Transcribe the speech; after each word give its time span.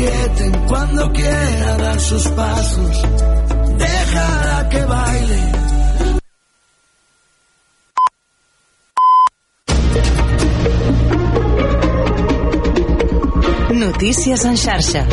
aprieten 0.00 0.52
cuando 0.66 1.12
quiera 1.12 1.76
dar 1.76 2.00
sus 2.00 2.28
pasos. 2.28 3.02
Déjala 3.76 4.68
que 4.70 4.84
baile. 4.84 5.52
Notícies 13.70 14.44
en 14.44 14.56
xarxa. 14.56 15.06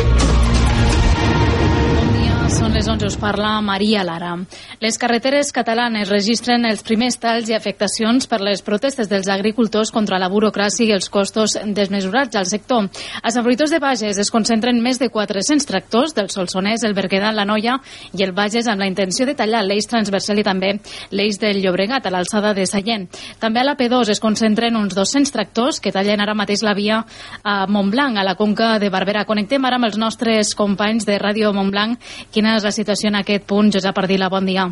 Les 2.78 2.86
11, 2.86 3.06
us 3.06 3.16
parla 3.16 3.60
Maria 3.60 4.04
Lara. 4.04 4.36
Les 4.78 4.94
carreteres 5.02 5.48
catalanes 5.50 6.06
registren 6.06 6.62
els 6.68 6.84
primers 6.86 7.16
talls 7.18 7.48
i 7.50 7.54
afectacions 7.56 8.28
per 8.30 8.38
les 8.38 8.60
protestes 8.62 9.08
dels 9.10 9.26
agricultors 9.34 9.90
contra 9.90 10.20
la 10.22 10.28
burocràcia 10.30 10.86
i 10.86 10.92
els 10.94 11.08
costos 11.10 11.56
desmesurats 11.74 12.38
al 12.38 12.46
sector. 12.46 12.86
A 13.18 13.32
Sant 13.34 13.42
Fruitós 13.42 13.72
de 13.74 13.80
Bages 13.82 14.20
es 14.22 14.30
concentren 14.30 14.78
més 14.78 15.00
de 15.02 15.08
400 15.10 15.66
tractors 15.66 16.14
del 16.14 16.30
Solsonès, 16.30 16.84
el 16.86 16.94
Berguedà, 16.94 17.32
la 17.34 17.48
Noia 17.50 17.80
i 18.14 18.22
el 18.22 18.30
Bages 18.30 18.70
amb 18.70 18.84
la 18.84 18.86
intenció 18.86 19.26
de 19.26 19.34
tallar 19.34 19.64
l'eix 19.66 19.90
transversal 19.90 20.38
i 20.38 20.46
també 20.46 20.76
l'eix 21.10 21.42
del 21.42 21.58
Llobregat 21.64 22.06
a 22.06 22.14
l'alçada 22.14 22.54
de 22.54 22.62
Sallent. 22.62 23.08
També 23.42 23.58
a 23.58 23.66
la 23.66 23.74
P2 23.74 24.14
es 24.14 24.22
concentren 24.22 24.78
uns 24.78 24.94
200 24.94 25.34
tractors 25.34 25.82
que 25.82 25.90
tallen 25.90 26.22
ara 26.22 26.38
mateix 26.38 26.62
la 26.62 26.76
via 26.78 27.02
a 27.42 27.58
Montblanc, 27.66 28.22
a 28.22 28.28
la 28.30 28.38
conca 28.38 28.76
de 28.78 28.94
Barberà. 28.94 29.26
Connectem 29.26 29.66
ara 29.66 29.82
amb 29.82 29.90
els 29.90 29.98
nostres 29.98 30.54
companys 30.54 31.10
de 31.10 31.18
Ràdio 31.18 31.50
Montblanc. 31.58 31.98
Quina 32.30 32.54
és 32.54 32.67
la 32.68 32.76
situació 32.76 33.08
en 33.08 33.22
aquest 33.22 33.48
punt? 33.48 33.72
Josep 33.72 34.04
Ardila, 34.04 34.28
bon 34.28 34.44
dia. 34.48 34.68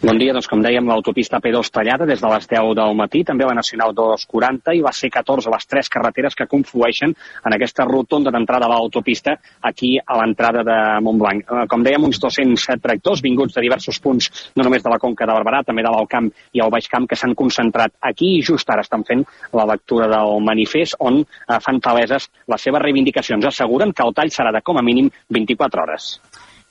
Bon 0.00 0.16
dia, 0.16 0.32
doncs 0.32 0.48
com 0.48 0.62
dèiem, 0.64 0.86
l'autopista 0.88 1.36
P2 1.42 1.68
tallada 1.70 2.06
des 2.08 2.20
de 2.22 2.28
les 2.32 2.46
10 2.48 2.70
del 2.78 2.94
matí, 2.96 3.20
també 3.28 3.44
la 3.44 3.54
Nacional 3.54 3.92
240 3.94 4.72
i 4.74 4.80
va 4.82 4.92
ser 4.96 5.10
14 5.12 5.50
les 5.52 5.66
tres 5.68 5.90
carreteres 5.92 6.34
que 6.38 6.46
conflueixen 6.48 7.12
en 7.12 7.54
aquesta 7.54 7.84
rotonda 7.84 8.32
d'entrada 8.32 8.66
a 8.66 8.72
l'autopista 8.72 9.36
aquí 9.60 9.92
a 10.00 10.16
l'entrada 10.18 10.64
de 10.64 10.78
Montblanc. 11.04 11.44
Eh, 11.44 11.66
Com 11.68 11.84
dèiem, 11.84 12.06
uns 12.08 12.18
200 12.22 12.80
tractors 12.82 13.22
vinguts 13.22 13.54
de 13.54 13.64
diversos 13.66 14.00
punts, 14.00 14.30
no 14.56 14.64
només 14.64 14.82
de 14.82 14.90
la 14.90 14.98
Conca 15.02 15.28
de 15.28 15.36
Barberà, 15.36 15.62
també 15.68 15.84
de 15.84 15.92
l'Alt 15.92 16.10
Camp 16.10 16.32
i 16.56 16.64
el 16.64 16.72
Baix 16.72 16.88
Camp, 16.88 17.06
que 17.06 17.18
s'han 17.20 17.36
concentrat 17.36 17.92
aquí 18.00 18.38
i 18.38 18.42
just 18.42 18.70
ara 18.72 18.86
estan 18.86 19.04
fent 19.04 19.26
la 19.52 19.68
lectura 19.68 20.08
del 20.08 20.40
manifest 20.40 20.96
on 20.98 21.20
eh, 21.20 21.60
fan 21.60 21.82
paleses 21.84 22.30
les 22.48 22.68
seves 22.68 22.82
reivindicacions. 22.82 23.44
Asseguren 23.52 23.92
que 23.92 24.08
el 24.08 24.16
tall 24.16 24.32
serà 24.32 24.56
de 24.56 24.64
com 24.64 24.80
a 24.80 24.86
mínim 24.86 25.12
24 25.28 25.84
hores. 25.84 26.14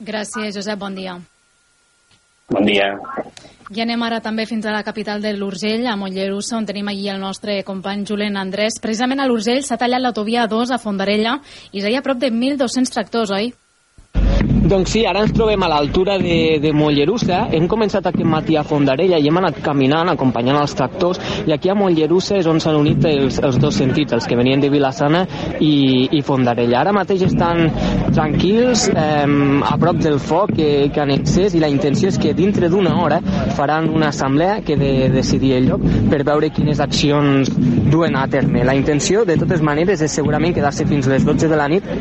Gràcies, 0.02 0.55
Josep, 0.55 0.80
bon 0.81 0.95
dia. 0.97 1.19
Bon 2.49 2.66
dia. 2.66 2.95
I 3.71 3.83
anem 3.83 4.02
ara 4.03 4.17
també 4.19 4.47
fins 4.49 4.66
a 4.66 4.73
la 4.73 4.81
capital 4.83 5.21
de 5.23 5.31
l'Urgell, 5.38 5.85
a 5.88 5.93
Mollerussa, 5.95 6.58
on 6.58 6.66
tenim 6.66 6.89
allí 6.89 7.05
el 7.08 7.21
nostre 7.21 7.61
company 7.63 8.02
Julen 8.09 8.35
Andrés. 8.35 8.81
Precisament 8.81 9.21
a 9.21 9.27
l'Urgell 9.30 9.61
s'ha 9.63 9.77
tallat 9.80 10.02
l'autovia 10.02 10.47
2 10.49 10.73
a 10.73 10.80
Fondarella 10.81 11.38
i 11.71 11.85
hi 11.85 11.95
ha 11.95 12.02
prop 12.03 12.19
de 12.19 12.33
1.200 12.33 12.91
tractors, 12.91 13.31
oi? 13.31 13.53
Doncs 14.72 14.94
sí, 14.94 15.02
ara 15.03 15.19
ens 15.25 15.33
trobem 15.36 15.59
a 15.66 15.67
l'altura 15.67 16.14
de, 16.16 16.55
de 16.64 16.69
Mollerussa. 16.72 17.41
Hem 17.52 17.66
començat 17.67 18.05
aquest 18.08 18.23
matí 18.23 18.55
a 18.55 18.61
Fondarella 18.64 19.17
i 19.19 19.25
hem 19.27 19.39
anat 19.41 19.58
caminant, 19.66 20.08
acompanyant 20.14 20.61
els 20.61 20.72
tractors, 20.80 21.19
i 21.44 21.52
aquí 21.52 21.67
a 21.67 21.75
Mollerussa 21.75 22.38
és 22.39 22.47
on 22.47 22.61
s'han 22.64 22.77
unit 22.80 23.03
els, 23.09 23.42
els 23.44 23.58
dos 23.59 23.75
sentits, 23.75 24.16
els 24.16 24.30
que 24.31 24.38
venien 24.39 24.64
de 24.64 24.69
Vilassana 24.72 25.25
i, 25.59 26.08
i 26.16 26.22
Fondarella. 26.23 26.86
Ara 26.86 26.95
mateix 26.95 27.25
estan 27.27 27.66
tranquils, 28.16 28.86
eh, 28.95 29.27
a 29.67 29.75
prop 29.81 29.99
del 29.99 30.22
foc 30.23 30.55
que, 30.55 30.69
que 30.88 31.03
han 31.03 31.11
encès, 31.17 31.52
i 31.52 31.59
la 31.59 31.67
intenció 31.67 32.08
és 32.08 32.22
que 32.23 32.31
dintre 32.38 32.72
d'una 32.72 32.95
hora 33.03 33.19
faran 33.59 33.92
una 33.92 34.14
assemblea 34.16 34.61
que 34.64 34.80
de 34.80 35.09
decidir 35.11 35.58
el 35.58 35.67
lloc 35.67 35.83
per 36.08 36.23
veure 36.23 36.53
quines 36.55 36.80
accions 36.80 37.52
duen 37.92 38.16
a 38.16 38.23
terme. 38.31 38.64
La 38.64 38.80
intenció, 38.80 39.27
de 39.27 39.36
totes 39.44 39.59
maneres, 39.59 39.99
és 39.99 40.16
segurament 40.16 40.55
quedar-se 40.55 40.88
fins 40.88 41.11
les 41.11 41.27
12 41.27 41.52
de 41.52 41.59
la 41.59 41.67
nit, 41.75 41.92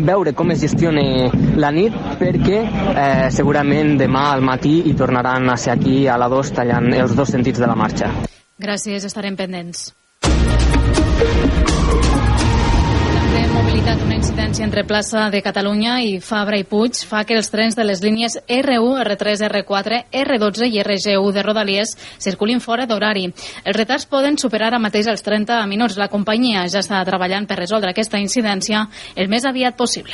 veure 0.00 0.32
com 0.32 0.50
es 0.54 0.62
gestiona 0.64 1.02
la 1.60 1.70
nit 1.74 1.96
perquè 2.20 2.60
eh, 2.62 3.28
segurament 3.34 3.96
demà 4.00 4.30
al 4.32 4.44
matí 4.44 4.78
hi 4.88 4.94
tornaran 4.98 5.50
a 5.52 5.56
ser 5.56 5.74
aquí 5.76 6.06
a 6.06 6.16
la 6.20 6.30
2 6.32 6.54
tallant 6.56 6.92
els 6.96 7.16
dos 7.16 7.28
sentits 7.28 7.60
de 7.60 7.68
la 7.68 7.76
marxa. 7.76 8.12
Gràcies, 8.62 9.04
estarem 9.04 9.36
pendents. 9.36 9.90
També 13.32 13.48
mobilitat, 13.48 14.00
una 14.04 14.16
incidència 14.18 14.64
entre 14.66 14.82
plaça 14.84 15.22
de 15.32 15.38
Catalunya 15.40 15.94
i 16.04 16.18
Fabra 16.20 16.58
i 16.60 16.66
Puig 16.68 16.98
fa 17.08 17.22
que 17.24 17.32
els 17.40 17.48
trens 17.48 17.72
de 17.78 17.86
les 17.88 18.02
línies 18.04 18.36
R1, 18.44 18.98
R3, 19.06 19.46
R4, 19.48 20.00
R12 20.20 20.68
i 20.68 20.82
RG1 20.82 21.32
de 21.32 21.46
Rodalies 21.46 21.94
circulin 22.20 22.60
fora 22.60 22.84
d'horari. 22.84 23.30
Els 23.64 23.78
retards 23.78 24.04
poden 24.04 24.36
superar 24.36 24.68
ara 24.68 24.82
mateix 24.84 25.08
els 25.08 25.24
30 25.24 25.64
minuts. 25.70 25.96
La 25.96 26.10
companyia 26.12 26.66
ja 26.68 26.84
està 26.84 27.00
treballant 27.08 27.48
per 27.48 27.56
resoldre 27.62 27.96
aquesta 27.96 28.20
incidència 28.20 28.84
el 29.16 29.32
més 29.32 29.48
aviat 29.48 29.80
possible. 29.80 30.12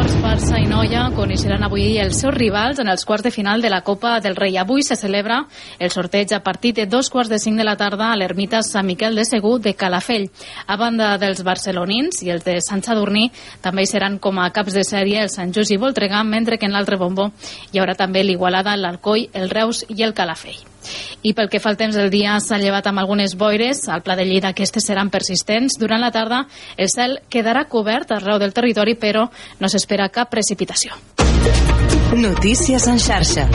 Esports, 0.00 0.22
Barça 0.22 0.56
i 0.56 0.64
Noia 0.64 1.02
coneixeran 1.12 1.64
avui 1.66 1.98
els 2.00 2.20
seus 2.22 2.32
rivals 2.32 2.78
en 2.80 2.88
els 2.88 3.02
quarts 3.04 3.26
de 3.26 3.32
final 3.34 3.60
de 3.60 3.68
la 3.68 3.82
Copa 3.84 4.14
del 4.24 4.36
Rei. 4.38 4.56
Avui 4.56 4.80
se 4.82 4.96
celebra 4.96 5.42
el 5.78 5.90
sorteig 5.92 6.32
a 6.32 6.40
partir 6.40 6.72
de 6.72 6.86
dos 6.86 7.10
quarts 7.10 7.28
de 7.28 7.38
cinc 7.38 7.60
de 7.60 7.66
la 7.66 7.76
tarda 7.76 8.08
a 8.08 8.16
l'ermita 8.16 8.62
Sant 8.64 8.86
Miquel 8.88 9.18
de 9.18 9.26
Segur 9.28 9.58
de 9.60 9.74
Calafell. 9.74 10.30
A 10.66 10.78
banda 10.80 11.10
dels 11.20 11.44
barcelonins 11.44 12.22
i 12.24 12.32
els 12.32 12.48
de 12.48 12.56
Sant 12.64 12.80
Sadurní, 12.86 13.28
també 13.60 13.84
hi 13.84 13.92
seran 13.92 14.16
com 14.18 14.40
a 14.40 14.48
caps 14.56 14.78
de 14.78 14.86
sèrie 14.88 15.20
el 15.26 15.28
Sant 15.28 15.52
Just 15.52 15.76
i 15.76 15.80
Voltregà, 15.80 16.24
mentre 16.24 16.56
que 16.56 16.70
en 16.70 16.72
l'altre 16.72 16.96
bombo 16.96 17.32
hi 17.72 17.82
haurà 17.82 17.98
també 17.98 18.24
l'Igualada, 18.24 18.78
l'Alcoi, 18.80 19.28
el 19.34 19.50
Reus 19.52 19.84
i 19.90 20.00
el 20.00 20.16
Calafell. 20.16 20.69
I 21.22 21.34
pel 21.36 21.50
que 21.52 21.60
fa 21.60 21.70
al 21.70 21.78
temps 21.80 21.96
del 21.96 22.10
dia 22.10 22.38
s'ha 22.40 22.58
llevat 22.58 22.86
amb 22.90 23.02
algunes 23.02 23.36
boires. 23.36 23.86
Al 23.88 24.02
Pla 24.02 24.16
de 24.16 24.24
Lleida 24.24 24.54
aquestes 24.54 24.86
seran 24.86 25.10
persistents. 25.10 25.78
Durant 25.78 26.00
la 26.00 26.12
tarda 26.14 26.46
el 26.76 26.88
cel 26.92 27.18
quedarà 27.28 27.66
cobert 27.68 28.12
arreu 28.16 28.38
del 28.40 28.54
territori, 28.56 28.96
però 28.96 29.28
no 29.60 29.68
s'espera 29.68 30.08
cap 30.08 30.30
precipitació. 30.30 30.96
Notícies 32.16 32.86
en 32.90 32.98
xarxa. 32.98 33.48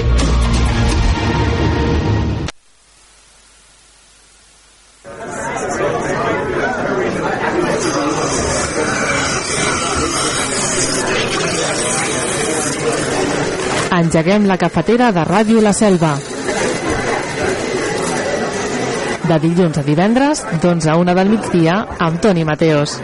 Engeguem 13.96 14.44
la 14.48 14.58
cafetera 14.60 15.12
de 15.16 15.24
Ràdio 15.24 15.62
La 15.64 15.72
Selva. 15.72 16.18
De 19.26 19.38
dilluns 19.42 19.80
a 19.82 19.84
divendres, 19.86 20.44
d'11 20.62 20.92
a 20.94 20.98
1 21.02 21.16
del 21.18 21.32
migdia, 21.34 21.80
amb 22.06 22.22
Toni 22.22 22.44
Mateos. 22.46 23.00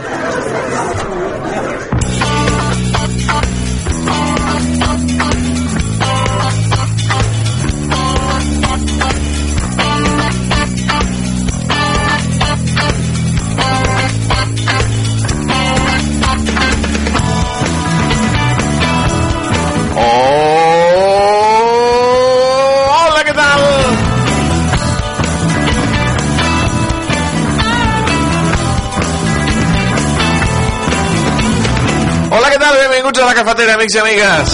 La 33.32 33.44
cafetera, 33.44 33.76
amics 33.76 33.96
i 33.96 34.00
amigues. 34.02 34.54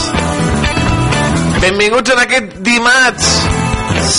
Benvinguts 1.63 2.11
en 2.13 2.19
aquest 2.21 2.51
dimarts 2.65 3.29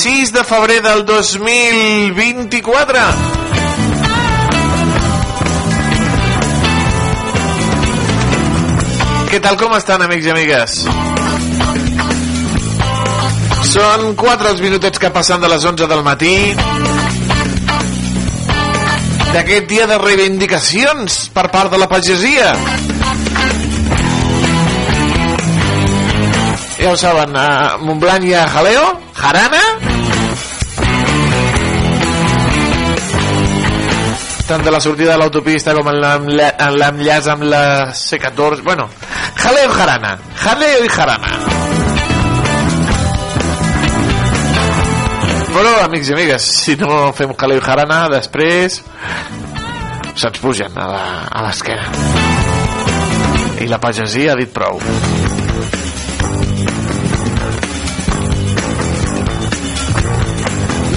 6 0.01 0.33
de 0.35 0.43
febrer 0.49 0.81
del 0.83 1.05
2024. 1.07 3.05
Què 9.29 9.39
tal, 9.45 9.61
com 9.61 9.77
estan, 9.79 10.03
amics 10.09 10.27
i 10.27 10.35
amigues? 10.35 10.71
Són 13.69 14.17
4 14.19 14.55
els 14.57 14.65
minutets 14.65 14.99
que 14.99 15.15
passen 15.15 15.45
de 15.45 15.55
les 15.55 15.71
11 15.71 15.87
del 15.87 16.03
matí 16.03 16.35
d'aquest 19.29 19.71
dia 19.71 19.87
de 19.87 19.99
reivindicacions 20.03 21.29
per 21.37 21.47
part 21.53 21.71
de 21.71 21.79
la 21.79 21.87
pagesia. 21.87 22.57
Ja 26.79 26.93
ho 26.93 26.97
saben, 26.97 27.35
a 27.37 27.77
Montblanc 27.83 28.23
hi 28.25 28.35
ha 28.39 28.45
jaleo, 28.53 28.85
jarana, 29.19 29.61
tant 34.49 34.63
de 34.65 34.71
la 34.73 34.79
sortida 34.81 35.13
de 35.13 35.19
l'autopista 35.21 35.75
com 35.77 35.89
en 35.91 35.99
l'enlla- 36.01 36.55
en 36.69 36.77
l'enllaç 36.79 37.27
amb 37.35 37.43
la 37.51 37.63
C14. 37.93 38.63
Bueno, 38.65 38.89
jaleo 39.43 39.69
i 39.69 39.75
jarana. 39.75 40.19
Jaleo 40.45 40.85
i 40.85 40.89
jarana. 40.89 41.33
Però, 45.53 45.75
amics 45.85 46.09
i 46.09 46.13
amigues, 46.15 46.43
si 46.63 46.77
no 46.77 47.13
fem 47.13 47.35
jaleo 47.35 47.59
i 47.59 47.65
jarana, 47.67 48.05
després 48.09 48.81
se'ns 50.15 50.39
pugen 50.41 50.79
a 50.79 51.27
a 51.29 51.43
l'esquena. 51.43 51.91
I 53.61 53.67
la 53.67 53.79
pagesia 53.83 54.33
ha 54.33 54.37
dit 54.39 54.53
prou. 54.55 54.79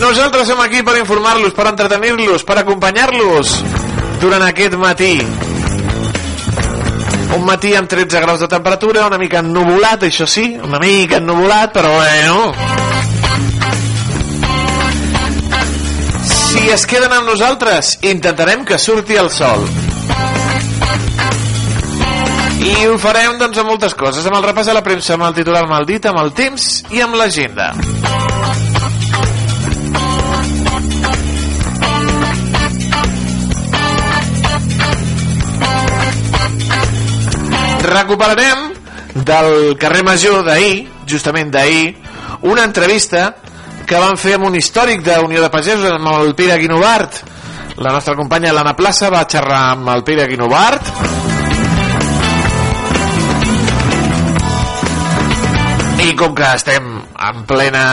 Nosaltres 0.01 0.48
som 0.50 0.59
aquí 0.59 0.81
per 0.81 0.98
informar-los, 0.98 1.53
per 1.53 1.68
entretenir-los, 1.69 2.42
per 2.42 2.57
acompanyar-los 2.57 3.51
durant 4.19 4.42
aquest 4.48 4.74
matí. 4.81 5.13
Un 7.38 7.45
matí 7.45 7.75
amb 7.77 7.88
13 7.88 8.24
graus 8.25 8.42
de 8.42 8.50
temperatura, 8.50 9.06
una 9.06 9.19
mica 9.21 9.39
ennuvolat, 9.45 10.07
això 10.09 10.25
sí, 10.25 10.48
una 10.57 10.81
mica 10.81 11.21
ennuvolat, 11.21 11.71
però 11.77 11.94
bueno... 12.00 12.51
Si 16.51 16.68
es 16.74 16.83
queden 16.89 17.13
amb 17.13 17.30
nosaltres, 17.30 18.00
intentarem 18.01 18.65
que 18.65 18.81
surti 18.81 19.15
el 19.21 19.30
sol. 19.31 19.63
I 22.62 22.75
ho 22.89 22.98
farem, 23.01 23.38
doncs, 23.38 23.62
amb 23.62 23.69
moltes 23.69 23.94
coses. 23.98 24.25
Amb 24.25 24.42
el 24.42 24.50
repàs 24.50 24.69
de 24.69 24.75
la 24.77 24.83
premsa, 24.86 25.13
amb 25.15 25.30
el 25.30 25.38
titular 25.38 25.68
mal 25.69 25.86
dit, 25.86 26.09
amb 26.09 26.25
el 26.25 26.33
temps 26.38 26.71
i 26.89 27.06
amb 27.06 27.21
l'agenda. 27.21 27.71
Recuperarem 37.83 38.72
del 39.25 39.78
carrer 39.80 40.04
Major 40.06 40.44
d'ahir, 40.45 40.88
justament 41.07 41.51
d'ahir, 41.51 41.95
una 42.48 42.63
entrevista 42.63 43.36
que 43.88 44.00
van 44.00 44.18
fer 44.18 44.38
amb 44.38 44.48
un 44.48 44.56
històric 44.56 45.04
de 45.04 45.18
Unió 45.19 45.42
de 45.44 45.50
Pagesos, 45.51 45.89
amb 45.92 46.07
el 46.13 46.36
Pere 46.36 46.57
Guinovart. 46.62 47.18
La 47.81 47.92
nostra 47.92 48.16
companya 48.16 48.54
l'Anna 48.54 48.75
Plaça 48.78 49.10
va 49.12 49.25
xerrar 49.28 49.62
amb 49.74 49.89
el 49.92 50.04
Pere 50.07 50.28
Guinovart. 50.31 50.92
I 56.01 56.16
com 56.18 56.34
que 56.38 56.48
estem 56.56 56.88
en 56.98 57.44
plena 57.50 57.84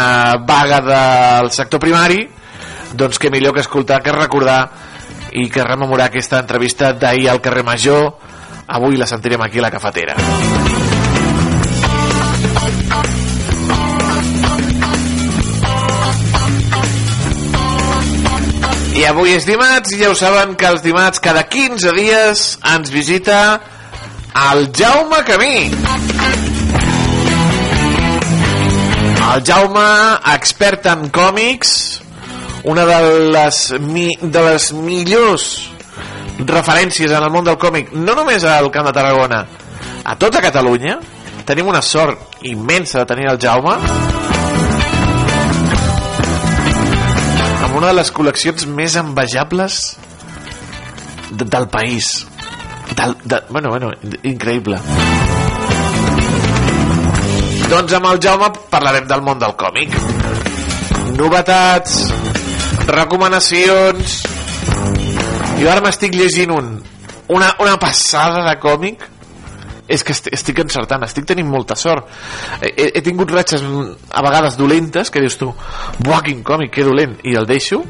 vaga 0.47 0.81
del 0.87 1.51
sector 1.53 1.83
primari, 1.83 2.23
doncs 2.95 3.19
que 3.19 3.31
millor 3.31 3.57
que 3.57 3.67
escoltar 3.67 4.01
que 4.03 4.15
recordar 4.15 4.61
i 5.37 5.49
que 5.53 5.65
rememorar 5.67 6.09
aquesta 6.09 6.41
entrevista 6.41 6.95
d'ahir 6.95 7.29
al 7.29 7.43
carrer 7.45 7.67
Major, 7.67 8.15
avui 8.69 8.97
la 8.97 9.07
sentirem 9.07 9.41
aquí 9.41 9.59
a 9.59 9.63
la 9.63 9.71
cafetera. 9.71 10.15
I 18.99 19.05
avui 19.07 19.33
és 19.33 19.47
dimarts 19.47 19.95
i 19.95 20.01
ja 20.03 20.11
ho 20.11 20.17
saben 20.19 20.57
que 20.59 20.67
els 20.69 20.83
dimarts 20.85 21.23
cada 21.25 21.47
15 21.49 21.95
dies 21.97 22.45
ens 22.75 22.91
visita 22.93 23.39
el 24.51 24.69
Jaume 24.75 25.23
Camí. 25.25 25.71
El 29.29 29.45
Jaume, 29.47 29.89
expert 30.35 30.87
en 30.91 31.09
còmics, 31.15 31.73
una 32.69 32.85
de 32.89 33.01
les, 33.33 33.65
mi, 33.81 34.11
de 34.21 34.45
les 34.51 34.71
millors 34.75 35.78
referències 36.47 37.11
en 37.11 37.25
el 37.25 37.33
món 37.35 37.47
del 37.47 37.59
còmic, 37.59 37.93
no 37.95 38.15
només 38.15 38.45
al 38.47 38.71
Camp 38.71 38.87
de 38.87 38.95
Tarragona, 38.95 39.45
a 40.05 40.17
tota 40.17 40.43
Catalunya. 40.45 40.99
Tenim 41.49 41.69
una 41.71 41.81
sort 41.81 42.43
immensa 42.45 43.01
de 43.01 43.07
tenir 43.09 43.31
el 43.31 43.39
Jaume 43.41 43.73
amb 47.65 47.77
una 47.77 47.89
de 47.89 47.95
les 47.97 48.11
col·leccions 48.13 48.67
més 48.69 48.97
envejables 49.01 49.79
de, 51.31 51.45
del 51.45 51.69
país. 51.73 52.27
Del, 52.97 53.17
de, 53.25 53.41
bueno, 53.49 53.73
bueno, 53.73 53.91
increïble. 54.29 54.79
Doncs 57.69 57.97
amb 57.97 58.13
el 58.13 58.21
Jaume 58.25 58.53
parlarem 58.69 59.09
del 59.09 59.25
món 59.25 59.41
del 59.41 59.57
còmic. 59.61 59.97
Novetats, 61.17 61.99
recomanacions, 62.89 64.21
jo 65.59 65.71
ara 65.71 65.83
m'estic 65.83 66.15
llegint 66.15 66.53
un, 66.55 66.75
una, 67.35 67.53
una 67.61 67.79
passada 67.81 68.45
de 68.49 68.59
còmic. 68.63 69.07
És 69.89 70.03
que 70.05 70.13
estic, 70.13 70.59
encertant, 70.61 71.01
estic 71.07 71.25
tenint 71.31 71.49
molta 71.49 71.73
sort. 71.81 72.11
He, 72.61 72.91
he 72.99 73.01
tingut 73.01 73.31
ratxes 73.33 73.63
a 73.65 74.21
vegades 74.27 74.59
dolentes 74.61 75.09
que 75.09 75.23
dius 75.25 75.39
tu 75.41 75.49
buah 76.05 76.21
quin 76.27 76.43
còmic, 76.45 76.75
que 76.75 76.85
dolent, 76.85 77.15
i 77.25 77.33
el 77.41 77.49
deixo. 77.49 77.81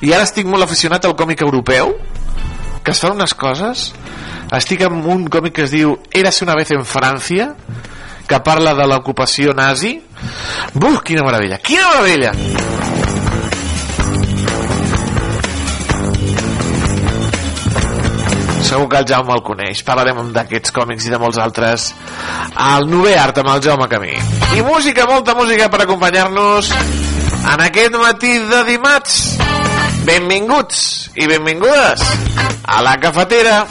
I 0.00 0.14
ara 0.16 0.24
estic 0.24 0.48
molt 0.48 0.64
aficionat 0.64 1.04
al 1.04 1.12
còmic 1.18 1.44
europeu 1.44 1.92
que 2.86 2.94
es 2.94 3.02
fan 3.02 3.18
unes 3.18 3.34
coses. 3.36 3.90
Estic 4.56 4.86
amb 4.86 5.04
un 5.12 5.26
còmic 5.28 5.58
que 5.58 5.66
es 5.66 5.74
diu 5.74 5.98
Érase 6.08 6.46
una 6.46 6.56
vez 6.56 6.72
en 6.72 6.86
Francia 6.88 7.50
que 8.26 8.40
parla 8.40 8.72
de 8.78 8.86
l'ocupació 8.88 9.52
nazi. 9.52 9.98
Buf, 10.72 11.02
quina 11.04 11.26
meravella, 11.26 11.60
quina 11.60 11.90
meravella 11.92 12.65
segur 18.76 18.88
que 18.90 18.98
el 19.00 19.06
Jaume 19.08 19.32
el 19.32 19.42
coneix. 19.42 19.80
Parlarem 19.86 20.32
d'aquests 20.36 20.74
còmics 20.76 21.06
i 21.08 21.12
de 21.12 21.20
molts 21.20 21.38
altres. 21.40 21.88
Al 22.60 22.88
Nové 22.90 23.14
Art 23.16 23.40
amb 23.40 23.54
el 23.54 23.62
Jaume 23.64 23.88
Camí. 23.88 24.12
I 24.56 24.64
música, 24.66 25.06
molta 25.08 25.34
música 25.38 25.70
per 25.72 25.82
acompanyar-nos 25.86 26.70
en 26.74 27.64
aquest 27.64 27.96
matí 27.96 28.36
de 28.50 28.62
dimarts. 28.68 29.16
Benvinguts 30.06 30.82
i 31.16 31.26
benvingudes 31.26 32.04
a 32.62 32.82
la 32.84 32.94
cafetera 33.02 33.64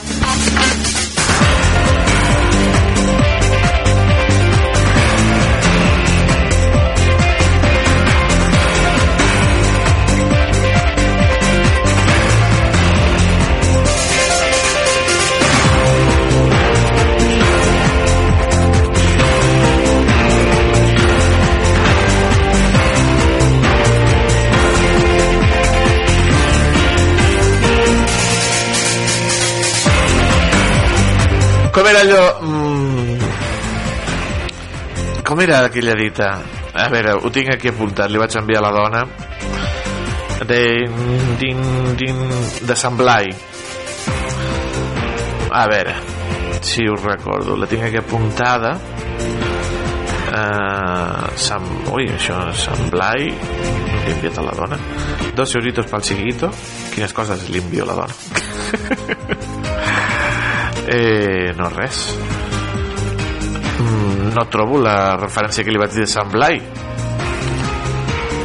com 31.86 31.92
era 31.92 32.00
allò 32.00 32.40
mm, 32.42 33.18
com 35.22 35.40
era 35.40 35.64
aquella 35.66 35.94
dita? 35.94 36.42
A 36.72 36.88
veure, 36.90 37.12
ho 37.12 37.30
tinc 37.30 37.52
aquí 37.54 37.68
apuntat 37.70 38.10
li 38.10 38.18
vaig 38.18 38.34
enviar 38.40 38.58
a 38.58 38.64
la 38.66 38.72
dona. 38.74 39.02
De, 40.50 40.58
din, 41.38 41.62
din, 41.94 42.18
de 42.66 42.74
Sant 42.74 42.98
Blai. 42.98 43.30
A 45.54 45.64
veure 45.70 45.94
si 46.60 46.88
us 46.90 47.06
recordo 47.06 47.54
la 47.56 47.70
tinc 47.70 47.86
aquí 47.86 48.02
apuntada. 48.02 48.74
Uh, 50.26 51.30
Sant, 51.38 51.70
ui, 51.94 52.08
això 52.10 52.40
Sant 52.50 52.90
Blai 52.90 53.30
l'he 53.30 54.10
enviat 54.16 54.42
a 54.42 54.48
la 54.48 54.56
dona. 54.58 54.80
Dos 55.38 55.54
euritos 55.54 55.86
pel 55.86 56.02
chiquito 56.02 56.50
quines 56.96 57.14
coses 57.14 57.46
li 57.46 57.62
envio 57.62 57.86
a 57.86 57.92
la 57.92 58.00
dona 58.02 59.46
Eh, 60.86 61.52
no 61.56 61.68
res. 61.70 62.14
Mm, 63.78 64.34
no 64.34 64.44
trobo 64.46 64.78
la 64.78 65.16
referència 65.18 65.64
que 65.66 65.72
li 65.74 65.80
vaig 65.82 65.90
dir 65.96 66.04
de 66.04 66.10
Sant 66.12 66.30
Blai. 66.30 66.60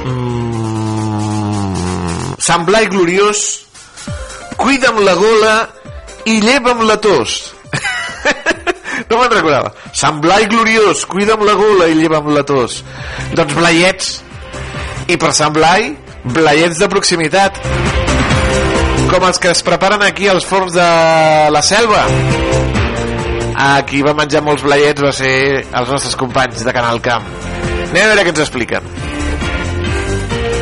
Mm, 0.10 1.75
Sant 2.41 2.65
Blai 2.65 2.89
gloriós, 2.89 3.43
cuida'm 4.57 4.98
la 5.05 5.13
gola 5.19 5.55
i 6.25 6.41
lleva'm 6.41 6.81
la 6.89 6.98
tos. 7.03 7.53
no 9.10 9.21
me'n 9.21 9.31
recordava. 9.36 9.69
Sant 9.93 10.17
Blai 10.25 10.50
gloriós, 10.50 11.05
cuida'm 11.05 11.45
la 11.45 11.53
gola 11.62 11.86
i 11.93 11.95
lleva'm 12.01 12.33
la 12.33 12.41
tos. 12.41 12.81
Doncs 13.38 13.53
blaiets. 13.53 14.05
I 15.13 15.15
per 15.21 15.31
Sant 15.38 15.53
Blai, 15.53 15.93
blaiets 16.25 16.81
de 16.81 16.88
proximitat 16.89 17.57
com 19.12 19.25
els 19.27 19.39
que 19.44 19.51
es 19.51 19.62
preparen 19.68 20.03
aquí 20.06 20.30
als 20.32 20.46
forns 20.48 20.74
de 20.74 20.88
la 21.51 21.62
selva. 21.65 22.06
Aquí 23.62 24.01
va 24.08 24.15
menjar 24.18 24.41
molts 24.46 24.63
blaiets 24.65 25.03
va 25.03 25.12
ser 25.15 25.36
els 25.68 25.91
nostres 25.91 26.15
companys 26.18 26.63
de 26.65 26.75
Canal 26.75 27.03
Camp. 27.03 27.27
Anem 27.91 28.06
a 28.06 28.13
veure 28.13 28.24
què 28.24 28.34
ens 28.36 28.46
expliquen 28.48 29.21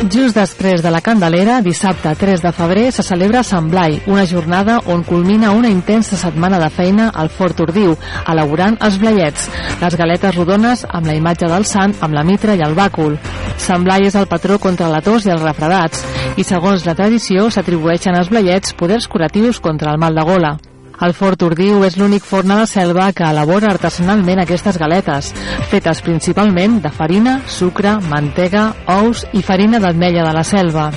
Just 0.08 0.32
després 0.34 0.80
de 0.80 0.88
la 0.88 1.02
Candelera, 1.04 1.58
dissabte 1.60 2.14
3 2.16 2.40
de 2.40 2.52
febrer, 2.56 2.86
se 2.90 3.02
celebra 3.04 3.42
Sant 3.44 3.66
Blai, 3.68 3.98
una 4.08 4.24
jornada 4.24 4.78
on 4.88 5.02
culmina 5.04 5.50
una 5.52 5.68
intensa 5.68 6.16
setmana 6.16 6.58
de 6.62 6.70
feina 6.72 7.10
al 7.10 7.28
Fort 7.28 7.60
Ordiu, 7.60 7.92
elaborant 8.32 8.78
els 8.80 8.96
blaiets, 9.02 9.50
les 9.82 9.98
galetes 10.00 10.38
rodones 10.38 10.86
amb 10.88 11.10
la 11.10 11.18
imatge 11.18 11.52
del 11.52 11.68
sant, 11.68 11.92
amb 12.00 12.16
la 12.16 12.24
mitra 12.24 12.56
i 12.56 12.64
el 12.64 12.78
bàcul. 12.78 13.18
Sant 13.60 13.84
Blai 13.84 14.08
és 14.08 14.16
el 14.16 14.30
patró 14.30 14.56
contra 14.58 14.88
la 14.88 15.02
tos 15.04 15.28
i 15.28 15.34
els 15.36 15.44
refredats, 15.44 16.00
i 16.40 16.48
segons 16.48 16.88
la 16.88 16.96
tradició 16.96 17.50
s'atribueixen 17.52 18.16
als 18.16 18.32
blaiets 18.32 18.72
poders 18.80 19.06
curatius 19.06 19.60
contra 19.60 19.92
el 19.92 20.00
mal 20.00 20.16
de 20.16 20.24
gola. 20.24 20.56
El 21.00 21.14
Fort 21.16 21.40
Ordiu 21.46 21.80
és 21.86 21.94
l'únic 21.96 22.26
forn 22.28 22.52
a 22.52 22.58
la 22.58 22.66
selva 22.68 23.06
que 23.16 23.24
elabora 23.24 23.70
artesanalment 23.72 24.42
aquestes 24.42 24.76
galetes, 24.76 25.30
fetes 25.70 26.02
principalment 26.04 26.76
de 26.84 26.90
farina, 26.92 27.38
sucre, 27.48 27.94
mantega, 28.10 28.66
ous 28.98 29.24
i 29.32 29.40
farina 29.40 29.80
d'ametlla 29.80 30.26
de 30.28 30.34
la 30.36 30.44
selva. 30.44 30.90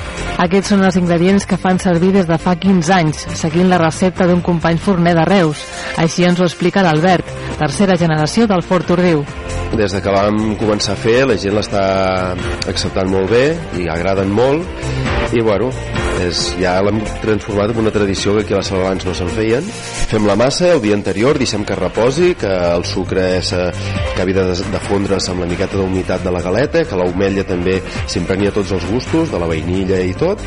Aquests 0.43 0.73
són 0.73 0.83
els 0.83 0.97
ingredients 0.99 1.47
que 1.47 1.59
fan 1.61 1.79
servir 1.79 2.11
des 2.17 2.27
de 2.27 2.35
fa 2.41 2.57
15 2.59 2.93
anys, 2.97 3.23
seguint 3.39 3.71
la 3.71 3.79
recepta 3.79 4.27
d'un 4.27 4.43
company 4.43 4.81
forner 4.81 5.15
de 5.15 5.23
Reus. 5.29 5.63
Així 6.03 6.27
ens 6.27 6.41
ho 6.41 6.49
explica 6.49 6.83
l'Albert, 6.83 7.31
tercera 7.61 7.95
generació 7.95 8.49
del 8.49 8.65
Fort 8.65 8.91
Ordiu. 8.97 9.23
Des 9.77 9.95
de 9.95 10.03
que 10.03 10.11
vam 10.11 10.57
començar 10.59 10.97
a 10.97 10.99
fer, 10.99 11.21
la 11.29 11.39
gent 11.39 11.55
l'està 11.55 11.85
acceptant 12.67 13.07
molt 13.07 13.31
bé 13.31 13.45
i 13.79 13.87
agraden 13.87 14.35
molt 14.35 15.31
i 15.33 15.41
bueno, 15.41 15.71
és, 16.21 16.41
ja 16.61 16.75
l'hem 16.83 16.99
transformat 17.21 17.73
en 17.73 17.81
una 17.83 17.93
tradició 17.93 18.35
que 18.35 18.43
aquí 18.43 18.55
a 18.55 18.59
la 18.59 18.65
Selva 18.67 18.87
abans 18.87 19.05
no 19.07 19.15
se'n 19.17 19.31
feien. 19.33 19.65
Fem 20.11 20.27
la 20.27 20.37
massa 20.39 20.71
el 20.73 20.81
dia 20.83 20.97
anterior, 20.97 21.39
deixem 21.41 21.65
que 21.65 21.77
reposi, 21.79 22.33
que 22.39 22.49
el 22.49 22.85
sucre 22.85 23.25
acabi 23.39 24.35
de, 24.35 24.45
de 24.53 24.81
fondre's 24.87 25.29
amb 25.31 25.43
la 25.43 25.49
miqueta 25.49 25.79
d'humitat 25.79 26.23
de 26.25 26.33
la 26.33 26.43
galeta, 26.45 26.85
que 26.87 26.99
l'aumella 26.99 27.45
també 27.47 27.79
s'impregni 28.05 28.49
a 28.49 28.55
tots 28.55 28.73
els 28.77 28.85
gustos, 28.91 29.31
de 29.33 29.41
la 29.41 29.49
vainilla 29.49 29.99
i 30.03 30.13
tot, 30.17 30.41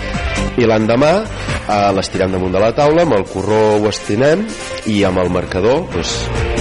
i 0.57 0.69
l'endemà 0.69 1.13
eh, 1.23 1.91
l'estirem 1.97 2.33
damunt 2.35 2.55
de 2.55 2.63
la 2.63 2.73
taula, 2.77 3.07
amb 3.07 3.19
el 3.19 3.27
corró 3.31 3.63
ho 3.81 3.91
estinem 3.91 4.47
i 4.93 5.03
amb 5.09 5.25
el 5.25 5.33
marcador 5.35 5.87
doncs, 5.93 6.17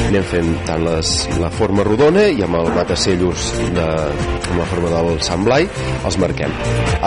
anem 0.06 0.26
fent 0.30 0.52
tant 0.68 0.84
les, 0.86 1.12
la 1.42 1.52
forma 1.54 1.86
rodona 1.88 2.28
i 2.30 2.44
amb 2.46 2.60
el 2.60 2.72
matacellos 2.76 3.52
de, 3.76 3.86
amb 3.86 4.58
la 4.60 4.68
forma 4.70 4.94
del 4.94 5.22
Sant 5.26 5.46
Blai 5.48 5.68
els 6.06 6.20
marquem. 6.22 6.54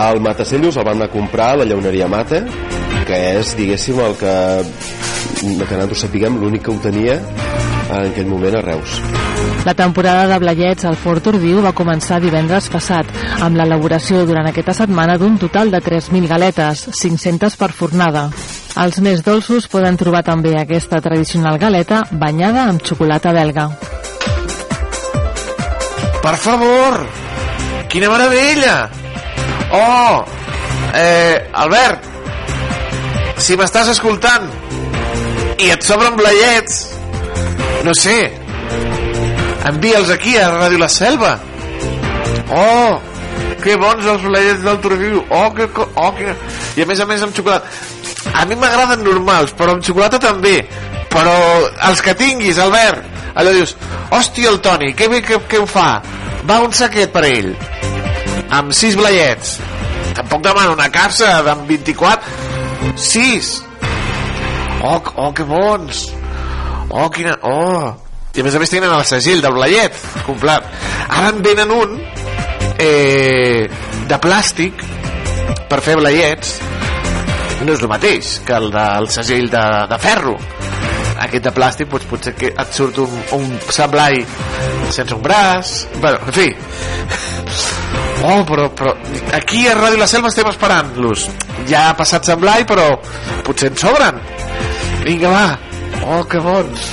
El 0.09 0.21
matacellos 0.25 0.77
el 0.77 0.87
van 0.87 0.99
anar 0.99 1.09
a 1.09 1.15
comprar 1.15 1.53
a 1.53 1.61
la 1.61 1.69
llauneria 1.69 2.09
Mata 2.11 2.43
que 3.07 3.19
és, 3.39 3.55
diguéssim, 3.57 3.99
el 4.03 4.17
que 4.19 4.35
que 5.39 5.47
nosaltres 5.47 6.03
sapiguem 6.03 6.37
l'únic 6.39 6.65
que 6.65 6.71
ho 6.73 6.79
tenia 6.83 7.15
en 7.19 8.09
aquell 8.09 8.27
moment 8.27 8.59
a 8.59 8.63
Reus. 8.65 8.99
La 9.65 9.73
temporada 9.73 10.27
de 10.27 10.39
bleiets 10.41 10.85
al 10.87 10.97
Fort 10.99 11.31
Ordiu 11.31 11.63
va 11.63 11.75
començar 11.75 12.19
divendres 12.21 12.69
passat, 12.71 13.09
amb 13.43 13.59
l'elaboració 13.59 14.25
durant 14.27 14.51
aquesta 14.51 14.75
setmana 14.83 15.17
d'un 15.19 15.37
total 15.41 15.71
de 15.71 15.81
3.000 15.83 16.27
galetes, 16.27 16.89
500 17.01 17.59
per 17.59 17.71
fornada. 17.75 18.29
Els 18.79 18.99
més 19.03 19.19
dolços 19.25 19.65
poden 19.67 19.97
trobar 19.99 20.21
també 20.23 20.53
aquesta 20.55 21.01
tradicional 21.03 21.57
galeta 21.59 22.05
banyada 22.21 22.61
amb 22.69 22.83
xocolata 22.87 23.33
belga. 23.35 23.65
Per 26.23 26.35
favor! 26.39 27.01
Quina 27.91 28.11
meravella! 28.13 28.77
Oh! 29.75 30.23
Eh, 30.95 31.35
Albert! 31.65 32.07
Si 33.43 33.59
m'estàs 33.59 33.91
escoltant 33.91 34.47
i 35.59 35.69
et 35.73 35.83
sobren 35.83 36.15
bleiets, 36.15 36.79
no 37.83 37.91
sé, 37.99 38.17
envia'ls 39.73 40.15
aquí 40.15 40.37
a 40.39 40.47
Ràdio 40.55 40.79
La 40.79 40.91
Selva. 40.91 41.35
Oh! 42.55 42.99
Que 43.59 43.75
bons 43.75 44.05
els 44.07 44.23
bleiets 44.23 44.63
del 44.63 44.79
Torviu. 44.79 45.23
Oh, 45.35 45.49
que, 45.51 45.67
oh, 45.75 46.11
que... 46.15 46.35
I 46.79 46.85
a 46.85 46.87
més 46.87 46.99
a 47.03 47.07
més 47.09 47.23
amb 47.25 47.35
xocolata. 47.35 47.67
A 48.33 48.45
mi 48.45 48.57
m'agraden 48.59 49.03
normals, 49.05 49.53
però 49.57 49.75
amb 49.75 49.85
xocolata 49.85 50.19
també. 50.21 50.61
Però 51.09 51.35
els 51.89 52.03
que 52.05 52.13
tinguis, 52.17 52.59
Albert, 52.61 53.05
allò 53.39 53.53
dius, 53.55 53.75
hòstia, 54.13 54.51
el 54.51 54.59
Toni, 54.65 54.93
que 54.93 55.09
bé 55.09 55.23
que, 55.25 55.39
que 55.49 55.61
ho 55.61 55.65
fa. 55.69 56.01
Va 56.49 56.59
un 56.65 56.73
saquet 56.73 57.11
per 57.13 57.25
ell. 57.27 57.53
Amb 58.55 58.73
sis 58.73 58.97
bleiets. 58.97 59.57
Tampoc 60.17 60.43
demano 60.45 60.75
una 60.77 60.89
capsa 60.93 61.39
d'en 61.45 61.65
24. 61.69 62.93
Sis. 62.99 63.57
Oh, 64.83 65.01
oh, 65.15 65.33
que 65.33 65.43
bons. 65.43 66.05
Oh, 66.89 67.09
quina... 67.13 67.35
Oh. 67.43 67.89
I 68.35 68.41
a 68.41 68.45
més 68.45 68.55
a 68.55 68.59
més 68.61 68.69
tenen 68.71 68.93
el 68.93 69.05
segell 69.09 69.41
del 69.41 69.55
bleiet 69.57 69.95
complet. 70.27 70.65
Ara 71.09 71.31
en 71.33 71.41
venen 71.43 71.71
un 71.73 71.95
eh, 72.77 73.65
de 74.09 74.19
plàstic 74.21 74.83
per 75.69 75.81
fer 75.85 75.97
bleiets 75.97 76.59
no 77.65 77.73
és 77.73 77.81
el 77.83 77.91
mateix 77.91 78.35
que 78.47 78.55
el 78.55 78.69
del 78.73 79.09
segell 79.11 79.49
de, 79.51 79.65
de 79.91 79.99
ferro. 80.01 80.35
Aquest 81.19 81.43
de 81.43 81.51
plàstic 81.55 81.89
doncs 81.91 82.07
potser 82.07 82.33
que 82.37 82.53
et 82.53 82.75
surt 82.75 83.01
un, 83.03 83.15
un 83.35 83.49
sablai 83.75 84.21
sense 84.95 85.15
un 85.15 85.23
braç. 85.25 85.73
Bueno, 85.99 86.21
en 86.25 86.37
fi. 86.37 86.47
Oh, 88.19 88.43
però, 88.43 88.67
però 88.75 88.93
aquí 89.35 89.65
a 89.67 89.75
Ràdio 89.77 89.99
La 90.01 90.07
Selva 90.11 90.31
estem 90.31 90.49
esperant-los. 90.51 91.27
Ja 91.71 91.89
ha 91.89 91.97
passat 91.99 92.27
sablai 92.27 92.67
però 92.67 92.91
potser 93.47 93.71
en 93.73 93.79
sobren. 93.79 94.23
Vinga 95.05 95.31
va. 95.35 95.47
Oh 96.05 96.23
que 96.27 96.41
bons. 96.43 96.87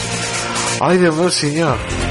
Ai 0.87 0.99
Déu 1.00 1.14
meu 1.16 1.30
senyor 1.32 2.06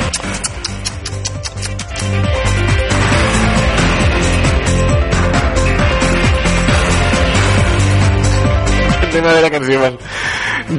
anem 9.16 9.30
a 9.32 9.38
veure 9.40 9.54
què 9.54 9.62
ens 9.64 9.72
diuen 9.72 10.02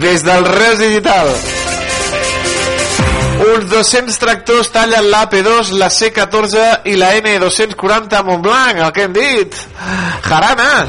des 0.06 0.26
del 0.26 0.46
Reus 0.52 0.82
Digital 0.82 1.32
uns 3.36 3.66
200 3.68 4.16
tractors 4.16 4.70
tallen 4.72 5.10
l'AP2, 5.12 5.74
la 5.76 5.90
C14 5.92 6.88
i 6.88 6.96
la 6.96 7.12
N240 7.18 8.16
a 8.16 8.22
Montblanc, 8.24 8.80
el 8.80 8.92
que 8.96 9.04
hem 9.04 9.12
dit. 9.16 9.58
Jarana! 10.24 10.86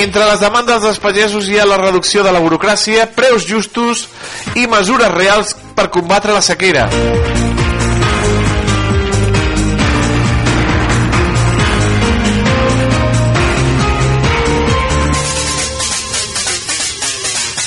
Entre 0.00 0.22
les 0.22 0.40
demandes 0.40 0.84
dels 0.84 1.00
pagesos 1.02 1.48
hi 1.48 1.58
ha 1.58 1.66
la 1.66 1.80
reducció 1.80 2.22
de 2.22 2.32
la 2.32 2.42
burocràcia, 2.44 3.08
preus 3.16 3.48
justos 3.48 4.06
i 4.54 4.68
mesures 4.70 5.10
reals 5.16 5.56
per 5.74 5.90
combatre 5.90 6.36
la 6.36 6.44
sequera. 6.44 6.86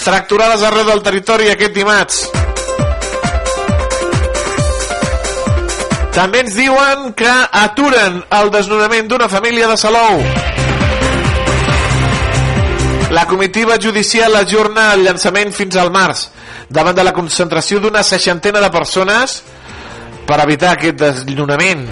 Tracturades 0.03 0.61
arreu 0.67 0.83
del 0.83 0.99
territori 0.99 1.47
aquest 1.47 1.71
dimarts. 1.75 2.17
També 6.13 6.43
ens 6.43 6.57
diuen 6.59 7.13
que 7.17 7.31
aturen 7.63 8.19
el 8.37 8.51
desnonament 8.51 9.07
d'una 9.09 9.29
família 9.31 9.69
de 9.71 9.77
Salou. 9.79 10.19
La 13.15 13.25
comitiva 13.31 13.79
judicial 13.79 14.35
ajorna 14.35 14.91
el 14.93 15.07
llançament 15.07 15.55
fins 15.55 15.77
al 15.79 15.91
març 15.93 16.27
davant 16.69 16.97
de 16.97 17.05
la 17.07 17.13
concentració 17.13 17.79
d'una 17.79 18.03
seixantena 18.03 18.59
de 18.59 18.73
persones 18.73 19.39
per 20.27 20.43
evitar 20.43 20.75
aquest 20.75 20.99
desnonament. 20.99 21.87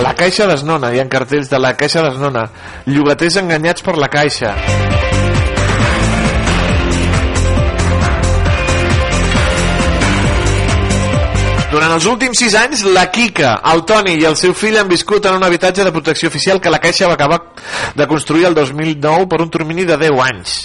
La 0.00 0.14
Caixa 0.16 0.46
desnona, 0.48 0.94
hi 0.94 1.00
ha 1.00 1.08
cartells 1.12 1.50
de 1.52 1.58
la 1.60 1.74
Caixa 1.76 2.00
desnona. 2.06 2.46
Llogaters 2.88 3.36
enganyats 3.42 3.84
per 3.84 3.98
la 4.00 4.08
Caixa. 4.08 4.54
Durant 11.70 11.92
els 11.94 12.06
últims 12.10 12.40
6 12.42 12.54
anys, 12.58 12.80
la 12.96 13.04
Kika, 13.14 13.52
el 13.70 13.84
Toni 13.86 14.16
i 14.18 14.24
el 14.26 14.34
seu 14.40 14.54
fill 14.58 14.78
han 14.80 14.88
viscut 14.90 15.28
en 15.28 15.36
un 15.36 15.44
habitatge 15.46 15.84
de 15.86 15.92
protecció 15.94 16.30
oficial 16.32 16.58
que 16.64 16.72
la 16.72 16.80
Caixa 16.82 17.06
va 17.06 17.14
acabar 17.14 17.38
de 17.94 18.06
construir 18.10 18.48
el 18.48 18.56
2009 18.56 19.28
per 19.30 19.42
un 19.44 19.52
termini 19.54 19.84
de 19.86 20.00
10 20.00 20.24
anys. 20.24 20.56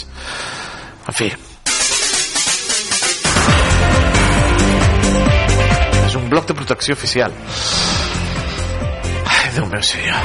En 1.05 1.19
fi. 1.19 1.29
És 6.07 6.17
un 6.17 6.31
bloc 6.31 6.47
de 6.49 6.57
protecció 6.57 6.97
oficial. 6.97 7.37
Déu 9.55 9.65
meu 9.71 9.81
senyor. 9.81 10.15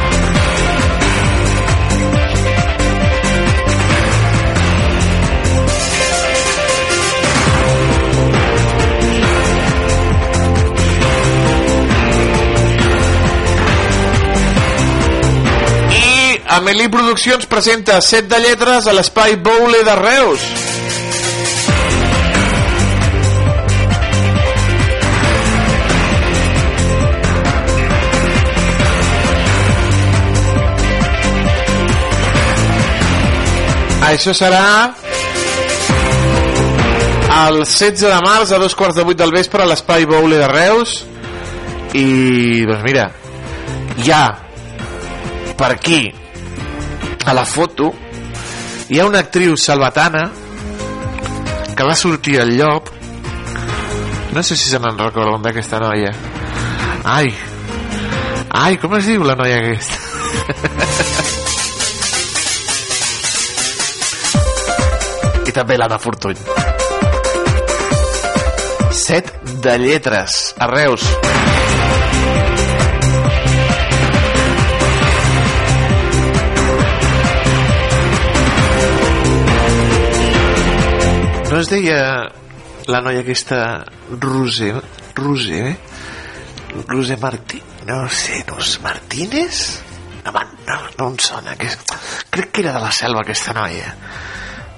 I 15.94 16.40
Amelí 16.49 16.88
Produccions 16.88 17.46
presenta 17.46 18.00
set 18.02 18.26
de 18.26 18.42
lletres 18.42 18.90
a 18.90 18.96
l'espai 18.99 19.38
Boule 19.38 19.84
de 19.87 19.94
Reus. 20.02 20.69
Això 34.11 34.33
serà 34.35 34.90
el 37.47 37.61
16 37.62 38.02
de 38.02 38.17
març 38.25 38.50
a 38.50 38.59
dos 38.59 38.75
quarts 38.75 38.99
de 38.99 39.05
vuit 39.07 39.19
del 39.19 39.31
vespre 39.31 39.62
a 39.62 39.69
l'Espai 39.71 40.05
Boule 40.11 40.40
de 40.40 40.49
Reus. 40.50 40.97
I 41.95 42.67
doncs 42.67 42.83
mira 42.87 43.07
hi 44.02 44.11
ha 44.14 44.25
per 45.59 45.71
aquí 45.75 46.00
a 47.26 47.35
la 47.37 47.45
foto 47.45 47.93
hi 48.88 48.99
ha 48.99 49.07
una 49.07 49.23
actriu 49.23 49.57
salvatana 49.57 50.25
que 51.76 51.87
va 51.87 51.95
sortir 51.95 52.38
al 52.40 52.55
llop 52.57 52.90
no 54.35 54.43
sé 54.43 54.57
si 54.57 54.71
se 54.71 54.79
me'n 54.79 54.99
recorden 54.99 55.43
d'aquesta 55.43 55.81
noia. 55.83 56.14
Ai 57.05 57.35
ai, 58.50 58.76
com 58.83 58.95
es 58.99 59.07
diu 59.11 59.23
la 59.26 59.38
noia 59.38 59.59
aquesta 59.62 60.87
i 65.50 65.54
també 65.54 65.76
l'Anna 65.78 65.99
Fortuny. 65.99 66.38
Set 68.95 69.30
de 69.64 69.73
lletres 69.83 70.37
a 70.62 70.69
Reus. 70.71 71.07
No 81.50 81.59
es 81.59 81.71
deia 81.73 82.00
la 82.87 83.00
noia 83.02 83.25
aquesta 83.25 83.61
Roser 84.23 84.76
Roser 85.19 85.75
Roser 86.87 87.19
Martí? 87.19 87.59
No 87.88 88.04
sé, 88.07 88.45
no 88.47 88.61
és 88.62 88.76
Martínez? 88.85 89.64
No, 90.23 90.30
no, 90.37 90.83
no 91.00 91.11
em 91.11 91.19
sona 91.19 91.59
que 91.59 91.73
crec 92.30 92.52
que 92.52 92.62
era 92.62 92.76
de 92.76 92.85
la 92.85 92.92
selva 92.95 93.25
aquesta 93.25 93.57
noia 93.57 93.97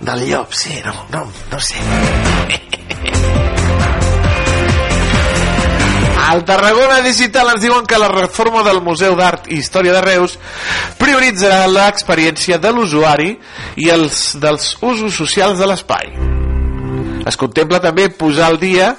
del 0.02 0.28
llop, 0.28 0.52
sí, 0.52 0.80
no, 0.84 0.94
no, 1.12 1.26
no 1.50 1.60
sé 1.60 1.78
Al 6.32 6.44
Tarragona 6.48 7.02
Digital 7.04 7.50
ens 7.52 7.60
diuen 7.60 7.84
que 7.84 7.98
la 8.00 8.08
reforma 8.08 8.62
del 8.64 8.78
Museu 8.80 9.16
d'Art 9.18 9.50
i 9.52 9.58
Història 9.60 9.92
de 9.92 10.00
Reus 10.04 10.38
prioritzarà 10.96 11.66
l'experiència 11.68 12.56
de 12.62 12.70
l'usuari 12.72 13.34
i 13.76 13.90
els 13.92 14.38
dels 14.40 14.70
usos 14.80 15.12
socials 15.12 15.60
de 15.60 15.68
l'espai. 15.68 16.08
Es 17.28 17.36
contempla 17.36 17.82
també 17.84 18.08
posar 18.08 18.48
al 18.48 18.60
dia 18.62 18.94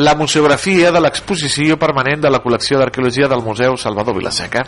la 0.00 0.14
museografia 0.16 0.94
de 0.94 1.02
l'exposició 1.02 1.76
permanent 1.76 2.22
de 2.24 2.30
la 2.32 2.40
col·lecció 2.40 2.80
d'arqueologia 2.80 3.28
del 3.28 3.44
Museu 3.44 3.76
Salvador 3.76 4.16
Vilaseca. 4.16 4.64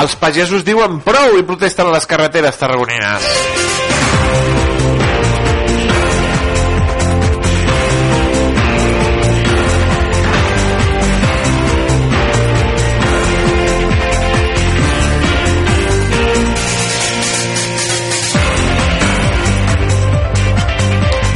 Els 0.00 0.14
pagesos 0.16 0.62
diuen 0.64 1.02
prou 1.04 1.34
i 1.36 1.42
protesten 1.44 1.90
a 1.90 1.92
les 1.92 2.06
carreteres 2.08 2.56
tarragonines. 2.56 3.26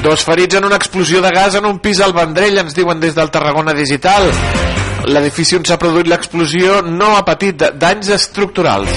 Dos 0.05 0.25
ferits 0.25 0.57
en 0.57 0.65
una 0.65 0.77
explosió 0.77 1.21
de 1.21 1.31
gas 1.33 1.55
en 1.61 1.65
un 1.69 1.79
pis 1.85 2.01
al 2.01 2.13
Vendrell, 2.17 2.59
ens 2.65 2.75
diuen 2.77 3.01
des 3.01 3.15
del 3.17 3.31
Tarragona 3.33 3.73
Digital. 3.77 4.33
L'edifici 5.05 5.59
on 5.59 5.65
s'ha 5.69 5.77
produït 5.81 6.09
l'explosió 6.09 6.81
no 6.87 7.13
ha 7.17 7.25
patit 7.27 7.61
danys 7.81 8.09
estructurals. 8.15 8.91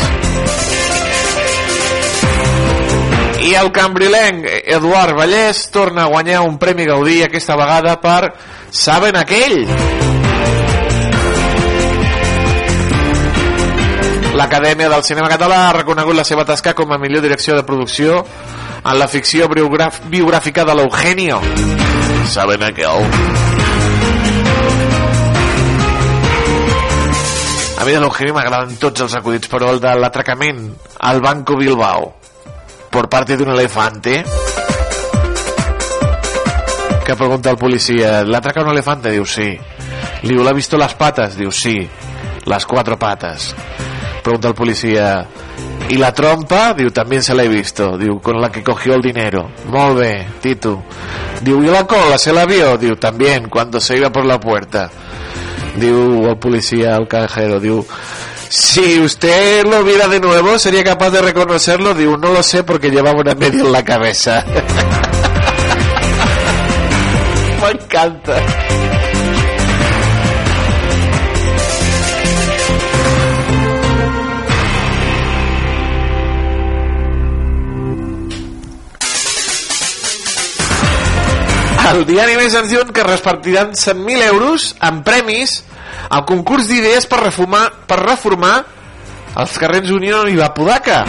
I 3.48 3.54
el 3.56 3.70
cambrilenc 3.76 4.48
Eduard 4.76 5.16
Vallès 5.16 5.66
torna 5.72 6.06
a 6.06 6.12
guanyar 6.12 6.42
un 6.48 6.58
Premi 6.60 6.88
Gaudí 6.88 7.22
aquesta 7.24 7.56
vegada 7.60 7.96
per 8.04 8.34
Saben 8.72 9.16
aquell? 9.16 9.62
L'Acadèmia 14.38 14.90
del 14.92 15.04
Cinema 15.04 15.32
Català 15.32 15.64
ha 15.68 15.78
reconegut 15.80 16.16
la 16.16 16.28
seva 16.28 16.46
tasca 16.46 16.76
com 16.78 16.92
a 16.94 17.00
millor 17.02 17.24
direcció 17.26 17.56
de 17.58 17.66
producció 17.66 18.20
en 18.84 19.00
la 19.00 19.08
ficció 19.08 19.48
biogràfica 19.50 20.68
de 20.68 20.76
l'Eugenio. 20.78 21.42
Saben 22.30 22.68
aquell? 22.68 23.57
A 27.78 27.86
mi 27.86 27.92
de 27.94 28.00
l'Eugenio 28.02 28.34
m'agraden 28.34 28.78
tots 28.82 29.04
els 29.06 29.14
acudits, 29.16 29.50
però 29.52 29.70
el 29.70 29.80
de 29.80 29.92
l'atracament 30.02 30.64
al 31.00 31.22
Banco 31.22 31.56
Bilbao 31.60 32.16
por 32.90 33.08
parte 33.10 33.38
de 33.38 33.44
un 33.44 33.52
elefante 33.52 34.24
que 37.06 37.16
pregunta 37.16 37.52
el 37.52 37.58
policía 37.58 38.24
¿le 38.24 38.36
atraca 38.36 38.64
un 38.64 38.72
elefante? 38.72 39.12
diu 39.12 39.24
sí 39.26 39.52
li 40.24 40.34
diu 40.34 40.44
¿le 40.44 40.50
ha 40.50 40.54
visto 40.54 40.78
las 40.78 40.96
patas? 40.96 41.38
diu 41.38 41.52
sí 41.52 41.88
las 42.46 42.66
cuatro 42.66 42.98
patas 42.98 43.54
pregunta 44.24 44.48
el 44.48 44.56
policía 44.56 45.28
¿y 45.88 45.98
la 45.98 46.12
trompa? 46.14 46.74
diu 46.74 46.90
también 46.92 47.22
se 47.22 47.36
la 47.36 47.44
he 47.44 47.48
visto 47.48 47.98
diu 47.98 48.20
con 48.20 48.42
la 48.42 48.52
que 48.52 48.64
cogió 48.64 48.96
el 48.96 49.02
dinero 49.02 49.52
molt 49.70 50.00
bé, 50.00 50.28
Tito 50.42 50.84
diu 51.42 51.64
¿y 51.64 51.68
la 51.68 51.86
cola? 51.86 52.18
¿se 52.18 52.34
la 52.34 52.46
vio? 52.46 52.78
diu 52.78 52.96
también 52.96 53.48
cuando 53.48 53.80
se 53.80 53.98
iba 53.98 54.10
por 54.10 54.26
la 54.26 54.40
puerta 54.40 54.90
diu 55.80 56.28
el 56.30 56.38
policía 56.38 56.96
al 56.96 57.08
cajero 57.08 57.60
diu 57.60 57.86
si 58.50 59.00
usted 59.00 59.66
lo 59.66 59.84
viera 59.84 60.08
de 60.08 60.22
nuevo, 60.22 60.58
¿sería 60.58 60.84
capaz 60.84 61.10
de 61.10 61.22
reconocerlo? 61.22 61.94
Digo, 61.94 62.16
no 62.18 62.32
lo 62.32 62.42
sé 62.42 62.64
porque 62.64 62.90
llevaba 62.90 63.20
una 63.20 63.36
media 63.36 63.60
en 63.62 63.72
la 63.74 63.84
cabeza. 63.84 64.46
Me 67.62 67.72
encanta. 67.72 68.42
El 81.88 82.04
diari 82.04 82.36
més 82.36 82.56
ens 82.58 82.68
diuen 82.68 82.90
que 82.92 83.04
repartiran 83.06 83.70
100.000 83.72 84.24
euros 84.28 84.76
en 84.84 84.98
premis 85.08 85.62
al 86.10 86.26
concurs 86.28 86.68
d'idees 86.68 87.08
per 87.08 87.22
reformar, 87.22 87.70
per 87.88 88.02
reformar 88.02 88.56
els 89.40 89.56
carrers 89.62 89.94
Unió 89.96 90.26
i 90.28 90.36
Vapodaca. 90.36 91.06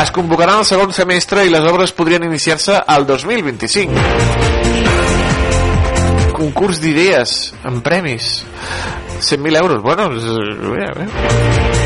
Es 0.00 0.12
convocaran 0.14 0.62
el 0.62 0.68
segon 0.68 0.94
semestre 0.94 1.42
i 1.44 1.50
les 1.50 1.66
obres 1.66 1.92
podrien 1.96 2.22
iniciar-se 2.28 2.78
al 2.86 3.06
2025. 3.08 3.98
Concurs 6.38 6.78
d'idees 6.80 7.54
en 7.66 7.82
premis. 7.82 8.44
100.000 9.18 9.58
euros. 9.58 9.82
Bueno, 9.82 10.12
és, 10.14 11.79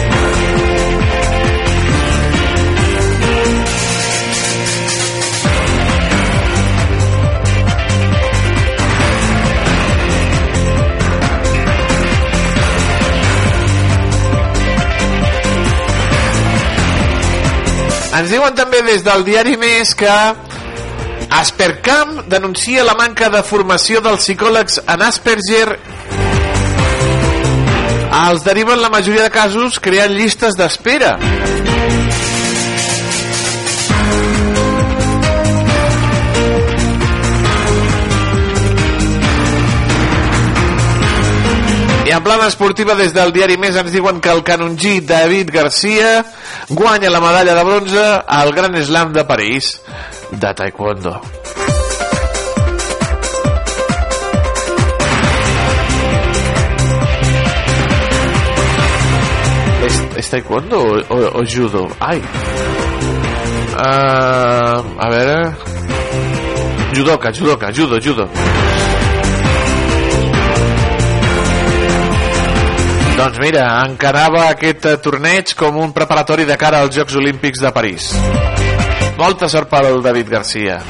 Ens 18.14 18.30
diuen 18.30 18.54
també 18.54 18.78
des 18.86 19.02
del 19.02 19.24
diari 19.26 19.56
Més 19.58 19.90
que 19.98 20.10
Aspercam 21.34 22.20
denuncia 22.30 22.84
la 22.86 22.94
manca 22.94 23.26
de 23.32 23.40
formació 23.42 23.98
dels 24.04 24.22
psicòlegs 24.22 24.78
en 24.86 25.02
Asperger. 25.02 25.78
Els 28.14 28.44
deriven 28.46 28.78
la 28.78 28.92
majoria 28.94 29.24
de 29.26 29.32
casos 29.34 29.80
creant 29.82 30.14
llistes 30.14 30.54
d'espera. 30.54 31.16
I 42.04 42.14
en 42.14 42.22
plana 42.22 42.46
esportiva 42.46 42.94
des 42.94 43.10
del 43.16 43.34
diari 43.34 43.58
Més 43.58 43.74
ens 43.82 43.90
diuen 43.90 44.22
que 44.22 44.30
el 44.30 44.46
canongí 44.46 45.00
David 45.02 45.50
Garcia 45.50 46.20
guanya 46.68 47.10
la 47.10 47.20
medalla 47.20 47.54
de 47.54 47.64
bronze 47.64 48.22
al 48.26 48.52
Gran 48.52 48.82
Slam 48.82 49.12
de 49.12 49.24
París 49.24 49.82
de 50.30 50.54
Taekwondo. 50.54 51.20
És, 59.84 60.00
és 60.16 60.30
taekwondo 60.32 60.80
o, 60.80 60.98
o, 61.12 61.18
o 61.40 61.44
judo? 61.44 61.88
Ai. 62.00 62.22
Uh, 63.74 64.80
a 64.98 65.08
veure... 65.10 65.38
Judoka, 66.94 67.32
judoka, 67.34 67.72
judo, 67.74 67.98
judo. 68.00 68.28
Doncs 73.14 73.38
mira, 73.38 73.62
encarava 73.86 74.48
aquest 74.50 74.88
eh, 74.90 74.96
torneig 74.98 75.54
com 75.54 75.78
un 75.78 75.94
preparatori 75.94 76.48
de 76.48 76.58
cara 76.58 76.82
als 76.82 76.96
Jocs 76.98 77.14
Olímpics 77.20 77.62
de 77.62 77.70
París. 77.70 78.10
Molta 79.20 79.46
sort 79.48 79.70
pel 79.70 80.02
David 80.02 80.34
Garcia. 80.34 80.80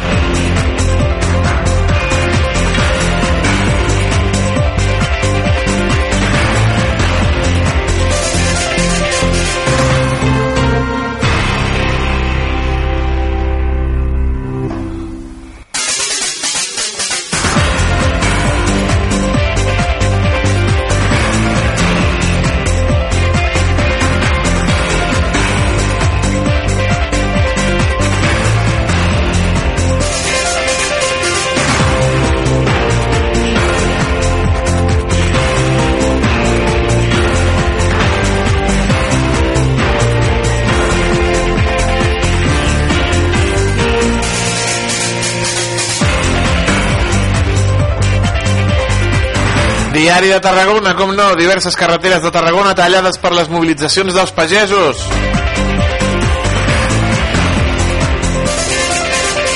Diari 50.05 50.29
de 50.29 50.39
Tarragona, 50.39 50.91
com 50.93 51.15
no, 51.17 51.31
diverses 51.33 51.73
carreteres 51.81 52.21
de 52.21 52.29
Tarragona 52.29 52.75
tallades 52.77 53.17
per 53.17 53.31
les 53.33 53.47
mobilitzacions 53.49 54.13
dels 54.13 54.35
pagesos. 54.37 55.01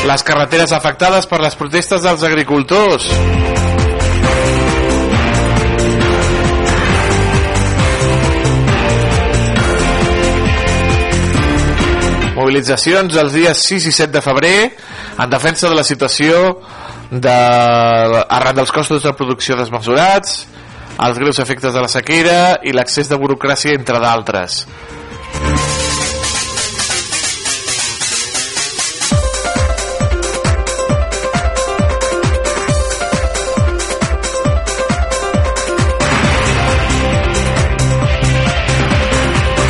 Les 0.08 0.24
carreteres 0.24 0.72
afectades 0.72 1.28
per 1.28 1.42
les 1.44 1.52
protestes 1.52 2.00
dels 2.00 2.24
agricultors. 2.24 3.10
Mobilitzacions 12.40 13.20
els 13.20 13.36
dies 13.36 13.68
6 13.68 13.92
i 13.92 13.96
7 14.00 14.16
de 14.16 14.24
febrer 14.24 14.58
en 14.64 15.28
defensa 15.28 15.68
de 15.68 15.76
la 15.76 15.84
situació 15.84 16.56
de, 17.10 18.24
arran 18.28 18.56
dels 18.56 18.72
costos 18.72 19.02
de 19.02 19.12
producció 19.16 19.56
desmesurats, 19.56 20.46
els 20.98 21.18
greus 21.18 21.38
efectes 21.38 21.74
de 21.74 21.82
la 21.84 21.90
sequera 21.90 22.58
i 22.66 22.74
l'accés 22.74 23.08
de 23.08 23.18
burocràcia, 23.20 23.76
entre 23.78 24.00
d'altres. 24.02 24.64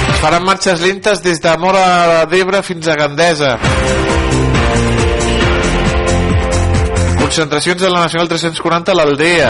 Es 0.08 0.22
faran 0.24 0.42
marxes 0.42 0.80
lentes 0.82 1.22
des 1.22 1.38
de 1.44 1.56
Mora 1.62 2.24
d'Ebre 2.26 2.64
fins 2.66 2.88
a 2.88 2.96
Gandesa. 2.98 3.58
Concentracions 7.28 7.82
de 7.82 7.90
la 7.90 8.00
Nacional 8.00 8.26
340 8.26 8.88
a 8.90 8.94
l'Aldea. 8.96 9.48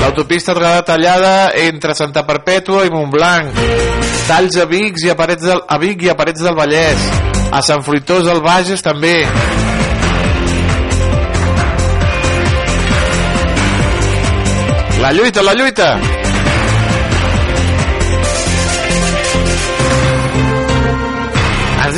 L'autopista 0.00 0.54
quedarà 0.56 0.80
tallada 0.80 1.32
entre 1.60 1.92
Santa 1.94 2.22
Perpètua 2.24 2.86
i 2.88 2.92
Montblanc. 2.94 3.58
Talls 4.30 4.56
a 4.56 4.64
Vic 4.70 4.96
i 5.04 5.10
a 5.12 5.16
Parets 5.20 5.44
del, 5.44 5.60
a 5.60 5.76
Vic 5.82 6.06
i 6.06 6.08
a 6.08 6.14
Parets 6.16 6.40
del 6.40 6.56
Vallès. 6.56 7.04
A 7.52 7.60
Sant 7.60 7.84
Fruitós 7.84 8.24
del 8.24 8.40
Bages 8.40 8.80
també. 8.80 9.12
La 15.04 15.12
lluita, 15.12 15.44
la 15.44 15.52
lluita! 15.60 16.19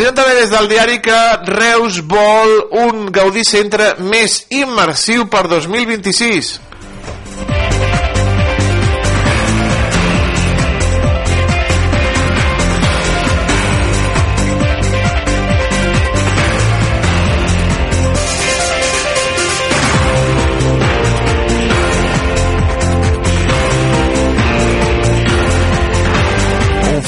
Diuen 0.02 0.16
també 0.18 0.32
des 0.34 0.50
del 0.50 0.64
diari 0.66 0.96
que 0.98 1.18
Reus 1.46 2.00
vol 2.10 2.56
un 2.74 3.04
Gaudí 3.14 3.44
Centre 3.46 3.92
més 4.02 4.40
immersiu 4.50 5.28
per 5.30 5.44
2026. 5.46 6.48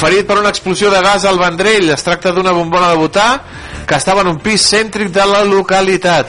Ferit 0.04 0.26
per 0.28 0.36
una 0.36 0.50
explosió 0.52 0.90
de 0.92 1.00
gas 1.00 1.24
al 1.24 1.38
Vendrell. 1.40 1.88
Es 1.94 2.04
tracta 2.04 2.32
d'una 2.36 2.52
bombona 2.52 2.90
de 2.92 3.00
butà 3.00 3.28
que 3.88 3.96
estava 3.96 4.20
en 4.20 4.34
un 4.34 4.38
pis 4.42 4.60
cèntric 4.68 5.08
de 5.14 5.24
la 5.24 5.40
localitat. 5.48 6.28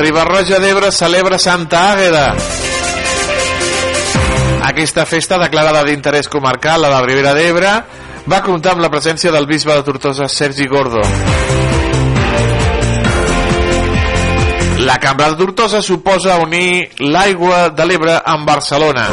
Ribarroja 0.00 0.58
d'Ebre 0.58 0.90
celebra 0.90 1.38
Santa 1.38 1.92
Àgueda. 1.92 2.26
Aquesta 4.70 5.04
festa, 5.06 5.38
declarada 5.38 5.84
d'interès 5.86 6.26
comarcal 6.32 6.88
a 6.88 6.90
la 6.90 7.02
Ribera 7.04 7.36
d'Ebre, 7.38 7.74
va 8.26 8.42
comptar 8.42 8.74
amb 8.74 8.82
la 8.82 8.90
presència 8.90 9.30
del 9.30 9.46
bisbe 9.46 9.76
de 9.76 9.86
Tortosa, 9.86 10.26
Sergi 10.26 10.66
Gordo. 10.66 11.04
La 14.90 14.98
Cambra 14.98 15.30
de 15.30 15.36
Tortosa 15.36 15.80
suposa 15.86 16.34
unir 16.42 16.90
l'aigua 16.98 17.68
de 17.70 17.84
l'Ebre 17.86 18.16
amb 18.26 18.42
Barcelona. 18.42 19.04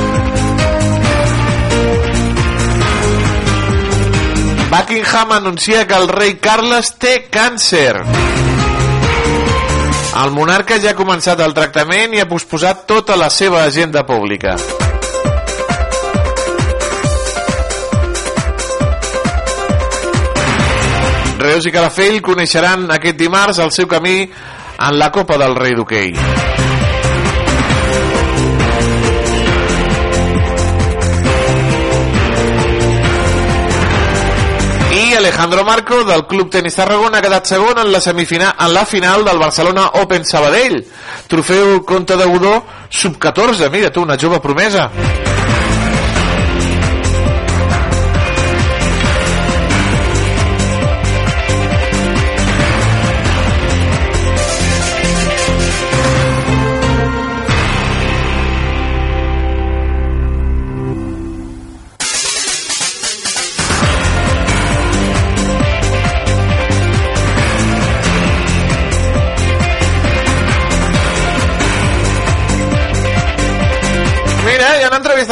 Buckingham 4.71 5.35
anuncia 5.35 5.85
que 5.85 5.93
el 5.93 6.09
rei 6.09 6.33
Carles 6.41 6.89
té 6.97 7.13
càncer. 7.29 7.93
El 10.23 10.33
monarca 10.33 10.81
ja 10.81 10.95
ha 10.95 10.97
començat 10.97 11.45
el 11.45 11.53
tractament 11.53 12.17
i 12.17 12.25
ha 12.25 12.27
posposat 12.33 12.87
tota 12.89 13.13
la 13.13 13.29
seva 13.29 13.61
agenda 13.69 14.01
pública. 14.01 14.57
Reus 21.37 21.69
i 21.69 21.77
Calafell 21.79 22.23
coneixeran 22.25 22.89
aquest 22.97 23.21
dimarts 23.21 23.61
el 23.61 23.69
seu 23.77 23.85
camí 23.85 24.23
en 24.79 24.99
la 24.99 25.11
Copa 25.11 25.37
del 25.37 25.55
Rei 25.55 25.73
d'Hockey. 25.73 26.13
I 34.97 35.13
Alejandro 35.13 35.63
Marco 35.63 36.03
del 36.03 36.25
Club 36.25 36.49
Tenis 36.49 36.75
Tarragona 36.75 37.19
ha 37.19 37.21
quedat 37.21 37.45
segon 37.45 37.77
en 37.77 37.91
la 37.91 38.01
semifinal 38.01 38.55
en 38.59 38.73
la 38.73 38.85
final 38.85 39.25
del 39.25 39.37
Barcelona 39.37 39.87
Open 40.01 40.25
Sabadell. 40.25 40.85
Trofeu 41.27 41.83
Conte 41.85 42.17
de 42.17 42.25
Godó 42.25 42.63
sub-14, 42.89 43.69
mira 43.69 43.91
tu, 43.91 44.01
una 44.01 44.17
jove 44.17 44.39
promesa. 44.39 44.89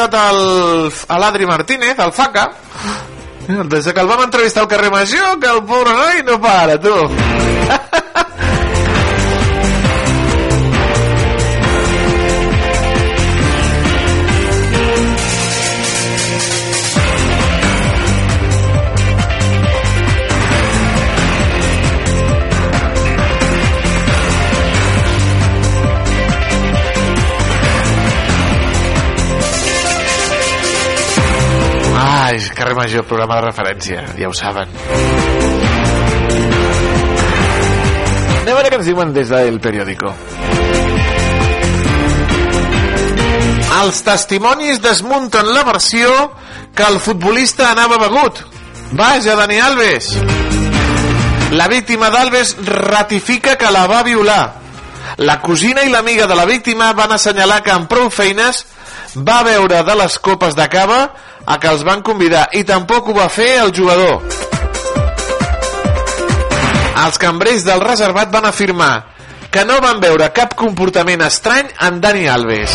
Entrevistat 0.06 0.14
el, 0.32 0.92
a 1.08 1.18
l'Adri 1.18 1.46
Martínez, 1.46 1.98
el 1.98 2.12
FACA. 2.12 2.50
Des 3.70 3.92
que 3.92 4.00
el 4.00 4.08
vam 4.08 4.24
entrevistar 4.24 4.64
al 4.64 4.68
carrer 4.68 4.90
Major, 4.90 5.38
que 5.38 5.50
el 5.50 5.62
pobre 5.64 5.94
noi 5.94 6.22
no 6.26 6.40
para, 6.40 6.78
tu. 6.80 6.94
major 32.86 33.02
programa 33.02 33.40
de 33.40 33.46
referència, 33.48 34.02
ja 34.14 34.28
ho 34.30 34.34
saben. 34.36 34.70
Anem 38.36 38.52
a 38.52 38.58
veure 38.60 38.70
què 38.70 38.78
ens 38.78 38.86
diuen 38.86 39.10
des 39.16 39.32
del 39.32 39.58
periòdico. 39.64 40.12
Els 43.80 43.98
testimonis 44.06 44.78
desmunten 44.84 45.50
la 45.50 45.64
versió 45.66 46.12
que 46.76 46.86
el 46.86 47.00
futbolista 47.02 47.72
anava 47.72 47.98
begut. 48.04 48.44
Vaja, 48.94 49.34
Dani 49.34 49.58
Alves! 49.58 50.12
La 51.58 51.66
víctima 51.66 52.12
d'Alves 52.14 52.54
ratifica 52.70 53.56
que 53.58 53.74
la 53.74 53.88
va 53.90 54.04
violar. 54.06 54.44
La 55.26 55.40
cosina 55.42 55.82
i 55.82 55.90
l'amiga 55.90 56.30
de 56.30 56.38
la 56.38 56.46
víctima 56.46 56.92
van 56.94 57.18
assenyalar 57.18 57.64
que 57.66 57.74
amb 57.74 57.90
prou 57.90 58.10
feines 58.14 58.62
va 59.16 59.42
veure 59.42 59.82
de 59.82 60.02
les 60.04 60.18
copes 60.22 60.54
de 60.54 60.66
cava 60.70 61.08
a 61.46 61.58
que 61.62 61.70
els 61.70 61.84
van 61.86 62.02
convidar 62.02 62.48
i 62.58 62.64
tampoc 62.66 63.08
ho 63.08 63.14
va 63.16 63.28
fer 63.30 63.52
el 63.62 63.72
jugador. 63.74 64.22
Els 67.06 67.18
cambrers 67.22 67.64
del 67.66 67.82
reservat 67.84 68.32
van 68.32 68.48
afirmar 68.48 68.94
que 69.52 69.64
no 69.64 69.78
van 69.80 70.00
veure 70.02 70.32
cap 70.34 70.56
comportament 70.58 71.22
estrany 71.24 71.70
en 71.86 72.00
Dani 72.02 72.26
Alves. 72.28 72.74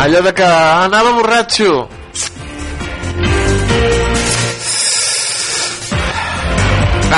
Allò 0.00 0.22
de 0.24 0.32
que 0.32 0.44
anava 0.44 1.12
borratxo. 1.12 1.72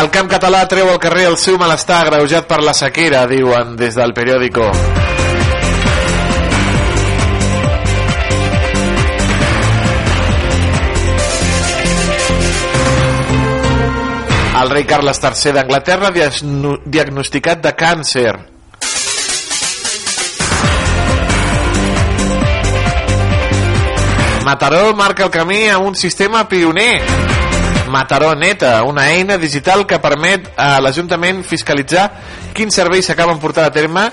El 0.01 0.09
camp 0.15 0.29
català 0.33 0.63
treu 0.73 0.89
al 0.93 0.99
carrer 1.03 1.27
el 1.31 1.37
seu 1.43 1.59
malestar 1.61 2.01
agreujat 2.07 2.49
per 2.51 2.61
la 2.65 2.75
sequera, 2.75 3.27
diuen 3.31 3.77
des 3.77 3.99
del 4.01 4.15
periòdico. 4.17 4.71
El 14.63 14.71
rei 14.71 14.85
Carles 14.87 15.19
III 15.25 15.53
d'Anglaterra 15.57 16.11
diagno- 16.15 16.79
diagnosticat 16.97 17.63
de 17.67 17.73
càncer. 17.75 18.35
Mataró 24.45 24.95
marca 24.95 25.25
el 25.25 25.31
camí 25.31 25.69
amb 25.69 25.87
un 25.87 25.95
sistema 25.95 26.47
pioner. 26.49 27.01
Mataró 27.93 28.35
Neta, 28.35 28.83
una 28.89 29.11
eina 29.13 29.37
digital 29.37 29.85
que 29.87 29.99
permet 30.01 30.47
a 30.57 30.79
l'Ajuntament 30.81 31.43
fiscalitzar 31.45 32.07
quins 32.57 32.73
serveis 32.73 33.05
s'acaben 33.05 33.37
portant 33.43 33.69
a 33.69 33.75
terme 33.75 34.07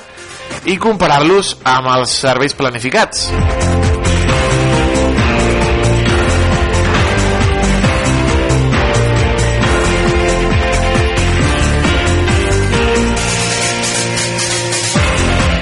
i 0.68 0.76
comparar-los 0.76 1.56
amb 1.64 1.88
els 1.96 2.18
serveis 2.26 2.58
planificats. 2.60 3.30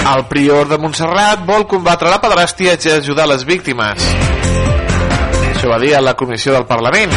El 0.08 0.26
prior 0.26 0.66
de 0.72 0.82
Montserrat 0.82 1.46
vol 1.46 1.68
combatre 1.70 2.10
la 2.10 2.18
pedrastia 2.24 2.74
i 2.74 2.94
ajudar 2.96 3.30
les 3.30 3.46
víctimes. 3.46 4.10
Això 5.54 5.70
va 5.70 5.78
dir 5.84 5.94
a 5.94 6.02
la 6.02 6.18
comissió 6.18 6.58
del 6.58 6.66
Parlament. 6.66 7.14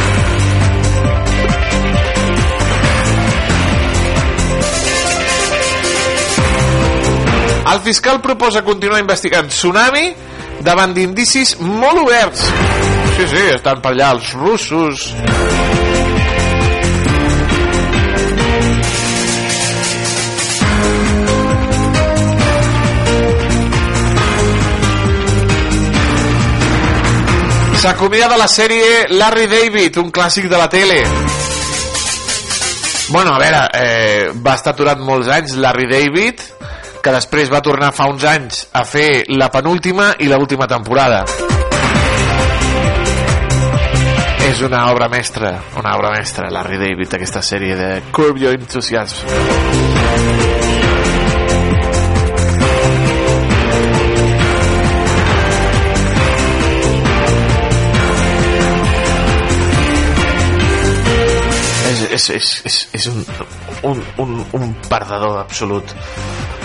El 7.70 7.78
fiscal 7.80 8.18
proposa 8.20 8.64
continuar 8.66 8.98
investigant 8.98 9.46
Tsunami 9.46 10.08
davant 10.66 10.90
d'indicis 10.90 11.52
molt 11.62 12.00
oberts. 12.02 12.48
Sí, 13.14 13.28
sí, 13.30 13.42
estan 13.54 13.78
per 13.84 13.92
allà 13.92 14.08
els 14.16 14.32
russos. 14.34 15.04
S'acomiada 27.80 28.36
la 28.36 28.50
sèrie 28.50 29.06
Larry 29.14 29.46
David, 29.48 30.02
un 30.02 30.10
clàssic 30.10 30.50
de 30.50 30.58
la 30.58 30.66
tele. 30.68 31.04
Bueno, 33.14 33.30
a 33.32 33.38
veure, 33.38 33.62
eh, 33.78 34.26
va 34.42 34.58
estar 34.58 34.74
aturat 34.74 34.98
molts 34.98 35.30
anys 35.30 35.54
Larry 35.54 35.86
David, 35.88 36.42
que 37.02 37.12
després 37.14 37.50
va 37.52 37.62
tornar 37.64 37.92
fa 37.96 38.08
uns 38.10 38.24
anys 38.28 38.66
a 38.76 38.84
fer 38.84 39.24
la 39.32 39.48
penúltima 39.52 40.12
i 40.20 40.28
l'última 40.28 40.68
temporada. 40.70 41.24
És 44.50 44.60
una 44.66 44.86
obra 44.90 45.08
mestra, 45.08 45.52
una 45.78 45.94
obra 45.96 46.10
mestra, 46.16 46.50
Larry 46.50 46.80
David, 46.80 47.14
aquesta 47.16 47.42
sèrie 47.42 47.76
de 47.78 47.90
Curb 48.12 48.40
Your 48.40 48.56
Enthusiasm. 48.58 49.26
és, 61.90 62.02
és, 62.10 62.28
és, 62.30 62.50
és, 62.64 62.76
és 62.94 63.06
un, 63.10 63.24
un, 63.90 64.02
un, 64.22 64.36
un 64.56 64.74
perdedor 64.88 65.40
absolut 65.40 65.94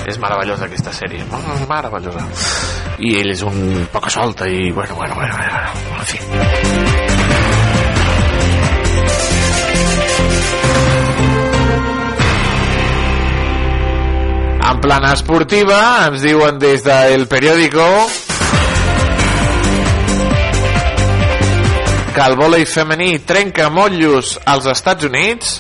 és 0.06 0.20
meravellosa 0.22 0.68
aquesta 0.68 0.94
sèrie 0.94 1.26
meravellosa. 1.70 2.26
I 3.02 3.16
ell 3.20 3.32
és 3.34 3.42
un 3.46 3.88
poca 3.92 4.12
solta 4.14 4.48
i 4.48 4.72
bueno, 4.72 4.96
bueno, 4.96 5.16
bueno, 5.16 5.34
bueno 5.36 6.00
en 6.00 6.06
fi. 6.06 6.20
En 14.66 14.80
plana 14.82 15.12
esportiva 15.14 15.80
ens 16.08 16.22
diuen 16.26 16.58
des 16.62 16.86
del 16.86 17.28
periòdico 17.30 17.86
que 22.16 22.24
el 22.24 22.38
vòlei 22.40 22.64
femení 22.70 23.18
trenca 23.28 23.70
motllos 23.70 24.38
als 24.46 24.70
Estats 24.72 25.06
Units. 25.10 25.60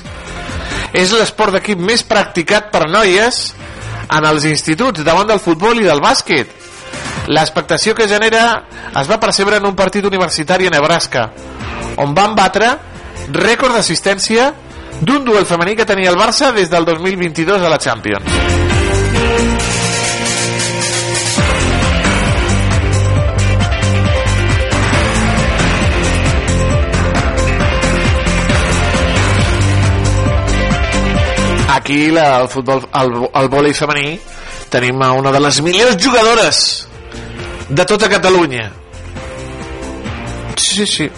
És 0.95 1.11
l'esport 1.11 1.51
d'equip 1.57 1.81
més 1.81 2.05
practicat 2.07 2.69
per 2.71 2.85
noies 2.87 3.49
en 4.09 4.25
els 4.25 4.45
instituts 4.49 5.03
davant 5.03 5.27
del 5.27 5.41
futbol 5.43 5.81
i 5.81 5.87
del 5.87 6.01
bàsquet. 6.03 6.51
L'expectació 7.27 7.95
que 7.97 8.07
genera 8.07 8.45
es 8.93 9.09
va 9.09 9.19
percebre 9.19 9.57
en 9.57 9.65
un 9.65 9.75
partit 9.75 10.05
universitari 10.05 10.67
a 10.67 10.75
Nebraska 10.75 11.29
on 11.97 12.13
van 12.13 12.35
batre 12.37 12.69
rècord 13.33 13.73
d'assistència 13.73 14.51
d'un 15.01 15.25
duel 15.25 15.45
femení 15.45 15.75
que 15.75 15.87
tenia 15.87 16.11
el 16.11 16.19
Barça 16.19 16.53
des 16.53 16.69
del 16.69 16.85
2022 16.85 17.61
a 17.61 17.69
la 17.69 17.79
Champions 17.79 18.74
aquí 31.85 32.09
la, 32.09 32.41
el 32.41 32.49
futbol 32.49 32.81
el, 32.97 33.11
el 33.29 33.47
vòlei 33.53 33.73
femení. 33.77 34.17
Tenim 34.73 34.97
a 35.05 35.11
una 35.13 35.29
de 35.31 35.39
les 35.39 35.61
millors 35.61 35.95
jugadores 36.01 36.87
de 37.69 37.85
tota 37.85 38.09
Catalunya. 38.09 38.71
Sí, 40.57 40.81
sí, 40.81 40.87
sí. 40.87 41.09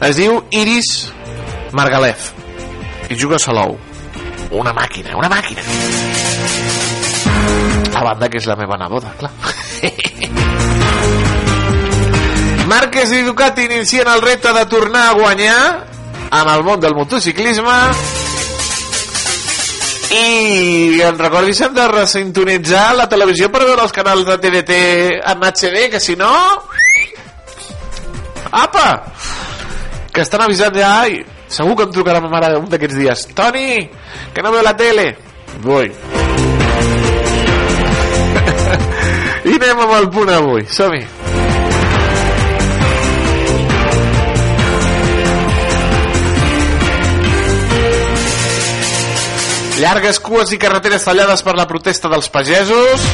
Es 0.00 0.16
diu 0.16 0.40
Iris 0.50 1.12
Margalef. 1.76 2.32
I 3.12 3.20
juga 3.20 3.36
a 3.36 3.42
Salou. 3.42 3.76
Una 4.56 4.72
màquina, 4.72 5.12
una 5.18 5.28
màquina. 5.28 5.60
A 7.92 8.04
banda 8.06 8.30
que 8.32 8.40
és 8.40 8.46
la 8.48 8.56
meva 8.56 8.78
neboda, 8.80 9.12
clar. 9.20 9.32
Márquez 12.68 13.12
i 13.12 13.22
Ducati 13.26 13.62
inicien 13.68 14.08
el 14.08 14.22
repte 14.24 14.52
de 14.52 14.64
tornar 14.72 15.08
a 15.10 15.16
guanyar 15.20 15.86
en 16.30 16.48
el 16.54 16.64
món 16.64 16.80
del 16.80 16.94
motociclisme 16.96 17.76
i 20.14 21.00
en 21.04 21.18
recordis 21.18 21.60
hem 21.60 21.74
de 21.76 21.86
resintonitzar 21.90 22.94
la 22.96 23.08
televisió 23.10 23.50
per 23.52 23.64
veure 23.66 23.82
els 23.84 23.92
canals 23.92 24.24
de 24.28 24.38
TDT 24.40 24.78
en 25.32 25.44
HD 25.44 25.88
que 25.92 26.00
si 26.00 26.16
no 26.16 26.32
apa! 28.50 28.86
Que 30.12 30.24
estan 30.24 30.42
avisant 30.46 30.74
ja 30.74 30.94
ai, 31.02 31.20
segur 31.52 31.76
que 31.76 31.84
em 31.88 31.92
trucarà 31.92 32.22
ma 32.24 32.30
mare 32.32 32.56
un 32.56 32.68
d'aquests 32.72 32.96
dies. 32.96 33.26
Toni, 33.36 33.90
que 34.34 34.42
no 34.42 34.54
veu 34.54 34.64
la 34.64 34.76
tele. 34.76 35.10
Vull 35.64 35.92
i 39.48 39.54
anem 39.54 39.80
amb 39.84 39.94
el 40.00 40.10
punt 40.12 40.30
avui. 40.32 40.66
Som-hi 40.72 41.17
Llargues 49.78 50.18
cues 50.18 50.50
i 50.50 50.58
carreteres 50.58 51.04
tallades 51.06 51.44
per 51.46 51.52
la 51.54 51.68
protesta 51.70 52.08
dels 52.10 52.26
pagesos. 52.34 53.04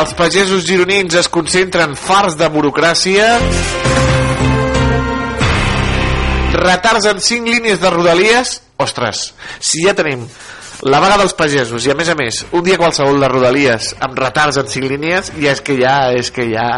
Els 0.00 0.14
pagesos 0.18 0.66
gironins 0.66 1.14
es 1.20 1.30
concentren 1.30 1.94
farts 1.94 2.34
de 2.40 2.48
burocràcia. 2.50 3.28
Retards 6.58 7.06
en 7.12 7.22
5 7.22 7.54
línies 7.54 7.78
de 7.78 7.94
rodalies. 7.94 8.56
Ostres, 8.82 9.28
si 9.60 9.86
ja 9.86 9.94
tenim 9.94 10.26
la 10.82 10.98
vaga 10.98 11.20
dels 11.20 11.36
pagesos 11.36 11.86
i 11.86 11.92
a 11.92 11.98
més 11.98 12.08
a 12.08 12.16
més 12.16 12.42
un 12.56 12.64
dia 12.64 12.80
qualsevol 12.80 13.20
de 13.20 13.28
rodalies 13.28 13.92
amb 14.00 14.16
retards 14.18 14.56
en 14.62 14.70
5 14.72 14.92
línies 14.94 15.32
ja 15.36 15.52
és 15.52 15.60
que 15.60 15.76
ja 15.76 15.96
és 16.16 16.32
que 16.32 16.48
ja 16.54 16.70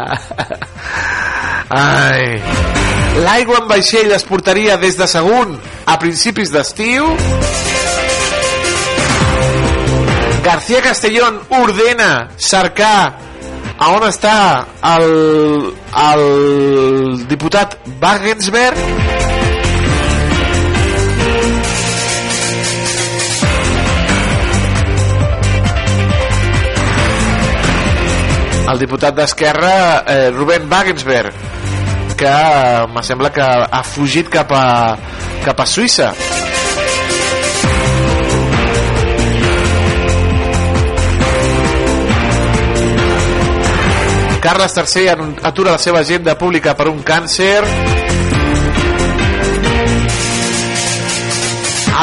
ai 1.85 2.82
l'aigua 3.21 3.59
en 3.61 3.67
vaixell 3.69 4.11
es 4.15 4.23
portaria 4.25 4.77
des 4.81 4.97
de 4.97 5.07
Sagunt 5.07 5.57
a 5.85 5.97
principis 6.01 6.51
d'estiu. 6.53 7.07
García 10.43 10.81
Castellón 10.81 11.39
ordena 11.61 12.29
cercar 12.37 13.15
a 13.77 13.91
on 13.95 14.03
està 14.07 14.35
el, 14.95 15.07
el 16.03 16.23
diputat 17.29 17.77
Wagensberg. 18.01 18.77
El 28.73 28.79
diputat 28.79 29.15
d'Esquerra 29.15 29.73
eh, 30.07 30.29
Rubén 30.33 30.69
Wagensberg 30.71 31.52
que 32.23 32.87
me 32.93 33.03
sembla 33.03 33.31
que 33.31 33.43
ha 33.43 33.83
fugit 33.83 34.29
cap 34.31 34.51
a, 34.55 34.95
cap 35.43 35.59
a 35.59 35.65
Suïssa. 35.67 36.13
Carles 44.43 44.75
III 44.75 45.27
atura 45.49 45.75
la 45.75 45.81
seva 45.81 45.99
agenda 46.03 46.37
pública 46.39 46.75
per 46.79 46.87
un 46.91 47.03
càncer. 47.03 47.59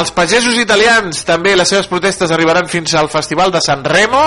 Els 0.00 0.12
pagesos 0.16 0.56
italians 0.60 1.24
també 1.28 1.56
les 1.56 1.68
seves 1.68 1.88
protestes 1.88 2.32
arribaran 2.32 2.68
fins 2.68 2.94
al 2.96 3.08
Festival 3.12 3.52
de 3.52 3.60
San 3.64 3.84
Remo 3.84 4.24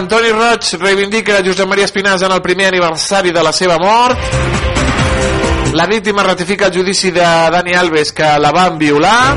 Antoni 0.00 0.30
Roig 0.32 0.64
reivindica 0.80 1.42
Josep 1.44 1.68
Maria 1.68 1.84
Espinàs 1.84 2.22
en 2.24 2.32
el 2.32 2.40
primer 2.40 2.70
aniversari 2.70 3.34
de 3.36 3.42
la 3.44 3.52
seva 3.52 3.76
mort. 3.76 4.16
La 5.76 5.84
víctima 5.90 6.22
ratifica 6.24 6.70
el 6.70 6.78
judici 6.78 7.10
de 7.12 7.26
Dani 7.52 7.74
Alves 7.76 8.14
que 8.16 8.30
la 8.40 8.50
van 8.50 8.78
violar. 8.80 9.36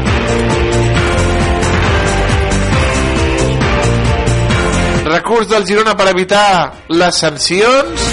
Recurs 5.11 5.51
del 5.51 5.67
Girona 5.67 5.97
per 5.99 6.07
evitar 6.15 6.47
les 6.95 7.23
sancions. 7.25 8.12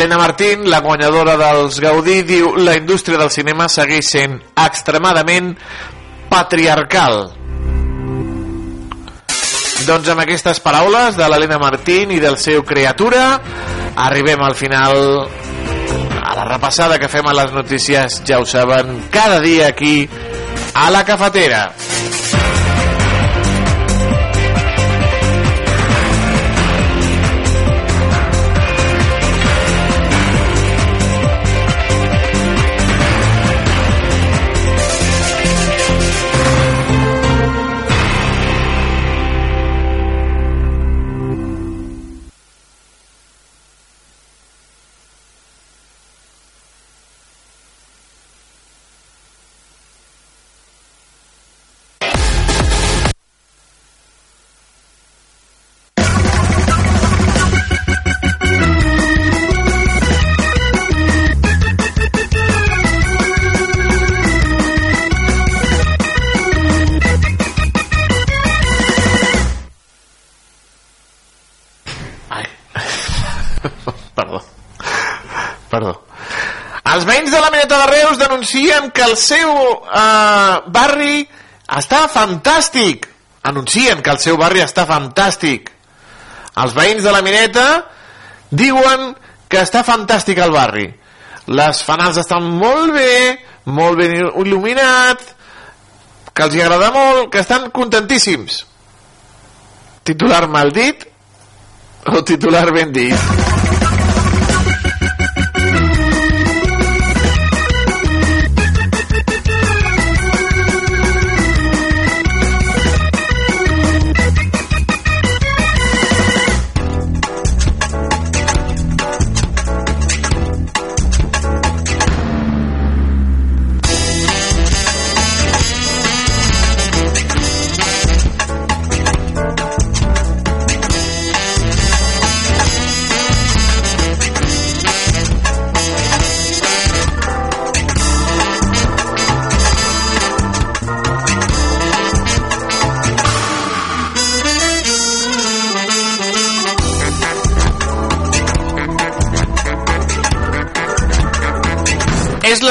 Elena 0.00 0.16
Martín, 0.16 0.70
la 0.70 0.78
guanyadora 0.80 1.34
dels 1.36 1.76
Gaudí, 1.76 2.22
diu 2.24 2.54
la 2.56 2.72
indústria 2.78 3.18
del 3.20 3.28
cinema 3.28 3.66
segueix 3.68 4.06
sent 4.08 4.38
extremadament 4.56 5.50
patriarcal. 6.30 7.18
Doncs 9.84 10.08
amb 10.08 10.22
aquestes 10.24 10.62
paraules 10.64 11.18
de 11.20 11.28
l'Helena 11.28 11.58
Martín 11.60 12.14
i 12.16 12.20
del 12.22 12.38
seu 12.40 12.64
criatura 12.64 13.26
arribem 14.08 14.40
al 14.40 14.56
final 14.56 15.02
a 15.20 16.32
la 16.32 16.48
repassada 16.48 16.96
que 16.96 17.12
fem 17.12 17.28
a 17.28 17.36
les 17.36 17.52
notícies, 17.52 18.22
ja 18.24 18.40
ho 18.40 18.48
saben, 18.48 19.02
cada 19.12 19.36
dia 19.44 19.68
aquí 19.68 20.08
a 20.72 20.88
la 20.88 21.04
cafetera. 21.04 21.66
El 79.10 79.18
seu 79.18 79.50
eh, 79.50 80.54
barri 80.72 81.24
està 81.80 82.04
fantàstic. 82.12 83.08
Anuncien 83.50 84.02
que 84.04 84.12
el 84.14 84.20
seu 84.22 84.38
barri 84.40 84.62
està 84.62 84.86
fantàstic. 84.88 85.70
Els 86.60 86.74
veïns 86.76 87.04
de 87.06 87.12
la 87.14 87.22
Mineta 87.24 87.66
diuen 88.50 89.12
que 89.50 89.62
està 89.62 89.82
fantàstic 89.86 90.40
el 90.42 90.54
barri. 90.54 90.86
Les 91.50 91.82
fanals 91.82 92.20
estan 92.20 92.46
molt 92.60 92.94
bé, 92.94 93.12
molt 93.74 93.98
ben 93.98 94.16
il·luminat, 94.20 95.22
que 96.34 96.46
els 96.46 96.58
agrada 96.60 96.90
molt, 96.94 97.30
que 97.32 97.42
estan 97.42 97.70
contentíssims. 97.74 98.64
Titular 100.06 100.46
mal 100.48 100.70
dit 100.74 101.06
o 102.10 102.22
titular 102.24 102.70
ben 102.72 102.92
dit? 102.92 103.49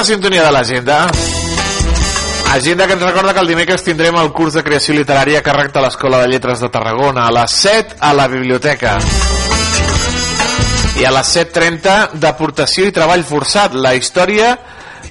Sintonia 0.09 0.43
de 0.43 0.51
l'agenda. 0.51 1.11
Agenda 2.51 2.87
que 2.87 2.93
ens 2.93 3.03
recorda 3.03 3.33
que 3.33 3.41
el 3.43 3.51
dimecres 3.51 3.83
tindrem 3.85 4.15
el 4.17 4.31
curs 4.33 4.55
de 4.57 4.63
creació 4.65 4.95
literària 4.97 5.43
a 5.45 5.67
de 5.75 5.81
l'Escola 5.83 6.21
de 6.23 6.29
Lletres 6.31 6.59
de 6.59 6.69
Tarragona 6.69 7.27
a 7.27 7.31
les 7.31 7.51
7 7.51 7.97
a 7.99 8.13
la 8.13 8.27
biblioteca. 8.27 8.97
I 10.97 11.05
a 11.05 11.11
les 11.13 11.35
7.30 11.35 12.17
d'aportació 12.17 12.87
i 12.87 12.91
treball 12.91 13.23
forçat, 13.23 13.75
la 13.75 13.93
història 13.93 14.57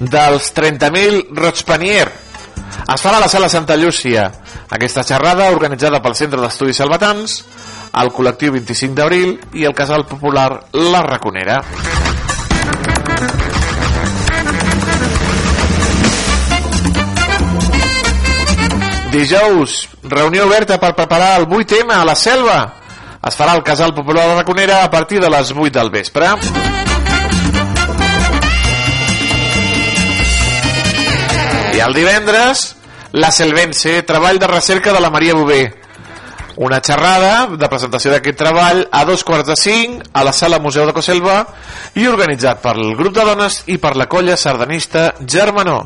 dels 0.00 0.50
30.000 0.56 1.30
Rotspanier. 1.30 2.08
Es 2.88 3.00
farà 3.00 3.18
a 3.18 3.22
la 3.22 3.30
sala 3.30 3.48
Santa 3.48 3.76
Llúcia. 3.76 4.32
Aquesta 4.68 5.06
xerrada, 5.06 5.52
organitzada 5.54 6.02
pel 6.02 6.18
Centre 6.18 6.42
d'Estudis 6.42 6.82
Salvatans, 6.82 7.44
el 7.94 8.10
col·lectiu 8.10 8.58
25 8.58 8.98
d'abril 8.98 9.38
i 9.54 9.64
el 9.64 9.78
casal 9.78 10.08
popular 10.10 10.50
La 10.74 11.06
Raconera. 11.06 11.62
Dijous, 19.18 19.88
reunió 20.04 20.44
oberta 20.46 20.76
per 20.78 20.92
preparar 20.94 21.40
el 21.40 21.48
8M 21.48 21.90
a 21.90 22.04
la 22.06 22.14
selva. 22.14 22.58
Es 23.26 23.34
farà 23.34 23.56
al 23.56 23.64
Casal 23.66 23.90
Popular 23.90 24.28
de 24.28 24.36
Raconera 24.36 24.84
a 24.84 24.90
partir 24.92 25.18
de 25.18 25.28
les 25.28 25.50
8 25.50 25.72
del 25.74 25.90
vespre. 25.90 26.28
I 31.74 31.82
el 31.82 31.98
divendres, 31.98 32.76
la 33.10 33.32
Selvense, 33.34 33.96
treball 34.06 34.38
de 34.38 34.46
recerca 34.46 34.92
de 34.92 35.00
la 35.02 35.10
Maria 35.10 35.34
Bové. 35.34 35.64
Una 36.54 36.78
xerrada 36.78 37.48
de 37.58 37.72
presentació 37.74 38.14
d'aquest 38.14 38.38
treball 38.38 38.84
a 38.92 39.02
dos 39.04 39.26
quarts 39.26 39.50
de 39.50 39.58
cinc 39.58 40.06
a 40.12 40.22
la 40.22 40.32
sala 40.32 40.62
Museu 40.62 40.86
de 40.86 40.94
Coselva 40.94 41.40
i 41.98 42.06
organitzat 42.06 42.62
per 42.62 42.76
el 42.78 42.94
grup 42.94 43.18
de 43.18 43.26
dones 43.26 43.64
i 43.66 43.82
per 43.82 43.96
la 43.98 44.06
colla 44.06 44.38
sardanista 44.38 45.10
Germanó. 45.26 45.82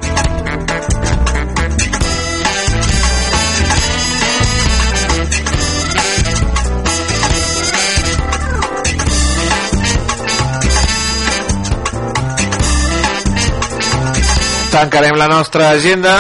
Tancarem 14.73 15.13
la 15.21 15.29
nostra 15.29 15.69
agenda 15.69 16.15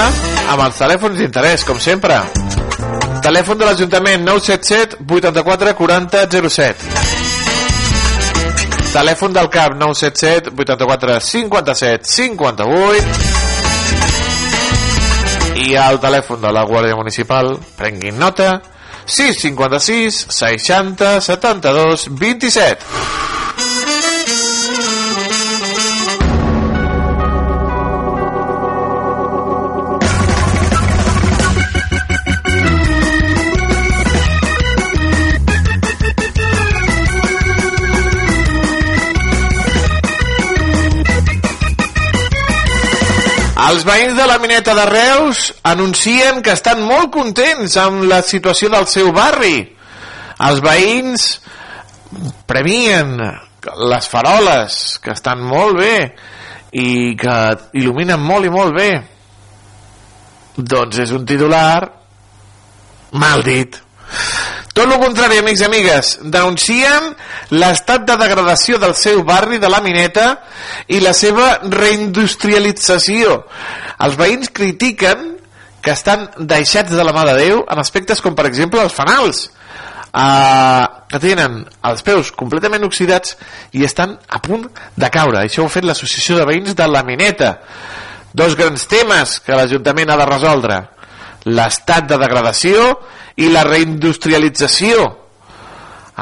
amb 0.52 0.60
els 0.60 0.76
telèfons 0.76 1.16
d'interès, 1.16 1.62
com 1.64 1.78
sempre. 1.80 2.18
Telèfon 3.24 3.56
de 3.56 3.64
l'Ajuntament 3.64 4.20
977 4.26 4.98
84 5.08 5.72
40 5.78 6.26
07. 6.52 6.76
Telèfon 8.92 9.32
del 9.32 9.48
CAP 9.48 9.72
977 9.80 10.52
84 10.52 11.16
57 11.30 12.04
58 12.12 13.40
i 15.64 15.72
el 15.80 15.96
telèfon 16.02 16.44
de 16.44 16.52
la 16.52 16.66
Guàrdia 16.68 16.96
Municipal, 16.98 17.56
prenguin 17.78 18.20
nota, 18.20 18.60
656 19.06 20.26
60 20.28 21.20
72 21.24 22.08
27. 22.20 23.31
Els 43.72 43.86
veïns 43.88 44.18
de 44.18 44.24
la 44.28 44.36
Mineta 44.36 44.74
de 44.76 44.82
Reus 44.84 45.46
anuncien 45.64 46.42
que 46.44 46.52
estan 46.52 46.82
molt 46.84 47.08
contents 47.14 47.78
amb 47.80 48.04
la 48.04 48.18
situació 48.20 48.68
del 48.68 48.84
seu 48.90 49.08
barri. 49.16 49.62
Els 50.44 50.60
veïns 50.60 51.24
premien 52.50 53.14
les 53.88 54.10
faroles, 54.12 54.76
que 55.00 55.14
estan 55.16 55.40
molt 55.48 55.78
bé 55.78 55.94
i 56.76 57.14
que 57.16 57.38
il·luminen 57.80 58.20
molt 58.20 58.50
i 58.50 58.52
molt 58.52 58.76
bé. 58.76 58.90
Doncs 60.58 61.00
és 61.06 61.16
un 61.16 61.24
titular 61.24 61.80
mal 63.24 63.46
dit. 63.46 63.80
Tot 64.72 64.88
el 64.88 65.00
contrari, 65.02 65.36
amics 65.42 65.60
i 65.60 65.66
amigues, 65.66 66.10
denuncien 66.32 67.10
l'estat 67.52 68.06
de 68.08 68.16
degradació 68.16 68.78
del 68.80 68.94
seu 68.96 69.20
barri 69.28 69.58
de 69.60 69.68
la 69.68 69.82
Mineta 69.84 70.28
i 70.88 71.00
la 71.04 71.12
seva 71.12 71.58
reindustrialització. 71.66 73.42
Els 74.00 74.16
veïns 74.16 74.48
critiquen 74.48 75.34
que 75.84 75.92
estan 75.92 76.30
deixats 76.38 76.94
de 76.94 77.04
la 77.04 77.12
mà 77.12 77.26
de 77.28 77.34
Déu 77.36 77.60
en 77.66 77.82
aspectes 77.82 78.24
com, 78.24 78.36
per 78.38 78.46
exemple, 78.48 78.80
els 78.80 78.96
fanals, 78.96 79.50
eh, 80.14 80.86
que 81.10 81.20
tenen 81.20 81.60
els 81.90 82.06
peus 82.06 82.32
completament 82.32 82.88
oxidats 82.88 83.36
i 83.76 83.84
estan 83.84 84.16
a 84.28 84.40
punt 84.40 84.64
de 84.96 85.12
caure. 85.12 85.42
Això 85.42 85.66
ho 85.66 85.68
ha 85.68 85.74
fet 85.76 85.84
l'Associació 85.84 86.38
de 86.38 86.48
Veïns 86.48 86.78
de 86.78 86.88
la 86.88 87.04
Mineta. 87.04 87.58
Dos 88.32 88.56
grans 88.56 88.88
temes 88.88 89.36
que 89.44 89.56
l'Ajuntament 89.58 90.10
ha 90.10 90.16
de 90.16 90.30
resoldre. 90.32 90.80
L'estat 91.50 92.06
de 92.10 92.18
degradació 92.20 92.84
i 93.42 93.48
la 93.50 93.64
reindustrialització. 93.66 95.08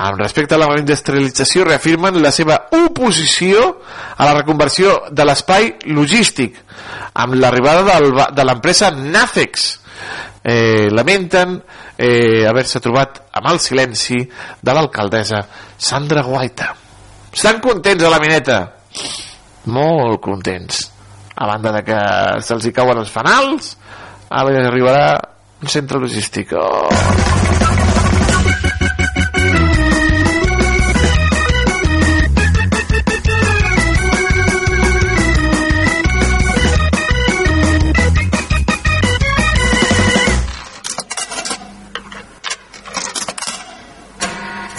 Amb 0.01 0.21
respecte 0.23 0.55
a 0.55 0.61
la 0.61 0.69
reindustrialització 0.71 1.67
reafirmen 1.67 2.21
la 2.23 2.31
seva 2.33 2.57
oposició 2.79 3.67
a 4.17 4.29
la 4.29 4.37
reconversió 4.39 4.97
de 5.11 5.27
l'espai 5.27 5.75
logístic. 5.91 6.57
Amb 7.21 7.35
l'arribada 7.35 7.99
de 8.31 8.47
l'empresa 8.47 8.93
Nafex 8.95 9.67
eh, 10.45 10.89
lamenten 10.91 11.59
eh, 11.99 12.47
haver-se 12.49 12.81
trobat 12.81 13.19
amb 13.37 13.51
el 13.51 13.61
silenci 13.61 14.23
de 14.63 14.77
l'alcaldessa 14.77 15.43
Sandra 15.77 16.23
Guaita. 16.23 16.71
Estan 17.33 17.61
contents 17.61 18.05
a 18.05 18.11
la 18.11 18.23
mineta. 18.23 18.61
Molt 19.71 20.21
contents. 20.25 20.87
A 21.37 21.47
banda 21.47 21.73
de 21.77 21.85
que 21.85 21.99
se'ls 22.45 22.67
hi 22.67 22.73
cauen 22.77 22.99
els 23.01 23.13
fanals 23.13 23.75
ara 24.31 24.67
arribarà 24.69 25.21
un 25.61 25.69
centre 25.69 25.99
logístic. 25.99 26.53
Oh. 26.55 26.89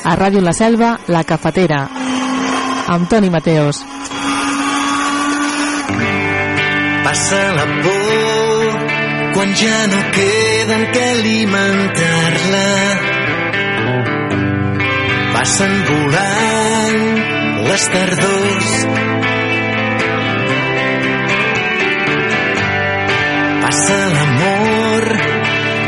A 0.04 0.16
Ràdio 0.18 0.42
La 0.42 0.52
Selva, 0.52 0.98
La 1.08 1.24
Cafetera, 1.24 1.86
amb 2.88 3.08
Toni 3.08 3.30
Mateos. 3.30 3.84
Passa 7.04 7.42
la 7.56 7.66
por 7.84 8.01
quan 9.42 9.56
ja 9.56 9.88
no 9.88 10.00
queden 10.14 10.84
que 10.94 11.04
alimentar-la. 11.16 12.68
Passen 15.34 15.74
volant 15.90 17.02
les 17.70 17.88
tardors. 17.96 18.70
Passa 23.64 24.00
l'amor, 24.14 25.10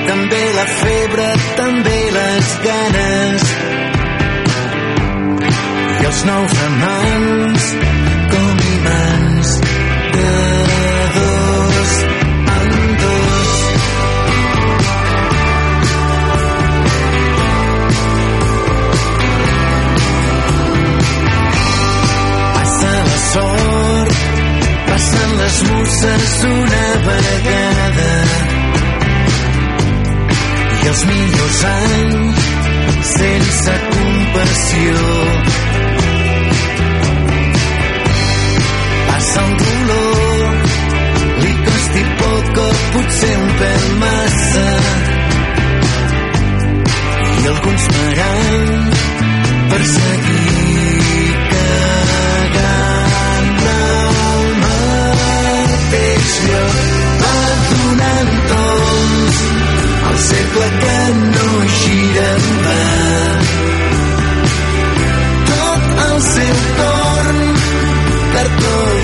també 0.09 0.43
la 0.57 0.67
febre, 0.81 1.29
també 1.61 1.99
les 2.17 2.53
ganes. 2.65 3.49
I 6.01 6.05
els 6.09 6.25
nous 6.31 6.61
amants, 6.71 7.73
sort, 23.33 24.13
passen 24.87 25.29
les 25.41 25.57
musses 25.69 26.33
una 26.49 26.87
vegada. 27.07 28.13
I 30.83 30.87
els 30.91 31.03
millors 31.09 31.63
anys 31.71 32.43
sense 33.13 33.73
compassió. 33.95 35.01
Passa 39.07 39.45
el 39.47 39.53
dolor, 39.63 40.55
li 41.43 41.53
costi 41.67 42.05
poc 42.21 42.63
o 42.67 42.69
potser 42.93 43.35
un 43.41 43.51
pèl 43.63 43.89
massa. 44.05 44.69
I 47.33 47.51
alguns 47.55 47.91
pagant 47.97 48.89
per 49.73 49.83
seguir 49.97 50.42
donant 58.23 58.47
toms 58.49 59.37
al 60.09 60.17
cercle 60.19 60.67
que 60.81 60.97
no 61.33 61.67
gira 61.79 62.27
en 62.35 62.45
va 62.65 62.81
tot 65.51 65.83
al 66.07 66.21
seu 66.21 66.55
torn 66.79 67.39
per 68.33 68.47
todo 68.61 69.02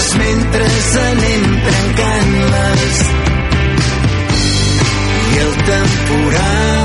coses 0.00 0.16
mentre 0.16 0.64
anem 1.00 1.46
trencant-les 1.64 3.00
i 5.20 5.40
el 5.44 5.54
temporal 5.68 6.79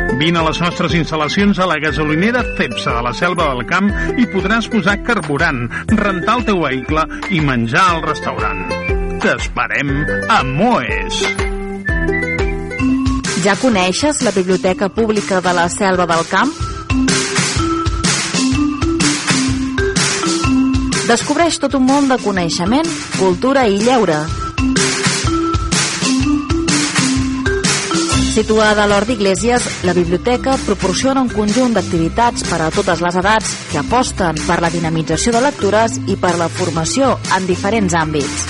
Vine 0.21 0.37
a 0.37 0.43
les 0.45 0.59
nostres 0.61 0.93
instal·lacions 0.93 1.57
a 1.57 1.65
la 1.65 1.79
gasolinera 1.81 2.43
Cepsa 2.53 2.91
de 2.93 2.99
la 3.01 3.11
Selva 3.17 3.47
del 3.49 3.63
Camp 3.65 3.87
i 4.21 4.27
podràs 4.29 4.67
posar 4.69 4.99
carburant, 5.01 5.63
rentar 5.97 6.35
el 6.37 6.43
teu 6.45 6.59
vehicle 6.61 7.07
i 7.33 7.39
menjar 7.41 7.81
al 7.95 8.03
restaurant. 8.05 8.59
T'esperem 9.23 9.89
a 10.29 10.37
Moes. 10.45 11.23
Ja 13.41 13.55
coneixes 13.63 14.21
la 14.21 14.35
Biblioteca 14.35 14.91
Pública 14.93 15.41
de 15.41 15.55
la 15.57 15.65
Selva 15.73 16.05
del 16.13 16.21
Camp? 16.29 16.53
Descobreix 21.09 21.57
tot 21.65 21.81
un 21.81 21.89
món 21.89 22.13
de 22.13 22.21
coneixement, 22.21 22.93
cultura 23.17 23.65
i 23.65 23.81
lleure. 23.81 24.21
Situada 28.31 28.85
a 28.85 28.87
l'Hort 28.87 29.09
d'Iglésies, 29.11 29.65
la 29.83 29.91
biblioteca 29.91 30.53
proporciona 30.63 31.19
un 31.19 31.27
conjunt 31.27 31.73
d'activitats 31.75 32.45
per 32.47 32.61
a 32.63 32.69
totes 32.71 33.03
les 33.03 33.17
edats 33.19 33.51
que 33.73 33.81
aposten 33.81 34.39
per 34.47 34.61
la 34.63 34.69
dinamització 34.71 35.35
de 35.35 35.41
lectures 35.43 35.99
i 36.07 36.15
per 36.15 36.37
la 36.39 36.47
formació 36.47 37.17
en 37.35 37.49
diferents 37.49 37.91
àmbits. 37.91 38.47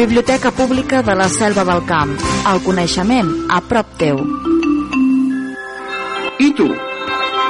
Biblioteca 0.00 0.50
Pública 0.50 1.04
de 1.06 1.14
la 1.14 1.28
Selva 1.30 1.62
del 1.70 1.86
Camp. 1.86 2.16
El 2.50 2.64
coneixement 2.66 3.36
a 3.46 3.62
prop 3.62 3.98
teu. 4.00 4.49
I 6.40 6.54
tu? 6.56 6.66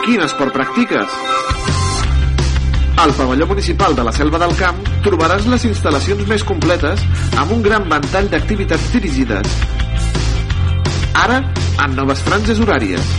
Quin 0.03 0.22
esport 0.24 0.51
practiques? 0.51 1.12
Al 2.99 3.12
pavelló 3.14 3.47
municipal 3.47 3.95
de 3.95 4.03
la 4.03 4.11
Selva 4.11 4.41
del 4.43 4.51
Camp 4.59 4.80
trobaràs 5.05 5.47
les 5.53 5.66
instal·lacions 5.68 6.26
més 6.26 6.43
completes 6.49 7.05
amb 7.38 7.55
un 7.55 7.62
gran 7.62 7.86
ventall 7.86 8.26
d'activitats 8.32 8.91
dirigides. 8.97 9.47
Ara, 11.22 11.38
en 11.86 11.95
noves 11.95 12.26
franges 12.26 12.59
horàries. 12.59 13.14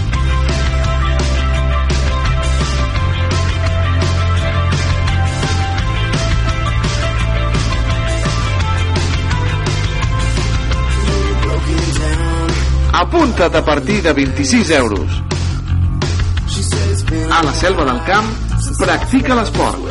Apunta't 13.08 13.56
a 13.56 13.64
partir 13.66 14.02
de 14.04 14.12
26 14.14 14.80
euros. 14.84 15.31
A 17.12 17.44
la 17.44 17.52
selva 17.52 17.84
del 17.84 17.98
camp, 18.08 18.28
practica 18.80 19.36
l'esport. 19.36 19.90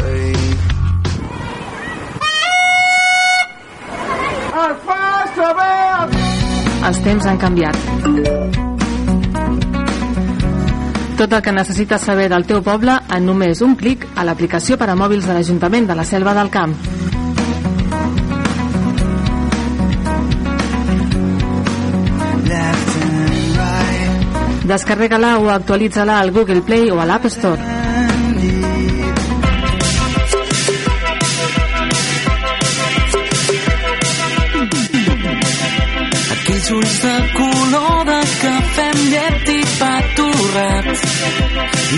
Els 6.89 7.01
temps 7.05 7.27
han 7.29 7.41
canviat. 7.43 7.77
Tot 11.21 11.37
el 11.37 11.43
que 11.45 11.53
necessites 11.53 12.09
saber 12.09 12.31
del 12.33 12.49
teu 12.49 12.65
poble 12.65 12.97
en 13.13 13.29
només 13.29 13.61
un 13.61 13.77
clic 13.77 14.09
a 14.17 14.25
l'aplicació 14.25 14.81
per 14.81 14.89
a 14.89 14.97
mòbils 14.97 15.29
de 15.29 15.37
l'Ajuntament 15.37 15.93
de 15.93 16.01
la 16.01 16.09
Selva 16.09 16.33
del 16.41 16.49
Camp. 16.49 16.73
Descarrega-la 24.71 25.39
o 25.41 25.49
actualitza-la 25.51 26.21
al 26.21 26.31
Google 26.31 26.63
Play 26.63 26.91
o 26.91 27.01
a 27.01 27.05
l'App 27.05 27.25
Store. 27.27 27.61
Aquells 36.37 36.71
ulls 36.77 36.95
de 37.03 37.17
color 37.35 38.07
de 38.13 38.21
cafè 38.45 38.87
amb 38.93 39.03
llet 39.11 39.53
i 39.57 39.61
pa 39.81 39.91
torrat 40.21 41.05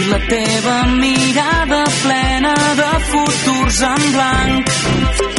i 0.01 0.03
la 0.15 0.23
teva 0.33 0.79
mirada 0.97 1.85
plena 2.01 2.57
de 2.81 2.91
futurs 3.13 3.85
en 3.93 4.11
blanc. 4.17 5.32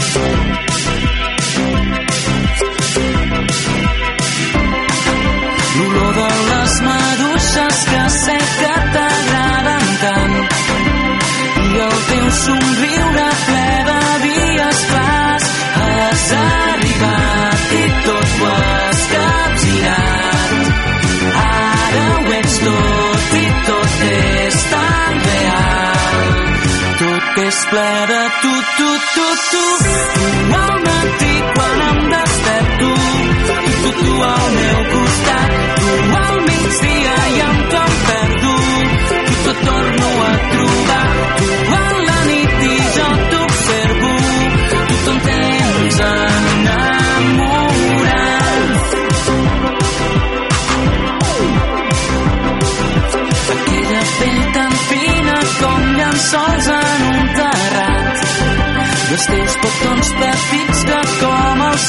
Tu, 28.78 28.88
tu, 29.14 29.26
tu, 29.52 30.23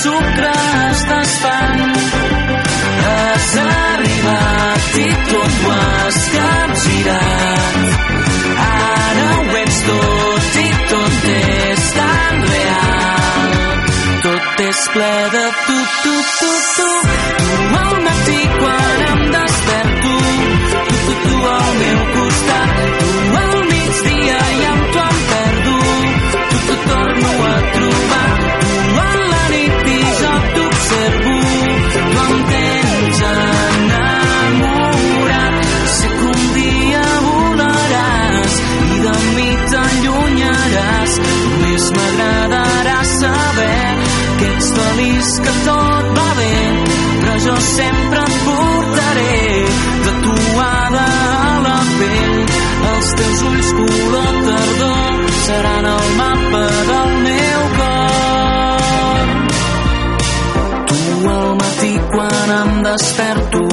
com 0.05 0.13
el 0.13 0.25
sucre 0.25 0.51
es 0.91 1.03
desfan 1.09 1.95
has 3.05 3.57
arribat 3.57 4.99
i 5.01 5.09
tot 5.31 5.55
ho 5.65 5.71
has 5.73 6.19
capgirat. 6.35 7.77
Ara 8.65 9.29
ho 9.37 9.57
ets 9.63 9.81
tot 9.89 10.59
i 10.65 10.69
tot 10.93 11.29
és 11.35 11.87
tan 11.99 12.45
real. 12.53 13.57
Tot 14.27 14.65
és 14.69 14.85
ple 14.95 15.15
de 15.37 15.47
tu, 15.67 15.79
tu 16.03 16.15
tu 16.39 16.44
feliç 45.35 45.41
que 45.41 45.53
tot 45.65 46.07
va 46.17 46.35
bé 46.39 46.55
però 47.21 47.37
jo 47.45 47.57
sempre 47.61 48.21
et 48.21 48.35
portaré 48.45 49.65
tatuada 50.05 51.07
a 51.41 51.61
la 51.67 51.79
pell. 51.99 52.39
Els 52.91 53.09
teus 53.19 53.43
ulls 53.49 53.71
color 53.79 54.35
tardor 54.47 55.31
seran 55.47 55.85
el 55.95 56.07
mapa 56.19 56.65
del 56.91 57.11
meu 57.27 57.61
cor. 57.79 59.27
Tu 60.89 61.29
al 61.37 61.51
matí 61.63 61.93
quan 62.13 62.51
em 62.61 62.83
desperto 62.83 63.65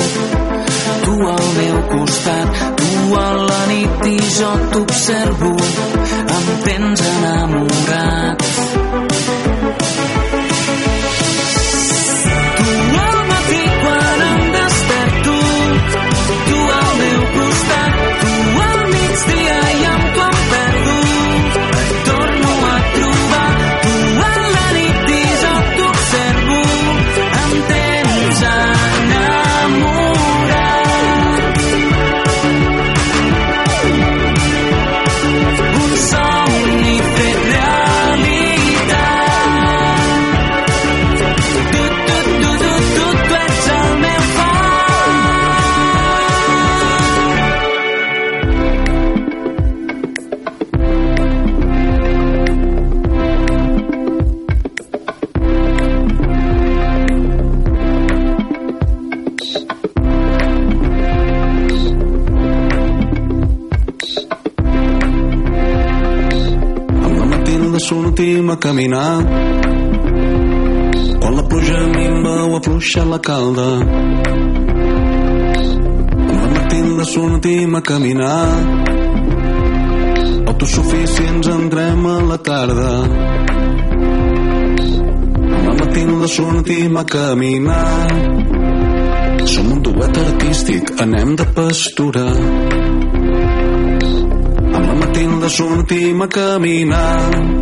tu 1.04 1.14
al 1.36 1.48
meu 1.58 1.78
costat 1.92 2.62
tu 2.80 3.16
a 3.18 3.30
la 3.50 3.62
nit 3.72 4.06
i 4.06 4.18
jo 4.38 4.52
t'observo 4.72 5.56
em 6.38 6.48
tens 6.66 7.02
enamorat 7.14 8.41
caminar. 68.62 69.26
Quan 71.20 71.34
la 71.36 71.44
pluja 71.50 71.80
minva 71.96 72.36
o 72.46 72.56
afluixa 72.60 73.04
la 73.06 73.20
calda. 73.20 73.68
Amb 76.30 76.40
la 76.42 76.50
Matilda 76.56 77.06
sortim 77.06 77.76
a 77.76 77.82
caminar. 77.82 78.46
Autosuficients 80.52 81.48
entrem 81.56 82.06
a 82.06 82.18
la 82.30 82.38
tarda. 82.50 82.92
Amb 85.56 85.66
la 85.70 85.74
Matilda 85.82 86.28
sortim 86.38 86.98
a 87.02 87.06
caminar. 87.16 88.08
Som 89.56 89.74
un 89.74 89.82
duet 89.82 90.22
artístic 90.28 90.94
anem 91.02 91.36
de 91.36 91.50
pastura. 91.58 92.28
Amb 94.70 94.86
la 94.86 94.96
Matilda 95.02 95.50
sortim 95.50 96.22
a 96.22 96.30
caminar. 96.30 97.61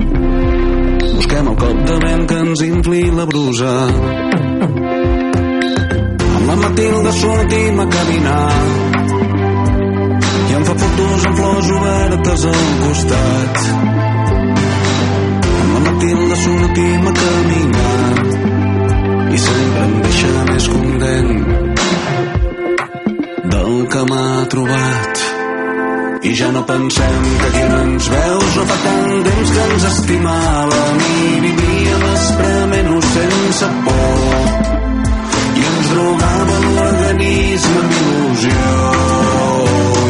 Busquem 1.16 1.48
el 1.52 1.56
cop 1.62 1.78
de 1.88 1.96
vent 2.04 2.24
que 2.30 2.38
ens 2.44 2.62
infli 2.66 3.02
la 3.16 3.26
brusa. 3.30 3.74
Amb 6.36 6.48
la 6.50 6.56
Matilda 6.64 7.12
sortim 7.20 7.80
a 7.84 7.86
caminar. 7.96 8.52
I 10.50 10.58
em 10.58 10.64
fa 10.70 10.76
fotos 10.84 11.26
amb 11.30 11.40
flors 11.42 11.70
obertes 11.78 12.46
al 12.52 12.68
costat. 12.84 13.64
Amb 15.62 15.72
la 15.78 15.82
Matilda 15.88 16.36
sortim 16.44 17.02
a 17.14 17.16
caminar. 17.24 18.14
I 19.30 19.42
sempre 19.48 19.82
em 19.88 19.98
deixa 20.06 20.46
més 20.52 20.70
content 20.76 21.34
del 23.56 23.76
que 23.94 24.08
m'ha 24.14 24.30
trobat. 24.56 25.29
I 26.22 26.36
ja 26.36 26.52
no 26.52 26.66
pensem 26.66 27.24
que 27.42 27.50
qui 27.54 27.62
no 27.72 27.78
ens 27.82 28.08
veus 28.12 28.56
no 28.58 28.64
fa 28.68 28.78
tant 28.84 29.22
temps 29.28 29.52
que 29.56 29.62
ens 29.66 29.86
estimàvem. 29.90 30.98
I 31.10 31.40
vivíem 31.46 32.04
esprement-ho 32.10 32.98
sense 33.14 33.70
por. 33.86 34.26
I 35.62 35.64
ens 35.70 35.88
drogàvem 35.94 36.68
l'organisme 36.76 37.86
amb 37.86 37.96
il·lusió. 38.02 38.68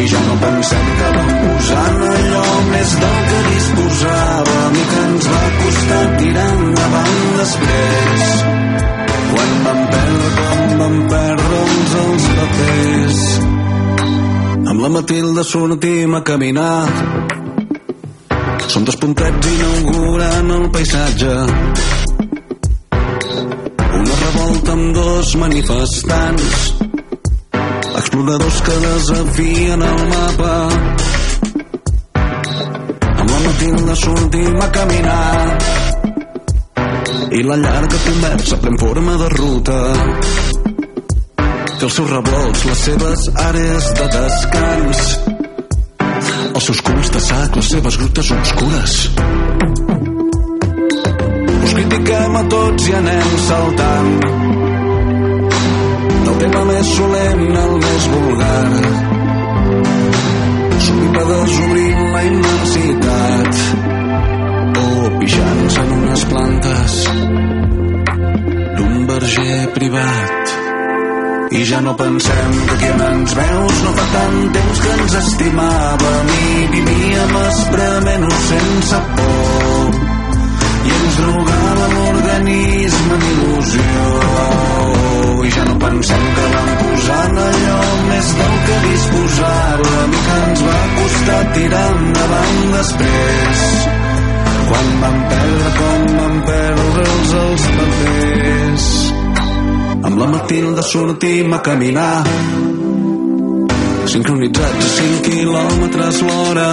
I 0.02 0.10
ja 0.16 0.26
no 0.26 0.42
pensem 0.48 0.92
que 0.98 1.14
vam 1.20 1.32
posar 1.44 1.88
en 1.94 2.04
allò 2.10 2.44
més 2.74 3.00
del 3.06 3.24
que 3.30 3.46
disposàvem 3.52 4.82
i 4.82 4.90
que 4.92 5.02
ens 5.06 5.32
va 5.36 5.48
costar 5.62 6.04
tirar 6.18 6.52
endavant 6.58 7.18
després. 7.44 7.99
Amb 15.10 15.18
la 15.18 15.22
Matilda 15.24 15.44
sortim 15.44 16.14
a 16.14 16.20
caminar. 16.22 16.86
Són 18.70 18.84
dos 18.86 18.98
puntets 19.02 19.48
inaugurant 19.50 20.52
el 20.54 20.66
paisatge. 20.70 21.32
Una 24.00 24.18
revolta 24.20 24.76
amb 24.76 24.94
dos 24.94 25.32
manifestants. 25.42 26.60
Exploradors 28.04 28.62
que 28.68 28.78
desafien 28.86 29.82
el 29.90 30.06
mapa. 30.14 30.54
Amb 33.16 33.30
la 33.34 33.40
Matilda 33.48 33.98
sortim 34.06 34.62
a 34.62 34.70
caminar 34.78 35.58
i 37.34 37.42
la 37.46 37.58
llarga 37.58 37.98
conversa 38.06 38.62
pren 38.62 38.78
forma 38.78 39.18
de 39.18 39.34
ruta 39.40 39.80
té 41.80 41.88
els 41.88 41.96
seus 41.96 42.10
revolts, 42.12 42.64
les 42.68 42.80
seves 42.84 43.22
àrees 43.40 43.86
de 43.96 44.08
descans. 44.12 45.04
Els 46.50 46.66
seus 46.68 46.82
culs 46.84 47.12
de 47.16 47.22
sac, 47.24 47.56
les 47.56 47.70
seves 47.72 47.98
grutes 48.02 48.32
obscures. 48.36 48.96
Us 51.64 51.76
critiquem 51.78 52.36
a 52.36 52.44
tots 52.52 52.90
i 52.90 52.98
anem 53.00 53.32
saltant. 53.46 54.12
Del 56.28 56.38
tema 56.44 56.66
més 56.74 56.92
solemne 56.98 57.64
al 57.64 57.76
més 57.86 58.12
vulgar. 58.16 58.68
Sovint 60.90 61.16
va 61.16 61.28
desobrint 61.32 62.06
la 62.18 62.24
immensitat. 62.34 63.66
O 64.84 65.12
pixants 65.22 65.84
en 65.86 66.00
unes 66.02 66.32
plantes 66.34 67.04
d'un 68.80 69.06
verger 69.14 69.62
privat. 69.80 70.59
I 71.52 71.66
ja 71.66 71.80
no 71.82 71.96
pensem 71.98 72.52
que 72.70 72.76
qui 72.78 72.90
ens 73.06 73.32
veus 73.34 73.78
no 73.82 73.94
fa 73.98 74.04
tant 74.14 74.36
temps 74.54 74.82
que 74.84 74.92
ens 74.96 75.16
estimàvem 75.20 76.30
i 76.36 76.68
vivíem 76.76 77.34
esprement 77.40 78.28
sense 78.50 79.00
por. 79.16 79.98
I 80.86 80.94
ens 80.98 81.18
drogava 81.18 81.90
l'organisme 81.96 83.18
en 83.18 83.26
il·lusió. 83.32 84.06
I 85.50 85.52
ja 85.58 85.66
no 85.72 85.76
pensem 85.82 86.30
que 86.38 86.48
vam 86.54 86.72
posar 86.84 87.20
en 87.32 87.44
allò 87.48 87.82
més 88.12 88.32
del 88.44 88.56
que 88.70 88.80
disposàvem 88.86 90.18
i 90.20 90.24
que 90.30 90.40
ens 90.46 90.66
va 90.70 90.80
costar 91.02 91.44
tirar 91.58 91.86
endavant 91.98 92.66
després. 92.78 93.70
Quan 94.70 94.98
vam 95.02 95.22
perdre 95.34 95.78
com 95.82 96.10
vam 96.20 96.42
perdre'ls 96.54 97.40
els 97.46 97.72
papers. 97.80 99.09
Amb 100.10 100.18
la 100.18 100.26
Matilda 100.26 100.82
sortim 100.82 101.54
a 101.54 101.60
caminar 101.62 102.24
sincronitzats 104.10 104.86
a 104.86 104.90
5 104.94 105.20
quilòmetres 105.28 106.22
l'hora. 106.26 106.70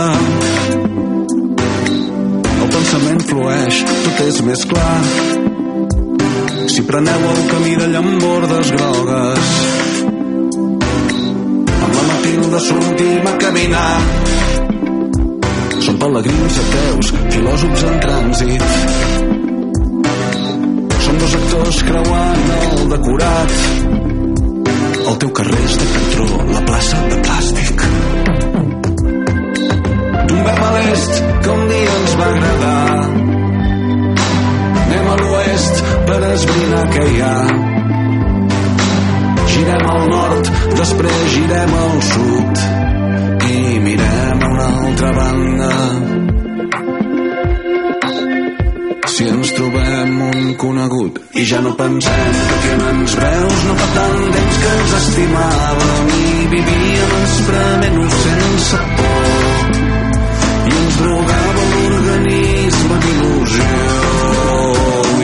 El 2.55 2.71
pensament 2.77 3.21
flueix, 3.29 3.83
tot 3.91 4.23
és 4.25 4.41
més 4.47 4.65
clar. 4.71 4.95
Si 6.73 6.87
preneu 6.89 7.27
el 7.35 7.43
camí 7.51 7.77
de 7.83 7.91
llambordes 7.93 8.73
grogues, 8.79 9.53
amb 11.77 11.93
la 11.99 12.07
Matilda 12.09 12.65
sortim 12.71 13.31
a 13.35 13.37
caminar 13.45 13.93
són 15.85 16.01
pelegrins 16.01 16.59
ateus, 16.65 17.15
filòsofs 17.37 17.87
en 17.93 18.03
trànsit. 18.09 19.16
Som 21.17 21.25
dos 21.25 21.35
actors 21.35 21.83
creuant 21.89 22.49
el 22.55 22.89
decorat. 22.91 23.53
El 25.09 25.15
teu 25.23 25.31
carrer 25.39 25.61
és 25.65 25.77
de 25.81 25.87
cartró, 25.93 26.27
la 26.51 26.61
plaça 26.67 26.99
de 27.13 27.21
plàstic. 27.29 27.85
Tombem 30.33 30.61
a 30.67 30.73
l'est, 30.75 31.23
que 31.47 31.55
un 31.55 31.63
dia 31.71 31.95
ens 32.01 32.17
va 32.21 32.27
agradar. 32.35 32.99
Anem 34.83 35.09
a 35.15 35.17
l'oest 35.23 35.81
per 36.11 36.21
esbrinar 36.35 36.85
què 36.93 37.09
hi 37.15 37.25
ha. 37.25 37.33
Girem 39.55 39.89
al 39.95 40.07
nord, 40.13 40.53
després 40.83 41.25
girem 41.39 41.75
al 41.87 41.97
sud 42.13 42.69
i 43.55 43.81
mirem 43.89 44.47
a 44.51 44.53
una 44.53 44.69
altra 44.85 45.17
banda. 45.23 46.16
Conegut. 50.89 51.21
I 51.35 51.45
ja 51.45 51.61
no 51.61 51.75
pensem 51.77 52.33
que 52.49 52.57
qui 52.63 52.77
no 52.79 52.89
ens 52.91 53.15
veus 53.15 53.65
no 53.67 53.75
fa 53.81 53.89
tant 53.95 54.23
temps 54.35 54.57
que 54.63 54.71
ens 54.77 54.95
estimàvem 55.01 56.11
i 56.17 56.47
vivíem 56.53 57.13
esprement-nos 57.25 58.15
sense 58.25 58.81
por. 58.97 59.27
I 60.67 60.75
ens 60.83 60.97
drogava 61.01 61.67
l'organisme 61.73 63.01
d'il·lusió. 63.05 63.71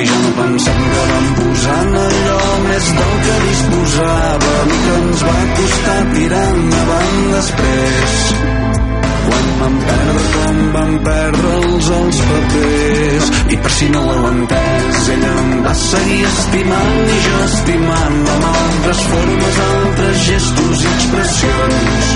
I 0.03 0.07
ja 0.11 0.19
no 0.25 0.33
pensem 0.41 0.81
que 0.93 1.03
vam 1.11 1.27
posar 1.39 1.81
en 1.87 1.99
allò 2.05 2.41
més 2.69 2.93
del 2.99 3.15
que 3.27 3.41
disposàvem 3.47 4.77
i 4.77 4.81
que 4.87 4.97
ens 5.03 5.27
va 5.29 5.39
costar 5.61 6.01
tirar 6.17 6.47
endavant 6.57 7.21
després 7.37 8.72
vam 9.63 9.75
perdre 9.87 10.23
com 10.35 10.59
vam 10.75 10.93
perdre'ls 11.07 11.89
els 11.99 12.21
papers. 12.29 13.29
I 13.55 13.59
per 13.65 13.73
si 13.77 13.89
no 13.95 14.01
ho 14.03 14.15
heu 14.15 14.25
entès 14.31 15.03
ella 15.15 15.33
em 15.43 15.53
va 15.67 15.75
seguir 15.83 16.21
estimant 16.31 17.13
i 17.15 17.19
jo 17.27 17.43
estimant 17.45 18.19
amb 18.35 18.49
altres 18.51 19.03
formes, 19.13 19.61
altres 19.67 20.25
gestos 20.31 20.83
i 20.87 20.91
expressions. 20.95 22.11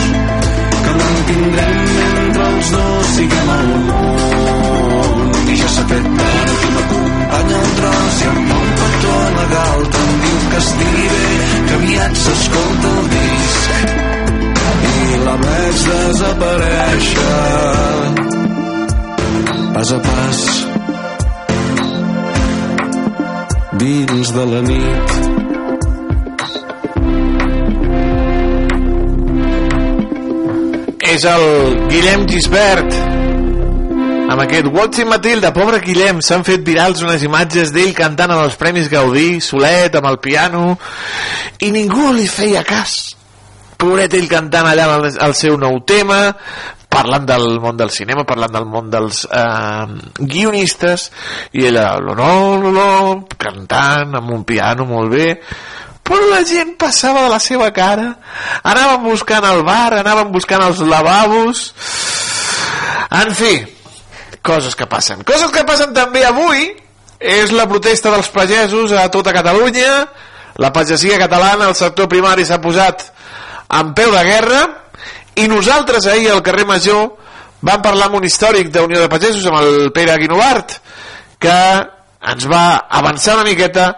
Que 0.86 0.97
mantindrem 1.03 1.78
mentre 2.01 2.51
els 2.51 2.72
dos 2.74 3.14
siguem 3.20 3.55
al 3.59 3.72
món. 3.86 5.24
I 5.47 5.61
ja 5.62 5.70
s'ha 5.76 5.86
fet 5.92 6.11
d'hora 6.18 6.59
qui 6.64 6.74
m'acompanya 6.74 7.62
al 7.62 7.72
tros. 7.78 8.20
I 8.24 8.28
amb 8.34 8.53
un 8.59 8.74
petó 8.82 9.16
legal 9.38 9.88
te'm 9.97 10.20
diu 10.26 10.44
que 10.51 10.61
estigui 10.64 11.09
bé 11.14 11.24
que 11.70 11.80
aviat 11.80 12.22
s'escolta 12.26 12.94
el 12.97 13.11
disc 13.16 14.16
la 15.25 15.37
veig 15.43 15.81
desaparèixer. 15.89 17.37
Pas 19.75 19.93
a 19.93 19.99
pas. 20.07 20.41
Dins 23.83 24.33
de 24.37 24.45
la 24.53 24.63
nit. 24.71 25.09
És 31.17 31.25
el 31.25 31.45
Guillem 31.89 32.27
Gisbert 32.29 32.97
amb 34.27 34.43
aquest 34.43 34.67
Watching 34.75 35.09
Matilda, 35.09 35.53
pobre 35.55 35.79
Guillem 35.81 36.19
s'han 36.21 36.43
fet 36.45 36.65
virals 36.67 37.01
unes 37.07 37.23
imatges 37.25 37.71
d'ell 37.73 37.95
cantant 37.97 38.35
en 38.35 38.43
els 38.43 38.59
Premis 38.61 38.91
Gaudí, 38.93 39.39
solet, 39.41 39.95
amb 39.97 40.11
el 40.11 40.19
piano 40.21 40.65
i 41.63 41.71
ningú 41.73 42.11
li 42.13 42.27
feia 42.29 42.65
cas 42.67 43.16
pobret 43.77 44.14
ell 44.16 44.29
cantant 44.31 44.68
allà 44.70 44.89
el, 44.97 45.11
el 45.12 45.37
seu 45.37 45.59
nou 45.61 45.81
tema 45.89 46.35
parlant 46.97 47.27
del 47.29 47.59
món 47.61 47.77
del 47.77 47.91
cinema, 47.93 48.24
parlant 48.24 48.55
del 48.55 48.66
món 48.70 48.91
dels 48.93 49.24
eh, 49.29 49.87
guionistes 50.16 51.11
i 51.53 51.66
ella, 51.68 51.91
no, 52.01 52.70
no, 52.72 52.91
cantant 53.37 54.16
amb 54.16 54.33
un 54.33 54.45
piano 54.49 54.87
molt 54.89 55.12
bé. 55.12 55.29
Però 56.07 56.29
la 56.31 56.43
gent 56.47 56.77
passava 56.79 57.24
de 57.24 57.33
la 57.33 57.41
seva 57.43 57.72
cara. 57.74 58.12
Anaven 58.62 59.03
buscant 59.09 59.45
el 59.49 59.64
bar 59.66 59.91
anaven 59.99 60.31
buscant 60.33 60.62
els 60.62 60.79
lavabos. 60.87 61.72
En 63.11 63.33
fi 63.35 63.57
coses 64.47 64.77
que 64.79 64.87
passen. 64.87 65.24
Coses 65.27 65.51
que 65.51 65.66
passen 65.66 65.91
també 65.97 66.22
avui 66.24 66.68
és 67.18 67.51
la 67.51 67.66
protesta 67.66 68.12
dels 68.14 68.31
pagesos 68.31 68.95
a 68.95 69.09
tota 69.11 69.35
Catalunya. 69.35 70.07
La 70.62 70.70
pagesia 70.72 71.18
catalana, 71.20 71.66
el 71.68 71.74
sector 71.77 72.07
primari 72.09 72.47
s'ha 72.47 72.62
posat 72.62 73.11
en 73.69 73.95
peu 73.95 74.12
de 74.12 74.25
guerra 74.25 74.61
i 75.37 75.47
nosaltres 75.49 76.07
ahir 76.07 76.31
al 76.31 76.43
carrer 76.43 76.67
Major 76.69 77.17
vam 77.67 77.83
parlar 77.83 78.09
amb 78.09 78.21
un 78.21 78.27
històric 78.29 78.71
d'Unió 78.73 79.01
de 79.03 79.11
Pagesos 79.11 79.47
amb 79.49 79.61
el 79.61 79.91
Pere 79.95 80.17
Guinovart 80.21 80.79
que 81.43 81.57
ens 82.27 82.47
va 82.51 82.87
avançar 82.89 83.37
una 83.37 83.49
miqueta 83.49 83.91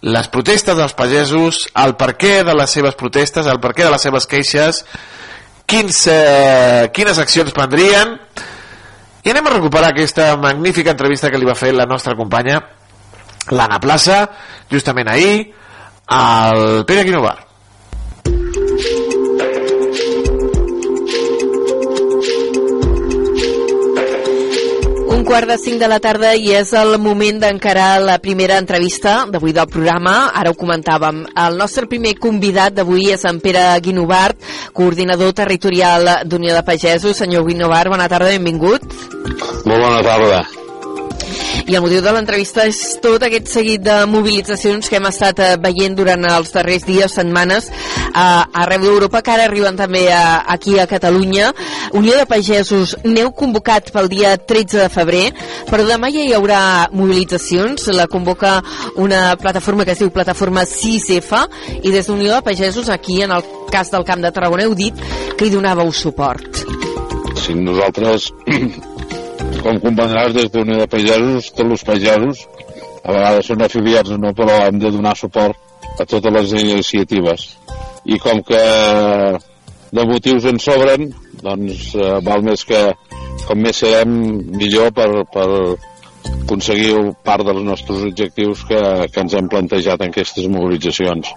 les 0.00 0.28
protestes 0.32 0.76
dels 0.76 0.94
pagesos, 0.96 1.66
el 1.76 1.92
perquè 2.00 2.40
de 2.44 2.54
les 2.56 2.72
seves 2.72 2.96
protestes, 2.96 3.46
el 3.46 3.60
perquè 3.60 3.84
de 3.84 3.92
les 3.92 4.02
seves 4.02 4.26
queixes, 4.26 4.84
quins, 5.68 6.06
eh, 6.08 6.88
quines 6.94 7.20
accions 7.20 7.52
prendrien, 7.52 8.16
i 9.20 9.30
anem 9.30 9.46
a 9.46 9.54
recuperar 9.58 9.90
aquesta 9.92 10.32
magnífica 10.40 10.94
entrevista 10.96 11.30
que 11.30 11.38
li 11.38 11.48
va 11.48 11.58
fer 11.58 11.74
la 11.76 11.84
nostra 11.84 12.16
companya, 12.16 12.62
l'Anna 13.52 13.80
Plaça, 13.80 14.22
justament 14.72 15.12
ahir, 15.12 15.52
al 16.08 16.86
Pere 16.88 17.04
Guinovar. 17.04 17.49
Un 25.20 25.26
quart 25.26 25.50
de 25.50 25.58
cinc 25.60 25.76
de 25.82 25.88
la 25.90 25.98
tarda 26.00 26.30
i 26.32 26.54
és 26.56 26.70
el 26.80 26.94
moment 26.96 27.42
d'encarar 27.42 27.98
la 28.00 28.14
primera 28.24 28.56
entrevista 28.56 29.26
d'avui 29.28 29.52
del 29.52 29.66
programa. 29.68 30.14
Ara 30.32 30.48
ho 30.48 30.56
comentàvem. 30.56 31.18
El 31.44 31.58
nostre 31.60 31.84
primer 31.90 32.14
convidat 32.16 32.72
d'avui 32.78 33.10
és 33.12 33.26
en 33.28 33.36
Pere 33.44 33.66
Guinovart, 33.84 34.40
coordinador 34.72 35.34
territorial 35.36 36.08
d'Unió 36.24 36.54
de 36.56 36.64
Pagesos. 36.64 37.20
Senyor 37.20 37.44
Guinovart, 37.50 37.92
bona 37.92 38.08
tarda, 38.08 38.32
benvingut. 38.32 38.88
Molt 39.68 39.76
bona 39.76 40.00
tarda. 40.08 40.40
I 41.66 41.76
el 41.76 41.82
motiu 41.84 42.02
de 42.02 42.12
l'entrevista 42.14 42.64
és 42.68 42.78
tot 43.02 43.22
aquest 43.26 43.50
seguit 43.52 43.82
de 43.84 43.96
mobilitzacions 44.10 44.88
que 44.88 44.98
hem 44.98 45.08
estat 45.10 45.42
eh, 45.42 45.50
veient 45.62 45.96
durant 45.98 46.24
els 46.30 46.52
darrers 46.54 46.86
dies, 46.88 47.14
setmanes, 47.14 47.68
eh, 47.70 48.62
arreu 48.62 48.86
d'Europa, 48.86 49.22
que 49.22 49.34
ara 49.34 49.46
arriben 49.48 49.78
també 49.78 50.06
a, 50.12 50.42
aquí 50.50 50.78
a 50.78 50.88
Catalunya. 50.90 51.52
Unió 51.98 52.16
de 52.18 52.26
Pagesos, 52.30 52.96
n'heu 53.04 53.32
convocat 53.36 53.92
pel 53.94 54.10
dia 54.10 54.36
13 54.38 54.82
de 54.84 54.88
febrer, 54.92 55.24
però 55.70 55.86
demà 55.86 56.10
ja 56.14 56.24
hi 56.24 56.34
haurà 56.36 56.62
mobilitzacions, 56.92 57.88
la 57.94 58.08
convoca 58.10 58.58
una 58.96 59.36
plataforma 59.40 59.84
que 59.84 59.94
es 59.94 60.02
diu 60.02 60.12
Plataforma 60.14 60.66
6F, 60.68 61.44
i 61.82 61.92
des 61.92 62.10
d'Unió 62.10 62.34
de 62.36 62.42
Pagesos, 62.46 62.90
aquí 62.90 63.20
en 63.22 63.34
el 63.36 63.46
cas 63.70 63.90
del 63.90 64.04
Camp 64.04 64.22
de 64.22 64.32
Tarragona, 64.34 64.66
heu 64.66 64.74
dit 64.74 64.96
que 65.36 65.46
hi 65.46 65.54
donàveu 65.54 65.92
suport. 65.94 66.64
Sí, 67.40 67.54
nosaltres 67.54 68.30
com 69.62 69.80
comprendràs, 69.82 70.34
des 70.36 70.50
d'Unió 70.52 70.80
de 70.82 70.88
Pagesos, 70.90 71.50
tots 71.56 71.76
els 71.76 71.84
pagesos, 71.86 72.44
a 73.04 73.14
vegades 73.14 73.48
són 73.48 73.64
afiliats 73.64 74.16
no, 74.20 74.32
però 74.36 74.58
hem 74.66 74.80
de 74.82 74.90
donar 74.92 75.16
suport 75.16 76.00
a 76.00 76.06
totes 76.08 76.34
les 76.36 76.52
iniciatives. 76.62 77.46
I 78.04 78.18
com 78.20 78.42
que 78.46 78.60
de 79.90 80.04
motius 80.06 80.46
en 80.48 80.60
sobren, 80.62 81.10
doncs 81.42 81.94
eh, 81.96 82.18
val 82.24 82.44
més 82.46 82.64
que 82.68 82.82
com 83.46 83.60
més 83.60 83.80
serem 83.82 84.12
millor 84.60 84.92
per, 84.96 85.08
per 85.32 85.48
aconseguir 86.50 86.94
part 87.24 87.44
dels 87.46 87.62
nostres 87.62 88.02
objectius 88.08 88.64
que, 88.66 88.80
que 89.12 89.22
ens 89.22 89.34
hem 89.38 89.48
plantejat 89.50 90.02
en 90.02 90.10
aquestes 90.10 90.48
mobilitzacions. 90.50 91.30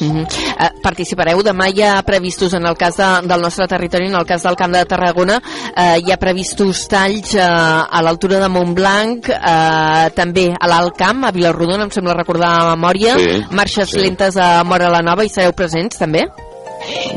Mm 0.00 0.10
-hmm. 0.10 0.24
uh, 0.26 0.70
participareu 0.82 1.42
demà 1.42 1.68
hi 1.70 1.82
ha 1.82 2.02
previstos 2.02 2.52
en 2.54 2.66
el 2.66 2.76
cas 2.76 2.96
de, 2.96 3.28
del 3.28 3.40
nostre 3.40 3.66
territori 3.68 4.06
en 4.06 4.16
el 4.16 4.26
cas 4.26 4.42
del 4.42 4.56
Camp 4.56 4.74
de 4.74 4.84
Tarragona 4.84 5.36
uh, 5.38 5.96
hi 6.02 6.10
ha 6.12 6.16
previstos 6.16 6.88
talls 6.88 7.34
uh, 7.34 7.86
a 7.90 8.02
l'altura 8.02 8.40
de 8.40 8.48
Montblanc 8.48 9.28
uh, 9.28 10.10
també 10.14 10.52
a 10.58 10.66
l'Alt 10.66 10.96
Camp 10.96 11.24
a 11.24 11.30
Vilarrodona 11.30 11.84
em 11.84 11.90
sembla 11.90 12.14
recordar 12.14 12.50
a 12.58 12.76
memòria 12.76 13.14
Sí, 13.18 13.44
marxes 13.50 13.90
sí. 13.90 14.00
lentes 14.00 14.36
a 14.36 14.64
Mora 14.64 14.90
la 14.90 15.02
Nova 15.02 15.24
i 15.24 15.28
sereu 15.28 15.52
presents 15.52 15.96
també? 15.96 16.26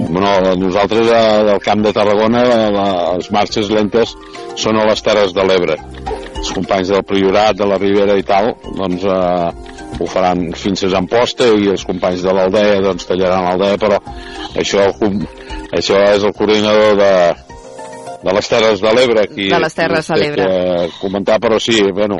Bueno, 0.09 0.55
nosaltres 0.55 1.07
eh, 1.07 1.43
del 1.43 1.59
Camp 1.59 1.83
de 1.83 1.93
Tarragona 1.93 2.43
la, 2.71 2.87
les 3.17 3.31
marxes 3.31 3.69
lentes 3.69 4.13
són 4.55 4.79
a 4.79 4.85
les 4.87 5.03
Terres 5.03 5.33
de 5.35 5.43
l'Ebre. 5.43 5.75
Els 6.37 6.53
companys 6.53 6.91
del 6.93 7.03
Priorat, 7.07 7.57
de 7.57 7.67
la 7.67 7.79
Ribera 7.81 8.15
i 8.19 8.23
tal, 8.25 8.53
doncs 8.77 9.03
eh, 9.09 9.75
ho 9.97 10.07
faran 10.11 10.47
fins 10.57 10.85
a 10.85 10.93
Amposta 10.99 11.49
i 11.57 11.71
els 11.73 11.85
companys 11.87 12.23
de 12.25 12.33
l'Aldea 12.37 12.79
doncs 12.85 13.09
tallaran 13.09 13.47
l'Aldea, 13.47 13.77
però 13.81 13.99
això, 14.61 14.85
això 15.73 16.01
és 16.13 16.25
el 16.27 16.35
coordinador 16.37 16.97
de, 17.01 17.13
de 18.23 18.35
les 18.37 18.51
Terres 18.53 18.83
de 18.83 18.93
l'Ebre 18.93 19.27
qui, 19.33 19.49
De 19.53 19.61
les 19.63 19.77
Terres 19.77 20.11
de 20.11 20.19
l'Ebre. 20.21 20.49
comentar, 21.01 21.39
però 21.43 21.59
sí, 21.61 21.79
bueno, 21.95 22.19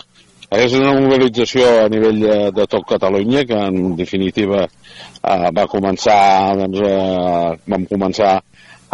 és 0.57 0.73
una 0.79 0.93
mobilització 0.95 1.67
a 1.83 1.87
nivell 1.91 2.21
de, 2.23 2.35
de 2.55 2.67
tot 2.71 2.85
Catalunya 2.87 3.43
que 3.45 3.57
en 3.69 3.95
definitiva 3.99 4.63
eh, 4.63 5.49
va 5.51 5.67
començar 5.67 6.55
doncs, 6.61 6.79
eh, 6.87 7.57
vam 7.67 7.87
començar 7.89 8.37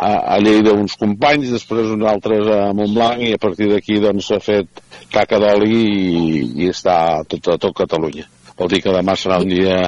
a, 0.03 0.13
a 0.35 0.37
Lleida 0.43 0.75
uns 0.75 0.97
companys, 0.99 1.51
després 1.53 1.91
uns 1.95 2.07
altres 2.09 2.49
a 2.51 2.61
Montblanc 2.75 3.23
i 3.23 3.33
a 3.35 3.41
partir 3.41 3.69
d'aquí 3.71 3.99
doncs 4.03 4.29
s'ha 4.29 4.39
fet 4.43 4.83
caca 5.13 5.39
d'oli 5.41 5.79
i, 5.79 6.45
i 6.63 6.71
està 6.71 6.97
a 7.19 7.23
tot, 7.27 7.53
a 7.55 7.59
tot 7.61 7.75
Catalunya. 7.83 8.27
Vol 8.59 8.69
dir 8.69 8.83
que 8.83 8.93
demà 8.93 9.15
serà 9.17 9.39
un 9.41 9.49
dia 9.49 9.79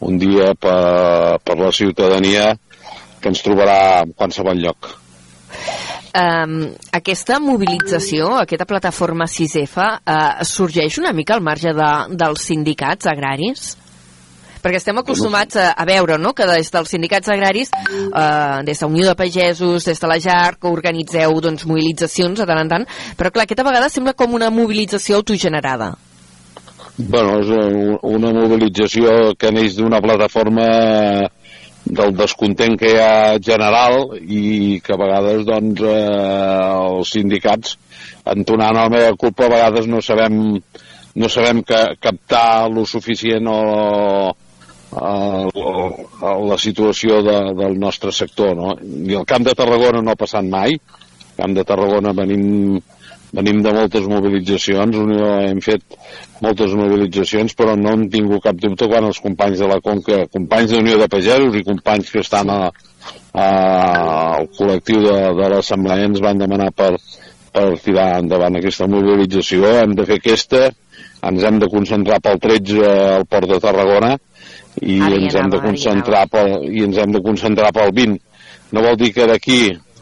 un 0.00 0.16
dia 0.16 0.54
per, 0.56 1.38
per 1.44 1.58
la 1.60 1.72
ciutadania 1.72 2.54
que 3.20 3.28
ens 3.28 3.42
trobarà 3.44 4.00
en 4.06 4.14
qualsevol 4.16 4.60
lloc. 4.62 4.88
Um, 6.10 6.72
aquesta 6.96 7.36
mobilització, 7.38 8.32
aquesta 8.40 8.66
plataforma 8.66 9.28
6F, 9.30 9.76
uh, 10.00 10.40
sorgeix 10.48 10.96
una 10.98 11.12
mica 11.14 11.36
al 11.36 11.44
marge 11.44 11.74
de, 11.76 11.90
dels 12.18 12.48
sindicats 12.48 13.06
agraris? 13.12 13.74
Perquè 14.60 14.76
estem 14.76 14.98
acostumats 15.00 15.56
a, 15.56 15.70
a 15.72 15.84
veure 15.88 16.18
no? 16.20 16.34
que 16.36 16.44
des 16.50 16.68
dels 16.70 16.90
sindicats 16.92 17.28
agraris, 17.32 17.70
eh, 17.72 18.60
des 18.66 18.78
de 18.78 18.86
Unió 18.86 19.06
de 19.08 19.14
Pagesos, 19.16 19.84
des 19.88 20.00
de 20.00 20.06
la 20.10 20.18
JAR, 20.20 20.58
que 20.60 20.68
organitzeu 20.68 21.40
doncs, 21.40 21.64
mobilitzacions 21.66 22.38
de 22.38 22.46
tant 22.46 22.60
en 22.60 22.68
tant, 22.68 22.86
però 23.16 23.30
clar, 23.32 23.46
aquesta 23.48 23.64
vegada 23.64 23.88
sembla 23.88 24.12
com 24.14 24.34
una 24.36 24.50
mobilització 24.50 25.16
autogenerada. 25.22 25.94
Bueno, 27.00 27.38
és 27.40 27.48
un- 27.48 27.98
una 28.02 28.32
mobilització 28.36 29.32
que 29.38 29.50
neix 29.50 29.76
d'una 29.78 30.02
plataforma 30.04 30.66
del 31.84 32.12
descontent 32.14 32.76
que 32.78 32.90
hi 32.92 32.98
ha 33.00 33.38
general 33.40 34.10
i 34.20 34.80
que 34.84 34.92
a 34.92 34.98
vegades 35.00 35.46
doncs, 35.48 35.80
eh, 35.80 36.98
els 37.00 37.08
sindicats 37.16 37.78
entonant 38.26 38.76
la 38.76 38.88
meva 38.92 39.16
culpa 39.16 39.46
a 39.46 39.48
vegades 39.54 39.86
no 39.88 40.02
sabem 40.04 40.60
no 41.14 41.28
sabem 41.28 41.62
que, 41.66 41.78
captar 41.98 42.68
lo 42.70 42.84
suficient 42.86 43.48
o, 43.48 44.30
o 44.90 46.46
la 46.50 46.58
situació 46.58 47.20
de, 47.22 47.36
del 47.58 47.76
nostre 47.78 48.10
sector 48.12 48.56
no? 48.58 48.72
i 48.82 49.14
el 49.14 49.26
Camp 49.28 49.46
de 49.46 49.54
Tarragona 49.54 50.02
no 50.02 50.10
ha 50.10 50.18
passat 50.18 50.46
mai 50.46 50.74
el 50.74 51.36
Camp 51.38 51.54
de 51.54 51.64
Tarragona 51.68 52.14
venim 52.16 52.80
venim 53.32 53.62
de 53.62 53.72
moltes 53.74 54.06
mobilitzacions, 54.10 54.96
hem 55.46 55.60
fet 55.62 55.84
moltes 56.42 56.74
mobilitzacions, 56.74 57.54
però 57.58 57.76
no 57.78 57.94
hem 57.94 58.08
tingut 58.10 58.42
cap 58.46 58.58
dubte 58.58 58.88
quan 58.90 59.06
els 59.06 59.20
companys 59.22 59.60
de 59.62 59.68
la 59.70 59.80
Conca, 59.84 60.24
companys 60.34 60.74
d'Unió 60.74 60.98
de 60.98 61.08
Pagesos 61.10 61.58
i 61.58 61.66
companys 61.66 62.10
que 62.10 62.24
estan 62.24 62.50
a, 62.50 62.60
a, 63.32 63.46
al 63.46 64.48
col·lectiu 64.56 65.04
de, 65.06 65.18
de 65.38 65.50
l'Assemblea 65.54 66.08
ens 66.10 66.22
van 66.24 66.42
demanar 66.42 66.70
per, 66.74 66.96
per 67.54 67.68
tirar 67.84 68.08
endavant 68.24 68.58
aquesta 68.58 68.90
mobilització. 68.90 69.76
Hem 69.84 69.94
de 69.98 70.08
fer 70.08 70.18
aquesta, 70.18 70.66
ens 71.30 71.46
hem 71.46 71.62
de 71.62 71.70
concentrar 71.70 72.18
pel 72.24 72.42
13 72.42 72.82
al 72.90 73.28
Port 73.30 73.50
de 73.52 73.62
Tarragona 73.62 74.16
i 74.78 74.96
hi 74.96 75.12
ens 75.18 75.36
hem 75.36 75.50
de 75.52 75.60
concentrar 75.62 76.24
pel, 76.32 76.56
i 76.70 76.84
ens 76.86 76.98
hem 77.02 77.14
de 77.16 77.22
concentrar 77.24 77.72
pel 77.76 77.92
20. 77.96 78.18
No 78.72 78.84
vol 78.86 78.98
dir 79.00 79.12
que 79.16 79.26
d'aquí 79.26 79.60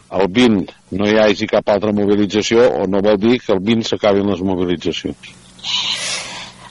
al 0.09 0.29
20 0.29 0.73
no 1.01 1.09
hi 1.09 1.19
hagi 1.21 1.49
cap 1.49 1.69
altra 1.73 1.93
mobilització 1.93 2.69
o 2.81 2.87
no 2.89 3.03
vol 3.05 3.19
dir 3.21 3.39
que 3.45 3.53
el 3.57 3.61
20 3.65 3.93
s'acabin 3.93 4.31
les 4.33 4.45
mobilitzacions. 4.45 5.35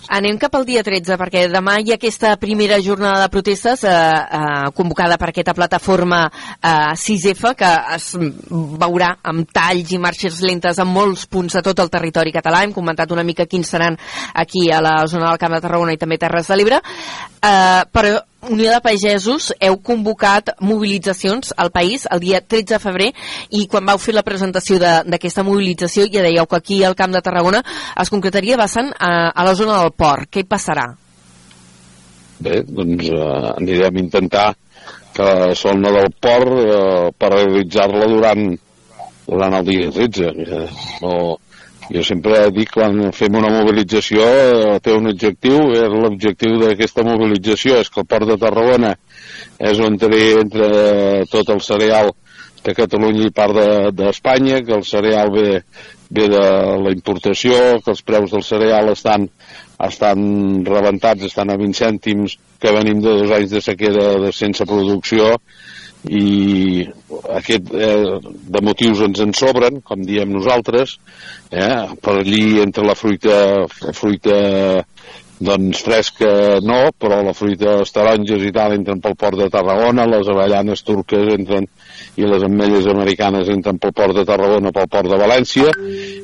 Anem 0.08 0.38
cap 0.40 0.54
al 0.56 0.64
dia 0.64 0.84
13, 0.86 1.18
perquè 1.20 1.42
demà 1.52 1.78
hi 1.84 1.92
ha 1.92 1.98
aquesta 1.98 2.36
primera 2.40 2.78
jornada 2.84 3.26
de 3.26 3.32
protestes 3.34 3.84
eh, 3.84 3.92
eh, 3.92 4.70
convocada 4.78 5.18
per 5.20 5.30
aquesta 5.34 5.56
plataforma 5.58 6.22
eh, 6.30 6.94
6F, 6.96 7.52
que 7.60 7.72
es 7.98 8.14
veurà 8.80 9.12
amb 9.28 9.52
talls 9.52 9.92
i 9.92 10.00
marxes 10.00 10.40
lentes 10.48 10.80
en 10.80 10.88
molts 10.88 11.28
punts 11.28 11.60
de 11.60 11.64
tot 11.66 11.84
el 11.84 11.92
territori 11.92 12.32
català. 12.32 12.64
Hem 12.64 12.76
comentat 12.76 13.12
una 13.12 13.26
mica 13.28 13.50
quins 13.52 13.68
seran 13.76 14.00
aquí 14.34 14.70
a 14.72 14.80
la 14.82 14.96
zona 15.12 15.28
del 15.28 15.44
Camp 15.44 15.58
de 15.58 15.62
Tarragona 15.68 15.98
i 15.98 16.00
també 16.00 16.20
Terres 16.22 16.48
de 16.48 16.56
l'Ebre. 16.56 16.80
Eh, 17.44 17.84
però 17.92 18.16
Unió 18.50 18.72
de 18.72 18.80
Pagesos 18.84 19.50
heu 19.60 19.76
convocat 19.84 20.54
mobilitzacions 20.64 21.54
al 21.58 21.72
país 21.72 22.06
el 22.12 22.22
dia 22.24 22.40
13 22.40 22.74
de 22.74 22.80
febrer 22.80 23.08
i 23.60 23.66
quan 23.68 23.86
vau 23.88 24.00
fer 24.00 24.16
la 24.16 24.24
presentació 24.24 24.80
d'aquesta 24.80 25.44
mobilització 25.44 26.06
ja 26.14 26.24
dèieu 26.24 26.48
que 26.48 26.60
aquí 26.60 26.78
al 26.84 26.96
Camp 26.96 27.12
de 27.16 27.22
Tarragona 27.24 27.64
es 28.04 28.12
concretaria 28.14 28.60
basant 28.60 28.94
a, 29.00 29.32
a 29.36 29.44
la 29.44 29.56
zona 29.56 29.82
del 29.82 29.92
port. 29.92 30.30
Què 30.32 30.46
hi 30.46 30.48
passarà? 30.48 30.88
Bé, 32.40 32.62
doncs 32.64 33.10
eh, 33.10 33.52
anirem 33.58 33.98
a 33.98 34.04
intentar 34.06 34.48
que 35.18 35.26
la 35.26 35.54
zona 35.58 35.92
del 35.92 36.12
port 36.22 36.54
eh, 36.62 37.12
per 37.18 37.34
realitzar-la 37.34 38.08
durant, 38.14 38.48
durant 39.26 39.60
el 39.60 39.68
dia 39.72 39.92
13. 39.92 40.32
Eh, 40.46 40.66
no, 41.02 41.14
jo 41.94 42.04
sempre 42.04 42.40
dic 42.52 42.74
quan 42.76 43.12
fem 43.16 43.36
una 43.40 43.52
mobilització 43.54 44.24
eh, 44.28 44.78
té 44.84 44.94
un 44.96 45.08
objectiu, 45.12 45.58
l'objectiu 46.04 46.58
d'aquesta 46.62 47.06
mobilització 47.08 47.80
és 47.82 47.90
que 47.90 48.02
el 48.04 48.10
port 48.10 48.28
de 48.28 48.38
Tarragona 48.42 48.96
és 49.60 49.80
on 49.80 49.96
entre 49.98 51.26
tot 51.32 51.50
el 51.54 51.62
cereal 51.62 52.12
de 52.64 52.74
Catalunya 52.76 53.28
i 53.28 53.32
part 53.32 53.56
de- 53.56 53.92
d'Espanya, 53.96 54.62
que 54.66 54.74
el 54.76 54.84
cereal 54.84 55.32
ve, 55.32 55.62
ve 56.10 56.28
de 56.28 56.44
la 56.84 56.92
importació, 56.92 57.80
que 57.84 57.92
els 57.94 58.02
preus 58.04 58.32
del 58.32 58.44
cereal 58.44 58.92
estan, 58.92 59.30
estan 59.88 60.66
rebentats, 60.66 61.24
estan 61.30 61.52
a 61.54 61.58
20 61.58 61.78
cèntims, 61.78 62.38
que 62.60 62.74
venim 62.76 63.00
de 63.00 63.14
dos 63.22 63.32
anys 63.32 63.54
de 63.54 63.62
sequera 63.62 64.08
de, 64.26 64.32
sense 64.36 64.66
producció, 64.66 65.36
i 66.06 66.86
aquest, 67.40 67.72
eh, 67.74 68.20
de 68.24 68.62
motius 68.64 69.02
ens 69.08 69.20
en 69.24 69.34
sobren, 69.34 69.82
com 69.82 70.04
diem 70.06 70.30
nosaltres, 70.32 70.98
eh, 71.52 71.88
per 72.02 72.20
allí 72.20 72.62
entre 72.62 72.86
la 72.86 72.96
fruita, 72.96 73.66
fruita 73.94 74.38
doncs 75.38 75.84
fresca 75.86 76.58
no, 76.66 76.78
però 76.98 77.20
la 77.22 77.34
fruita 77.38 77.76
les 77.80 77.94
taronges 77.94 78.42
i 78.42 78.52
tal 78.54 78.74
entren 78.74 79.02
pel 79.04 79.16
port 79.20 79.38
de 79.38 79.50
Tarragona, 79.54 80.08
les 80.10 80.30
avellanes 80.34 80.82
turques 80.86 81.30
entren 81.36 81.68
i 82.18 82.26
les 82.26 82.46
ametlles 82.48 82.90
americanes 82.90 83.52
entren 83.54 83.78
pel 83.78 83.94
port 83.94 84.18
de 84.18 84.26
Tarragona, 84.26 84.74
pel 84.74 84.90
port 84.90 85.12
de 85.12 85.22
València, 85.22 85.76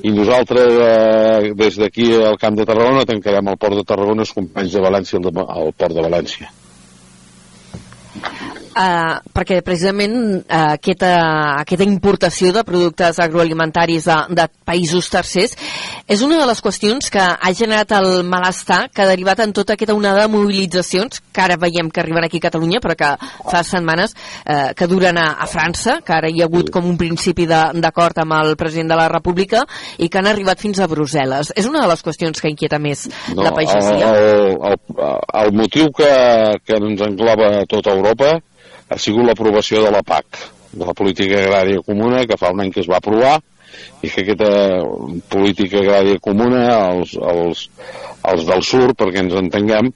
i 0.01 0.15
nosaltres 0.15 0.81
eh, 0.87 1.53
des 1.59 1.77
d'aquí 1.83 2.09
al 2.17 2.39
Camp 2.41 2.57
de 2.57 2.65
Tarragona 2.65 3.05
tancarem 3.05 3.53
el 3.53 3.61
port 3.61 3.77
de 3.77 3.85
Tarragona 3.85 4.25
els 4.25 4.33
companys 4.33 4.73
de 4.73 4.83
València 4.89 5.21
al 5.21 5.73
port 5.77 5.93
de 5.93 6.09
València. 6.09 6.49
Uh, 8.73 9.19
perquè 9.29 9.59
precisament 9.61 10.15
uh, 10.41 10.73
aquesta, 10.73 11.11
aquesta 11.61 11.85
importació 11.85 12.49
de 12.55 12.63
productes 12.65 13.19
agroalimentaris 13.21 14.07
de, 14.09 14.15
de 14.33 14.45
països 14.65 15.11
tercers 15.13 15.51
és 16.09 16.23
una 16.25 16.39
de 16.39 16.47
les 16.49 16.61
qüestions 16.63 17.11
que 17.13 17.21
ha 17.21 17.51
generat 17.53 17.91
el 17.99 18.23
malestar 18.25 18.87
que 18.89 19.03
ha 19.03 19.09
derivat 19.11 19.43
en 19.45 19.53
tota 19.53 19.75
aquesta 19.75 19.93
onada 19.93 20.23
de 20.23 20.31
mobilitzacions 20.33 21.21
que 21.29 21.43
ara 21.43 21.59
veiem 21.61 21.91
que 21.93 22.01
arriben 22.01 22.25
aquí 22.25 22.41
a 22.41 22.47
Catalunya 22.47 22.81
però 22.81 22.95
que 22.97 23.11
fa 23.51 23.61
setmanes 23.67 24.15
uh, 24.15 24.71
que 24.73 24.87
duren 24.89 25.19
a, 25.21 25.27
a 25.37 25.45
França, 25.45 25.99
que 26.01 26.15
ara 26.15 26.31
hi 26.33 26.41
ha 26.41 26.47
hagut 26.49 26.71
com 26.73 26.87
un 26.89 26.97
principi 26.97 27.45
d'acord 27.45 28.23
amb 28.23 28.33
el 28.39 28.55
president 28.57 28.89
de 28.93 28.97
la 28.97 29.09
República 29.11 29.61
i 30.01 30.09
que 30.09 30.17
han 30.17 30.31
arribat 30.31 30.61
fins 30.63 30.81
a 30.81 30.87
Brussel·les. 30.89 31.53
És 31.55 31.69
una 31.69 31.83
de 31.83 31.91
les 31.91 32.01
qüestions 32.05 32.41
que 32.41 32.49
inquieta 32.49 32.81
més 32.81 33.05
no, 33.35 33.43
la 33.45 33.53
pagesia? 33.53 34.09
El, 34.09 34.57
el, 34.71 34.81
el 35.43 35.53
motiu 35.61 35.93
que, 35.93 36.09
que 36.65 36.81
ens 36.81 37.05
engloba 37.05 37.67
tota 37.69 37.93
Europa 37.93 38.33
ha 38.89 38.99
sigut 38.99 39.27
l'aprovació 39.27 39.83
de 39.85 39.91
la 39.93 40.03
PAC, 40.05 40.43
de 40.73 40.85
la 40.85 40.95
Política 40.97 41.39
Agrària 41.41 41.83
Comuna, 41.85 42.25
que 42.29 42.37
fa 42.39 42.51
un 42.53 42.63
any 42.63 42.71
que 42.73 42.81
es 42.83 42.89
va 42.89 42.99
aprovar, 42.99 43.37
i 44.03 44.09
que 44.11 44.23
aquesta 44.23 44.51
política 45.31 45.81
agrària 45.81 46.21
comuna, 46.21 46.63
els, 46.91 47.15
els, 47.17 47.67
els 48.29 48.45
del 48.49 48.63
sur, 48.67 48.91
perquè 48.99 49.23
ens 49.23 49.35
entenguem, 49.39 49.89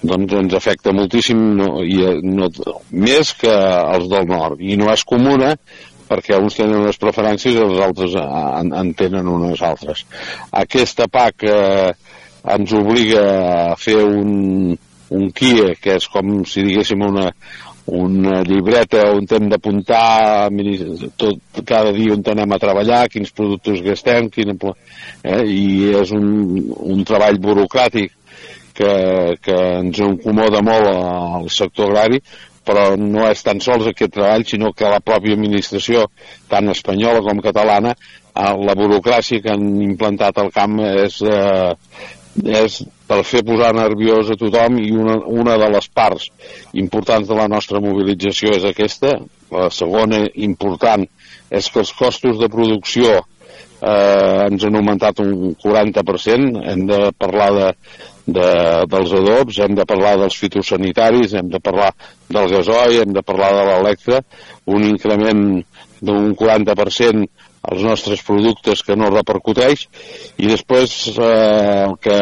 doncs 0.00 0.34
ens 0.38 0.56
afecta 0.56 0.94
moltíssim, 0.96 1.40
no, 1.60 1.70
i, 1.84 2.00
no, 2.24 2.48
més 2.90 3.34
que 3.38 3.52
els 3.52 4.08
del 4.10 4.28
nord. 4.30 4.62
I 4.64 4.78
no 4.80 4.90
és 4.92 5.04
comuna 5.06 5.54
perquè 6.10 6.40
uns 6.42 6.56
tenen 6.58 6.80
unes 6.80 6.98
preferències 6.98 7.54
i 7.54 7.62
els 7.62 7.80
altres 7.84 8.16
en, 8.18 8.72
en 8.74 8.94
tenen 8.98 9.28
unes 9.30 9.60
altres. 9.62 10.02
Aquesta 10.58 11.06
PAC 11.06 11.44
eh, 11.46 11.90
ens 12.56 12.72
obliga 12.74 13.22
a 13.70 13.76
fer 13.78 14.00
un, 14.02 14.72
un 15.14 15.28
KIE, 15.36 15.76
que 15.78 16.00
és 16.00 16.08
com 16.10 16.40
si 16.50 16.64
diguéssim 16.66 17.04
una, 17.06 17.28
una 17.90 18.40
llibreta 18.46 19.08
on 19.14 19.26
hem 19.30 19.48
d'apuntar 19.50 20.48
tot, 21.18 21.40
cada 21.66 21.92
dia 21.96 22.14
on 22.14 22.22
anem 22.32 22.54
a 22.54 22.60
treballar, 22.62 23.08
quins 23.10 23.32
productes 23.34 23.82
gastem, 23.82 24.30
quina, 24.30 24.54
eh, 25.24 25.42
i 25.46 25.90
és 25.98 26.12
un, 26.16 26.28
un 26.94 27.02
treball 27.04 27.40
burocràtic 27.42 28.14
que, 28.74 28.92
que 29.42 29.58
ens 29.80 29.98
incomoda 29.98 30.62
molt 30.62 30.88
al 30.90 31.50
sector 31.50 31.90
agrari, 31.90 32.22
però 32.64 32.94
no 32.96 33.26
és 33.28 33.42
tan 33.42 33.60
sols 33.64 33.88
aquest 33.90 34.14
treball, 34.14 34.46
sinó 34.46 34.72
que 34.76 34.88
la 34.88 35.02
pròpia 35.02 35.36
administració, 35.36 36.06
tant 36.48 36.70
espanyola 36.70 37.24
com 37.26 37.42
catalana, 37.42 37.94
eh, 38.30 38.54
la 38.68 38.76
burocràcia 38.78 39.42
que 39.42 39.52
han 39.54 39.66
implantat 39.82 40.38
al 40.38 40.52
camp 40.54 40.78
és, 40.86 41.20
eh, 41.22 41.72
és 42.38 42.80
per 43.10 43.22
fer 43.26 43.42
posar 43.46 43.72
nerviós 43.74 44.30
a 44.30 44.36
tothom 44.38 44.78
i 44.78 44.90
una, 44.94 45.16
una 45.26 45.56
de 45.58 45.68
les 45.74 45.88
parts 45.88 46.28
importants 46.78 47.28
de 47.28 47.34
la 47.34 47.48
nostra 47.50 47.80
mobilització 47.82 48.54
és 48.54 48.66
aquesta. 48.68 49.16
La 49.50 49.66
segona 49.74 50.22
important 50.38 51.06
és 51.50 51.68
que 51.70 51.82
els 51.82 51.92
costos 51.98 52.38
de 52.38 52.48
producció 52.48 53.16
eh, 53.18 54.46
ens 54.46 54.64
han 54.64 54.78
augmentat 54.78 55.20
un 55.24 55.56
40%. 55.58 56.62
Hem 56.70 56.86
de 56.86 57.00
parlar 57.18 57.50
de, 57.56 57.68
de, 58.26 58.48
dels 58.94 59.14
adobs, 59.18 59.58
hem 59.58 59.74
de 59.74 59.86
parlar 59.88 60.16
dels 60.20 60.38
fitosanitaris, 60.38 61.34
hem 61.34 61.50
de 61.50 61.60
parlar 61.60 61.90
del 62.30 62.50
gasoi, 62.54 63.00
hem 63.02 63.14
de 63.16 63.24
parlar 63.26 63.52
de 63.58 63.68
l'electre, 63.70 64.22
un 64.70 64.86
increment 64.86 65.46
d'un 66.00 66.30
40% 66.38 67.26
els 67.70 67.84
nostres 67.86 68.22
productes 68.26 68.82
que 68.86 68.96
no 68.98 69.12
repercuteix 69.12 69.86
i 70.38 70.50
després 70.50 70.96
eh, 71.14 71.86
el 71.86 71.96
que 72.02 72.18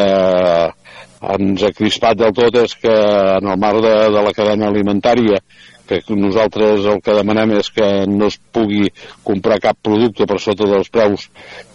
ens 1.39 1.65
ha 1.67 1.73
crispat 1.75 2.21
del 2.21 2.35
tot 2.37 2.61
és 2.61 2.77
que 2.79 2.95
en 3.39 3.49
el 3.51 3.59
marc 3.59 3.83
de, 3.83 3.95
de 4.15 4.23
la 4.29 4.35
cadena 4.37 4.69
alimentària 4.71 5.41
que 5.89 6.03
nosaltres 6.15 6.87
el 6.87 7.01
que 7.05 7.17
demanem 7.17 7.57
és 7.59 7.71
que 7.73 7.89
no 8.11 8.29
es 8.29 8.37
pugui 8.53 8.91
comprar 9.27 9.61
cap 9.65 9.79
producte 9.83 10.27
per 10.29 10.39
sota 10.43 10.69
dels 10.69 10.91
preus 10.93 11.29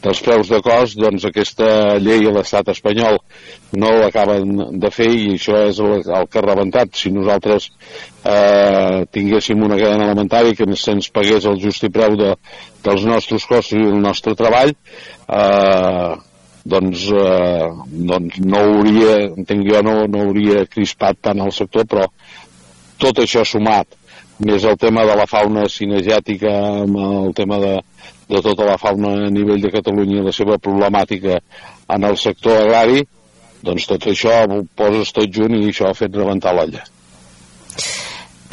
dels 0.04 0.20
preus 0.24 0.50
de 0.52 0.60
cost, 0.64 0.98
doncs 1.00 1.26
aquesta 1.30 1.68
llei 2.04 2.28
a 2.28 2.34
l'estat 2.36 2.70
espanyol 2.74 3.20
no 3.80 3.92
l'acaben 3.98 4.80
de 4.84 4.92
fer 4.94 5.10
i 5.10 5.30
això 5.38 5.64
és 5.70 5.80
el, 5.82 6.04
el 6.04 6.28
que 6.30 6.42
ha 6.42 6.46
rebentat. 6.46 6.92
Si 7.00 7.12
nosaltres 7.14 7.70
eh, 8.28 9.06
tinguéssim 9.16 9.64
una 9.64 9.80
cadena 9.80 10.10
alimentària 10.10 10.58
que 10.58 10.68
se'ns 10.78 11.10
pagués 11.16 11.48
el 11.50 11.58
justi 11.64 11.90
preu 11.94 12.18
de, 12.20 12.34
dels 12.86 13.08
nostres 13.08 13.48
costos 13.50 13.80
i 13.80 13.88
del 13.88 14.04
nostre 14.04 14.36
treball, 14.40 14.76
eh, 15.40 16.14
doncs, 16.64 17.08
eh, 17.12 17.68
doncs 18.12 18.40
no 18.44 18.62
hauria, 18.68 19.18
entenc 19.34 19.68
jo, 19.68 19.82
no, 19.86 19.98
no 20.08 20.28
hauria 20.28 20.68
crispat 20.70 21.20
tant 21.30 21.44
el 21.44 21.52
sector, 21.56 21.88
però 21.90 22.08
tot 23.02 23.20
això 23.20 23.44
sumat, 23.48 23.98
més 24.48 24.66
el 24.68 24.78
tema 24.80 25.06
de 25.08 25.16
la 25.18 25.28
fauna 25.30 25.66
cinegètica, 25.72 26.54
amb 26.84 27.00
el 27.00 27.34
tema 27.38 27.60
de, 27.62 27.74
de 28.30 28.42
tota 28.46 28.68
la 28.68 28.78
fauna 28.82 29.14
a 29.28 29.34
nivell 29.34 29.62
de 29.64 29.72
Catalunya 29.74 30.22
i 30.22 30.26
la 30.28 30.36
seva 30.36 30.60
problemàtica 30.62 31.40
en 31.94 32.08
el 32.10 32.18
sector 32.18 32.64
agrari, 32.64 33.04
doncs 33.64 33.88
tot 33.88 34.10
això 34.12 34.44
ho 34.44 34.64
poses 34.76 35.14
tot 35.16 35.32
junt 35.32 35.56
i 35.58 35.70
això 35.70 35.90
ha 35.90 35.98
fet 35.98 36.16
rebentar 36.16 36.56
l'olla. 36.56 36.84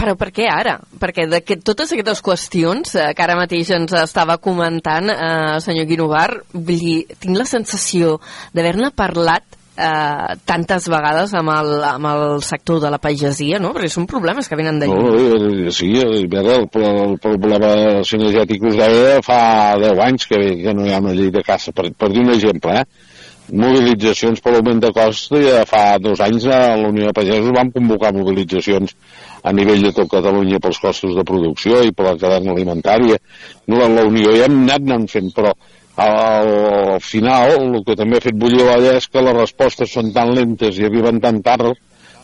Però 0.01 0.15
per 0.17 0.31
què 0.33 0.47
ara? 0.49 0.79
Perquè 1.01 1.27
de 1.29 1.43
que 1.45 1.59
totes 1.61 1.91
aquestes 1.93 2.23
qüestions 2.25 2.95
eh, 2.97 3.11
que 3.13 3.25
ara 3.25 3.37
mateix 3.37 3.69
ens 3.77 3.93
estava 4.01 4.39
comentant, 4.41 5.13
eh, 5.13 5.59
senyor 5.61 5.89
Guinovar, 5.91 6.29
tinc 6.55 7.35
la 7.37 7.45
sensació 7.45 8.17
d'haver-ne 8.57 8.95
parlat 8.97 9.60
eh, 9.81 10.37
tantes 10.49 10.89
vegades 10.93 11.33
amb 11.39 11.53
el, 11.55 11.73
amb 11.89 12.11
el 12.13 12.25
sector 12.47 12.81
de 12.83 12.91
la 12.93 13.01
pagesia, 13.03 13.61
no? 13.63 13.73
Perquè 13.77 13.91
són 13.93 14.09
problemes 14.11 14.49
que 14.49 14.59
venen 14.61 14.81
de 14.83 14.91
lluny. 14.91 15.65
No, 15.65 15.75
sí, 15.75 15.91
el, 16.03 16.27
el, 16.29 16.51
el 16.55 17.17
problema 17.23 17.73
cinegètic 18.07 18.67
us 18.71 18.81
deia 18.81 19.21
fa 19.25 19.41
10 19.81 20.05
anys 20.09 20.29
que, 20.31 20.43
que 20.65 20.77
no 20.77 20.87
hi 20.87 20.95
ha 20.95 21.03
una 21.03 21.17
llei 21.17 21.33
de 21.35 21.45
caça, 21.47 21.73
per, 21.77 21.89
per 21.97 22.13
dir 22.13 22.27
un 22.27 22.35
exemple, 22.37 22.83
eh? 22.83 23.09
mobilitzacions 23.51 24.39
per 24.39 24.53
l'augment 24.55 24.81
de 24.83 24.93
cost 24.95 25.33
ja 25.43 25.65
fa 25.67 25.99
dos 25.99 26.21
anys 26.23 26.47
a 26.47 26.77
la 26.79 26.91
Unió 26.91 27.09
de 27.09 27.15
Pagesos 27.17 27.51
vam 27.57 27.73
convocar 27.75 28.13
mobilitzacions 28.15 28.95
a 29.43 29.53
nivell 29.57 29.83
de 29.89 29.93
tot 29.97 30.11
Catalunya 30.13 30.61
pels 30.63 30.79
costos 30.79 31.17
de 31.17 31.25
producció 31.27 31.81
i 31.83 31.93
per 31.97 32.07
la 32.11 32.17
cadena 32.21 32.55
alimentària. 32.55 33.19
No, 33.67 33.81
la 33.81 34.05
Unió 34.07 34.35
ja 34.37 34.47
hem 34.47 34.63
anat 34.63 34.87
anant 34.87 35.09
fent, 35.11 35.33
però 35.35 35.55
al 36.01 37.01
final 37.05 37.59
el 37.59 37.85
que 37.85 37.97
també 37.99 38.17
ha 38.17 38.25
fet 38.25 38.37
bullir 38.41 38.65
l'olla 38.65 38.97
és 38.97 39.09
que 39.09 39.21
les 39.21 39.37
respostes 39.37 39.93
són 39.93 40.13
tan 40.17 40.33
lentes 40.37 40.79
i 40.81 40.87
arriben 40.89 41.21
tan 41.21 41.43
tard, 41.45 41.77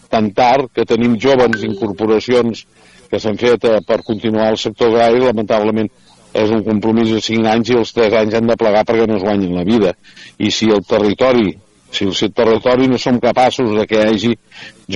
tan 0.09 0.31
tard 0.33 0.71
que 0.73 0.87
tenim 0.89 1.19
joves 1.21 1.65
incorporacions 1.67 2.65
que 3.11 3.21
s'han 3.21 3.37
fet 3.37 3.67
eh, 3.69 3.81
per 3.87 4.01
continuar 4.07 4.49
el 4.55 4.59
sector 4.63 4.89
agrari, 4.91 5.21
lamentablement 5.27 5.91
és 6.37 6.53
un 6.53 6.63
compromís 6.65 7.13
de 7.13 7.21
5 7.25 7.49
anys 7.53 7.71
i 7.73 7.77
els 7.81 7.93
3 7.97 8.17
anys 8.23 8.39
han 8.39 8.49
de 8.51 8.57
plegar 8.61 8.85
perquè 8.89 9.07
no 9.09 9.17
es 9.17 9.25
guanyin 9.25 9.55
la 9.57 9.65
vida. 9.65 9.93
I 10.39 10.51
si 10.53 10.69
el 10.73 10.83
territori, 10.89 11.53
si 11.93 12.09
el 12.09 12.33
territori 12.37 12.89
no 12.89 12.99
som 13.01 13.21
capaços 13.21 13.73
de 13.77 13.87
que 13.89 14.01
hi 14.01 14.09
hagi 14.09 14.33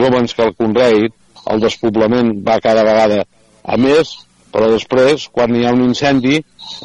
joves 0.00 0.34
que 0.36 0.48
el 0.48 0.56
conreïn, 0.56 1.12
el 1.52 1.62
despoblament 1.62 2.34
va 2.46 2.60
cada 2.64 2.84
vegada 2.84 3.22
a 3.64 3.76
més, 3.80 4.16
però 4.52 4.70
després, 4.72 5.28
quan 5.32 5.54
hi 5.54 5.64
ha 5.66 5.74
un 5.74 5.84
incendi, 5.86 6.40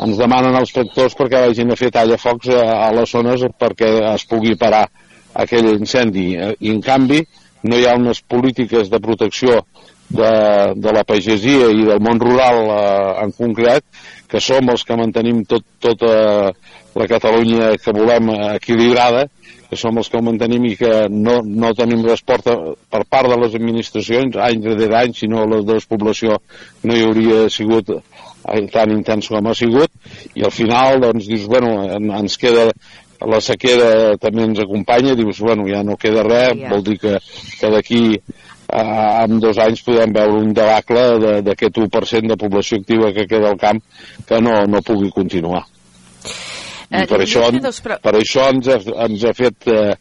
ens 0.06 0.20
demanen 0.20 0.58
els 0.60 0.74
tractors 0.76 1.18
perquè 1.18 1.48
vagin 1.48 1.74
a 1.74 1.80
fer 1.80 1.92
tallafocs 1.94 2.52
a, 2.54 2.62
a 2.88 2.92
les 2.94 3.12
zones 3.12 3.46
perquè 3.60 3.92
es 4.14 4.26
pugui 4.30 4.56
parar 4.60 4.86
aquell 5.34 5.72
incendi. 5.74 6.32
I, 6.38 6.72
en 6.72 6.82
canvi, 6.86 7.24
no 7.66 7.78
hi 7.78 7.88
ha 7.88 7.98
unes 7.98 8.22
polítiques 8.22 8.92
de 8.92 9.02
protecció 9.02 9.62
de, 10.10 10.32
de 10.78 10.94
la 10.94 11.04
pagesia 11.08 11.72
i 11.74 11.86
del 11.88 12.02
món 12.04 12.22
rural 12.22 12.62
eh, 12.70 13.14
en 13.26 13.34
concret, 13.38 13.86
que 14.30 14.42
som 14.42 14.70
els 14.70 14.86
que 14.86 14.98
mantenim 15.00 15.44
tot, 15.50 15.66
tota 15.82 16.14
la 16.96 17.08
Catalunya 17.10 17.74
que 17.82 17.94
volem 17.96 18.30
equilibrada, 18.56 19.26
que 19.70 19.78
som 19.80 19.98
els 19.98 20.10
que 20.10 20.20
ho 20.20 20.24
mantenim 20.26 20.66
i 20.70 20.76
que 20.80 20.92
no, 21.10 21.40
no 21.46 21.74
tenim 21.78 22.04
resposta 22.06 22.56
per 22.92 23.04
part 23.10 23.32
de 23.32 23.40
les 23.42 23.56
administracions, 23.58 24.38
any 24.38 24.62
darrere 24.64 25.00
any, 25.02 25.16
si 25.18 25.30
no 25.32 25.46
la 25.50 25.64
despoblació 25.66 26.40
no 26.84 26.96
hi 26.96 27.06
hauria 27.06 27.46
sigut 27.50 27.96
tan 28.74 28.94
intens 28.94 29.32
com 29.32 29.48
ha 29.50 29.56
sigut, 29.58 29.90
i 30.38 30.46
al 30.46 30.54
final 30.54 31.02
doncs 31.02 31.26
dius, 31.26 31.48
bueno, 31.50 31.74
ens 32.20 32.38
queda 32.38 32.70
la 33.26 33.40
sequera 33.42 34.18
també 34.22 34.46
ens 34.46 34.60
acompanya, 34.62 35.16
dius, 35.18 35.40
bueno, 35.42 35.66
ja 35.72 35.82
no 35.84 35.98
queda 35.98 36.26
res, 36.28 36.60
vol 36.70 36.84
dir 36.86 36.98
que, 37.02 37.16
que 37.60 37.72
d'aquí 37.74 38.02
eh, 38.16 39.24
en 39.24 39.40
dos 39.40 39.60
anys 39.62 39.84
podem 39.86 40.14
veure 40.14 40.42
un 40.42 40.52
debacle 40.54 41.40
d'aquest 41.46 41.80
1% 41.82 42.34
de 42.34 42.38
població 42.42 42.82
activa 42.82 43.14
que 43.16 43.28
queda 43.30 43.54
al 43.54 43.62
camp 43.62 43.82
que 44.28 44.42
no, 44.42 44.60
no 44.70 44.84
pugui 44.86 45.10
continuar. 45.16 45.66
I 46.86 47.02
eh, 47.02 47.06
per, 47.10 47.22
això, 47.24 47.48
per 48.04 48.14
això 48.20 48.50
ens 48.54 48.68
ha, 48.70 48.78
ens 49.08 49.24
ha 49.26 49.34
fet 49.38 49.70
eh, 49.74 49.96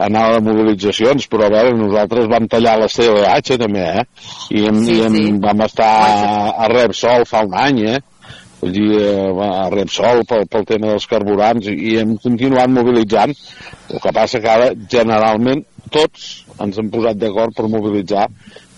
anar 0.00 0.26
a 0.36 0.44
mobilitzacions, 0.44 1.26
però 1.30 1.48
a 1.48 1.52
veure, 1.54 1.74
nosaltres 1.78 2.28
vam 2.30 2.46
tallar 2.50 2.76
la 2.80 2.88
CLH 2.90 3.58
també, 3.60 3.86
eh? 4.00 4.04
I, 4.50 4.64
hem, 4.68 4.84
Sí, 4.86 4.94
i 4.96 5.02
hem, 5.06 5.18
sí. 5.18 5.26
vam 5.42 5.66
estar 5.66 5.90
a 6.54 6.70
Repsol 6.72 7.26
fa 7.28 7.44
un 7.48 7.58
any, 7.58 7.82
eh? 7.96 7.98
Vull 8.60 8.72
dir, 8.76 8.88
eh, 9.00 9.50
a 9.50 9.68
Repsol 9.72 10.24
pel, 10.28 10.46
pel 10.52 10.66
tema 10.68 10.92
dels 10.92 11.08
carburants 11.10 11.68
i 11.72 11.96
hem 12.00 12.16
continuat 12.22 12.72
mobilitzant. 12.72 13.34
El 13.90 14.02
que 14.04 14.14
passa 14.16 14.40
que 14.40 14.50
ara, 14.52 14.72
generalment, 14.92 15.64
tots 15.90 16.30
ens 16.60 16.78
hem 16.78 16.90
posat 16.92 17.18
d'acord 17.18 17.56
per 17.56 17.70
mobilitzar 17.72 18.28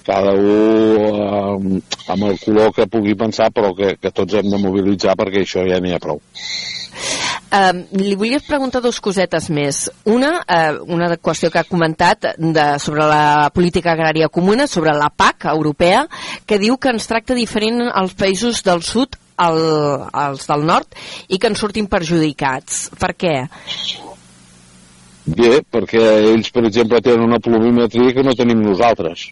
cada 0.06 0.32
un 0.34 1.76
eh, 1.78 1.80
amb 2.10 2.28
el 2.28 2.38
color 2.42 2.72
que 2.74 2.88
pugui 2.90 3.14
pensar, 3.18 3.52
però 3.54 3.74
que, 3.78 3.94
que 4.00 4.10
tots 4.10 4.38
hem 4.38 4.50
de 4.50 4.58
mobilitzar 4.62 5.14
perquè 5.18 5.44
això 5.44 5.66
ja 5.68 5.78
n'hi 5.82 5.94
ha 5.94 6.02
prou. 6.02 6.22
Uh, 7.52 7.82
li 8.00 8.14
volia 8.16 8.38
preguntar 8.40 8.80
dos 8.80 8.96
cosetes 9.04 9.50
més. 9.52 9.82
Una, 10.08 10.38
uh, 10.40 10.78
una 10.88 11.10
qüestió 11.20 11.50
que 11.52 11.60
ha 11.60 11.68
comentat 11.68 12.30
de, 12.38 12.64
sobre 12.80 13.04
la 13.10 13.50
política 13.52 13.92
agrària 13.92 14.30
comuna, 14.32 14.64
sobre 14.66 14.94
la 14.96 15.10
PAC 15.12 15.50
europea, 15.52 16.06
que 16.48 16.56
diu 16.62 16.78
que 16.80 16.94
ens 16.94 17.10
tracta 17.10 17.36
diferent 17.36 17.90
als 17.90 18.16
països 18.16 18.62
del 18.64 18.80
sud 18.80 19.18
al, 19.36 19.60
als 20.12 20.48
del 20.48 20.64
nord 20.64 20.96
i 21.28 21.36
que 21.36 21.52
ens 21.52 21.60
sortim 21.60 21.90
perjudicats. 21.92 22.86
Per 22.96 23.12
què? 23.20 23.36
Bé, 25.22 25.60
perquè 25.70 26.02
ells, 26.32 26.48
per 26.50 26.64
exemple, 26.66 27.04
tenen 27.04 27.28
una 27.28 27.40
pluviometria 27.42 28.14
que 28.16 28.24
no 28.26 28.34
tenim 28.38 28.64
nosaltres. 28.64 29.28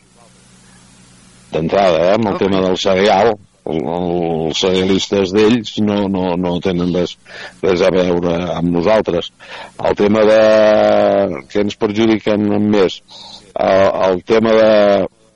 D'entrada, 1.51 2.05
eh, 2.05 2.13
amb 2.19 2.29
el 2.29 2.37
okay. 2.37 2.47
tema 2.47 2.61
del 2.69 2.77
cereal, 2.79 3.33
els 3.79 4.61
cerealistes 4.61 5.35
d'ells 5.35 5.77
no, 5.85 6.03
no, 6.13 6.25
no 6.41 6.57
tenen 6.65 6.93
res, 6.95 7.17
res 7.63 7.85
a 7.87 7.91
veure 7.95 8.35
amb 8.57 8.73
nosaltres. 8.75 9.31
El 9.79 9.97
tema 9.99 10.25
de... 10.29 10.41
que 11.51 11.63
ens 11.65 11.79
perjudiquen 11.81 12.49
més, 12.71 13.01
el, 13.55 13.87
el 14.11 14.23
tema 14.27 14.57
de, 14.57 14.73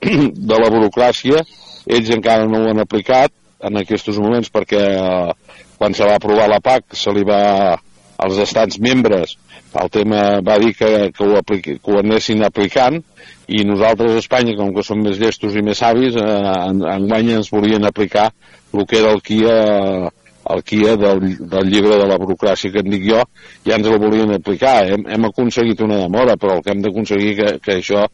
de 0.51 0.61
la 0.61 0.71
burocràcia, 0.73 1.43
ells 1.85 2.11
encara 2.13 2.47
no 2.49 2.63
ho 2.63 2.71
han 2.71 2.81
aplicat 2.81 3.33
en 3.65 3.81
aquests 3.81 4.17
moments 4.21 4.51
perquè 4.53 4.83
eh, 4.99 5.33
quan 5.77 5.93
se 5.93 6.05
va 6.07 6.17
aprovar 6.17 6.47
la 6.49 6.61
PAC 6.63 6.95
se 6.97 7.13
li 7.13 7.25
va 7.27 7.41
als 8.25 8.39
estats 8.41 8.79
membres 8.79 9.35
el 9.81 9.89
tema 9.91 10.21
va 10.45 10.57
dir 10.61 10.73
que, 10.75 10.91
que, 11.11 11.23
ho, 11.25 11.37
apliqui, 11.39 11.77
que 11.83 11.91
ho 11.91 11.99
anessin 11.99 12.43
aplicant 12.47 13.01
i 13.47 13.63
nosaltres 13.67 14.15
a 14.15 14.21
Espanya, 14.23 14.55
com 14.57 14.73
que 14.75 14.83
som 14.85 15.01
més 15.03 15.19
llestos 15.21 15.55
i 15.55 15.63
més 15.65 15.81
savis, 15.83 16.15
eh, 16.17 16.53
en, 16.69 16.83
enguany 16.95 17.33
ens 17.35 17.51
volien 17.53 17.85
aplicar 17.85 18.29
el 18.73 18.85
que 18.87 18.99
era 18.99 19.11
el 19.13 19.21
KIA, 19.23 19.57
el 20.55 20.63
KIA 20.63 20.95
del, 21.01 21.21
del 21.51 21.69
llibre 21.71 21.99
de 21.99 22.07
la 22.09 22.17
burocràcia 22.21 22.71
que 22.73 22.83
en 22.83 22.89
dic 22.93 23.05
jo, 23.07 23.21
ja 23.67 23.77
ens 23.77 23.87
el 23.89 23.99
volien 24.01 24.33
aplicar. 24.35 24.77
Hem, 24.91 25.05
hem 25.11 25.29
aconseguit 25.29 25.83
una 25.85 26.01
demora, 26.03 26.37
però 26.39 26.57
el 26.57 26.65
que 26.65 26.73
hem 26.73 26.83
d'aconseguir 26.85 27.35
que, 27.39 27.51
que 27.63 27.77
això 27.79 28.05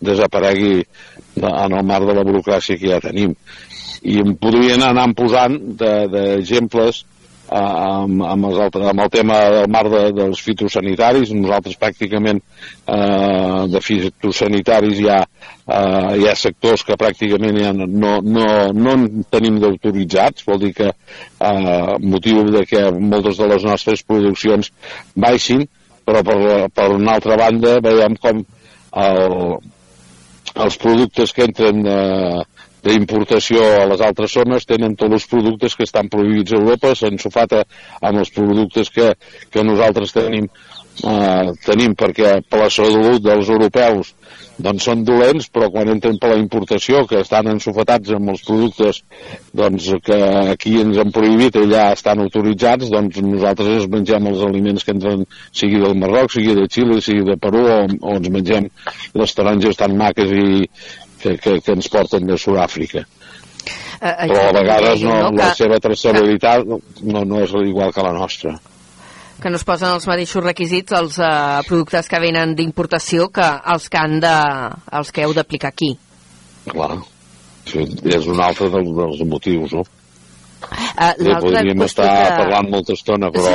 desaparegui 0.00 0.80
de, 0.80 1.48
en 1.48 1.78
el 1.78 1.86
marc 1.86 2.08
de 2.08 2.16
la 2.18 2.26
burocràcia 2.26 2.78
que 2.80 2.92
ja 2.92 3.00
tenim. 3.04 3.34
I 4.00 4.20
em 4.24 4.36
podrien 4.40 4.82
anar 4.84 5.08
posant 5.16 5.56
d'exemples 5.80 7.02
de, 7.02 7.06
eh, 7.06 7.19
amb, 7.50 8.22
amb, 8.22 8.46
altres, 8.46 8.86
amb 8.92 9.02
el 9.04 9.10
tema 9.10 9.38
del 9.50 9.70
mar 9.72 9.84
de, 9.90 10.02
dels 10.14 10.42
fitosanitaris. 10.44 11.32
Nosaltres 11.34 11.78
pràcticament 11.80 12.40
eh, 12.40 13.64
de 13.72 13.82
fitosanitaris 13.82 15.00
hi 15.02 15.08
ha, 15.10 15.18
eh, 15.24 16.12
hi 16.20 16.28
ha 16.30 16.36
sectors 16.38 16.84
que 16.86 16.98
pràcticament 17.00 17.58
ja 17.58 17.72
no, 17.74 17.88
no, 18.22 18.46
no 18.74 18.94
en 18.94 19.26
tenim 19.30 19.58
d'autoritzats, 19.62 20.46
vol 20.46 20.62
dir 20.62 20.72
que 20.78 20.92
eh, 20.92 21.98
motiu 22.04 22.46
de 22.54 22.64
que 22.70 22.86
moltes 23.00 23.42
de 23.42 23.50
les 23.50 23.66
nostres 23.66 24.06
produccions 24.06 24.70
baixin, 25.16 25.66
però 26.06 26.22
per, 26.26 26.38
per 26.74 26.88
una 26.94 27.18
altra 27.18 27.36
banda 27.38 27.78
veiem 27.82 28.16
com 28.22 28.44
el, 29.00 29.58
els 30.54 30.80
productes 30.82 31.34
que 31.34 31.46
entren 31.46 31.84
eh, 31.86 32.40
d'importació 32.84 33.64
a 33.80 33.86
les 33.90 34.04
altres 34.04 34.34
zones 34.38 34.68
tenen 34.68 34.96
tots 35.00 35.18
els 35.18 35.28
productes 35.30 35.76
que 35.76 35.86
estan 35.88 36.10
prohibits 36.12 36.54
a 36.54 36.60
Europa, 36.60 36.94
s'ensofata 36.94 37.64
amb 38.00 38.22
els 38.22 38.32
productes 38.34 38.92
que, 38.94 39.12
que 39.50 39.66
nosaltres 39.66 40.14
tenim, 40.16 40.48
eh, 41.04 41.50
tenim 41.66 41.96
perquè 41.98 42.38
per 42.48 42.64
la 42.64 42.70
salut 42.72 43.22
dels 43.24 43.52
europeus 43.52 44.14
doncs 44.60 44.84
són 44.86 45.04
dolents, 45.08 45.48
però 45.52 45.70
quan 45.72 45.88
entren 45.92 46.18
per 46.20 46.32
la 46.32 46.38
importació, 46.40 47.04
que 47.08 47.20
estan 47.24 47.48
ensofatats 47.52 48.12
amb 48.16 48.32
els 48.32 48.42
productes 48.46 49.00
doncs, 49.56 49.88
que 50.04 50.18
aquí 50.54 50.76
ens 50.82 51.00
han 51.00 51.12
prohibit 51.14 51.56
i 51.56 51.64
allà 51.64 51.86
estan 51.96 52.20
autoritzats, 52.24 52.90
doncs 52.92 53.20
nosaltres 53.24 53.72
ens 53.78 53.88
mengem 53.94 54.28
els 54.30 54.42
aliments 54.46 54.86
que 54.86 54.94
entren, 54.96 55.24
sigui 55.62 55.80
del 55.82 55.96
Marroc, 56.02 56.34
sigui 56.34 56.56
de 56.58 56.66
Xile, 56.68 57.00
sigui 57.04 57.24
de 57.30 57.38
Perú, 57.40 57.64
o, 57.64 57.78
o 58.12 58.18
ens 58.18 58.32
mengem. 58.36 58.68
Les 59.16 59.36
taronges 59.38 59.80
tan 59.80 59.96
maques 59.98 60.34
i, 60.36 60.66
que, 61.20 61.36
que, 61.38 61.58
que 61.60 61.76
ens 61.76 61.88
porten 61.92 62.26
de 62.28 62.38
Sud-àfrica. 62.40 63.04
Uh, 64.00 64.26
Però 64.30 64.42
a 64.48 64.56
vegades 64.56 65.02
no, 65.04 65.14
no, 65.26 65.30
la 65.36 65.50
que, 65.50 65.60
seva 65.60 65.78
traçabilitat 65.84 66.64
no, 66.64 67.24
no 67.28 67.40
és 67.44 67.52
igual 67.68 67.92
que 67.92 68.04
la 68.06 68.14
nostra. 68.16 68.56
que 69.40 69.48
no 69.48 69.56
es 69.56 69.64
posen 69.64 69.94
els 69.96 70.06
mateixos 70.08 70.44
requisits 70.44 70.92
als 70.96 71.16
uh, 71.20 71.60
productes 71.68 72.08
que 72.12 72.20
venen 72.20 72.52
d'importació 72.56 73.30
que 73.32 73.46
els 73.74 73.88
que, 73.88 74.00
han 74.00 74.18
de, 74.20 74.34
els 74.98 75.12
que 75.16 75.24
heu 75.24 75.32
d'aplicar 75.36 75.70
aquí. 75.72 75.94
Clar, 76.68 76.98
això 77.64 77.86
és 78.16 78.28
un 78.28 78.42
altre 78.44 78.68
dels, 78.72 78.90
dels 78.98 79.24
motius, 79.28 79.72
no? 79.78 79.86
Uh, 80.60 81.14
Bé, 81.16 81.36
podríem 81.40 81.86
estar 81.86 82.10
que... 82.10 82.34
parlant 82.42 82.68
molta 82.72 82.96
estona, 82.96 83.32
però... 83.32 83.54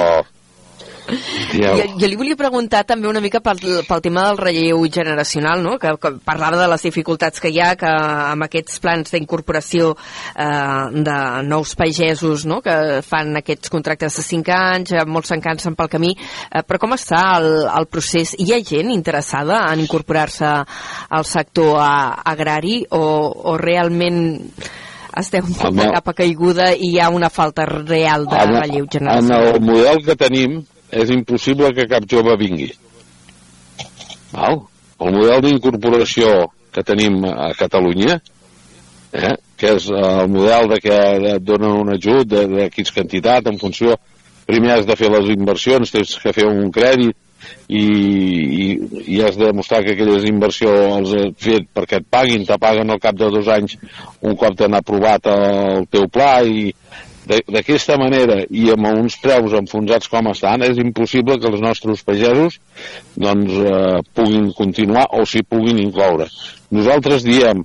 Jo, 1.05 1.73
jo 1.99 2.07
li 2.09 2.17
volia 2.17 2.37
preguntar 2.37 2.83
també 2.87 3.07
una 3.09 3.21
mica 3.21 3.41
pel, 3.43 3.59
pel 3.87 4.01
tema 4.03 4.25
del 4.27 4.39
relleu 4.39 4.81
generacional, 4.91 5.61
no? 5.63 5.75
que, 5.81 5.93
que 6.01 6.11
parlava 6.25 6.57
de 6.59 6.67
les 6.71 6.85
dificultats 6.87 7.41
que 7.41 7.51
hi 7.53 7.59
ha 7.61 7.75
que 7.79 7.89
amb 7.89 8.47
aquests 8.47 8.81
plans 8.83 9.13
d'incorporació 9.13 9.93
eh, 9.93 11.03
de 11.05 11.17
nous 11.47 11.75
pagesos 11.77 12.47
no? 12.49 12.61
que 12.65 13.01
fan 13.05 13.37
aquests 13.41 13.73
contractes 13.73 14.17
de 14.19 14.25
5 14.25 14.55
anys, 14.55 14.95
eh, 14.95 15.05
molts 15.05 15.33
se'n 15.33 15.43
cansen 15.43 15.77
pel 15.77 15.91
camí, 15.91 16.13
eh, 16.15 16.63
però 16.65 16.81
com 16.81 16.97
està 16.97 17.21
el, 17.39 17.49
el 17.69 17.89
procés? 17.91 18.35
Hi 18.41 18.53
ha 18.55 18.61
gent 18.65 18.91
interessada 18.93 19.61
en 19.71 19.85
incorporar-se 19.85 20.51
al 21.09 21.29
sector 21.29 21.77
a, 21.81 21.93
agrari 22.25 22.81
o, 22.89 23.05
o 23.53 23.57
realment 23.61 24.25
esteu 25.15 25.45
un 25.47 25.55
poc 25.55 25.75
de 25.77 25.87
capa 25.93 26.13
caiguda 26.17 26.71
i 26.75 26.95
hi 26.95 26.99
ha 26.99 27.09
una 27.13 27.29
falta 27.31 27.65
real 27.69 28.25
de 28.27 28.39
en, 28.41 28.55
relleu 28.57 28.87
En 28.87 28.91
generacional? 28.97 29.51
el 29.53 29.61
model 29.63 30.01
que 30.05 30.15
tenim 30.19 30.63
és 30.95 31.11
impossible 31.11 31.71
que 31.75 31.87
cap 31.91 32.07
jove 32.09 32.37
vingui. 32.39 32.69
Val? 34.31 34.61
El 35.03 35.11
model 35.15 35.43
d'incorporació 35.43 36.31
que 36.71 36.83
tenim 36.87 37.21
a 37.27 37.51
Catalunya, 37.59 38.19
eh, 39.15 39.35
que 39.59 39.75
és 39.75 39.89
el 39.91 40.31
model 40.31 40.69
de 40.71 40.79
que 40.83 40.95
et 41.35 41.43
donen 41.43 41.81
un 41.83 41.93
ajut 41.95 42.27
de, 42.31 42.45
de 42.51 42.69
quins 42.71 42.91
quantitat 42.95 43.47
en 43.51 43.59
funció 43.59 43.95
primer 44.45 44.75
has 44.75 44.87
de 44.87 44.95
fer 44.99 45.09
les 45.11 45.31
inversions, 45.33 45.91
tens 45.91 46.17
que 46.21 46.33
fer 46.35 46.45
un 46.47 46.69
crèdit 46.73 47.15
i, 47.67 47.81
i, 47.81 48.65
i 49.15 49.21
has 49.25 49.37
de 49.37 49.47
demostrar 49.47 49.81
que 49.85 49.95
aquella 49.95 50.19
inversió 50.29 50.71
els 50.97 51.13
has 51.17 51.33
fet 51.41 51.67
perquè 51.73 52.01
et 52.01 52.07
paguin, 52.09 52.45
te 52.45 52.57
paguen 52.61 52.93
al 52.93 53.01
cap 53.01 53.17
de 53.17 53.29
dos 53.33 53.49
anys 53.51 53.77
un 54.21 54.37
cop 54.39 54.57
t'han 54.57 54.77
aprovat 54.77 55.29
el 55.31 55.87
teu 55.91 56.07
pla 56.11 56.39
i 56.45 56.69
d'aquesta 57.25 57.97
manera 57.97 58.41
i 58.49 58.67
amb 58.73 58.87
uns 58.91 59.17
preus 59.21 59.55
enfonsats 59.57 60.09
com 60.11 60.29
estan 60.31 60.65
és 60.67 60.77
impossible 60.81 61.39
que 61.41 61.49
els 61.49 61.63
nostres 61.63 62.03
pagesos 62.05 62.59
doncs 63.15 63.55
eh, 63.61 64.01
puguin 64.17 64.51
continuar 64.57 65.07
o 65.17 65.25
s'hi 65.25 65.43
puguin 65.43 65.81
incloure. 65.81 66.27
Nosaltres 66.75 67.25
diem 67.25 67.63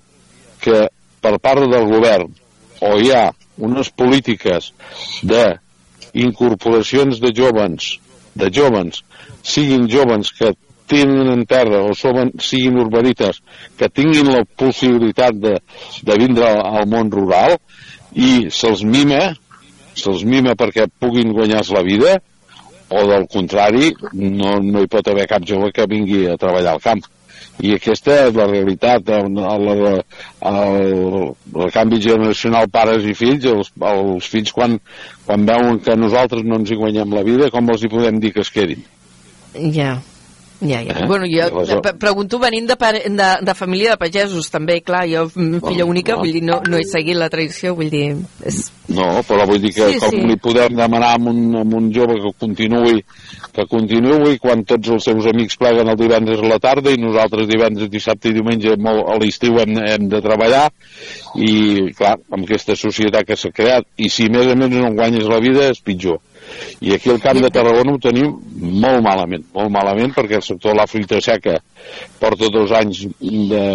que 0.60 0.86
per 1.20 1.36
part 1.38 1.66
del 1.68 1.88
govern 1.90 2.32
o 2.80 2.96
hi 3.00 3.12
ha 3.12 3.28
unes 3.60 3.90
polítiques 3.92 4.72
de 5.22 5.44
incorporacions 6.16 7.20
de 7.20 7.30
jovens, 7.36 7.98
de 8.34 8.48
jovens, 8.52 9.04
siguin 9.42 9.86
jovens 9.88 10.32
que 10.32 10.54
tenen 10.90 11.30
en 11.30 11.44
terra 11.46 11.84
o 11.86 11.94
som, 11.94 12.32
siguin 12.42 12.80
urbanites, 12.82 13.38
que 13.78 13.88
tinguin 13.92 14.32
la 14.32 14.42
possibilitat 14.58 15.38
de, 15.38 15.54
de 16.02 16.18
vindre 16.18 16.48
al, 16.48 16.64
al 16.80 16.88
món 16.90 17.12
rural 17.14 17.58
i 18.10 18.48
se'ls 18.50 18.82
mima, 18.82 19.20
se'ls 20.00 20.26
mima 20.28 20.56
perquè 20.58 20.88
puguin 21.00 21.32
guanyar-se 21.36 21.76
la 21.76 21.84
vida, 21.86 22.18
o 22.90 23.06
del 23.06 23.26
contrari, 23.30 23.92
no, 24.12 24.58
no 24.58 24.82
hi 24.82 24.90
pot 24.90 25.08
haver 25.08 25.28
cap 25.30 25.46
jove 25.46 25.70
que 25.72 25.86
vingui 25.86 26.24
a 26.26 26.36
treballar 26.40 26.74
al 26.74 26.84
camp. 26.84 27.02
I 27.60 27.74
aquesta 27.76 28.14
és 28.26 28.36
la 28.36 28.46
realitat, 28.48 29.10
el, 29.12 29.36
el, 29.36 29.70
el, 30.50 30.94
el 31.60 31.72
canvi 31.74 32.00
generacional 32.02 32.70
pares 32.72 33.04
i 33.04 33.14
fills, 33.16 33.44
els, 33.50 33.72
els 33.92 34.28
fills 34.32 34.54
quan, 34.56 34.78
quan 35.26 35.44
veuen 35.48 35.80
que 35.84 35.96
nosaltres 35.98 36.46
no 36.46 36.60
ens 36.60 36.72
hi 36.72 36.78
guanyem 36.80 37.12
la 37.14 37.24
vida, 37.26 37.50
com 37.52 37.68
els 37.70 37.84
hi 37.84 37.92
podem 37.92 38.20
dir 38.22 38.32
que 38.34 38.42
es 38.46 38.52
quedin? 38.54 38.82
Ja, 39.76 39.98
ja, 40.60 40.80
ja. 40.84 40.96
Eh? 41.00 41.06
Bueno, 41.06 41.24
jo 41.30 41.80
pre- 41.82 41.94
pregunto 41.98 42.38
venint 42.38 42.68
de, 42.68 42.76
pare, 42.76 43.02
de, 43.08 43.28
de 43.46 43.54
família 43.54 43.94
de 43.94 44.00
pagesos, 44.00 44.50
també, 44.52 44.80
clar, 44.84 45.06
jo, 45.08 45.26
mm, 45.34 45.60
filla 45.66 45.86
única, 45.88 46.16
vull 46.20 46.32
dir, 46.32 46.42
no, 46.44 46.60
no 46.68 46.76
he 46.78 46.84
seguit 46.84 47.16
la 47.16 47.30
tradició, 47.32 47.74
vull 47.74 47.90
dir, 47.90 48.16
és, 48.44 48.68
No, 48.90 49.04
però 49.22 49.44
vull 49.46 49.60
dir 49.62 49.70
que 49.70 49.86
Sí, 49.92 49.98
com 50.02 50.10
sí. 50.10 50.18
sí. 50.18 50.26
li 50.26 50.34
podem 50.42 50.74
demanar 50.74 51.12
a 51.14 51.18
un, 51.30 51.54
a 51.54 51.60
un 51.62 51.92
jove 51.94 52.16
que 52.24 52.32
continuï 52.42 53.04
que 53.54 53.64
continuï 53.70 54.36
quan 54.42 54.64
tots 54.66 54.88
els 54.90 55.04
seus 55.06 55.26
amics 55.30 55.56
pleguen 55.60 55.88
el 55.92 55.96
divendres 55.98 56.42
a 56.42 56.48
la 56.50 56.58
tarda 56.58 56.90
i 56.90 56.98
nosaltres 56.98 57.46
divendres, 57.50 57.90
dissabte 57.90 58.30
i 58.30 58.34
diumenge 58.34 58.74
molt 58.82 59.06
a 59.10 59.14
l'estiu 59.20 59.58
hem, 59.62 59.76
hem 59.78 60.08
de 60.10 60.20
treballar 60.22 60.64
i 61.38 61.92
clar, 61.94 62.16
amb 62.32 62.44
aquesta 62.48 62.74
societat 62.78 63.26
que 63.28 63.36
s'ha 63.38 63.52
creat 63.54 63.86
i 64.02 64.10
si 64.10 64.26
més 64.32 64.50
o 64.50 64.56
menys 64.58 64.80
no 64.82 64.90
guanyes 64.98 65.28
la 65.30 65.38
vida 65.42 65.68
és 65.70 65.78
pitjor 65.86 66.18
i 66.80 66.94
aquí 66.94 67.12
al 67.12 67.20
Camp 67.22 67.40
de 67.42 67.50
Tarragona 67.54 67.94
ho 67.94 68.02
tenim 68.02 68.36
molt 68.84 69.02
malament, 69.04 69.44
molt 69.54 69.72
malament 69.74 70.14
perquè 70.16 70.38
el 70.40 70.46
sector 70.46 70.74
de 70.74 70.80
la 70.80 70.88
fruita 70.90 71.20
seca 71.24 71.58
porta 72.20 72.50
dos 72.52 72.72
anys 72.76 73.04
de, 73.20 73.66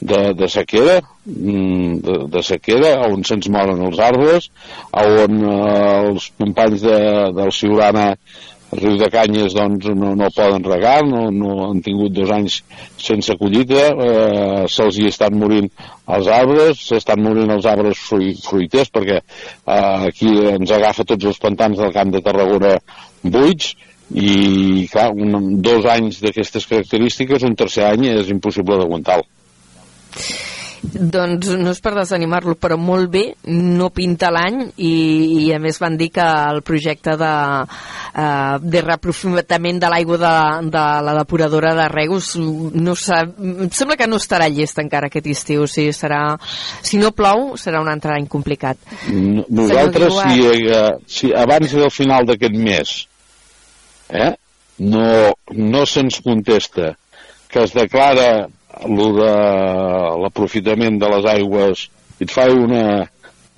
de, 0.00 0.20
de 0.34 0.48
sequera, 0.48 1.00
mm, 1.26 1.96
de, 2.06 2.18
de 2.32 2.42
sequera, 2.46 2.94
on 3.08 3.24
se'ns 3.26 3.50
moren 3.52 3.82
els 3.88 4.00
arbres, 4.02 4.50
on 4.96 5.42
eh, 5.44 5.98
els 6.10 6.30
companys 6.40 6.86
de, 6.86 7.00
del 7.36 7.52
Ciurana 7.54 8.08
Riu 8.70 8.94
de 9.00 9.08
Canyes 9.10 9.54
doncs, 9.56 9.88
no, 9.98 10.12
no 10.14 10.28
poden 10.30 10.62
regar, 10.62 11.00
no, 11.06 11.24
no 11.34 11.54
han 11.66 11.80
tingut 11.82 12.14
dos 12.14 12.30
anys 12.30 12.60
sense 13.02 13.34
collita, 13.40 13.88
eh, 13.90 14.64
se'ls 14.70 15.00
hi 15.00 15.08
estan 15.10 15.34
morint 15.40 15.66
els 16.14 16.30
arbres, 16.30 16.84
s'estan 16.86 17.22
morint 17.24 17.50
els 17.50 17.66
arbres 17.66 17.98
frui, 17.98 18.36
fruiters, 18.44 18.92
perquè 18.94 19.18
eh, 19.18 20.08
aquí 20.10 20.36
ens 20.52 20.70
agafa 20.76 21.06
tots 21.08 21.32
els 21.32 21.42
pantans 21.42 21.82
del 21.82 21.94
Camp 21.96 22.14
de 22.14 22.22
Tarragona 22.22 22.76
buits, 23.22 23.74
i 24.10 24.86
clar, 24.90 25.10
un, 25.14 25.58
dos 25.62 25.86
anys 25.90 26.22
d'aquestes 26.22 26.66
característiques, 26.70 27.46
un 27.46 27.58
tercer 27.58 27.86
any 27.90 28.08
és 28.14 28.30
impossible 28.30 28.78
d'aguantar-lo. 28.78 29.26
Doncs 30.82 31.50
no 31.60 31.74
és 31.74 31.80
per 31.84 31.92
desanimar-lo, 31.92 32.54
però 32.56 32.78
molt 32.80 33.10
bé, 33.12 33.22
no 33.52 33.90
pinta 33.92 34.30
l'any 34.32 34.62
i, 34.80 34.92
i 35.44 35.50
a 35.52 35.58
més 35.60 35.76
van 35.82 35.98
dir 36.00 36.08
que 36.14 36.24
el 36.24 36.62
projecte 36.64 37.16
de, 37.20 37.32
uh, 37.66 38.54
de 38.62 38.82
reprofitament 38.86 39.80
de 39.82 39.90
l'aigua 39.92 40.16
de, 40.22 40.32
de 40.72 40.84
la 41.04 41.14
depuradora 41.18 41.74
de 41.76 41.88
Reus 41.92 42.32
no 42.40 42.94
em 42.96 43.70
sembla 43.76 43.98
que 44.00 44.08
no 44.08 44.20
estarà 44.20 44.48
llest 44.48 44.80
encara 44.80 45.10
aquest 45.10 45.28
estiu, 45.28 45.66
o 45.66 45.70
sigui, 45.70 45.92
serà, 45.96 46.22
si 46.80 47.00
no 47.02 47.12
plou 47.12 47.58
serà 47.60 47.82
un 47.84 47.90
altre 47.92 48.16
any 48.16 48.28
complicat. 48.30 48.80
Nosaltres, 49.10 50.16
si, 50.22 50.46
eh, 50.48 50.86
si 51.06 51.34
abans 51.36 51.76
del 51.76 51.92
final 51.92 52.24
d'aquest 52.28 52.56
mes 52.56 52.94
eh, 54.16 54.32
no, 54.80 55.34
no 55.52 55.84
se'ns 55.84 56.22
contesta 56.24 56.94
que 57.50 57.66
es 57.66 57.74
declara 57.76 58.48
lo 58.88 59.06
de 59.16 59.30
l'aprofitament 60.22 60.98
de 61.00 61.08
les 61.14 61.26
aigües 61.34 61.86
i 62.20 62.24
et 62.24 62.30
fa 62.32 62.46
una, 62.52 63.08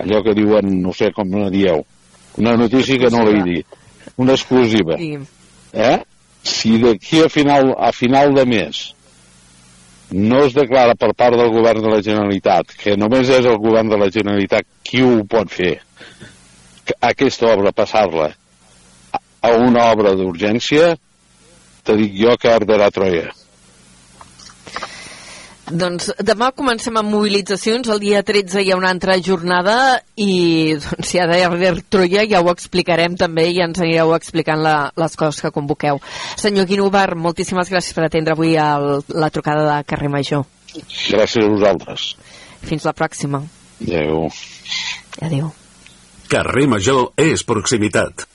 allò 0.02 0.22
que 0.24 0.34
diuen, 0.38 0.68
no 0.82 0.92
sé 0.96 1.10
com 1.14 1.30
la 1.38 1.50
dieu, 1.50 1.84
una 2.38 2.56
notícia 2.56 2.98
que 2.98 3.10
no 3.12 3.24
l'he 3.26 3.42
dit, 3.46 3.66
una 4.16 4.32
exclusiva. 4.38 4.96
Sí. 4.98 5.16
Eh? 5.72 5.98
Si 6.42 6.76
d'aquí 6.82 7.20
a 7.22 7.28
final, 7.30 7.74
a 7.78 7.92
final 7.94 8.34
de 8.34 8.44
mes 8.46 8.80
no 10.12 10.42
es 10.44 10.52
declara 10.52 10.94
per 10.98 11.12
part 11.16 11.36
del 11.38 11.48
govern 11.54 11.80
de 11.80 11.88
la 11.94 12.02
Generalitat, 12.04 12.74
que 12.76 12.96
només 13.00 13.30
és 13.32 13.46
el 13.48 13.56
govern 13.62 13.88
de 13.88 13.96
la 13.96 14.10
Generalitat 14.12 14.66
qui 14.84 15.00
ho 15.02 15.22
pot 15.24 15.48
fer, 15.48 15.78
que 16.84 16.96
aquesta 17.00 17.46
obra 17.54 17.72
passar-la 17.72 18.26
a- 19.14 19.20
a 19.48 19.52
una 19.56 19.86
obra 19.92 20.12
d'urgència, 20.18 20.96
te 21.84 21.96
dic 21.96 22.12
jo 22.18 22.36
que 22.36 22.50
arderà 22.52 22.90
Troia. 22.90 23.30
Doncs 25.72 26.10
demà 26.20 26.50
comencem 26.52 26.96
amb 27.00 27.08
mobilitzacions, 27.14 27.88
el 27.92 28.00
dia 28.02 28.20
13 28.26 28.60
hi 28.60 28.72
ha 28.72 28.76
una 28.76 28.90
altra 28.92 29.16
jornada 29.24 29.76
i 30.20 30.74
doncs, 30.76 31.08
si 31.08 31.20
ha 31.20 31.26
d'haver 31.30 31.72
Troia 31.92 32.26
ja 32.28 32.42
ho 32.42 32.50
explicarem 32.52 33.16
també 33.20 33.46
i 33.48 33.62
ens 33.64 33.80
anireu 33.80 34.12
explicant 34.16 34.60
la, 34.60 34.76
les 35.00 35.16
coses 35.16 35.40
que 35.40 35.52
convoqueu. 35.54 36.00
Senyor 36.40 36.68
Guinovar, 36.68 37.14
moltíssimes 37.16 37.72
gràcies 37.72 37.96
per 37.96 38.04
atendre 38.08 38.36
avui 38.36 38.56
el, 38.60 39.00
la 39.08 39.30
trucada 39.32 39.64
de 39.70 39.88
Carrer 39.88 40.12
Major. 40.12 40.44
Gràcies 40.74 41.40
a 41.40 41.48
vosaltres. 41.48 42.12
Fins 42.68 42.84
la 42.88 42.92
pròxima. 42.96 43.42
Adéu. 43.82 44.28
Adéu. 45.24 45.52
Carrer 46.32 46.68
Major 46.68 47.10
és 47.20 47.44
proximitat. 47.48 48.26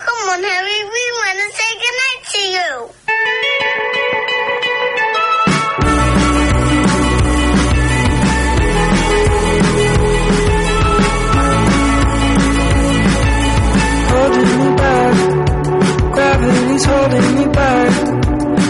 Come 0.00 0.34
on, 0.34 0.44
Harry, 0.44 0.80
we 0.94 1.04
want 1.18 1.38
to 1.42 1.48
say 1.58 1.70
goodnight 1.82 2.22
to 2.32 2.40
you. 2.54 3.99
Holding 14.20 14.52
me 14.60 14.70
back. 14.76 15.14
Gravity's 16.14 16.84
holding 16.84 17.28
me 17.38 17.44
back. 17.60 17.92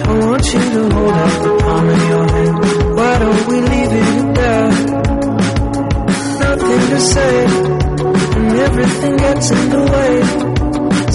I 0.08 0.12
want 0.24 0.44
you 0.52 0.62
to 0.74 0.82
hold 0.94 1.14
out 1.22 1.36
the 1.44 1.50
palm 1.62 1.88
of 1.94 2.02
your 2.10 2.26
hand. 2.34 2.56
Why 2.96 3.18
don't 3.22 3.44
we 3.48 3.56
leave 3.72 3.92
it 4.02 4.34
there? 4.38 4.70
Nothing 6.44 6.82
to 6.92 7.00
say, 7.14 7.34
and 8.36 8.48
everything 8.66 9.16
gets 9.16 9.50
in 9.50 9.64
the 9.74 9.82
way. 9.92 10.12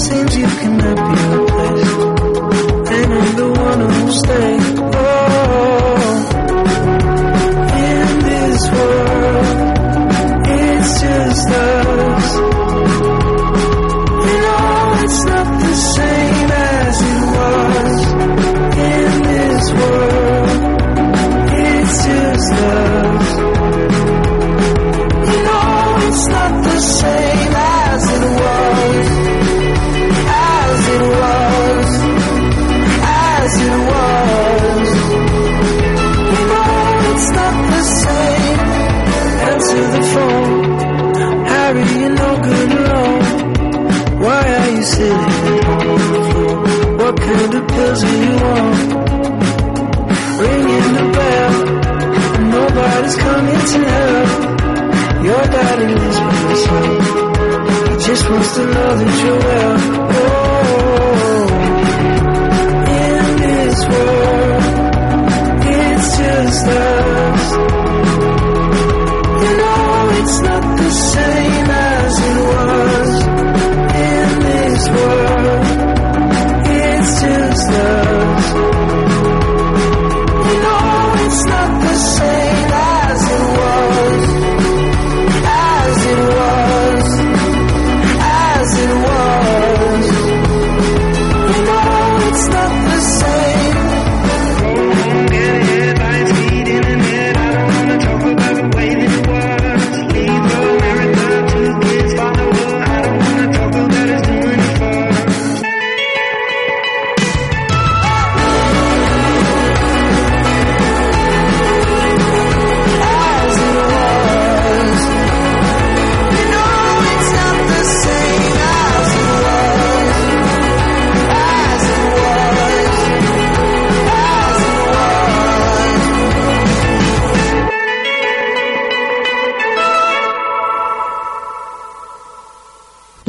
Seems 0.05 0.37
you 0.37 0.47
cannot 0.61 0.97
be 1.09 1.17
replaced, 1.35 1.99
and 2.95 3.13
I'm 3.19 3.35
the 3.41 3.49
one 3.67 3.79
who'll 3.89 4.11
stay. 4.23 4.74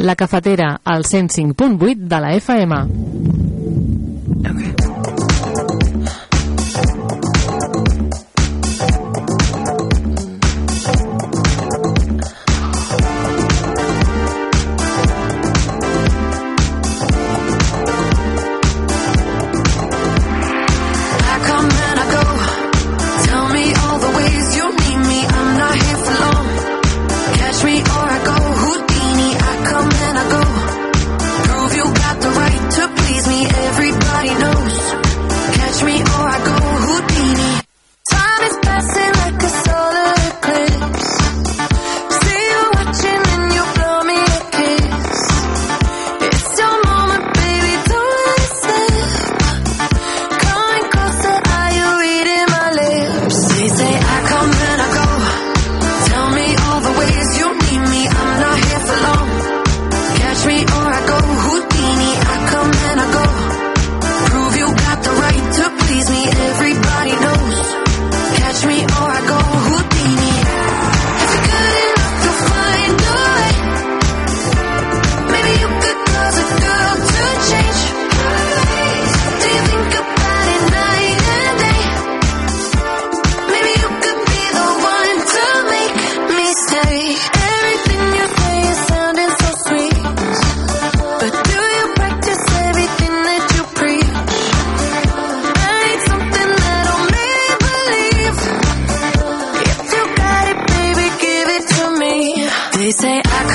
La 0.07 0.15
cafetera, 0.15 0.79
al 0.85 1.03
105.8 1.03 1.97
de 1.97 2.21
la 2.21 2.33
FM. 2.33 3.36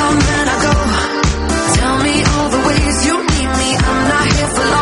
Come 0.02 0.18
and 0.36 0.48
I 0.54 0.56
go. 0.66 0.74
Tell 1.78 1.96
me 2.06 2.14
all 2.32 2.48
the 2.54 2.62
ways 2.68 2.96
you 3.06 3.16
need 3.32 3.50
me. 3.60 3.68
I'm 3.88 4.00
not 4.12 4.26
here 4.32 4.50
for 4.56 4.66
long. 4.72 4.81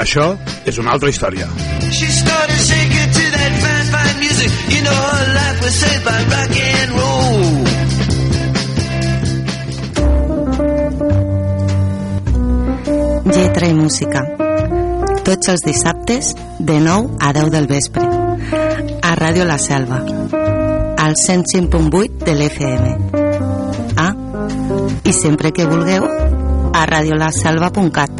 això 0.00 0.36
és 0.64 0.78
una 0.80 0.90
altra 0.96 1.10
història. 1.12 1.46
She 1.92 2.06
started 2.08 2.60
shaking 2.64 3.10
to 3.12 3.24
that 3.36 3.52
fine, 3.62 3.86
fine 3.92 4.16
music. 4.20 4.50
You 4.72 4.82
know 4.82 4.94
her 4.94 5.26
life 5.34 5.58
was 5.64 5.74
saved 5.74 6.04
by 6.04 6.18
rock 6.32 6.56
and 6.56 6.90
roll. 7.00 7.80
Lletra 13.34 13.66
i 13.68 13.74
música. 13.74 14.24
Tots 15.24 15.52
els 15.52 15.62
dissabtes, 15.62 16.34
de 16.58 16.80
9 16.80 17.16
a 17.20 17.32
10 17.36 17.50
del 17.52 17.66
vespre. 17.70 18.02
A 19.02 19.14
Ràdio 19.20 19.44
La 19.44 19.58
Selva. 19.58 20.00
Al 21.00 21.14
105.8 21.16 22.24
de 22.24 22.34
l'FM. 22.34 22.84
Ah, 23.96 24.14
i 25.04 25.12
sempre 25.12 25.52
que 25.52 25.68
vulgueu, 25.68 26.08
a 26.74 26.86
radiolaselva.cat. 26.86 28.19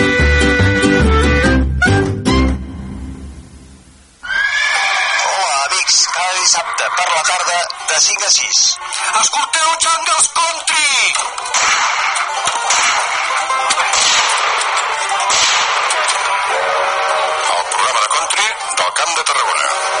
5 8.01 8.25
a 8.25 8.31
6. 8.31 8.77
Escolteu 9.21 9.67
Jungles 9.79 10.27
Country! 10.33 11.13
El 17.51 17.63
programa 17.69 17.99
de 18.01 18.07
country 18.07 18.47
del 18.75 18.93
Camp 18.95 19.17
de 19.17 19.23
Tarragona. 19.23 20.00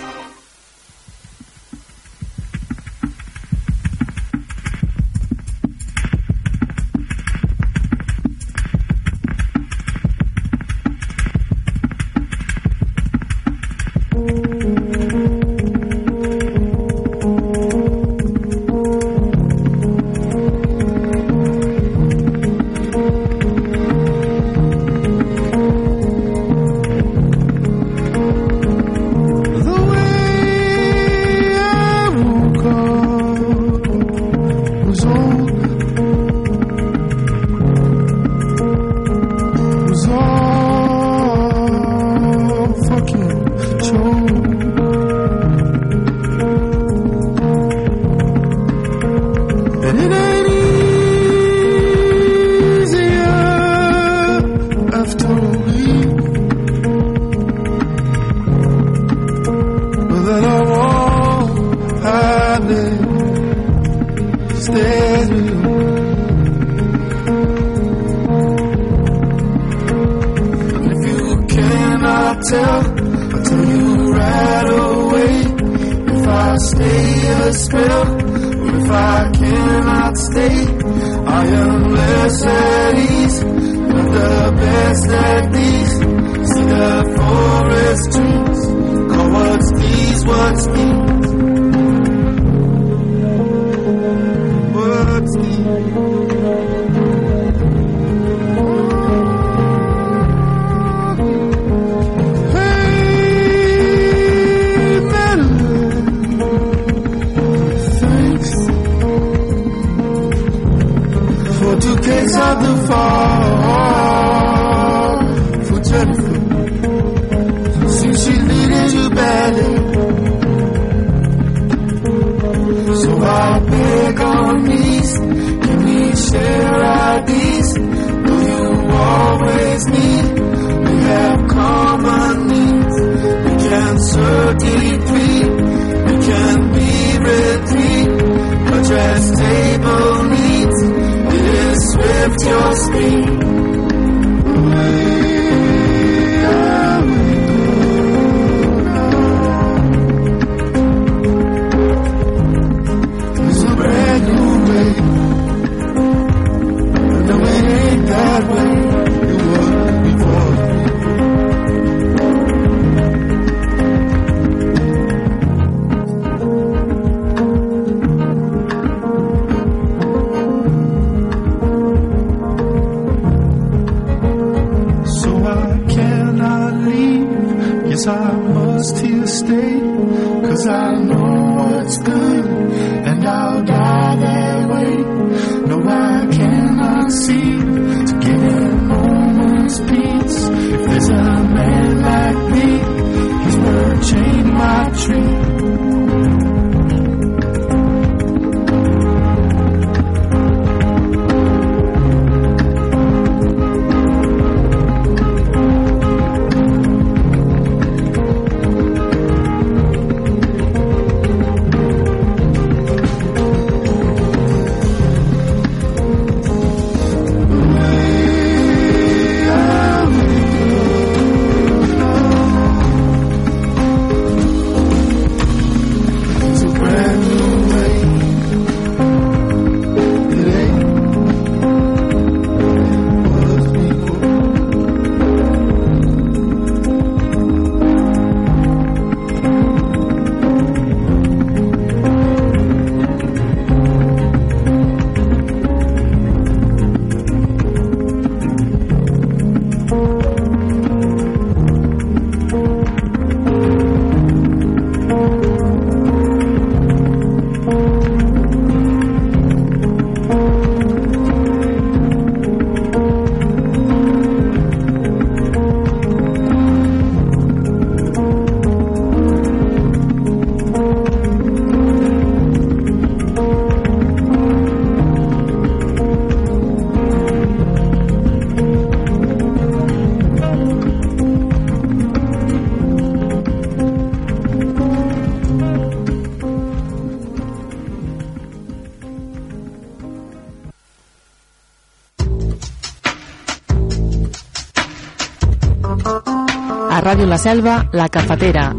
Ràdio 297.21 297.29
La 297.29 297.37
Selva, 297.37 297.73
La 297.93 298.09
Cafetera, 298.09 298.73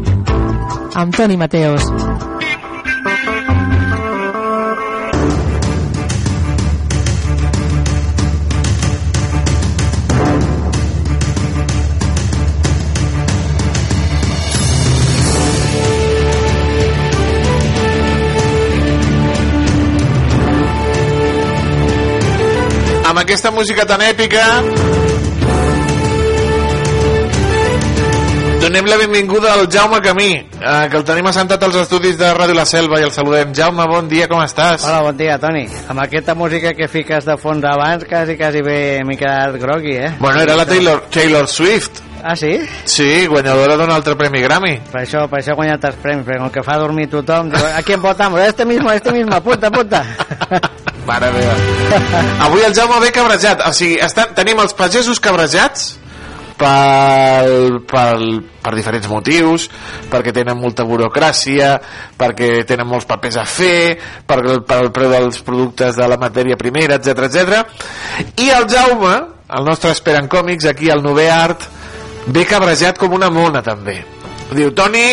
amb 0.95 1.15
Toni 1.15 1.37
Mateos. 1.37 1.87
amb 23.07 23.19
aquesta 23.19 23.51
música 23.51 23.85
tan 23.85 24.01
èpica 24.01 24.43
donem 28.63 28.85
la 28.87 28.95
benvinguda 28.95 29.53
al 29.53 29.67
Jaume 29.67 29.99
Camí 29.99 30.31
eh, 30.39 30.87
que 30.89 30.95
el 30.95 31.03
tenim 31.03 31.27
assentat 31.27 31.63
als 31.65 31.75
estudis 31.81 32.15
de 32.15 32.29
Ràdio 32.31 32.55
La 32.55 32.63
Selva 32.65 33.01
i 33.01 33.03
el 33.03 33.11
saludem. 33.11 33.51
Jaume, 33.55 33.83
bon 33.91 34.07
dia, 34.07 34.29
com 34.31 34.39
estàs? 34.39 34.85
Hola, 34.87 35.01
bon 35.03 35.17
dia, 35.19 35.35
Toni. 35.41 35.65
Amb 35.91 35.99
aquesta 36.05 36.31
música 36.39 36.71
que 36.77 36.87
fiques 36.87 37.27
de 37.27 37.35
fons 37.41 37.65
abans, 37.67 38.05
quasi, 38.07 38.37
quasi 38.39 38.61
bé 38.63 38.77
m'he 39.03 39.17
quedat 39.19 39.57
grogui, 39.59 39.97
eh? 39.99 40.13
Bueno, 40.21 40.39
era 40.45 40.55
la 40.55 40.65
Taylor, 40.69 41.03
Taylor 41.11 41.49
Swift. 41.51 41.99
Ah, 42.23 42.37
sí? 42.39 42.53
Sí, 42.87 43.25
guanyadora 43.27 43.75
d'un 43.75 43.91
altre 43.91 44.15
premi 44.15 44.39
Grammy. 44.45 44.77
Per 44.93 45.01
això, 45.01 45.25
per 45.27 45.41
això 45.41 45.51
he 45.51 45.57
guanyat 45.59 45.89
els 45.89 45.97
premis, 45.99 46.23
perquè 46.23 46.39
com 46.39 46.53
que 46.53 46.63
fa 46.63 46.77
dormir 46.79 47.09
tothom, 47.11 47.49
diu, 47.51 47.65
a 47.67 47.81
qui 47.83 47.97
votamos? 47.99 48.39
Este 48.47 48.63
mismo, 48.63 48.93
este 48.95 49.11
mismo, 49.11 49.35
apunta, 49.35 49.67
apunta. 49.67 50.05
Mare 51.09 51.33
meva. 51.35 51.57
Avui 52.47 52.63
el 52.63 52.71
Jaume 52.77 53.01
ve 53.03 53.11
cabrejat. 53.11 53.67
O 53.67 53.73
sigui, 53.75 53.99
estan, 53.99 54.31
tenim 54.37 54.63
els 54.63 54.71
pagesos 54.77 55.19
cabrejats 55.19 55.97
pel, 56.63 57.81
pel, 57.89 58.23
per 58.63 58.73
diferents 58.77 59.09
motius, 59.11 59.67
perquè 60.11 60.31
tenen 60.35 60.57
molta 60.59 60.85
burocràcia, 60.87 61.73
perquè 62.19 62.63
tenen 62.69 62.87
molts 62.89 63.07
papers 63.09 63.37
a 63.41 63.45
fer, 63.49 63.97
per, 64.27 64.39
per 64.67 64.79
el 64.85 64.91
preu 64.95 65.11
dels 65.13 65.41
productes 65.45 65.97
de 65.99 66.07
la 66.07 66.17
matèria 66.21 66.57
primera, 66.59 66.97
etc 67.01 67.27
etc. 67.27 67.59
I 68.39 68.49
el 68.55 68.67
Jaume, 68.71 69.13
el 69.53 69.67
nostre 69.67 69.91
expert 69.93 70.21
en 70.23 70.31
còmics, 70.31 70.65
aquí 70.71 70.89
al 70.93 71.03
Nové 71.03 71.27
Art, 71.31 71.67
ve 72.31 72.45
cabrejat 72.47 72.97
com 73.01 73.13
una 73.19 73.29
mona 73.33 73.61
també. 73.65 73.99
Diu, 74.53 74.69
Toni, 74.75 75.05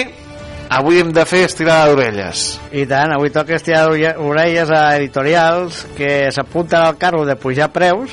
avui 0.71 1.01
hem 1.03 1.11
de 1.17 1.25
fer 1.27 1.45
estirada 1.49 1.89
d'orelles. 1.91 2.45
I 2.77 2.85
tant, 2.87 3.11
avui 3.17 3.33
toca 3.35 3.57
estirar 3.57 3.89
ore- 3.91 4.15
orelles 4.23 4.71
a 4.71 4.85
editorials 5.01 5.85
que 5.97 6.29
s'apunten 6.31 6.79
al 6.85 6.99
carro 7.01 7.25
de 7.27 7.35
pujar 7.41 7.71
preus 7.75 8.13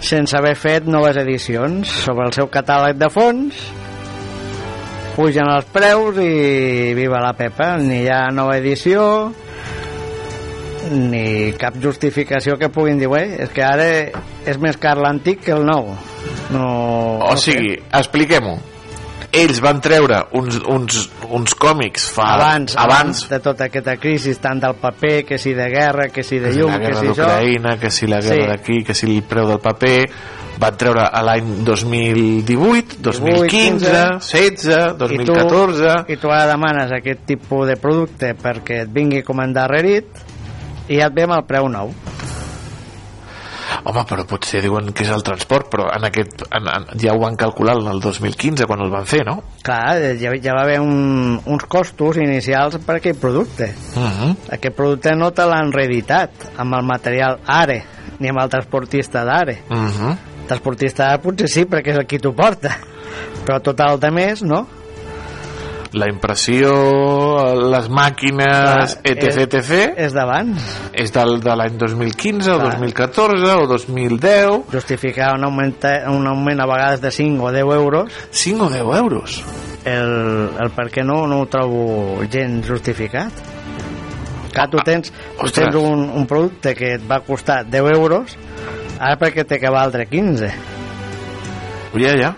sense 0.00 0.36
haver 0.36 0.54
fet 0.56 0.86
noves 0.86 1.16
edicions 1.20 1.90
sobre 2.04 2.28
el 2.28 2.32
seu 2.36 2.48
catàleg 2.52 2.98
de 3.00 3.10
fons. 3.12 3.58
Pugen 5.16 5.50
els 5.50 5.66
preus 5.74 6.18
i 6.22 6.94
viva 6.94 7.18
la 7.24 7.34
Pepa. 7.34 7.76
Ni 7.82 8.04
hi 8.04 8.10
ha 8.12 8.28
nova 8.30 8.56
edició 8.60 9.32
ni 10.88 11.52
cap 11.58 11.74
justificació 11.82 12.56
que 12.56 12.70
puguin 12.72 12.98
dir 12.98 13.08
"Ué, 13.10 13.42
és 13.42 13.50
que 13.50 13.62
ara 13.62 13.88
és 14.46 14.58
més 14.58 14.76
car 14.76 14.96
l'antic 14.96 15.42
que 15.44 15.52
el 15.52 15.66
nou. 15.66 15.90
No, 16.50 16.66
O 17.28 17.36
sigui, 17.36 17.74
expliquem-ho. 17.92 18.56
Ells 19.30 19.58
van 19.60 19.80
treure 19.84 20.22
uns, 20.38 20.56
uns, 20.64 21.02
uns 21.36 21.52
còmics 21.60 22.06
fa, 22.16 22.30
abans, 22.38 22.72
abans 22.80 22.94
abans 22.94 23.18
de 23.28 23.38
tota 23.44 23.66
aquesta 23.68 23.98
crisi 24.00 24.32
tant 24.40 24.60
del 24.62 24.78
paper, 24.80 25.26
que 25.28 25.36
si 25.38 25.52
de 25.52 25.66
guerra 25.68 26.08
que 26.08 26.24
si 26.24 26.38
de 26.40 26.54
llum, 26.56 26.72
la 26.72 26.78
que 26.80 26.94
si 26.94 27.06
això 27.10 27.26
d'Ucraïna, 27.26 27.74
que 27.78 27.90
si 27.92 28.08
la 28.08 28.22
guerra 28.24 28.44
Sí. 28.44 28.48
d'aquí, 28.54 28.78
que 28.84 28.94
si 28.94 29.06
el 29.06 29.22
preu 29.28 29.46
del 29.50 29.60
paper, 29.60 29.98
van 30.58 30.76
treure 30.80 31.04
a 31.04 31.22
l'any 31.22 31.52
2018, 31.64 32.98
2015, 33.04 33.92
16, 34.18 34.96
2014... 34.98 35.84
I 35.84 36.06
tu, 36.06 36.12
i 36.12 36.16
tu 36.16 36.32
ara 36.32 36.48
demanes 36.50 36.92
aquest 36.96 37.26
tipus 37.28 37.68
de 37.68 37.76
producte 37.76 38.32
perquè 38.34 38.82
et 38.86 38.92
vingui 38.92 39.22
com 39.26 39.44
endarrerit 39.44 40.24
i 40.88 40.98
ja 40.98 41.10
et 41.12 41.14
ve 41.14 41.28
amb 41.28 41.36
el 41.36 41.44
preu 41.46 41.68
nou. 41.68 41.92
Home, 43.88 44.02
però 44.04 44.24
potser 44.28 44.60
diuen 44.60 44.90
que 44.92 45.06
és 45.06 45.10
el 45.14 45.22
transport, 45.24 45.70
però 45.72 45.86
en 45.94 46.04
aquest, 46.04 46.42
en, 46.52 46.66
en, 46.68 46.86
ja 47.00 47.14
ho 47.16 47.20
van 47.22 47.38
calcular 47.40 47.78
en 47.80 47.86
el 47.88 48.02
2015 48.04 48.66
quan 48.68 48.82
el 48.84 48.90
van 48.92 49.06
fer, 49.08 49.22
no? 49.24 49.38
Clar, 49.64 49.96
ja, 50.20 50.34
ja 50.44 50.56
va 50.56 50.66
haver 50.66 50.76
un, 50.84 51.38
uns 51.48 51.64
costos 51.72 52.20
inicials 52.20 52.76
per 52.84 52.98
aquell 52.98 53.16
producte. 53.16 53.70
Uh 53.96 54.04
-huh. 54.04 54.34
Aquest 54.58 54.76
producte 54.76 55.16
no 55.16 55.30
te 55.32 55.46
l'han 55.48 55.72
reeditat 55.72 56.30
amb 56.56 56.74
el 56.74 56.84
material 56.84 57.40
ARE, 57.46 57.82
ni 58.18 58.28
amb 58.28 58.42
el 58.42 58.50
transportista 58.50 59.24
d'ARE. 59.24 59.62
Uh 59.70 59.76
-huh. 59.76 60.16
El 60.42 60.46
transportista 60.46 61.18
potser 61.22 61.48
sí, 61.48 61.64
perquè 61.64 61.90
és 61.92 61.98
el 61.98 62.06
qui 62.06 62.18
t'ho 62.18 62.34
porta. 62.34 62.76
Però 63.46 63.60
tot 63.62 63.80
el 63.80 63.98
de 63.98 64.10
més, 64.10 64.42
no? 64.42 64.66
La 65.96 66.08
impressió, 66.10 66.72
les 67.72 67.86
màquines, 67.88 68.98
etc, 69.00 69.22
és, 69.24 69.38
etc, 69.46 69.94
és 70.04 70.12
d'abans. 70.12 70.66
és 70.92 71.14
del, 71.14 71.38
de 71.40 71.54
l'any 71.56 71.78
2015 71.80 72.50
o 72.52 72.58
Clar. 72.58 72.74
2014 72.76 73.54
o 73.54 73.70
2010... 73.70 74.68
Justificar 74.74 75.32
un 75.38 75.48
augment, 75.48 75.78
un 76.12 76.28
augment 76.28 76.60
a 76.60 76.68
vegades 76.68 77.00
de 77.00 77.14
5 77.14 77.48
o 77.48 77.54
10 77.56 77.72
euros 77.78 78.20
5 78.30 78.66
o 78.66 78.70
10 78.70 79.00
euros? 79.00 79.40
el, 79.88 80.50
el 80.60 80.72
per 80.74 80.88
què 80.92 81.04
no, 81.06 81.22
no 81.30 81.42
ho 81.42 81.46
trobo 81.50 82.24
gens 82.30 82.66
justificat 82.66 83.44
que 84.52 84.64
tu 84.72 84.80
tens, 84.84 85.12
tu 85.38 85.46
Ah, 85.46 85.52
tens 85.54 85.76
un, 85.78 86.08
un 86.18 86.26
producte 86.26 86.74
que 86.74 86.94
et 86.96 87.04
va 87.08 87.20
costar 87.24 87.62
10 87.68 87.92
euros 87.94 88.36
ara 88.98 89.16
perquè 89.20 89.46
té 89.46 89.60
que 89.62 89.70
valdre 89.72 90.08
15 90.10 90.50
Ja, 91.98 92.12
ja. 92.18 92.34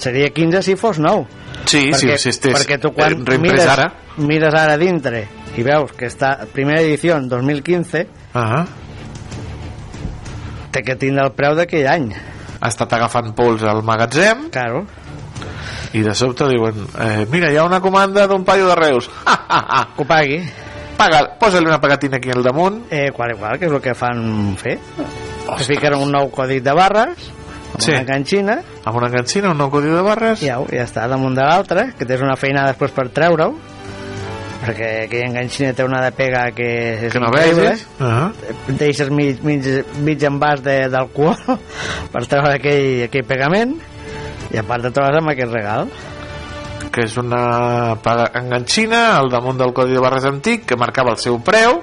seria 0.00 0.30
15 0.32 0.62
si 0.64 0.76
fos 0.78 1.00
nou 1.02 1.26
Sí, 1.68 1.92
sí, 1.92 2.08
si 2.16 2.30
estés 2.32 2.54
perquè 2.56 2.78
tu 2.80 2.92
quan 2.96 3.12
eh, 3.20 3.38
mires, 3.38 3.66
ara. 3.68 3.90
mires 4.16 4.54
ara 4.54 4.76
dintre 4.80 5.26
i 5.56 5.62
veus 5.66 5.92
que 5.92 6.06
està 6.08 6.46
primera 6.52 6.80
edició 6.80 7.18
2015 7.20 8.06
Uh 8.34 8.40
-huh. 8.40 8.66
té 10.70 10.82
que 10.82 10.96
tindre 10.96 11.24
el 11.24 11.32
preu 11.32 11.54
d'aquell 11.54 11.86
any. 11.88 12.12
Ha 12.60 12.68
estat 12.68 12.92
agafant 12.92 13.32
pols 13.34 13.62
al 13.62 13.82
magatzem. 13.82 14.48
Claro. 14.50 14.86
i 15.92 16.02
de 16.02 16.14
sobte 16.14 16.44
diuen 16.48 16.74
eh, 17.00 17.26
mira, 17.30 17.50
hi 17.50 17.56
ha 17.56 17.64
una 17.64 17.80
comanda 17.80 18.26
d'un 18.26 18.44
paio 18.44 18.68
de 18.68 18.74
Reus. 18.74 19.08
Que 19.96 20.02
ho 20.02 20.06
pagui. 20.06 20.42
Paga, 20.98 21.38
posa-li 21.38 21.66
una 21.66 21.80
pegatina 21.80 22.16
aquí 22.18 22.30
al 22.30 22.42
damunt. 22.42 22.86
Eh, 22.90 23.10
qual, 23.14 23.30
igual, 23.30 23.58
que 23.58 23.66
és 23.66 23.72
el 23.72 23.80
que 23.80 23.94
fan 23.94 24.56
fer? 24.58 24.78
Que 25.56 25.64
fiquen 25.64 25.94
un 25.94 26.10
nou 26.12 26.28
codi 26.30 26.60
de 26.60 26.72
barres 26.74 27.30
amb 27.72 27.80
Sí. 27.82 27.90
una 27.92 28.00
enganxina 28.00 28.58
amb 28.84 28.96
una 28.96 29.06
enganxina, 29.08 29.50
un 29.50 29.58
nou 29.58 29.70
codi 29.70 29.88
de 29.92 30.00
barres. 30.02 30.40
Ja, 30.40 30.58
ja 30.72 30.84
està 30.84 31.06
damunt 31.08 31.34
de 31.36 31.42
l'altre 31.44 31.92
que 31.98 32.06
tens 32.06 32.22
una 32.22 32.36
feina 32.36 32.66
després 32.66 32.90
per 32.92 33.08
treure-ho. 33.10 33.54
Perquè 34.58 35.04
aquella 35.06 35.28
enganxina 35.28 35.72
té 35.72 35.84
una 35.86 36.00
de 36.02 36.10
pega 36.12 36.50
que 36.50 37.06
és 37.06 37.12
que 37.12 37.20
no 37.20 37.28
increïble. 37.28 37.68
vegis. 37.68 37.86
uh 38.00 38.04
-huh. 38.04 38.32
deixes 38.78 39.10
mig, 39.10 39.40
mig, 39.42 39.62
mig 40.02 40.18
envàs 40.18 40.60
de- 40.62 40.88
d'alcohol 40.88 41.36
per 42.12 42.26
treure 42.26 42.54
aquell, 42.54 43.04
aquell 43.04 43.24
pegament. 43.24 43.76
I 44.50 44.56
a 44.58 44.62
part 44.62 44.82
de 44.82 44.90
trobes 44.90 45.16
amb 45.16 45.28
aquest 45.28 45.52
regal. 45.52 45.88
Que 46.90 47.02
és 47.04 47.16
una 47.18 47.96
enganxina 48.34 49.16
al 49.18 49.28
damunt 49.30 49.58
del 49.58 49.72
codi 49.72 49.92
de 49.92 50.00
barres 50.00 50.24
antic 50.24 50.64
que 50.64 50.76
marcava 50.76 51.10
el 51.10 51.18
seu 51.18 51.38
preu 51.40 51.82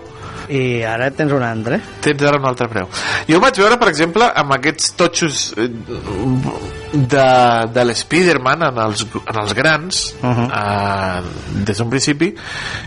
i 0.49 0.83
ara 0.85 1.09
tens 1.11 1.31
un 1.35 1.43
altre. 1.43 1.79
Tens 2.01 2.23
ara 2.23 2.39
un 2.39 2.47
altre 2.47 2.67
preu. 2.71 2.89
Jo 3.29 3.39
vaig 3.43 3.59
veure 3.61 3.77
per 3.81 3.89
exemple 3.91 4.27
amb 4.41 4.55
aquests 4.57 4.93
totxos 4.99 5.41
eh, 5.57 5.69
de, 6.93 7.27
de 7.75 7.85
l'Spiderman 7.85 8.67
en, 8.69 8.81
els, 8.87 9.05
en 9.25 9.41
els 9.43 9.53
grans 9.57 10.03
Uh 10.25 10.29
-huh. 10.31 10.47
eh, 10.49 11.21
des 11.65 11.77
d'un 11.77 11.89
principi 11.89 12.33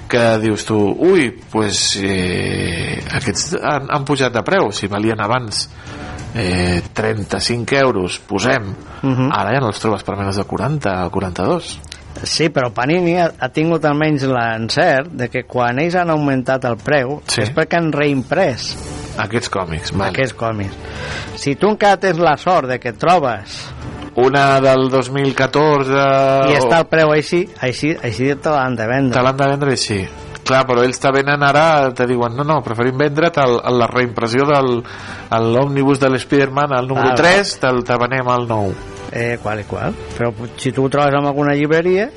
que 0.09 0.39
dius 0.39 0.65
tu 0.65 0.77
ui, 0.99 1.31
pues, 1.51 1.99
eh, 2.03 3.03
aquests 3.13 3.57
han, 3.63 3.87
han 3.91 4.05
pujat 4.05 4.33
de 4.33 4.43
preu. 4.43 4.73
Si 4.73 4.87
valien 4.87 5.21
abans 5.21 5.69
eh, 6.35 6.83
35 6.93 7.77
euros 7.77 8.19
posem. 8.19 8.75
Uh 9.03 9.11
-huh. 9.11 9.31
ara 9.33 9.53
ja 9.53 9.61
no 9.61 9.69
els 9.69 9.79
trobes 9.79 10.03
per 10.03 10.17
menys 10.17 10.37
de 10.37 10.45
40 10.45 11.07
o 11.07 11.11
42 11.11 11.81
Sí, 12.23 12.49
però 12.51 12.73
Panini 12.75 13.15
ha, 13.21 13.29
ha 13.39 13.49
tingut 13.55 13.85
almenys 13.87 14.25
l'encert 14.27 15.13
de 15.15 15.29
que 15.31 15.45
quan 15.47 15.79
ells 15.79 15.95
han 15.95 16.11
augmentat 16.11 16.65
el 16.67 16.77
preu 16.83 17.21
Sí. 17.31 17.43
és 17.45 17.53
perquè 17.55 17.79
han 17.79 17.93
reimprès 17.95 18.73
aquests 19.19 19.51
còmics 19.51 19.93
vale. 19.95 20.11
aquests 20.13 20.35
còmics. 20.39 20.75
Si 21.39 21.55
tu 21.59 21.71
encara 21.71 21.97
tens 21.99 22.19
la 22.19 22.37
sort 22.37 22.69
de 22.71 22.79
que 22.83 22.93
trobes 22.93 23.61
una 24.19 24.59
del 24.61 24.89
2014 24.91 26.51
i 26.51 26.57
està 26.59 26.81
el 26.83 26.89
preu 26.91 27.13
així, 27.15 27.45
així, 27.63 27.93
així 28.03 28.33
te 28.35 28.51
l'han 28.51 28.75
de 28.79 28.87
vendre. 28.91 29.15
te 29.15 29.23
l'han 29.23 29.37
de 29.39 29.49
vendre 29.53 29.71
així 29.77 30.01
clar, 30.49 30.65
però 30.67 30.83
ells 30.83 30.99
te 30.99 31.11
venen 31.13 31.43
ara 31.45 31.91
te 31.95 32.07
diuen, 32.09 32.35
no, 32.35 32.43
no, 32.43 32.61
preferim 32.65 32.97
vendre't 32.99 33.37
el, 33.43 33.59
el, 33.63 33.79
la 33.79 33.87
reimpressió 33.87 34.47
del 34.49 34.79
el 35.37 35.57
òmnibus 35.61 36.01
de 36.01 36.09
l'Spiderman 36.11 36.73
el 36.79 36.89
número 36.89 37.11
Ah, 37.13 37.19
3 37.21 37.59
te'l 37.61 37.83
te 37.85 37.99
venem 38.01 38.27
al 38.33 38.49
nou 38.49 38.73
Eh, 39.19 39.39
qual 39.43 39.61
i 39.61 39.67
qual. 39.67 39.97
Però 40.17 40.31
si 40.57 40.73
tu 40.73 40.87
ho 40.87 40.93
trobes 40.93 41.15
en 41.19 41.27
alguna 41.27 41.57
llibreria, 41.59 42.09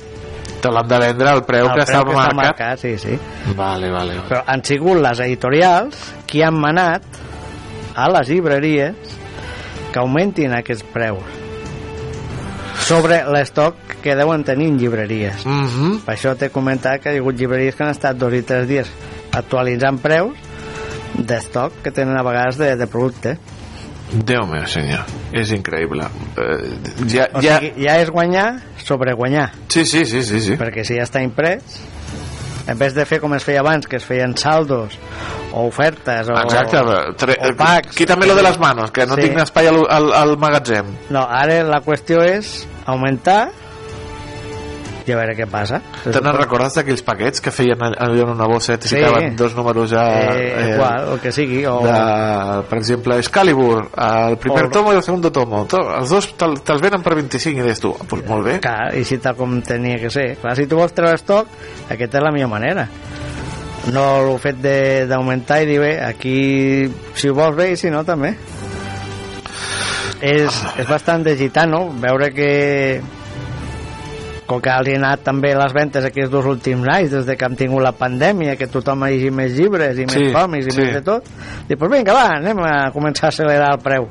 te 0.62 0.70
l'han 0.70 0.88
de 0.88 0.98
vendre 1.02 1.30
al 1.32 1.42
preu 1.48 1.66
el 1.66 1.74
que 1.74 1.86
està 1.88 2.04
preu 2.06 2.14
marcat, 2.14 2.38
marcat, 2.38 2.82
sí, 2.84 2.94
sí. 2.98 3.18
vale, 3.56 3.90
vale, 3.90 4.14
vale. 4.14 4.28
Però 4.30 4.42
han 4.46 4.62
sigut 4.64 5.02
les 5.02 5.22
editorials 5.26 6.08
qui 6.30 6.44
han 6.46 6.58
manat 6.62 7.06
a 7.98 8.08
les 8.14 8.30
llibreries 8.30 9.16
que 9.92 10.00
augmentin 10.00 10.54
aquests 10.56 10.86
preus. 10.94 11.38
sobre 12.82 13.20
l'estoc 13.30 13.76
que 14.02 14.16
deuen 14.18 14.42
tenir 14.44 14.66
en 14.68 14.78
llibreries. 14.78 15.46
Mm 15.46 15.66
-hmm. 15.66 16.00
Per 16.04 16.14
això 16.14 16.34
t'he 16.36 16.50
comentat 16.50 17.00
que 17.00 17.12
hi 17.12 17.16
ha 17.16 17.20
hagut 17.20 17.38
llibreries 17.38 17.76
que 17.76 17.84
han 17.84 17.90
estat 17.90 18.16
dos 18.16 18.32
i 18.34 18.42
tres 18.42 18.66
dies 18.66 18.90
actualitzant 19.30 19.98
preus 19.98 20.36
d'estoc 21.14 21.72
que 21.82 21.90
tenen 21.90 22.18
a 22.18 22.22
vegades 22.22 22.58
de, 22.58 22.76
de 22.76 22.86
producte. 22.86 23.38
Déu 24.12 24.44
meu 24.44 24.66
senyor, 24.68 25.06
és 25.32 25.50
increïble. 25.56 26.04
Eh, 26.36 26.74
ja, 27.08 27.28
O 27.32 27.40
ja... 27.40 27.56
sigui, 27.58 27.72
ja 27.86 27.94
és 28.02 28.10
guanyar 28.12 28.58
sobre 28.84 29.14
guanyar. 29.16 29.50
Sí, 29.72 29.86
sí, 29.88 30.04
sí, 30.04 30.20
sí, 30.22 30.40
sí. 30.44 30.56
Perquè 30.60 30.84
si 30.84 30.98
ja 30.98 31.06
està 31.08 31.22
imprès, 31.24 31.78
en 32.68 32.76
vez 32.78 32.92
de 32.94 33.06
fer 33.08 33.18
com 33.22 33.32
es 33.34 33.42
feia 33.46 33.62
abans, 33.64 33.88
que 33.88 33.96
es 33.96 34.04
feien 34.04 34.36
saldos 34.36 34.98
o 35.52 35.64
ofertes 35.66 36.28
o, 36.28 36.36
Exacte, 36.44 36.78
tre... 37.18 37.38
o 37.40 37.54
packs... 37.56 37.96
quítame 37.96 38.26
lo 38.28 38.36
de 38.36 38.42
las 38.44 38.58
manos, 38.60 38.90
que 38.92 39.06
no 39.06 39.16
Sí. 39.16 39.22
tinc 39.26 39.40
espai 39.42 39.66
al, 39.72 39.80
al, 39.88 40.12
al 40.12 40.36
magatzem. 40.38 40.92
No, 41.10 41.24
ara 41.28 41.62
la 41.64 41.80
qüestió 41.80 42.20
és 42.22 42.66
augmentar 42.84 43.48
i 45.06 45.12
a 45.12 45.16
veure 45.18 45.34
què 45.36 45.46
passa. 45.50 45.80
Te 46.04 46.20
n'en 46.20 46.36
recordes 46.36 46.74
d'aquells 46.78 47.02
paquets 47.02 47.40
que 47.42 47.50
feien 47.50 47.80
all- 47.82 47.96
allò 47.98 48.22
en 48.28 48.30
una 48.36 48.46
bossa 48.46 48.74
i 48.74 48.78
Sí. 48.82 48.96
ficaven 48.96 49.34
dos 49.36 49.54
números 49.56 49.90
ja... 49.90 50.04
Eh, 50.36 50.74
igual, 50.74 51.08
el 51.14 51.20
que 51.20 51.32
sigui. 51.32 51.64
O... 51.66 51.80
de, 51.86 52.62
per 52.70 52.78
exemple, 52.78 53.16
Excalibur, 53.18 53.88
el 53.96 54.36
primer 54.38 54.66
O- 54.66 54.70
tomo 54.70 54.92
i 54.92 54.96
el 54.96 55.02
segundo 55.02 55.32
tomo. 55.32 55.64
To, 55.66 55.80
els 55.98 56.10
dos 56.10 56.30
te'l- 56.38 56.60
te'ls 56.62 56.80
venen 56.82 57.02
per 57.02 57.14
25 57.18 57.60
i 57.60 57.66
dius 57.66 57.80
tu, 57.80 57.94
ah, 57.98 58.04
pues 58.08 58.22
molt 58.28 58.44
bé. 58.46 58.58
Clar, 58.60 58.94
i 58.96 59.04
si 59.04 59.18
tal 59.18 59.34
com 59.36 59.60
tenia 59.62 59.98
que 59.98 60.10
ser. 60.10 60.36
Clar, 60.40 60.54
si 60.56 60.66
tu 60.66 60.76
vols 60.78 60.92
treure 60.94 61.14
estoc, 61.18 61.48
aquesta 61.90 62.18
és 62.18 62.24
la 62.24 62.30
millor 62.32 62.48
manera. 62.52 62.88
No 63.92 64.04
el 64.32 64.38
fet 64.38 64.60
de- 64.62 65.06
d'augmentar 65.10 65.62
i 65.64 65.66
dir, 65.66 65.80
bé, 65.82 65.92
aquí 66.06 66.88
si 67.18 67.28
ho 67.28 67.34
vols 67.34 67.56
bé 67.56 67.72
i 67.72 67.76
si 67.76 67.90
no 67.90 68.04
també. 68.06 68.36
És, 70.22 70.54
és 70.78 70.86
bastant 70.86 71.24
de 71.26 71.34
gitano 71.36 71.88
veure 71.98 72.28
que 72.30 73.00
com 74.52 74.62
que 74.62 74.70
els 74.76 74.88
hi 74.92 74.96
ha 74.96 75.02
anat 75.02 75.24
també 75.26 75.54
les 75.56 75.72
ventes 75.76 76.04
aquests 76.08 76.30
dos 76.32 76.46
últims 76.52 76.86
anys, 76.94 77.10
des 77.16 77.26
de 77.28 77.36
que 77.36 77.48
hem 77.48 77.56
tingut 77.58 77.82
la 77.84 77.94
pandèmia, 77.96 78.54
que 78.60 78.68
tothom 78.70 79.02
hagi 79.08 79.30
més 79.34 79.56
llibres 79.58 79.96
i 79.98 80.06
més 80.08 80.18
Sí, 80.20 80.32
còmics 80.34 80.68
i 80.68 80.74
sí. 80.76 80.80
més 80.84 80.94
de 81.00 81.06
tot, 81.06 81.30
dic, 81.68 81.78
pues 81.80 81.90
vinga, 81.92 82.14
va, 82.16 82.28
anem 82.38 82.60
a 82.68 82.74
començar 82.94 83.30
a 83.30 83.32
accelerar 83.34 83.72
el 83.78 83.80
preu. 83.84 84.06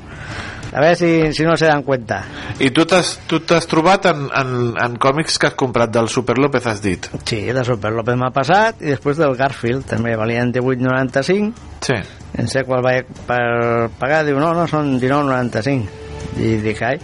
A 0.72 0.80
veure 0.80 0.96
si, 0.96 1.08
si 1.36 1.44
no 1.44 1.52
se 1.60 1.66
dan 1.68 1.82
cuenta. 1.84 2.22
I 2.64 2.70
tu 2.72 2.86
t'has 2.88 3.10
tu 3.28 3.42
t'has 3.44 3.66
trobat 3.68 4.06
en, 4.08 4.22
en, 4.32 4.52
en 4.80 4.94
còmics 4.96 5.36
que 5.36 5.50
has 5.50 5.56
comprat 5.60 5.90
del 5.92 6.08
Super 6.08 6.38
López, 6.40 6.64
has 6.66 6.80
dit? 6.80 7.10
Sí, 7.28 7.42
de 7.52 7.64
Super 7.68 7.90
López 7.92 8.16
m'ha 8.16 8.30
passat 8.32 8.80
i 8.80 8.88
després 8.94 9.20
del 9.20 9.36
Garfield 9.36 9.84
també 9.90 10.14
valien 10.16 10.48
18,95 10.54 11.52
Sí. 11.84 11.98
en 12.40 12.48
sé 12.48 12.62
qual 12.64 12.80
vaig 12.86 13.04
per 13.28 13.90
pagar 14.00 14.22
diu 14.24 14.38
no, 14.40 14.54
no, 14.56 14.64
són 14.70 14.94
19,95 15.02 16.40
i 16.40 16.54
dic 16.64 16.80
ai 16.88 16.96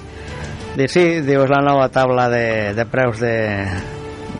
dic 0.76 0.90
sí, 0.92 1.04
diu 1.26 1.42
és 1.44 1.50
la 1.50 1.60
nova 1.64 1.88
taula 1.88 2.28
de, 2.32 2.74
de 2.76 2.84
preus 2.86 3.18
de, 3.20 3.34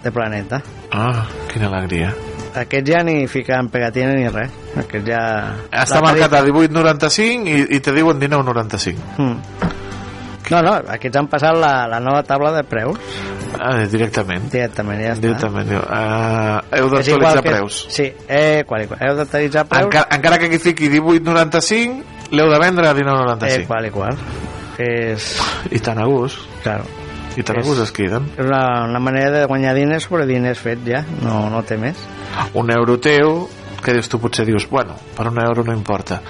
de 0.05 0.11
Planeta 0.13 0.61
Ah, 0.93 1.27
quina 1.53 1.69
alegria. 1.69 2.13
aquests 2.59 2.91
ja 2.91 3.03
ni 3.05 3.27
ficaven 3.29 3.69
pegatina 3.73 4.13
ni 4.17 4.29
res 4.29 4.51
aquests 4.79 5.09
ja... 5.09 5.23
Està 5.71 6.01
marcat 6.05 6.31
tarifa- 6.33 6.65
a 6.65 6.69
18,95 6.71 7.49
i, 7.49 7.59
i 7.77 7.81
te 7.81 7.93
diuen 7.93 8.19
19,95. 8.21 9.19
Mm. 9.19 9.37
No, 10.49 10.63
no, 10.65 10.73
aquests 10.95 11.19
han 11.21 11.27
passat 11.29 11.59
la, 11.61 11.73
la 11.91 11.99
nova 12.01 12.23
taula 12.25 12.53
de 12.57 12.63
preus 12.65 12.99
Ah, 13.59 13.83
directament. 13.91 14.45
directament, 14.53 15.01
ja 15.03 15.13
està. 15.17 15.23
Directament. 15.25 15.67
Diu, 15.69 15.81
uh, 15.81 16.61
heu 16.79 16.89
d'actualitzar 16.93 17.43
que- 17.43 17.51
preus. 17.51 17.79
Sí, 17.91 18.05
eh, 18.29 18.63
qual, 18.69 18.85
qual. 18.87 19.01
heu 19.03 19.17
d'actualitzar 19.19 19.65
preus 19.67 19.85
Encara, 19.89 20.07
encara 20.15 20.39
que 20.39 20.47
aquí 20.47 20.59
fiqui 20.63 20.89
18,95, 20.93 22.31
l'heu 22.31 22.49
de 22.53 22.59
vendre 22.63 22.87
a 22.87 22.93
eh, 22.93 23.03
19,95. 23.03 23.67
qual 23.67 23.87
i 23.89 23.91
qual 23.91 24.17
és... 24.79 25.35
I 25.77 25.81
tan 25.85 25.99
a 26.03 26.07
gust. 26.09 26.39
Claro. 26.63 26.85
I 27.39 27.43
tan 27.47 27.59
a 27.59 27.61
És- 27.63 27.67
gust 27.69 27.83
es 27.85 27.93
queden. 27.95 28.31
És 28.37 28.45
una, 28.47 28.65
una 28.89 28.99
manera 29.03 29.31
de 29.41 29.45
guanyar 29.47 29.75
diners 29.77 30.09
sobre 30.09 30.27
diners 30.27 30.59
fet 30.59 30.81
ja, 30.87 31.05
no, 31.23 31.49
no 31.51 31.63
té 31.63 31.77
més. 31.79 31.99
Un 32.59 32.71
euro 32.75 32.99
teu, 32.99 33.45
que 33.85 33.93
dius 33.95 34.09
tu 34.11 34.19
potser 34.19 34.47
dius, 34.49 34.67
bueno, 34.71 34.97
per 35.17 35.29
un 35.31 35.39
euro 35.43 35.63
no 35.65 35.73
importa. 35.77 36.21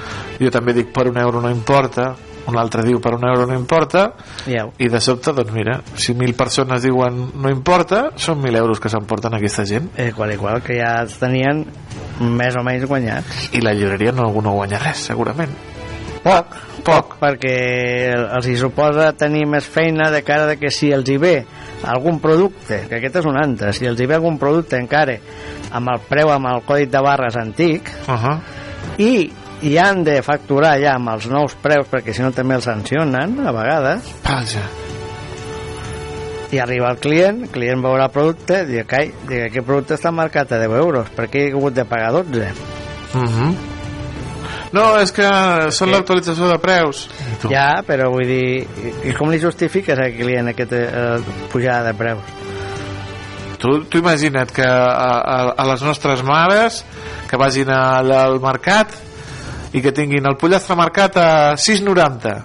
Jo 0.41 0.51
també 0.53 0.75
dic 0.77 0.91
per 0.93 1.07
un 1.09 1.17
euro 1.17 1.41
no 1.41 1.49
importa, 1.51 2.11
un 2.49 2.57
altre 2.61 2.83
diu 2.85 3.01
per 3.01 3.15
un 3.17 3.25
euro 3.29 3.47
no 3.49 3.57
importa, 3.57 4.07
Ja. 4.49 4.67
i 4.81 4.89
de 4.89 5.01
sobte, 5.01 5.33
doncs 5.37 5.53
mira, 5.53 5.79
si 5.97 6.15
mil 6.15 6.35
persones 6.37 6.83
diuen 6.85 7.19
no 7.41 7.51
importa, 7.53 8.11
són 8.17 8.41
mil 8.43 8.57
euros 8.57 8.81
que 8.81 8.89
s'emporten 8.93 9.35
aquesta 9.37 9.65
gent. 9.69 9.91
Eh, 9.97 10.13
qual 10.17 10.33
i 10.33 10.37
qual, 10.41 10.61
que 10.65 10.77
ja 10.81 10.95
els 11.03 11.17
tenien 11.21 11.65
més 12.21 12.57
o 12.57 12.63
menys 12.65 12.85
guanyats. 12.89 13.49
I 13.57 13.61
la 13.65 13.73
llibreria 13.77 14.13
no, 14.13 14.29
no 14.43 14.53
guanya 14.61 14.79
res, 14.81 15.07
segurament. 15.09 15.53
Poc, 16.25 16.57
poc, 16.85 17.17
perquè 17.21 17.55
els 18.37 18.47
hi 18.47 18.57
suposa 18.57 19.13
tenir 19.13 19.47
més 19.47 19.65
feina 19.67 20.11
de 20.11 20.23
cara 20.23 20.47
de 20.47 20.57
que 20.59 20.71
si 20.71 20.91
els 20.93 21.09
hi 21.09 21.17
ve 21.17 21.45
algun 21.85 22.19
producte, 22.21 22.87
que 22.89 22.97
aquest 22.97 23.17
és 23.17 23.25
un 23.27 23.37
altre, 23.39 23.73
si 23.73 23.87
els 23.87 24.01
hi 24.01 24.07
ve 24.07 24.15
algun 24.15 24.39
producte 24.39 24.77
encara 24.77 25.17
amb 25.71 25.89
el 25.93 26.01
preu, 26.09 26.31
amb 26.31 26.47
el 26.47 26.63
codi 26.67 26.87
de 26.87 27.01
barres 27.01 27.37
antic, 27.37 27.83
Uh 28.09 28.15
-huh. 28.15 28.39
i 28.99 29.31
i 29.61 29.77
han 29.77 30.05
de 30.05 30.23
facturar 30.23 30.79
ja 30.81 30.95
amb 30.95 31.09
els 31.09 31.27
nous 31.27 31.55
preus 31.55 31.87
perquè 31.91 32.13
si 32.13 32.23
no 32.23 32.31
també 32.31 32.55
els 32.55 32.65
sancionen 32.65 33.41
a 33.45 33.51
vegades 33.51 34.03
Vaja. 34.23 34.63
i 36.53 36.59
arriba 36.59 36.91
el 36.91 36.99
client, 36.99 37.43
el 37.43 37.49
client 37.51 37.83
veurà 37.83 38.05
el 38.05 38.11
producte 38.11 38.63
i 38.63 38.67
diu, 38.67 38.85
"Cai, 38.87 39.13
diu, 39.29 39.45
aquest 39.45 39.67
producte 39.67 39.95
està 39.95 40.11
marcat 40.13 40.53
a 40.53 40.59
10 40.59 40.71
euros 40.79 41.11
per 41.11 41.29
què 41.29 41.49
he 41.49 41.51
hagut 41.53 41.75
de 41.75 41.85
pagar 41.85 42.13
12 42.13 42.53
Uh 43.15 43.23
-huh. 43.25 43.55
No, 44.77 44.85
és 45.01 45.13
que 45.17 45.29
són 45.73 45.93
l'actualització 45.93 46.51
de 46.51 46.59
preus. 46.61 47.07
Ja, 47.49 47.81
però 47.87 48.11
vull 48.13 48.29
dir 48.29 48.67
i, 49.07 49.15
com 49.17 49.33
li 49.33 49.41
justifiques 49.41 49.99
al 49.99 50.13
client 50.17 50.53
aquesta 50.53 50.83
eh, 50.85 51.39
pujada 51.53 51.91
de 51.91 51.95
preus? 51.99 52.35
Tu, 53.59 53.73
tu 53.91 53.99
imagina't 53.99 54.53
que 54.55 54.67
a, 54.67 55.15
a, 55.19 55.39
a 55.51 55.65
les 55.73 55.83
nostres 55.83 56.23
mares 56.23 56.83
que 57.29 57.41
vagin 57.41 57.73
allà 57.75 58.21
al 58.29 58.39
mercat 58.43 58.95
i 59.75 59.83
que 59.83 59.93
tinguin 59.93 60.29
el 60.31 60.39
pollastre 60.39 60.77
marcat 60.79 61.19
a 61.19 61.31
6,90 61.59 62.37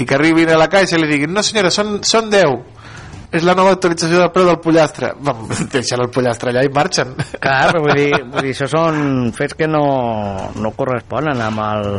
i 0.00 0.04
que 0.04 0.16
arribin 0.16 0.50
a 0.52 0.60
la 0.60 0.70
caixa 0.72 0.96
i 0.96 1.02
li 1.02 1.10
diguin 1.10 1.32
no 1.32 1.44
senyora, 1.44 1.70
són, 1.72 1.98
són 2.04 2.32
10 2.32 2.75
és 3.36 3.46
la 3.46 3.54
nova 3.58 3.74
actualització 3.76 4.22
del 4.22 4.32
preu 4.34 4.48
del 4.48 4.58
pollastre. 4.64 5.12
Vam, 5.24 5.46
deixen 5.74 6.02
el 6.04 6.10
pollastre 6.12 6.52
allà 6.52 6.64
i 6.66 6.72
marxen. 6.72 7.14
Clar, 7.36 7.62
però 7.70 7.84
vull 7.86 7.96
dir, 7.98 8.10
vull 8.32 8.48
dir 8.48 8.54
això 8.56 8.68
són 8.72 9.32
fets 9.36 9.56
que 9.58 9.70
no, 9.70 9.86
no 10.60 10.74
corresponen 10.76 11.40
amb 11.46 11.64
el, 11.66 11.90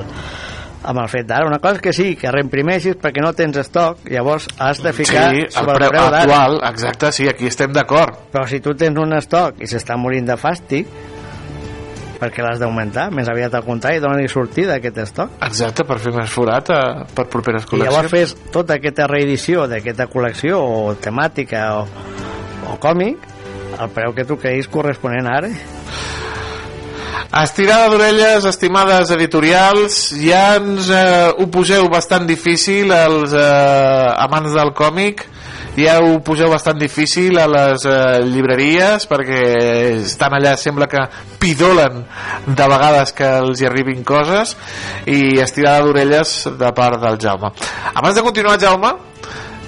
amb 0.92 1.04
el 1.04 1.12
fet 1.12 1.28
d'ara. 1.30 1.50
Una 1.50 1.60
cosa 1.64 1.80
és 1.80 1.84
que 1.88 1.96
sí, 1.96 2.08
que 2.20 2.32
reimprimeixis 2.34 2.98
perquè 3.02 3.24
no 3.24 3.34
tens 3.38 3.60
estoc, 3.64 4.06
llavors 4.14 4.48
has 4.64 4.82
de 4.84 4.94
ficar 4.96 5.30
sí, 5.34 5.46
el 5.48 5.54
sobre 5.54 5.78
preu, 5.82 5.90
el 5.90 5.94
preu 5.94 6.22
actual 6.22 6.60
exacte, 6.72 7.12
sí, 7.16 7.30
aquí 7.30 7.50
estem 7.52 7.74
d'acord. 7.76 8.28
Però 8.34 8.48
si 8.50 8.62
tu 8.64 8.76
tens 8.80 9.00
un 9.02 9.18
estoc 9.18 9.62
i 9.62 9.70
s'està 9.70 10.00
morint 10.00 10.30
de 10.30 10.40
fàstic, 10.40 10.92
perquè 12.18 12.44
l'has 12.46 12.60
d'augmentar, 12.62 13.08
més 13.16 13.30
aviat 13.32 13.54
al 13.58 13.66
contrari, 13.66 14.02
dona-li 14.04 14.28
sortida 14.32 14.76
a 14.76 14.82
aquest 14.82 14.98
estoc. 15.06 15.38
exacte, 15.48 15.86
per 15.88 16.00
fer 16.04 16.14
més 16.16 16.34
forat 16.34 16.72
a, 16.74 16.82
per 17.16 17.28
properes 17.32 17.66
I 17.70 17.82
llavors 17.84 18.12
col·leccions 18.12 18.36
fes 18.38 18.52
tota 18.54 18.78
aquesta 18.78 19.08
reedició 19.10 19.68
d'aquesta 19.70 20.10
col·lecció 20.12 20.62
o 20.62 20.94
temàtica 21.02 21.68
o, 21.80 21.88
o 22.74 22.78
còmic 22.82 23.34
al 23.78 23.92
preu 23.94 24.14
que 24.16 24.26
tu 24.26 24.38
creguis 24.42 24.70
corresponent 24.72 25.28
ara. 25.30 25.52
Estirada 27.38 27.90
d'orelles, 27.92 28.46
estimades 28.48 29.12
editorials, 29.14 29.98
ja 30.24 30.56
ens 30.58 30.88
eh, 30.90 31.28
ho 31.38 31.48
poseu 31.54 31.90
bastant 31.92 32.26
difícil 32.26 32.94
als 32.96 33.36
eh, 33.36 34.24
amants 34.24 34.56
del 34.56 34.72
còmic, 34.78 35.26
ja 35.78 36.00
ho 36.02 36.18
poseu 36.26 36.50
bastant 36.50 36.80
difícil 36.82 37.38
a 37.38 37.46
les 37.50 37.86
eh, 37.86 38.22
llibreries 38.26 39.06
perquè 39.10 39.42
estan 40.02 40.34
allà, 40.38 40.56
sembla 40.58 40.88
que 40.90 41.04
pidolen 41.42 42.02
de 42.48 42.68
vegades 42.74 43.14
que 43.18 43.30
els 43.44 43.62
hi 43.62 43.70
arribin 43.70 44.04
coses 44.08 44.56
i 45.06 45.38
estirada 45.44 45.86
d'orelles 45.86 46.34
de 46.58 46.74
part 46.74 47.02
del 47.04 47.20
Jaume. 47.22 47.54
Abans 47.94 48.18
de 48.18 48.26
continuar, 48.26 48.58
Jaume, 48.62 48.94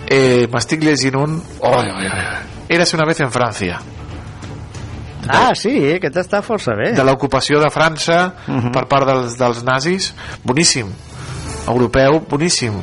eh, 0.10 0.48
m'estic 0.52 0.84
llegint 0.84 1.20
un... 1.20 1.40
Oh, 1.60 1.78
oh, 1.78 1.86
oh, 1.86 2.28
Érase 2.70 2.98
una 2.98 3.06
vez 3.06 3.20
en 3.22 3.32
Francia. 3.32 3.80
Ah, 5.30 5.54
sí, 5.54 5.74
aquest 5.94 6.16
està 6.18 6.40
força 6.42 6.74
bé. 6.78 6.94
de 6.98 7.06
l'ocupació 7.06 7.60
de 7.62 7.70
França 7.74 8.32
per 8.74 8.86
part 8.90 9.06
dels, 9.10 9.36
dels 9.38 9.62
nazis. 9.68 10.14
Boníssim. 10.46 10.90
Europeu 11.70 12.24
boníssim 12.30 12.80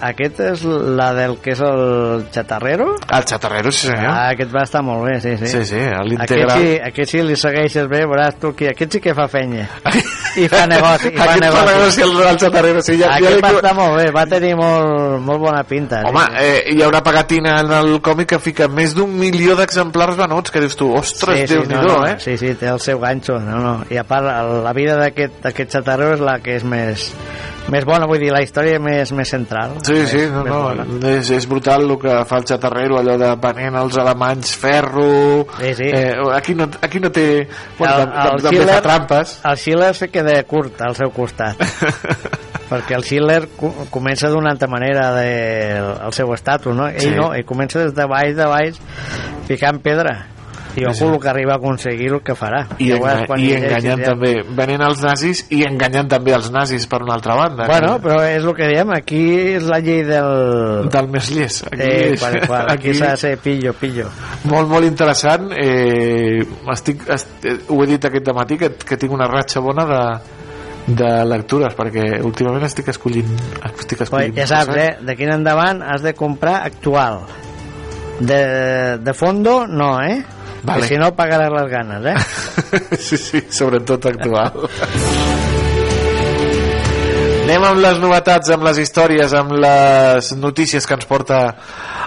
Aquest 0.00 0.40
és 0.40 0.62
la 0.64 1.10
del 1.16 1.36
que 1.44 1.52
és 1.52 1.60
el 1.60 2.24
xatarrero? 2.32 2.94
el 3.12 3.24
xatarrero 3.28 3.72
sí 3.72 3.88
senyor 3.90 4.08
Ah, 4.10 4.30
aquest 4.32 4.54
va 4.54 4.62
estar 4.64 4.82
molt 4.82 5.04
bé, 5.08 5.18
sí, 5.20 5.36
sí. 5.36 5.46
Sí, 5.46 5.64
sí, 5.64 5.80
Aquest 5.80 6.08
l'integral 6.08 6.58
sí, 6.62 6.70
aquest 6.90 7.10
sí 7.12 7.22
li 7.26 7.36
segueixes 7.36 7.88
bé, 7.90 8.04
veuràs 8.08 8.38
tu 8.40 8.54
que 8.56 8.70
aquest 8.72 8.96
sí 8.96 9.00
que 9.04 9.14
fa 9.14 9.28
fenya. 9.28 9.68
I 10.36 10.46
fa 10.48 10.66
negoci, 10.66 11.08
i 11.08 11.16
fa 11.16 11.34
negoci. 11.36 11.56
fa 11.56 11.64
negoci 11.72 12.02
al, 12.02 12.14
al 12.28 12.38
xatarrero. 12.38 12.82
Sí, 12.82 12.96
ja, 12.98 13.08
ja 13.08 13.16
Aquest 13.16 13.36
li- 13.36 13.42
va 13.42 13.50
estar 13.58 13.74
molt 13.74 13.96
bé, 13.98 14.10
va 14.14 14.26
tenir 14.26 14.54
molt, 14.56 15.20
molt 15.26 15.40
bona 15.40 15.62
pinta. 15.64 16.02
Home, 16.06 16.24
eh, 16.38 16.64
hi 16.74 16.82
ha 16.82 16.88
una 16.88 17.02
pegatina 17.02 17.60
en 17.60 17.72
el 17.72 18.00
còmic 18.00 18.28
que 18.34 18.38
fica 18.38 18.68
més 18.68 18.94
d'un 18.94 19.10
milió 19.18 19.56
d'exemplars 19.58 20.16
venuts, 20.16 20.50
que 20.50 20.60
dius 20.60 20.76
tu, 20.76 20.92
ostres, 20.94 21.48
sí, 21.48 21.54
Déu-n'hi-do, 21.54 21.82
no, 21.82 21.98
no, 22.00 22.06
eh? 22.06 22.16
Sí, 22.18 22.36
sí, 22.38 22.54
té 22.54 22.68
el 22.70 22.80
seu 22.80 23.00
ganxo. 23.00 23.38
No, 23.40 23.58
no. 23.58 23.76
I 23.90 23.96
a 23.98 24.04
part, 24.04 24.26
el- 24.30 24.62
la 24.64 24.72
vida 24.76 24.96
d'aquest 25.00 25.46
aquest 25.46 25.72
xatarrero 25.78 26.14
és 26.14 26.20
la 26.20 26.38
que 26.40 26.56
és 26.56 26.64
més, 26.64 27.10
més 27.70 27.84
bona, 27.84 28.06
vull 28.06 28.18
dir, 28.18 28.30
la 28.32 28.42
història 28.42 28.78
més, 28.82 29.10
més 29.12 29.28
central. 29.28 29.76
Sí, 29.86 29.92
més, 29.92 30.10
sí, 30.10 30.24
no, 30.32 30.42
no, 30.44 30.62
bona. 30.68 30.86
és, 31.16 31.30
és 31.30 31.46
brutal 31.48 31.84
el 31.88 31.98
que 31.98 32.16
fa 32.26 32.38
el 32.38 32.44
xatarrero, 32.48 32.98
allò 32.98 33.16
de 33.18 33.34
venent 33.40 33.76
als 33.76 33.96
alemanys 33.98 34.54
ferro... 34.56 35.46
Sí, 35.60 35.74
sí. 35.74 35.90
Eh, 35.92 36.14
aquí, 36.34 36.54
no, 36.54 36.68
aquí 36.80 37.00
no 37.00 37.10
té... 37.12 37.48
Bueno, 37.78 37.94
el, 37.96 38.00
el, 38.00 38.42
també 38.42 38.42
fa 38.42 38.50
Schiller, 38.50 38.80
trampes. 38.82 39.36
el 39.44 39.56
Schiller 39.56 39.94
se 39.94 40.08
queda 40.22 40.42
curt 40.48 40.80
al 40.84 40.94
seu 40.98 41.10
costat 41.14 41.56
perquè 42.70 42.94
el 42.94 43.02
Schiller 43.02 43.48
co- 43.58 43.86
comença 43.90 44.28
d'una 44.30 44.52
altra 44.54 44.68
manera 44.70 45.08
de, 45.16 45.30
el 46.06 46.12
seu 46.14 46.30
estatus 46.36 46.76
no? 46.76 46.86
ell 46.88 47.00
Sí. 47.00 47.14
no, 47.16 47.32
ell 47.34 47.44
comença 47.48 47.80
des 47.82 47.94
de 47.96 48.06
baix 48.06 48.36
de 48.36 48.46
baix 48.46 48.78
ficant 49.48 49.80
pedra 49.82 50.14
i 50.76 50.84
ojo 50.84 50.94
Sí. 50.94 51.04
el 51.04 51.18
que 51.20 51.28
arriba 51.28 51.52
a 51.54 51.56
aconseguir 51.56 52.12
el 52.12 52.20
que 52.22 52.34
farà 52.34 52.66
I, 52.78 52.90
veuràs 52.92 53.16
enga 53.20 53.26
quan 53.26 53.40
i 53.40 53.52
enganyant 53.56 54.00
ja. 54.04 54.06
també, 54.12 54.32
venent 54.56 54.82
els 54.86 55.00
nazis 55.02 55.44
i 55.50 55.64
enganyant 55.66 56.08
també 56.08 56.32
els 56.36 56.50
nazis 56.52 56.86
per 56.86 57.02
una 57.02 57.14
altra 57.14 57.34
banda. 57.34 57.66
bueno, 57.66 57.96
que- 58.00 58.08
però 58.08 58.20
és 58.28 58.44
el 58.44 58.54
que 58.54 58.68
diem 58.68 58.90
aquí 58.94 59.22
és 59.56 59.64
la 59.64 59.80
llei 59.80 60.02
del 60.04 60.88
del 60.90 61.08
més 61.08 61.30
llest. 61.30 61.66
Aquí, 61.66 61.82
eh, 61.82 62.12
és- 62.12 62.20
qual, 62.20 62.40
qual, 62.46 62.70
aquí 62.70 62.94
s'ha 62.94 63.10
de 63.10 63.16
ser 63.16 63.38
pillo, 63.38 63.72
pillo 63.74 64.06
molt, 64.44 64.68
molt 64.68 64.84
interessant 64.86 65.50
eh, 65.56 66.44
estic, 66.72 67.02
est, 67.08 67.28
eh, 67.44 67.58
ho 67.68 67.82
he 67.82 67.86
dit 67.86 68.04
aquest 68.04 68.32
matí 68.32 68.56
que, 68.58 68.70
que 68.76 68.96
tinc 68.96 69.12
una 69.12 69.26
ratxa 69.26 69.60
bona 69.60 69.84
de, 69.84 70.94
de 70.94 71.24
lectures 71.26 71.74
perquè 71.76 72.20
últimament 72.22 72.64
estic 72.64 72.88
escollint 72.88 73.34
estic 73.74 74.00
escollint 74.02 74.36
ja 74.36 74.46
saps, 74.46 74.76
eh, 74.76 74.96
d'aquí 75.02 75.24
en 75.24 75.32
endavant 75.40 75.82
has 75.82 76.02
de 76.02 76.14
comprar 76.14 76.62
actual. 76.64 77.20
De, 78.20 78.98
de 78.98 79.14
fondo, 79.14 79.66
no, 79.66 80.02
eh? 80.02 80.22
Vale. 80.62 80.82
Que 80.82 80.94
si 80.94 81.00
no 81.00 81.12
pagaràs 81.16 81.52
les 81.54 81.70
ganes, 81.72 82.10
eh? 82.12 82.16
sí, 83.06 83.16
sí, 83.16 83.44
sobretot 83.50 84.10
actual 84.12 84.68
anem 87.50 87.64
amb 87.66 87.80
les 87.82 87.96
novetats 87.98 88.50
amb 88.54 88.62
les 88.62 88.78
històries, 88.78 89.32
amb 89.34 89.56
les 89.58 90.28
notícies 90.38 90.84
que 90.86 90.94
ens 90.94 91.06
porta 91.10 91.40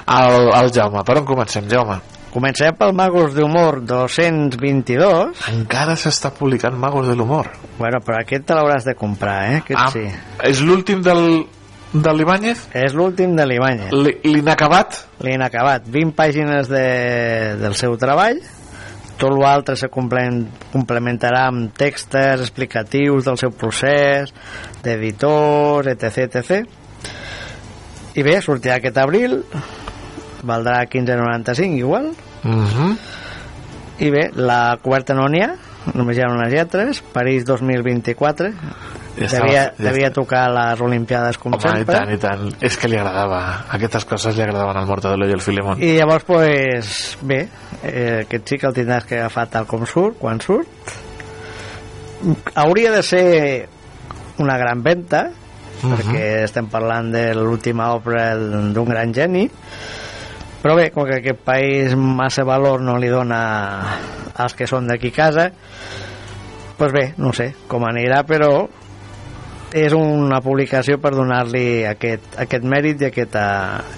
el, 0.07 0.45
el 0.55 0.69
Jaume 0.71 1.01
per 1.03 1.17
on 1.19 1.25
comencem, 1.27 1.65
Jaume? 1.67 1.97
Comencem 2.31 2.77
pel 2.79 2.93
Magos 2.95 3.35
d'Humor 3.35 3.81
222. 3.83 5.43
Encara 5.51 5.97
s'està 5.99 6.31
publicant 6.33 6.79
Magos 6.79 7.09
de 7.11 7.17
l'Humor. 7.19 7.51
Bueno, 7.77 7.99
però 8.05 8.21
aquest 8.21 8.47
te 8.47 8.55
l'hauràs 8.55 8.87
de 8.87 8.95
comprar, 8.97 9.35
eh? 9.51 9.59
Aquest 9.65 9.81
Ah, 9.83 9.89
sí. 9.91 10.05
És 10.47 10.63
l'últim 10.63 11.03
del, 11.03 11.43
de 11.93 12.13
l'Ibáñez? 12.13 12.67
És 12.73 12.95
l'últim 12.97 13.35
de 13.37 13.45
l'Ibáñez. 13.45 13.93
L'inacabat? 13.93 14.97
L'inacabat. 15.21 15.85
20 15.93 16.15
pàgines 16.17 16.69
de, 16.69 16.85
del 17.61 17.77
seu 17.77 17.95
treball. 18.01 18.41
Tot 19.21 19.35
l'altre 19.37 19.75
se 19.77 19.87
complementarà 19.93 21.45
amb 21.51 21.75
textos 21.77 22.41
explicatius 22.41 23.29
del 23.29 23.37
seu 23.37 23.53
procés, 23.53 24.33
d'editors, 24.83 25.91
etc, 25.93 26.41
etc. 26.41 26.63
I 28.17 28.25
bé, 28.25 28.39
sortirà 28.41 28.79
aquest 28.81 28.97
abril, 28.97 29.43
valdrà 30.43 30.81
15,95 30.89 31.77
igual, 31.77 32.13
Mm 32.43 32.65
-hmm. 32.65 32.97
i 33.99 34.09
bé, 34.09 34.29
la 34.35 34.77
coberta 34.81 35.13
no 35.13 35.29
n'hi 35.29 35.41
ha, 35.41 35.55
només 35.93 36.17
hi 36.17 36.21
ha 36.21 36.27
unes 36.27 36.51
lletres, 36.51 37.01
París 37.13 37.45
2024, 37.45 38.51
Ja 38.51 39.02
estava- 39.17 39.45
devia, 39.45 39.63
ja 39.77 39.83
devia 39.83 40.11
tocar 40.11 40.49
les 40.49 40.81
Olimpiades 40.81 41.37
com 41.37 41.53
Home, 41.53 41.61
i 41.63 41.69
sempre. 41.69 41.95
tant, 41.95 42.11
i 42.13 42.17
tant. 42.17 42.63
És 42.63 42.77
que 42.77 42.87
li 42.87 42.97
agradava. 42.97 43.65
Aquestes 43.69 44.05
coses 44.05 44.35
li 44.35 44.41
agradaven 44.41 44.77
al 44.77 44.87
Mortadelo 44.87 45.27
i 45.27 45.33
al 45.33 45.41
Filemón. 45.41 45.81
I 45.81 45.97
llavors, 45.97 46.23
pues, 46.23 47.17
bé, 47.21 47.47
eh, 47.83 48.21
aquest 48.25 48.49
que 48.59 48.67
el 48.67 48.73
tindràs 48.73 49.05
que 49.05 49.19
agafar 49.19 49.47
tal 49.49 49.65
com 49.67 49.85
surt, 49.85 50.17
quan 50.17 50.39
surt. 50.41 50.67
Hauria 52.55 52.91
de 52.91 53.03
ser 53.03 53.69
una 54.37 54.57
gran 54.57 54.81
venda, 54.81 55.29
Mhm. 55.83 55.91
perquè 55.93 56.43
estem 56.45 56.67
parlant 56.71 57.11
de 57.11 57.33
l'última 57.35 57.91
obra 57.93 58.37
d'un 58.37 58.85
gran 58.87 59.13
geni, 59.13 59.49
però 60.63 60.75
bé, 60.77 60.91
com 60.91 61.03
que 61.05 61.17
aquest 61.19 61.41
país 61.43 61.95
massa 61.95 62.45
valor 62.45 62.79
no 62.81 62.97
li 62.97 63.09
dona 63.09 63.81
als 64.35 64.53
que 64.55 64.65
són 64.65 64.87
d'aquí 64.87 65.11
casa, 65.11 65.51
pues 66.77 66.91
bé, 66.93 67.13
no 67.17 67.33
sé 67.33 67.53
com 67.67 67.83
anirà, 67.83 68.23
però 68.25 68.69
és 69.73 69.93
una 69.97 70.39
publicació 70.45 70.99
per 71.01 71.11
donar-li 71.15 71.83
aquest, 71.89 72.37
aquest 72.39 72.63
mèrit 72.63 73.01
i 73.01 73.09
aquesta, 73.09 73.43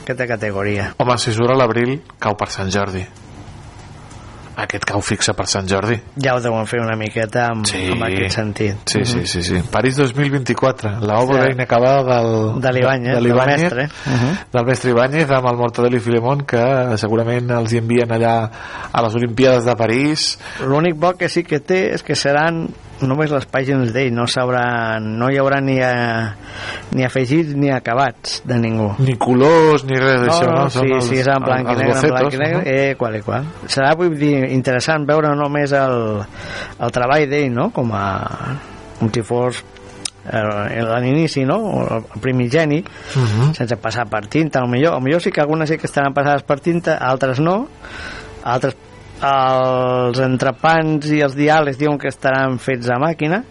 aquesta 0.04 0.28
categoria. 0.28 0.94
Home, 0.98 1.18
si 1.20 1.32
surt 1.36 1.52
a 1.52 1.60
l'abril, 1.60 1.98
cau 2.20 2.36
per 2.40 2.48
Sant 2.50 2.72
Jordi. 2.72 3.04
Aquest 4.56 4.86
cau 4.88 5.02
fixa 5.04 5.34
per 5.36 5.50
Sant 5.52 5.66
Jordi. 5.68 5.98
Ja 6.24 6.38
ho 6.38 6.40
deuen 6.40 6.64
fer 6.66 6.80
una 6.80 6.96
miqueta 6.96 7.50
amb, 7.52 7.66
Sí. 7.68 7.90
amb 7.92 8.06
aquest 8.08 8.38
sentit. 8.38 8.78
Sí, 8.88 9.02
sí, 9.04 9.26
sí, 9.28 9.42
sí. 9.44 9.58
París 9.70 9.98
2024, 9.98 10.94
l'obra 11.02 11.42
Sí. 11.44 11.52
inacabada 11.58 12.04
del, 12.08 12.62
De 12.62 12.72
l'Ibáñez, 12.72 13.10
de 13.10 13.16
del 13.16 13.24
l'Ibáñez, 13.26 13.60
mestre. 13.64 13.88
Mhm. 14.06 14.38
del 14.54 14.66
mestre 14.66 14.92
Ibáñez 14.92 15.30
amb 15.30 15.48
el 15.52 15.58
Mortadelo 15.58 15.98
i 15.98 16.00
Filemón 16.00 16.46
que 16.46 16.98
segurament 16.98 17.52
els 17.52 17.74
hi 17.74 17.80
envien 17.80 18.10
allà 18.10 18.50
a 18.94 19.02
les 19.02 19.16
Olimpiades 19.16 19.66
de 19.66 19.76
París 19.76 20.40
L'únic 20.66 20.96
bo 20.96 21.12
que 21.18 21.28
sí 21.28 21.44
que 21.44 21.60
té 21.60 21.94
és 21.94 22.02
que 22.02 22.16
seran 22.16 22.70
només 23.08 23.32
les 23.32 23.46
pàgines 23.46 23.92
d'ell, 23.94 24.14
no 24.14 24.26
s'hauran, 24.28 25.06
no 25.20 25.30
hi 25.32 25.38
haurà 25.42 25.60
ni, 25.62 25.78
a, 25.82 26.36
ni 26.92 27.06
afegits 27.06 27.54
ni 27.56 27.70
acabats 27.72 28.42
de 28.46 28.58
ningú. 28.60 28.92
ni 29.00 29.16
colors 29.18 29.84
ni 29.86 29.98
res 30.00 30.22
No, 30.22 30.26
d'això 30.28 30.46
no, 30.50 30.58
no? 30.64 30.70
sí, 30.70 30.78
Són 30.80 30.92
els- 30.96 31.08
sí, 31.10 31.16
és 31.22 31.28
en 31.28 31.44
blanc 31.44 31.70
i 31.70 31.76
negre, 31.76 32.00
en 32.00 32.10
blanc 32.16 32.34
i 32.34 32.38
negre, 32.38 32.58
no? 32.58 32.64
eh, 32.66 32.96
qual 32.98 33.16
i 33.16 33.22
qual. 33.22 33.46
Serà, 33.68 33.96
vull 33.96 34.18
dir, 34.18 34.36
interessant 34.52 35.06
veure 35.08 35.36
només 35.36 35.72
el, 35.74 36.22
el 36.80 36.92
treball 36.92 37.30
d'ell, 37.30 37.52
no?, 37.54 37.70
com 37.76 37.92
a 37.94 38.06
com 39.00 39.10
si 39.12 39.22
fos 39.28 39.64
eh, 40.26 40.82
a 40.82 41.00
l'inici, 41.04 41.44
no?, 41.46 41.60
el 41.98 42.20
primigeni, 42.22 42.80
Mhm. 43.16 43.54
sense 43.54 43.76
passar 43.78 44.08
per 44.10 44.26
tinta, 44.28 44.66
millor, 44.66 44.96
a 44.96 45.00
millor 45.00 45.22
sí 45.22 45.32
que 45.32 45.42
algunes 45.42 45.70
sí 45.70 45.78
que 45.78 45.86
estaran 45.88 46.14
passades 46.14 46.44
per 46.44 46.60
tinta, 46.60 46.96
altres 46.98 47.40
no, 47.40 47.68
altres 48.44 48.76
els 49.22 50.20
entrepans 50.20 51.08
i 51.12 51.22
els 51.26 51.36
diàlegs 51.38 51.80
diuen 51.80 51.98
que 52.02 52.12
estaran 52.12 52.60
fets 52.60 52.90
a 52.92 53.00
màquina, 53.02 53.44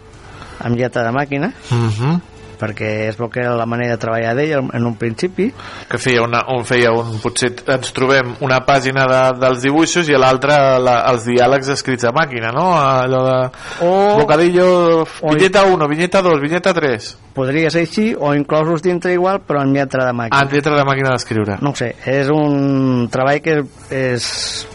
amb 0.65 0.77
lletra 0.79 1.03
de 1.03 1.11
màquina, 1.11 1.51
Mhm. 1.71 2.21
perquè 2.55 3.09
és 3.09 3.17
bo 3.17 3.27
que 3.29 3.41
era 3.41 3.53
la 3.53 3.65
manera 3.65 3.91
de 3.91 3.97
treballar 3.97 4.33
d'ell 4.33 4.69
en 4.73 4.85
un 4.85 4.95
principi, 4.95 5.51
que 5.89 5.97
feia, 5.97 6.21
una, 6.23 6.39
un, 6.55 6.63
feia 6.63 6.89
un, 6.93 7.17
potser 7.19 7.49
ens 7.67 7.91
trobem 7.91 8.33
una 8.39 8.61
pàgina 8.65 9.03
de, 9.05 9.39
dels 9.41 9.61
dibuixos 9.61 10.07
i 10.07 10.15
a 10.15 10.17
l'altra 10.17 10.79
la, 10.79 11.01
els 11.11 11.25
diàlegs 11.25 11.67
escrits 11.67 12.05
a 12.05 12.13
màquina 12.15 12.53
no? 12.55 12.71
allò 12.79 13.19
de 13.25 13.49
O- 13.85 14.15
bocadillo 14.21 15.05
vinyeta 15.33 15.65
1, 15.65 15.85
vinyeta 15.89 16.21
2, 16.21 16.39
vinyeta 16.39 16.73
3 16.73 17.17
podria 17.33 17.69
ser 17.69 17.81
així 17.81 18.15
o 18.17 18.33
inclosos 18.33 18.81
dintre 18.81 19.11
igual 19.11 19.41
però 19.45 19.61
en 19.61 19.73
lletra 19.73 20.05
de 20.05 20.13
màquina 20.13 20.39
en 20.41 20.49
lletra 20.49 20.77
de 20.77 20.85
màquina 20.85 21.11
d'escriure 21.11 21.57
no 21.59 21.75
sé, 21.75 21.93
és 22.05 22.29
un 22.29 23.09
treball 23.11 23.41
que 23.41 23.65
és 23.91 24.65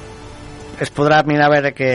es 0.81 0.93
podrà 0.95 1.23
mirar 1.29 1.47
a 1.51 1.55
veure 1.57 1.71
què, 1.77 1.93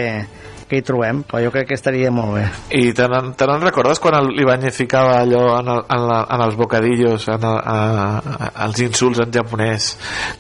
què 0.66 0.80
hi 0.80 0.84
trobem 0.86 1.20
però 1.30 1.38
jo 1.44 1.52
crec 1.54 1.68
que 1.70 1.76
estaria 1.78 2.10
molt 2.14 2.34
bé 2.40 2.44
i 2.78 2.88
te 2.98 3.06
n'en 3.10 3.62
recordes 3.62 4.00
quan 4.02 4.16
l'Ibáñez 4.34 4.74
ficava 4.80 5.20
allò 5.22 5.44
en, 5.60 5.68
el, 5.76 5.84
en, 5.94 6.06
la, 6.10 6.20
en 6.34 6.42
els 6.48 6.56
bocadillos 6.58 7.28
en 7.30 7.44
el, 7.46 7.60
a, 7.62 7.76
a, 8.18 8.50
els 8.66 8.80
insults 8.82 9.22
en 9.22 9.30
japonès 9.36 9.92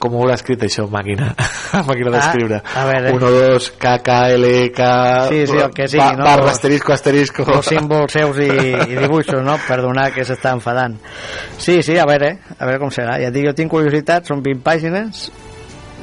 com 0.02 0.16
ho 0.18 0.24
haurà 0.24 0.34
escrit 0.40 0.66
això 0.66 0.88
màquina 0.90 1.30
màquina 1.90 2.14
d'escriure 2.16 2.62
Ah, 2.74 2.82
a 2.82 2.86
veure. 2.90 3.14
1, 3.14 3.32
2, 3.54 3.70
K, 3.82 3.94
K, 4.06 4.18
L, 4.40 4.50
K 4.74 4.90
Sí, 5.30 5.44
sí, 5.48 5.58
el 5.62 5.72
que 5.78 5.88
sigui, 5.88 6.02
ba- 6.04 6.16
no? 6.18 6.26
barra, 6.26 6.50
asterisco, 6.56 6.94
asterisco 6.94 7.46
els 7.46 7.70
símbols 7.70 8.14
seus 8.18 8.38
i, 8.42 8.50
i 8.50 8.98
dibuixos, 8.98 9.42
no? 9.46 9.56
Per 9.68 9.78
donar 9.84 10.10
que 10.16 10.26
s'està 10.28 10.52
enfadant. 10.58 10.98
Sí, 11.58 11.80
sí, 11.86 11.98
a 12.02 12.06
veure, 12.10 12.32
a 12.58 12.66
veure 12.66 12.80
com 12.82 12.92
serà. 12.94 13.18
Ja 13.22 13.30
et 13.30 13.36
dic, 13.36 13.46
jo 13.50 13.54
tinc 13.58 13.72
curiositat, 13.72 14.28
són 14.30 14.42
20 14.46 14.62
pàgines, 14.66 15.26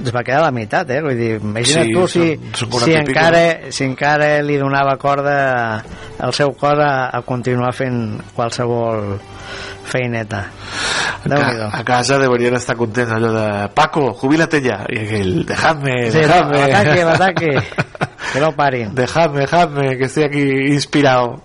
es 0.01 0.11
va 0.15 0.23
quedar 0.25 0.41
a 0.41 0.47
la 0.47 0.53
meitat, 0.55 0.89
eh? 0.91 1.01
Vull 1.05 1.17
dir, 1.19 1.35
imagina't 1.43 1.89
Sí, 1.89 1.93
tu 1.93 2.07
si, 2.09 2.25
són- 2.39 2.55
són 2.57 2.71
40 2.71 2.85
si, 2.87 2.93
i 2.93 2.97
encara, 3.03 3.43
si 3.71 3.85
encara 3.85 4.31
li 4.43 4.57
donava 4.59 4.97
corda 4.97 5.37
al 6.23 6.33
seu 6.33 6.55
cos 6.57 6.79
a, 6.81 7.11
a 7.13 7.21
continuar 7.27 7.75
fent 7.77 8.21
qualsevol 8.35 9.19
feineta. 9.85 10.47
Déu-n'hi-do. 11.25 11.69
a 11.71 11.83
casa 11.85 12.17
deberien 12.19 12.55
estar 12.57 12.75
contents 12.77 13.13
allò 13.13 13.31
de 13.35 13.69
Paco, 13.75 14.13
jubílate 14.15 14.61
ya 14.63 14.85
y 14.89 14.99
aquel, 15.05 15.45
dejadme, 15.47 16.11
Sí, 16.11 16.19
no, 16.19 16.25
dejadme 16.25 16.59
l'ataque, 16.67 17.05
l'ataque. 17.05 17.53
Que 18.33 18.41
no 18.41 18.53
parin. 18.57 18.95
dejadme, 18.95 19.41
dejadme 19.41 19.97
que 19.99 20.05
estoy 20.05 20.25
aquí 20.25 20.41
inspirado 20.73 21.43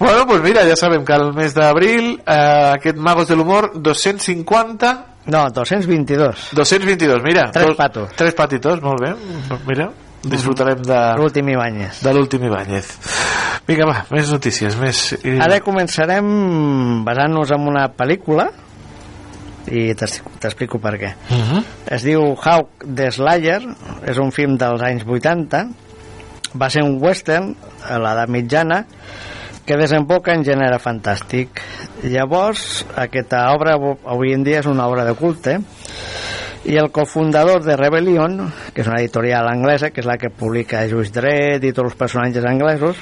bueno, 0.00 0.26
pues 0.26 0.42
mira, 0.42 0.64
ya 0.64 0.74
saben 0.76 1.04
que 1.04 1.12
al 1.12 1.32
mes 1.34 1.54
d'abril 1.54 2.20
eh, 2.26 2.72
aquest 2.74 2.96
Magos 2.96 3.28
de 3.28 3.36
l'Humor 3.36 3.80
250 3.80 5.06
No, 5.26 5.50
222. 5.50 6.48
222, 6.52 7.22
mira 7.22 7.50
Tres 7.52 7.66
dos- 7.66 7.76
patos. 7.76 8.10
tres 8.16 8.34
patitos, 8.34 8.80
molt 8.82 8.98
bé 9.00 9.14
mira, 9.68 9.90
disfrutarem 10.24 10.80
de, 10.82 11.14
L'últim 11.16 11.46
Ibáñez. 11.48 12.00
de 12.02 12.14
l'últim 12.14 12.42
Ibáñez 12.44 12.88
Vinga, 13.68 13.84
va, 13.86 14.06
més 14.10 14.30
notícies, 14.32 14.74
més... 14.80 15.12
Ara 15.40 15.60
començarem 15.60 17.04
basant-nos 17.04 17.52
en 17.54 17.68
una 17.68 17.84
pel·lícula 17.94 18.48
i 19.70 19.92
t'explico 19.94 20.80
per 20.80 20.94
què. 20.98 21.10
Uh 21.30 21.36
-huh. 21.36 21.62
Es 21.86 22.02
diu 22.02 22.34
Hawk 22.42 22.82
the 22.96 23.10
Slayer, 23.12 23.60
és 24.06 24.18
un 24.18 24.32
film 24.32 24.56
dels 24.58 24.82
anys 24.82 25.04
80, 25.06 25.68
va 26.56 26.70
ser 26.70 26.82
un 26.82 26.96
western 27.00 27.54
a 27.88 27.98
l'edat 27.98 28.28
mitjana 28.28 28.86
que 29.70 29.76
desemboca 29.78 30.32
en 30.34 30.40
gènere 30.42 30.80
fantàstic. 30.82 31.60
Llavors, 32.10 32.80
aquesta 32.98 33.44
obra 33.54 33.76
avui 33.78 34.32
en 34.34 34.42
dia 34.42 34.58
és 34.64 34.66
una 34.66 34.88
obra 34.90 35.04
de 35.06 35.12
culte 35.14 35.60
i 36.66 36.74
el 36.80 36.88
cofundador 36.90 37.62
de 37.62 37.76
Rebellion, 37.78 38.40
que 38.74 38.82
és 38.82 38.88
una 38.90 38.98
editorial 38.98 39.46
anglesa, 39.46 39.92
que 39.94 40.02
és 40.02 40.08
la 40.10 40.16
que 40.18 40.32
publica 40.34 40.82
Just 40.90 41.14
Dredd 41.14 41.62
i 41.62 41.70
tots 41.70 41.92
els 41.92 42.00
personatges 42.00 42.48
anglesos, 42.50 42.98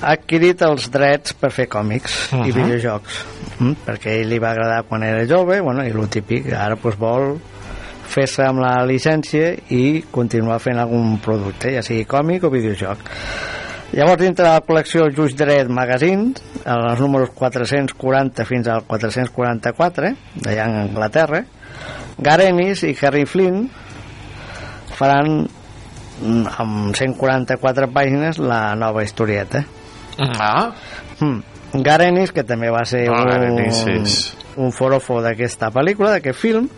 ha 0.00 0.14
adquirit 0.14 0.64
els 0.64 0.88
drets 0.94 1.36
per 1.36 1.52
fer 1.52 1.68
còmics 1.68 2.16
uh 2.32 2.38
-huh. 2.38 2.48
i 2.48 2.52
videojocs 2.56 3.20
mm? 3.58 3.74
perquè 3.86 4.16
ell 4.20 4.28
li 4.28 4.38
va 4.38 4.50
agradar 4.50 4.82
quan 4.88 5.02
era 5.02 5.26
jove 5.28 5.60
bueno, 5.60 5.84
i 5.84 5.90
el 5.90 6.08
típic, 6.08 6.52
ara 6.52 6.76
pues, 6.76 6.96
vol 6.96 7.36
fer-se 8.08 8.44
amb 8.44 8.60
la 8.60 8.84
llicència 8.86 9.52
i 9.68 10.04
continuar 10.10 10.58
fent 10.58 10.78
algun 10.78 11.18
producte, 11.18 11.74
ja 11.74 11.82
sigui 11.82 12.04
còmic 12.04 12.44
o 12.44 12.50
videojoc. 12.50 12.98
Llavors, 13.94 14.20
dintre 14.20 14.44
de 14.44 14.50
la 14.50 14.62
col·lecció 14.66 15.06
Just 15.14 15.38
Dredd 15.38 15.70
Magazine, 15.70 16.32
en 16.64 16.86
els 16.90 17.00
números 17.00 17.30
440 17.38 18.46
fins 18.48 18.68
al 18.68 18.82
444, 18.88 20.10
d'allà 20.42 20.66
en 20.66 20.78
Anglaterra, 20.82 21.44
Garenis 22.18 22.82
i 22.88 22.94
Harry 23.02 23.26
Flynn 23.28 23.66
faran 24.96 25.44
mm, 25.44 26.56
amb 26.58 26.96
144 26.96 27.90
pàgines 27.92 28.40
la 28.40 28.74
nova 28.74 29.04
historieta. 29.04 29.62
Ah. 30.18 30.72
Mm. 31.20 31.82
Garenis, 31.84 32.32
que 32.32 32.44
també 32.46 32.70
va 32.72 32.84
ser 32.88 33.04
Ah, 33.12 33.20
un, 33.20 33.30
Garenis 33.30 34.36
un 34.56 34.72
forofo 34.72 35.20
d'aquesta 35.20 35.70
pel·lícula, 35.74 36.16
d'aquest 36.16 36.38
film, 36.40 36.68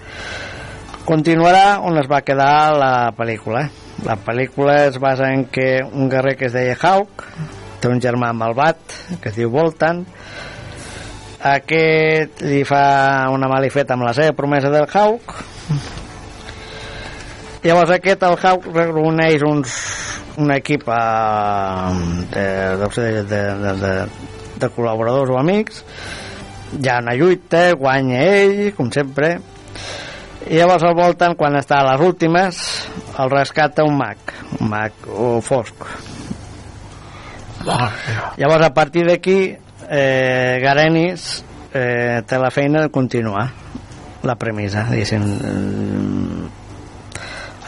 continuarà 1.07 1.79
on 1.87 1.99
es 2.01 2.09
va 2.11 2.25
quedar 2.27 2.75
la 2.77 2.93
pel·lícula. 3.17 3.69
La 4.07 4.15
pel·lícula 4.15 4.85
es 4.87 4.99
basa 5.03 5.33
en 5.35 5.47
que 5.51 5.81
un 5.83 6.09
guerrer 6.09 6.37
que 6.39 6.47
es 6.47 6.55
deia 6.55 6.77
Hawk 6.79 7.25
té 7.79 7.91
un 7.91 8.01
germà 8.03 8.31
malvat 8.35 8.79
que 9.23 9.31
es 9.31 9.39
diu 9.39 9.51
Voltan 9.51 10.05
aquest 11.39 12.41
li 12.43 12.65
fa 12.67 13.29
una 13.31 13.47
malifeta 13.51 13.95
amb 13.95 14.03
la 14.03 14.13
seva 14.15 14.35
promesa 14.35 14.71
del 14.75 14.89
Hawk. 14.91 15.35
Llavors 17.63 17.93
aquest 17.95 18.25
el 18.27 18.35
Hawk 18.43 18.67
reuneix 18.75 19.45
uns, 19.47 19.77
un 20.39 20.51
equip 20.55 20.89
eh, 20.91 20.97
de, 22.35 22.47
de, 22.97 23.13
de, 23.31 23.43
de, 23.83 23.93
de 24.59 24.71
col·laboradors 24.75 25.31
o 25.31 25.39
amics. 25.39 25.85
Hi 26.75 26.91
ha 26.91 26.99
una 27.05 27.15
lluita, 27.15 27.73
guanya 27.79 28.19
ell 28.27 28.73
com 28.75 28.91
sempre. 28.95 29.37
I 30.49 30.59
llavors 30.59 30.83
al 30.87 30.99
voltant 30.99 31.39
quan 31.39 31.55
està 31.59 31.79
a 31.83 31.93
les 31.93 32.03
últimes 32.03 32.59
el 33.19 33.31
rescata 33.31 33.85
un 33.85 33.97
mag 33.99 34.17
un 34.61 34.69
mag 34.71 34.93
o 35.11 35.41
fosc 35.43 35.75
llavors 38.39 38.65
a 38.67 38.73
partir 38.75 39.05
d'aquí 39.09 39.39
eh, 39.91 40.59
Garenis 40.63 41.45
eh, 41.75 42.23
té 42.27 42.39
la 42.39 42.51
feina 42.55 42.83
de 42.87 42.91
continuar 42.95 43.49
la 44.23 44.35
premissa 44.39 44.87
diguéssim 44.91 45.23
mm, 45.25 46.47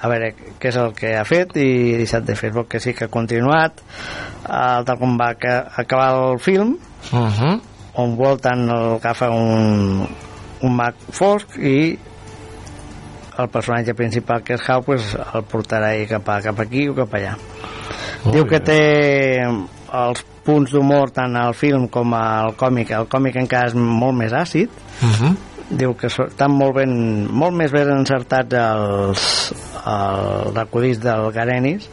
a 0.01 0.09
veure 0.09 0.31
què 0.61 0.71
és 0.71 0.77
el 0.81 0.95
que 0.97 1.11
ha 1.19 1.25
fet 1.29 1.53
i 1.61 1.67
deixat 2.01 2.25
de 2.25 2.37
fer 2.39 2.53
que 2.69 2.81
sí 2.81 2.95
que 2.97 3.05
ha 3.09 3.13
continuat 3.13 3.83
eh, 3.83 4.79
tal 4.87 4.97
com 5.01 5.19
va 5.21 5.33
aca- 5.37 5.67
acabar 5.77 6.13
el 6.31 6.39
film 6.41 6.77
Uh 7.13 7.17
-huh. 7.33 7.61
on 7.95 8.15
Walton 8.19 8.69
el 8.71 8.95
agafa 9.01 9.31
un, 9.31 10.07
un 10.61 10.75
mag 10.77 10.95
fosc 11.11 11.57
i 11.57 11.99
el 13.41 13.51
personatge 13.53 13.95
principal 13.99 14.43
que 14.45 14.57
és 14.59 14.67
Hau 14.69 14.83
pues, 14.87 15.13
el 15.35 15.45
portarà 15.51 15.95
ell 15.97 16.09
cap, 16.11 16.29
a, 16.29 16.41
cap 16.45 16.61
aquí 16.65 16.89
o 16.91 16.97
cap 16.97 17.15
allà. 17.19 17.37
Molt 18.25 18.35
diu 18.37 18.47
que 18.49 18.61
té 18.65 18.81
els 19.47 20.25
punts 20.47 20.73
d'humor 20.75 21.13
tant 21.15 21.37
al 21.37 21.55
film 21.57 21.89
com 21.93 22.15
al 22.17 22.55
còmic. 22.61 22.93
El 22.97 23.09
còmic 23.11 23.39
encara 23.41 23.71
és 23.71 23.77
molt 23.79 24.19
més 24.19 24.33
àcid. 24.33 24.69
Uh 25.01 25.09
-huh. 25.09 25.37
diu 25.71 25.95
que 25.95 26.09
estan 26.09 26.51
molt, 26.51 26.75
ben, 26.75 27.27
molt 27.31 27.55
més 27.55 27.71
ben 27.71 27.89
encertats 27.89 28.55
els, 28.55 29.55
els 29.87 30.57
acudits 30.57 30.99
del 30.99 31.31
Garenis 31.33 31.89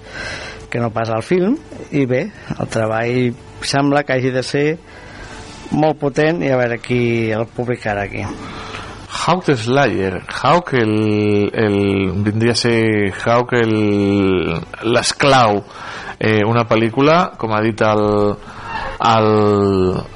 que 0.70 0.80
no 0.80 0.90
pas 0.90 1.10
al 1.10 1.24
film. 1.24 1.58
I 1.92 2.06
bé, 2.06 2.32
el 2.60 2.68
treball 2.68 3.34
sembla 3.62 4.04
que 4.04 4.14
hagi 4.14 4.32
de 4.32 4.44
ser 4.44 4.78
molt 5.72 6.00
potent 6.00 6.42
i 6.42 6.50
a 6.50 6.58
veure 6.58 6.80
qui 6.80 7.32
el 7.32 7.46
publicarà 7.46 8.04
aquí 8.04 8.26
Hawk 9.18 9.50
Slayer 9.56 10.22
Hawk 10.28 10.74
el, 10.74 11.50
el 11.54 11.78
vindria 12.26 12.54
a 12.54 12.60
ser 12.60 13.14
Hawk 13.26 13.54
el 13.60 13.74
l'esclau 14.94 15.64
eh, 16.20 16.44
una 16.46 16.68
pel·lícula 16.70 17.34
com 17.38 17.54
ha 17.54 17.64
dit 17.66 17.82
el 17.82 18.06
el, 19.08 19.28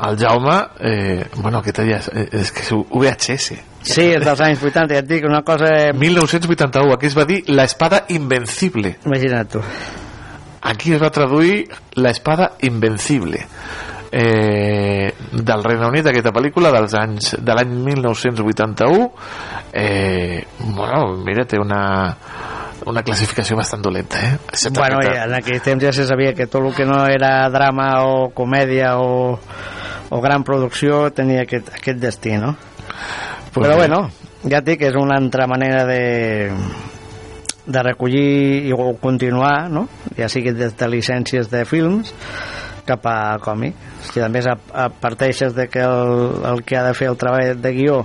el 0.08 0.22
Jaume 0.22 0.62
eh, 0.80 1.26
bueno 1.38 1.60
aquest 1.60 1.84
ja 1.86 2.00
és, 2.00 2.10
és 2.44 2.56
que 2.56 2.66
és 2.66 2.72
VHS 2.72 3.60
Sí, 3.82 4.04
és 4.14 4.22
dels 4.22 4.42
anys 4.46 4.62
80, 4.62 4.94
ja 4.94 5.02
et 5.02 5.08
dic, 5.10 5.24
una 5.26 5.42
cosa... 5.42 5.72
1981, 5.98 6.94
aquí 6.94 7.10
es 7.10 7.18
va 7.18 7.26
dir 7.26 7.42
La 7.50 7.66
espada 7.66 8.04
invencible. 8.14 9.00
Imagina't 9.10 9.50
tu. 9.56 9.62
Aquí 10.62 10.94
es 10.94 11.02
va 11.02 11.10
traduir 11.10 11.64
La 11.98 12.12
espada 12.14 12.52
invencible. 12.62 13.48
Eh, 14.12 15.14
del 15.32 15.64
Regne 15.64 15.88
Unit, 15.88 16.06
aquesta 16.12 16.34
pel·lícula 16.36 16.68
dels 16.76 16.92
anys 17.00 17.30
de 17.40 17.54
l'any 17.56 17.70
1981 17.86 19.06
eh, 19.72 20.44
bueno, 20.76 21.16
mira, 21.24 21.46
té 21.48 21.56
una 21.62 22.12
una 22.92 23.04
classificació 23.08 23.56
bastant 23.56 23.82
dolenta 23.86 24.20
eh? 24.20 24.34
Excepte 24.52 24.80
Bueno, 24.82 24.98
aquesta- 25.00 25.16
ja, 25.16 25.24
en 25.30 25.36
aquell 25.38 25.62
temps 25.64 25.84
ja 25.86 25.94
se 25.96 26.04
sabia 26.10 26.34
que 26.36 26.48
tot 26.48 26.66
el 26.66 26.74
que 26.76 26.84
no 26.86 27.06
era 27.08 27.48
drama 27.54 28.04
o 28.04 28.32
comèdia 28.36 28.98
o, 29.00 29.38
o 30.10 30.20
gran 30.22 30.44
producció 30.44 31.06
tenia 31.16 31.44
aquest, 31.46 31.70
aquest 31.78 32.00
destí, 32.04 32.36
no? 32.42 32.56
Pues 33.54 33.64
Però 33.68 33.78
bé. 33.78 33.86
bueno, 33.88 34.10
ja 34.44 34.58
et 34.60 34.66
dic, 34.74 34.82
és 34.90 34.96
una 35.00 35.16
altra 35.22 35.48
manera 35.48 35.86
de 35.86 36.52
de 37.64 37.84
recollir 37.84 38.66
i 38.68 38.74
continuar, 39.00 39.70
no? 39.70 39.86
Ja 40.18 40.28
sigui 40.28 40.52
des 40.52 40.74
de 40.76 40.88
llicències 40.90 41.48
de 41.52 41.64
films 41.70 42.12
cap 42.86 43.06
a 43.08 43.38
còmic. 43.44 43.76
Si 44.12 44.22
a 44.22 44.30
més 44.32 44.48
parteixes 45.02 45.56
de 45.56 45.68
que 45.72 45.84
el, 45.86 46.42
el 46.52 46.64
que 46.64 46.78
ha 46.78 46.84
de 46.88 46.96
fer 46.98 47.12
el 47.12 47.20
treball 47.22 47.62
de 47.62 47.72
guió 47.76 48.02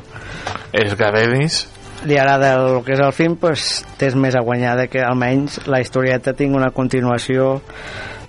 és 0.77 0.95
Garenis 0.99 1.65
li 2.07 2.19
agrada 2.21 2.53
el 2.61 2.83
que 2.85 2.95
és 2.95 3.01
el 3.03 3.15
film 3.17 3.39
pues, 3.41 3.85
tens 3.99 4.15
més 4.21 4.37
a 4.37 4.43
guanyar 4.45 4.77
de 4.79 4.89
que 4.93 5.03
almenys 5.03 5.63
la 5.67 5.81
historieta 5.83 6.37
tingui 6.37 6.61
una 6.61 6.71
continuació 6.75 7.57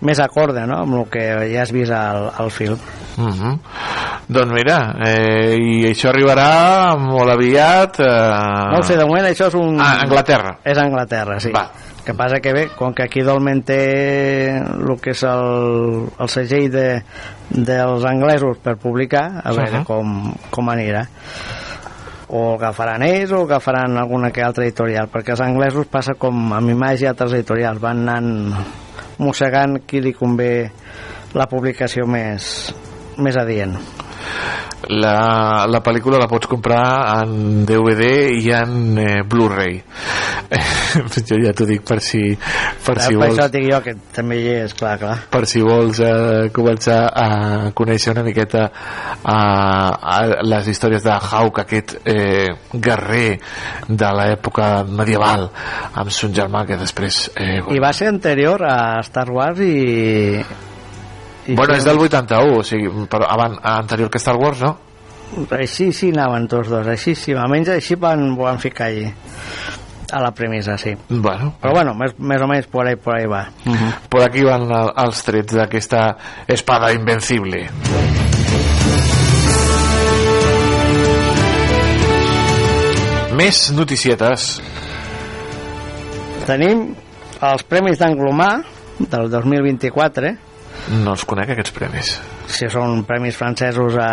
més 0.07 0.22
acorde 0.24 0.64
no? 0.69 0.80
amb 0.86 1.02
el 1.02 1.06
que 1.11 1.26
ja 1.52 1.65
has 1.65 1.74
vist 1.76 1.94
al, 1.94 2.32
al 2.38 2.53
film 2.53 2.80
Uh 3.18 3.26
-huh. 3.34 3.60
Doncs 4.28 4.52
mira, 4.53 4.94
eh, 5.03 5.56
i 5.57 5.86
això 5.90 6.11
arribarà 6.11 6.95
molt 6.99 7.32
aviat... 7.32 7.99
Eh... 7.99 8.06
no 8.06 8.78
ho 8.78 8.84
sé, 8.84 8.95
de 8.95 9.06
moment 9.06 9.26
això 9.26 9.48
és 9.48 9.56
un... 9.56 9.82
A 9.82 10.03
Anglaterra. 10.03 10.60
És 10.64 10.78
Anglaterra, 10.78 11.40
sí. 11.40 11.49
Va. 11.49 11.72
Que 12.08 12.16
passa 12.16 12.40
que 12.40 12.54
bé, 12.56 12.64
com 12.80 12.96
que 12.96 13.04
aquí 13.04 13.22
dolment 13.28 13.66
té 13.68 13.82
el 14.56 14.94
que 15.04 15.12
és 15.12 15.24
el, 15.28 16.08
el 16.16 16.32
segell 16.32 16.70
de, 16.72 16.88
dels 17.52 18.08
anglesos 18.08 18.62
per 18.64 18.78
publicar, 18.80 19.26
a 19.44 19.52
veure 19.52 19.82
Ahà. 19.82 19.88
com, 19.88 20.32
com 20.54 20.72
anirà 20.72 21.04
o 22.28 22.42
el 22.50 22.56
agafaran 22.58 23.04
ells 23.08 23.32
o 23.32 23.44
agafaran 23.44 23.98
alguna 23.98 24.32
que 24.36 24.44
altra 24.44 24.66
editorial 24.66 25.08
perquè 25.12 25.32
els 25.36 25.44
anglesos 25.44 25.88
passa 25.92 26.18
com 26.20 26.52
amb 26.56 26.74
imatge 26.74 27.06
i 27.06 27.12
altres 27.12 27.38
editorials 27.38 27.80
van 27.84 28.04
anant 28.04 28.66
mossegant 29.24 29.80
qui 29.88 30.04
li 30.04 30.12
convé 30.16 30.52
la 31.38 31.48
publicació 31.48 32.04
més 32.08 32.52
més 33.24 33.40
adient 33.40 33.78
la, 34.94 35.66
la 35.68 35.82
pel·lícula 35.84 36.20
la 36.22 36.30
pots 36.30 36.48
comprar 36.49 36.84
en 37.24 37.66
DVD 37.68 38.30
i 38.38 38.52
en 38.56 38.98
eh, 39.02 39.24
Blu-ray. 39.28 39.82
Jo 41.28 41.38
ja 41.41 41.52
t'ho 41.52 41.66
dic 41.68 41.82
per 41.86 41.98
si 42.02 42.22
per 42.38 42.95
si 43.02 43.12
per 43.12 43.18
vols. 43.20 43.34
això 43.34 43.48
dic 43.52 43.66
jo 43.68 43.80
que 43.84 43.94
també 44.16 44.38
hi 44.40 44.48
és, 44.64 44.74
clar, 44.78 44.95
clar. 45.02 45.16
Per 45.34 45.41
si 45.49 45.62
vols 45.66 45.99
eh, 46.04 46.48
començar 46.56 46.99
a 47.12 47.28
conèixer 47.78 48.14
una 48.14 48.24
miqueta 48.26 48.68
a, 48.68 49.38
a 49.98 50.18
les 50.48 50.70
històries 50.72 51.04
de 51.04 51.18
Hawk, 51.18 51.62
aquest 51.66 51.98
eh, 52.08 52.48
guerrer 52.74 53.40
de 53.90 54.14
l'època 54.22 54.70
medieval 54.88 55.49
amb 55.98 56.14
son 56.14 56.34
germà 56.36 56.64
que 56.70 56.80
després 56.80 57.28
eh, 57.36 57.60
i 57.76 57.84
va 57.84 57.91
ser 57.94 58.08
anterior 58.12 58.64
a 58.64 59.04
Star 59.04 59.30
Wars 59.34 59.60
i... 59.64 60.40
i 61.48 61.56
bueno, 61.56 61.74
és 61.76 61.84
fer- 61.84 61.94
del 61.94 61.99
81 62.06 62.57
o 62.60 62.64
sigui, 62.64 62.90
però 63.10 63.28
abans, 63.30 63.60
anterior 63.64 64.10
que 64.11 64.19
Star 64.19 64.36
Wars 64.38 64.61
no? 64.61 64.76
així 65.57 65.90
sí 65.91 66.10
anaven 66.14 66.48
tots 66.48 66.69
dos 66.72 66.88
així 66.88 67.15
sí, 67.15 67.34
almenys 67.36 67.69
així 67.74 67.95
van, 67.99 68.30
van 68.40 68.60
ficar 68.64 68.88
allí 68.88 69.10
a 70.10 70.22
la 70.24 70.30
premissa, 70.32 70.78
sí. 70.80 70.94
Bueno. 71.10 71.49
Però 71.60 71.74
bueno, 71.76 71.91
més, 71.99 72.14
més 72.18 72.40
o 72.41 72.48
menys 72.48 72.68
por 72.72 72.88
ahí, 72.88 72.95
por 72.95 73.18
ahí 73.18 73.26
va. 73.28 73.41
Por 74.07 74.24
aquí 74.24 74.45
van 74.48 74.64
els 74.72 75.19
trets 75.28 75.57
d'aquesta 75.57 76.06
espada 76.48 76.94
invencible. 76.95 77.65
Més 83.38 83.60
noticietes. 83.76 84.48
Tenim 86.48 86.88
els 87.45 87.64
Premis 87.69 87.99
d'Anglomà 88.02 88.49
del 88.98 89.28
2024, 89.30 90.32
No 91.03 91.11
els 91.11 91.26
conec, 91.27 91.49
aquests 91.49 91.73
premis. 91.76 92.14
si 92.47 92.69
són 92.72 93.03
premis 93.03 93.35
francesos 93.35 93.97
a... 93.99 94.11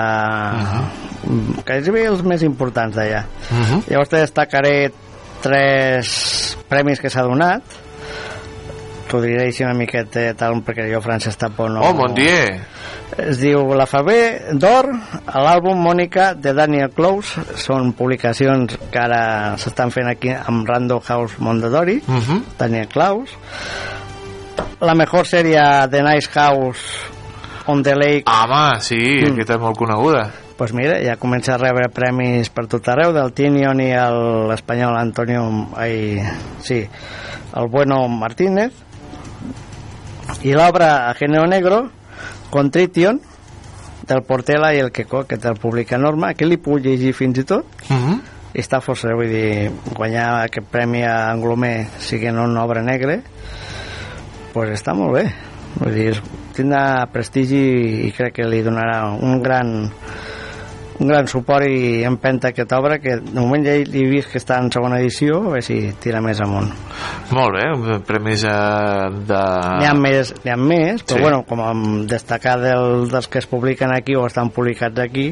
que 1.65 1.79
és 1.79 1.89
els 1.89 2.23
més 2.27 2.43
importants 2.43 2.97
d'allà. 2.97 3.25
Uh 3.51 3.57
-huh. 3.59 3.83
Llavors 3.89 4.09
te 4.09 4.17
destacaré 4.17 4.93
tres 5.41 6.59
premis 6.69 7.01
que 7.01 7.11
s'ha 7.11 7.23
donat. 7.23 7.63
T'ho 9.09 9.21
diré 9.21 9.45
així 9.47 9.63
una 9.63 9.75
miqueta 9.75 10.33
tal, 10.35 10.57
perquè 10.65 10.89
jo 10.93 11.01
francès 11.01 11.37
tampoc 11.37 11.69
no... 11.71 11.83
Oh, 11.83 11.93
mon 11.95 12.15
dieu! 12.15 12.57
Es 13.19 13.39
diu 13.39 13.75
La 13.77 13.87
Fabé 13.87 14.41
d'Or, 14.59 14.89
l'àlbum 15.35 15.79
Mònica 15.79 16.33
de 16.35 16.53
Daniel 16.57 16.91
Close. 16.91 17.41
Són 17.55 17.93
publicacions 17.93 18.77
que 18.91 18.99
ara 18.99 19.57
s'estan 19.61 19.93
fent 19.95 20.09
aquí 20.09 20.31
amb 20.31 20.67
Random 20.67 21.01
House 21.07 21.35
Mondadori, 21.39 22.03
Uh 22.09 22.15
-huh. 22.15 22.43
Daniel 22.59 22.89
Klaus. 22.89 23.31
La 24.81 24.95
mejor 24.95 25.27
sèrie 25.27 25.61
The 25.91 26.03
Nice 26.03 26.29
House 26.35 26.81
on 27.67 27.83
the 27.83 27.95
Lake. 27.97 28.25
Home, 28.29 28.81
sí, 28.81 28.99
Mm. 29.25 29.33
aquesta 29.33 29.55
és 29.55 29.61
molt 29.61 29.77
coneguda. 29.79 30.31
pues 30.57 30.73
mira, 30.73 31.01
ja 31.03 31.17
comença 31.17 31.55
a 31.55 31.59
rebre 31.59 31.89
premis 31.91 32.49
per 32.49 32.69
tot 32.69 32.87
arreu, 32.89 33.13
del 33.13 33.33
Tinion 33.33 33.81
i 33.81 33.89
l'espanyol 34.49 34.97
Antonio... 34.97 35.69
Ai, 35.75 36.23
sí, 36.63 36.87
el 37.57 37.67
Bueno 37.69 38.07
Martínez. 38.09 38.71
I 40.43 40.53
l'obra 40.53 41.09
A 41.11 41.15
Género 41.15 41.47
Negro, 41.49 41.91
Contrition, 42.51 43.21
del 44.07 44.23
Portela 44.23 44.73
i 44.75 44.79
el 44.79 44.93
Queco, 44.93 45.25
que 45.27 45.37
te'l 45.39 45.59
publica 45.59 45.99
Norma, 45.99 46.35
que 46.35 46.47
li 46.47 46.57
puc 46.57 46.79
llegir 46.85 47.13
fins 47.15 47.39
i 47.39 47.45
tot, 47.45 47.65
Uh 47.91 47.97
-huh. 47.97 48.21
i 48.55 48.61
està 48.61 48.81
força, 48.81 49.09
vull 49.13 49.27
dir, 49.29 49.73
guanyar 49.93 50.45
aquest 50.45 50.69
premi 50.71 51.03
a 51.03 51.31
Anglomer 51.33 51.89
siguent 51.99 52.39
una 52.39 52.63
obra 52.63 52.81
negra, 52.83 53.19
pues 54.55 54.71
està 54.79 54.95
molt 54.97 55.19
bé. 55.19 55.27
Vull 55.75 55.93
dir, 55.97 56.11
tindrà 56.55 57.05
prestigi 57.11 57.61
i 58.07 58.13
crec 58.15 58.39
que 58.39 58.49
li 58.49 58.63
donarà 58.63 59.01
un 59.19 59.43
gran 59.43 59.75
un 60.95 61.11
gran 61.11 61.27
suport 61.27 61.67
i 61.67 62.05
empenta 62.07 62.53
aquesta 62.53 62.79
obra 62.79 63.01
que 63.03 63.17
de 63.19 63.41
moment 63.41 63.65
ja 63.67 63.75
he 63.75 64.05
vist 64.07 64.31
que 64.31 64.39
està 64.39 64.61
en 64.63 64.71
segona 64.71 65.01
edició 65.03 65.41
a 65.41 65.49
veure 65.49 65.67
si 65.67 65.79
tira 66.01 66.23
més 66.23 66.39
amunt 66.45 66.71
Molt 67.35 67.55
bé, 67.57 67.99
premis 68.07 68.45
eh, 68.45 69.09
de... 69.29 69.43
n'hi 69.81 69.89
ha 69.89 69.95
més, 69.99 70.35
n'hi 70.45 70.53
ha 70.53 70.57
més 70.61 71.03
però 71.05 71.17
Sí. 71.17 71.21
bueno, 71.23 71.43
com 71.49 71.61
a 71.63 71.71
destacar 72.11 72.59
del, 72.61 73.09
dels 73.11 73.29
que 73.29 73.39
es 73.39 73.47
publiquen 73.47 73.93
aquí 73.95 74.15
o 74.17 74.27
estan 74.27 74.51
publicats 74.51 74.99
aquí 75.01 75.29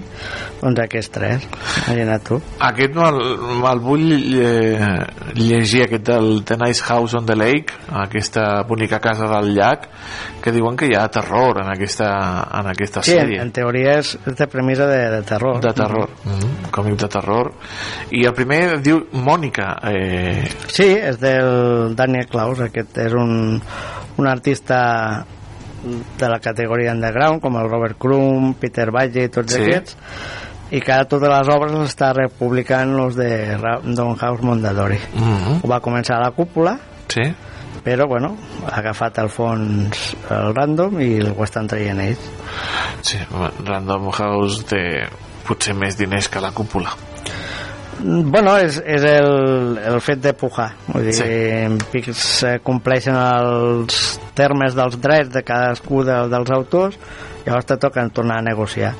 doncs 0.60 0.80
aquests 0.84 1.10
tres 1.10 1.46
imagina't 1.86 2.24
tu 2.26 2.40
Aquest 2.62 2.94
me'l 2.94 3.18
me 3.62 3.72
vull 3.82 4.06
eh, 4.12 5.06
llegir, 5.34 5.82
aquest 5.86 6.06
del 6.08 6.44
The 6.44 6.56
Nice 6.60 6.82
House 6.88 7.16
on 7.18 7.26
the 7.26 7.36
Lake, 7.36 7.74
aquesta 8.02 8.62
bonica 8.68 8.98
casa 9.00 9.26
del 9.30 9.52
llac, 9.54 9.88
que 10.42 10.52
diuen 10.54 10.76
que 10.76 10.86
hi 10.90 10.94
ha 10.98 11.06
terror 11.12 11.60
en 11.62 11.70
aquesta, 11.72 12.08
en 12.60 12.70
aquesta 12.72 13.02
sí, 13.02 13.12
en, 13.16 13.20
sèrie. 13.22 13.40
en 13.42 13.52
teoria 13.54 13.96
és, 14.00 14.14
és 14.26 14.36
de 14.38 14.46
premissa 14.50 14.86
de, 14.90 15.00
de 15.16 15.22
terror 15.28 15.60
De 15.62 15.72
terror, 15.72 16.10
mm 16.24 16.38
-hmm. 16.38 16.70
còmic 16.70 16.96
de 17.00 17.08
terror. 17.08 17.52
I 18.10 18.24
el 18.26 18.34
primer 18.34 18.80
diu 18.82 19.02
Mònica. 19.12 19.76
Eh, 19.92 20.44
Sí, 20.68 20.88
és 20.94 21.18
del 21.20 21.61
Daniel 21.96 22.28
Klaus, 22.30 22.60
aquest 22.64 22.98
és 23.04 23.14
un, 23.18 23.60
un 24.18 24.28
artista 24.28 25.24
de 25.82 26.28
la 26.30 26.38
categoria 26.38 26.92
underground, 26.94 27.40
com 27.42 27.56
el 27.58 27.68
Robert 27.68 27.98
Crumb, 27.98 28.54
Peter 28.60 28.90
Valle 28.94 29.24
i 29.26 29.32
tots 29.34 29.54
Sí. 29.54 29.62
aquests, 29.62 29.96
i 30.72 30.80
que 30.80 30.92
ara 30.94 31.04
totes 31.10 31.28
les 31.28 31.48
obres 31.52 31.72
les 31.74 31.90
està 31.90 32.12
republicant 32.16 32.94
los 32.96 33.16
de 33.18 33.56
Random 33.58 34.14
House 34.16 34.42
Mondadori. 34.46 34.98
Mhm. 35.14 35.58
Ho 35.62 35.68
va 35.68 35.80
començar 35.80 36.16
a 36.16 36.22
la 36.28 36.30
cúpula, 36.30 36.78
sí. 37.08 37.26
però 37.84 38.06
bueno, 38.06 38.36
ha 38.70 38.76
agafat 38.78 39.18
el 39.18 39.28
fons 39.28 40.14
el 40.30 40.54
random 40.54 41.00
i 41.00 41.20
ho 41.20 41.42
estan 41.44 41.66
traient 41.66 42.00
ells. 42.00 42.30
Sí, 43.02 43.18
Random 43.66 44.10
House 44.12 44.62
té 44.70 45.08
potser 45.46 45.74
més 45.74 45.98
diners 45.98 46.28
que 46.28 46.40
la 46.40 46.52
cúpula. 46.52 46.94
Mm, 48.00 48.30
Bueno, 48.30 48.56
és, 48.58 48.78
és 48.84 49.04
el, 49.04 49.78
el 49.78 50.00
fet 50.00 50.22
de 50.24 50.32
pujar. 50.34 50.70
Vull 50.88 51.04
dir, 51.10 51.14
Sí. 51.14 52.14
se 52.16 52.58
compleixen 52.64 53.14
els 53.16 54.18
termes 54.34 54.74
dels 54.74 54.98
drets 55.00 55.30
de 55.30 55.42
cadascú 55.44 56.02
de, 56.04 56.16
dels 56.32 56.50
autors, 56.50 56.98
llavors 57.46 57.66
te 57.66 57.76
toquen 57.76 58.10
tornar 58.10 58.38
a 58.38 58.42
negociar. 58.42 58.94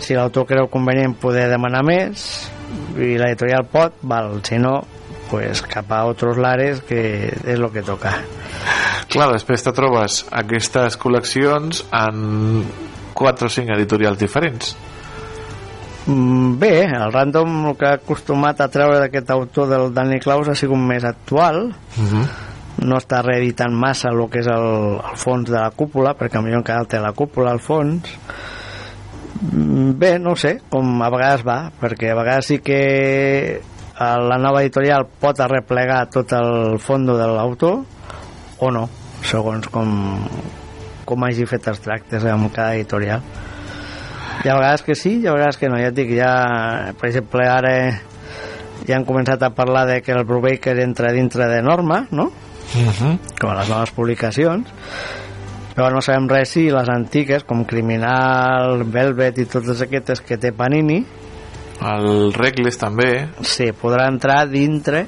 Si 0.00 0.14
l'autor 0.14 0.44
creu 0.46 0.68
convenient 0.68 1.16
poder 1.16 1.48
demanar 1.48 1.82
més 1.86 2.50
i 2.98 3.14
l'editorial 3.16 3.64
pot, 3.72 3.94
val. 4.02 4.40
Si 4.44 4.58
no, 4.58 4.82
pues 5.30 5.62
cap 5.62 5.90
a 5.90 6.02
altres 6.04 6.36
lares 6.36 6.82
que 6.84 7.00
és 7.32 7.54
el 7.58 7.70
que 7.72 7.82
toca. 7.82 8.12
Clar, 9.08 9.30
després 9.32 9.62
te 9.64 9.72
trobes 9.72 10.24
aquestes 10.30 10.98
col·leccions 11.00 11.84
en 11.92 12.64
4 13.14 13.46
o 13.46 13.50
5 13.50 13.72
editorials 13.76 14.18
diferents. 14.18 14.74
Mm, 16.06 16.58
Bé, 16.58 16.84
el 16.84 17.12
random 17.12 17.66
el 17.70 17.76
que 17.80 17.86
ha 17.86 17.94
acostumat 17.96 18.60
a 18.60 18.68
treure 18.68 18.98
d'aquest 19.00 19.30
autor 19.32 19.68
del 19.70 19.94
Dani 19.94 20.18
Claus 20.20 20.48
ha 20.48 20.54
sigut 20.54 20.78
més 20.78 21.04
actual, 21.04 21.74
Uh 21.96 22.04
-huh. 22.04 22.26
no 22.84 22.96
està 22.96 23.22
reeditant 23.22 23.72
massa 23.72 24.08
el 24.10 24.28
que 24.28 24.40
és 24.40 24.46
el, 24.46 25.00
el 25.10 25.16
fons 25.16 25.48
de 25.48 25.56
la 25.58 25.70
cúpula, 25.70 26.14
perquè 26.14 26.42
millor 26.42 26.58
encara 26.58 26.84
té 26.84 26.98
la 27.00 27.12
cúpula 27.12 27.50
al 27.52 27.60
fons. 27.60 28.02
Mm, 29.40 29.98
Bé, 29.98 30.18
no 30.18 30.36
sé, 30.36 30.60
com 30.68 31.02
a 31.02 31.08
vegades 31.10 31.42
va, 31.46 31.70
perquè 31.80 32.10
a 32.10 32.14
vegades 32.14 32.46
sí 32.46 32.58
que 32.58 33.56
eh, 33.56 33.60
la 33.98 34.38
nova 34.38 34.60
editorial 34.62 35.06
pot 35.20 35.40
arreplegar 35.40 36.10
tot 36.10 36.32
el 36.32 36.78
fons 36.78 37.06
de 37.06 37.26
l'autor 37.26 37.84
o 38.58 38.70
no, 38.70 38.88
segons 39.22 39.68
com, 39.68 40.18
com 41.04 41.24
hagi 41.24 41.46
fet 41.46 41.66
els 41.68 41.80
tractes 41.80 42.24
amb 42.24 42.52
cada 42.52 42.74
editorial. 42.74 43.20
Hi 44.44 44.50
ha 44.50 44.58
vegades 44.58 44.82
que 44.84 44.94
sí, 44.94 45.18
hi 45.22 45.26
ha 45.26 45.32
vegades 45.32 45.56
que 45.56 45.70
no. 45.72 45.78
Ja 45.80 45.88
et 45.88 45.96
dic, 45.96 46.10
ja, 46.18 46.32
per 47.00 47.08
exemple, 47.08 47.46
ara 47.48 47.74
ja 48.84 48.96
han 48.98 49.06
començat 49.08 49.42
a 49.42 49.54
parlar 49.56 49.86
de 49.88 50.00
que 50.04 50.12
el 50.12 50.24
Brubaker 50.28 50.76
entra 50.82 51.12
dintre 51.16 51.48
de 51.48 51.62
norma, 51.62 52.06
no? 52.10 52.30
Uh 52.74 52.90
-huh. 52.90 53.18
com 53.40 53.50
a 53.50 53.54
les 53.60 53.68
noves 53.68 53.90
publicacions 53.92 54.66
però 55.74 55.90
no 55.90 56.00
sabem 56.00 56.28
res 56.30 56.54
si 56.54 56.68
les 56.70 56.88
antigues 56.88 57.44
com 57.44 57.64
Criminal, 57.66 58.84
Velvet 58.94 59.40
i 59.42 59.46
totes 59.50 59.82
aquestes 59.82 60.22
que 60.22 60.38
té 60.38 60.52
Panini 60.54 61.00
El 61.82 62.32
Regles 62.32 62.78
també. 62.78 63.28
sí, 63.42 63.72
podrà 63.72 64.06
entrar 64.08 64.46
dintre 64.48 65.06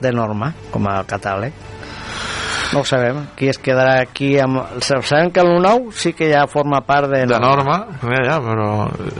de 0.00 0.12
norma 0.12 0.52
com 0.70 0.86
a 0.86 1.02
catàleg 1.04 1.52
no 2.72 2.80
ho 2.80 2.84
sabem, 2.84 3.26
qui 3.36 3.48
es 3.48 3.58
quedarà 3.58 4.00
aquí 4.00 4.38
amb... 4.38 4.60
sabem 4.80 5.30
que 5.30 5.40
el 5.40 5.60
nou 5.62 5.90
sí 5.92 6.12
que 6.12 6.30
ja 6.32 6.46
forma 6.50 6.80
part 6.86 7.10
de, 7.12 7.24
De 7.26 7.38
norma, 7.40 7.86
ja, 8.02 8.22
ja, 8.24 8.38
però 8.40 8.70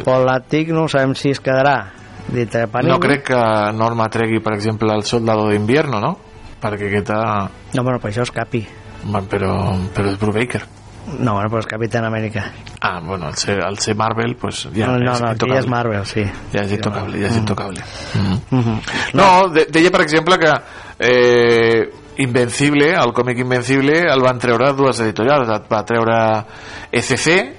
però 0.05 0.19
l'antic 0.25 0.71
no 0.75 0.89
sabem 0.89 1.15
si 1.15 1.31
es 1.31 1.41
quedarà 1.41 1.93
no 2.83 2.99
crec 2.99 3.29
que 3.29 3.39
Norma 3.73 4.09
tregui, 4.11 4.41
per 4.43 4.55
exemple, 4.57 4.91
el 4.93 5.05
Soldado 5.05 5.49
d'Invierno, 5.49 6.01
no? 6.01 6.17
Perquè 6.61 6.89
aquesta... 6.89 7.19
no, 7.75 7.83
bueno, 7.85 8.01
però 8.01 8.11
això 8.11 8.25
és 8.27 8.33
Capi 8.35 8.65
Bueno, 9.05 9.29
però, 9.31 9.53
però 9.95 10.11
és 10.11 10.19
Brubaker. 10.19 10.63
no, 11.21 11.35
bueno, 11.37 11.49
però 11.53 11.61
és 11.61 11.67
Capitán 11.71 12.05
Amèrica 12.09 12.49
Ah, 12.81 12.99
bueno, 13.01 13.27
al 13.27 13.37
ser, 13.37 13.61
al 13.63 13.79
ser 13.79 13.95
Marvel, 13.95 14.35
pues 14.37 14.65
ja 14.75 14.89
no, 14.89 14.99
no, 14.99 15.13
és 15.13 15.21
no, 15.21 15.29
aquí 15.29 15.35
intocable. 15.37 15.55
ja 15.55 15.61
és 15.61 15.69
Marvel, 15.71 16.07
sí 16.07 16.25
Ja 16.53 16.65
és 16.65 16.73
intocable, 16.73 17.21
ja 17.21 17.29
és 17.29 17.37
intocable. 17.37 17.85
Mhm. 18.51 18.81
No, 19.15 19.29
de, 19.55 19.67
deia, 19.71 19.91
per 19.95 20.03
exemple, 20.03 20.39
que 20.39 20.51
eh, 20.99 21.87
Invencible, 22.19 22.95
el 22.95 23.13
còmic 23.13 23.39
Invencible, 23.39 24.01
el 24.13 24.23
van 24.25 24.39
treure 24.39 24.73
dues 24.73 25.01
editorials. 25.05 25.49
Et 25.49 25.71
va 25.73 25.85
treure 25.85 26.19
ECC 26.93 27.57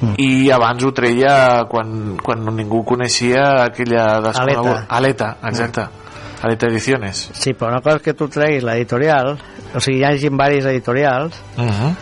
Mm. 0.00 0.14
i 0.20 0.50
abans 0.52 0.84
ho 0.84 0.90
treia 0.92 1.62
quan, 1.70 2.18
quan 2.20 2.42
ningú 2.52 2.82
coneixia 2.84 3.64
aquella 3.64 4.20
desconeguda... 4.20 4.82
Aleta. 4.88 5.30
Aleta, 5.32 5.48
exacte. 5.48 5.86
Aleta 6.42 6.68
Ediciones. 6.68 7.30
Sí, 7.32 7.54
però 7.56 7.70
una 7.72 7.80
cosa 7.80 7.96
és 7.96 8.04
que 8.04 8.12
tu 8.14 8.28
treguis 8.28 8.64
l'editorial, 8.66 9.32
o 9.72 9.80
sigui, 9.80 10.02
hi 10.02 10.04
hagi 10.04 10.28
diversos 10.28 10.68
editorials, 10.72 11.40
Uh 11.56 11.64
-huh. 11.64 11.94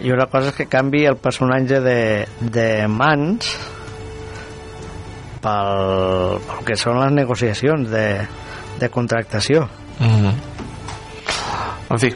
i 0.00 0.12
una 0.12 0.26
cosa 0.26 0.50
és 0.50 0.54
que 0.54 0.66
canvi 0.66 1.04
el 1.06 1.16
personatge 1.16 1.80
de, 1.80 2.28
de 2.38 2.86
mans 2.86 3.58
pel, 5.42 6.38
pel 6.46 6.64
que 6.64 6.76
són 6.76 7.00
les 7.00 7.12
negociacions 7.12 7.90
de, 7.90 8.28
de 8.78 8.88
contractació. 8.88 9.68
Uh 9.98 10.06
-huh. 10.06 10.34
En 11.90 11.98
fi, 11.98 12.12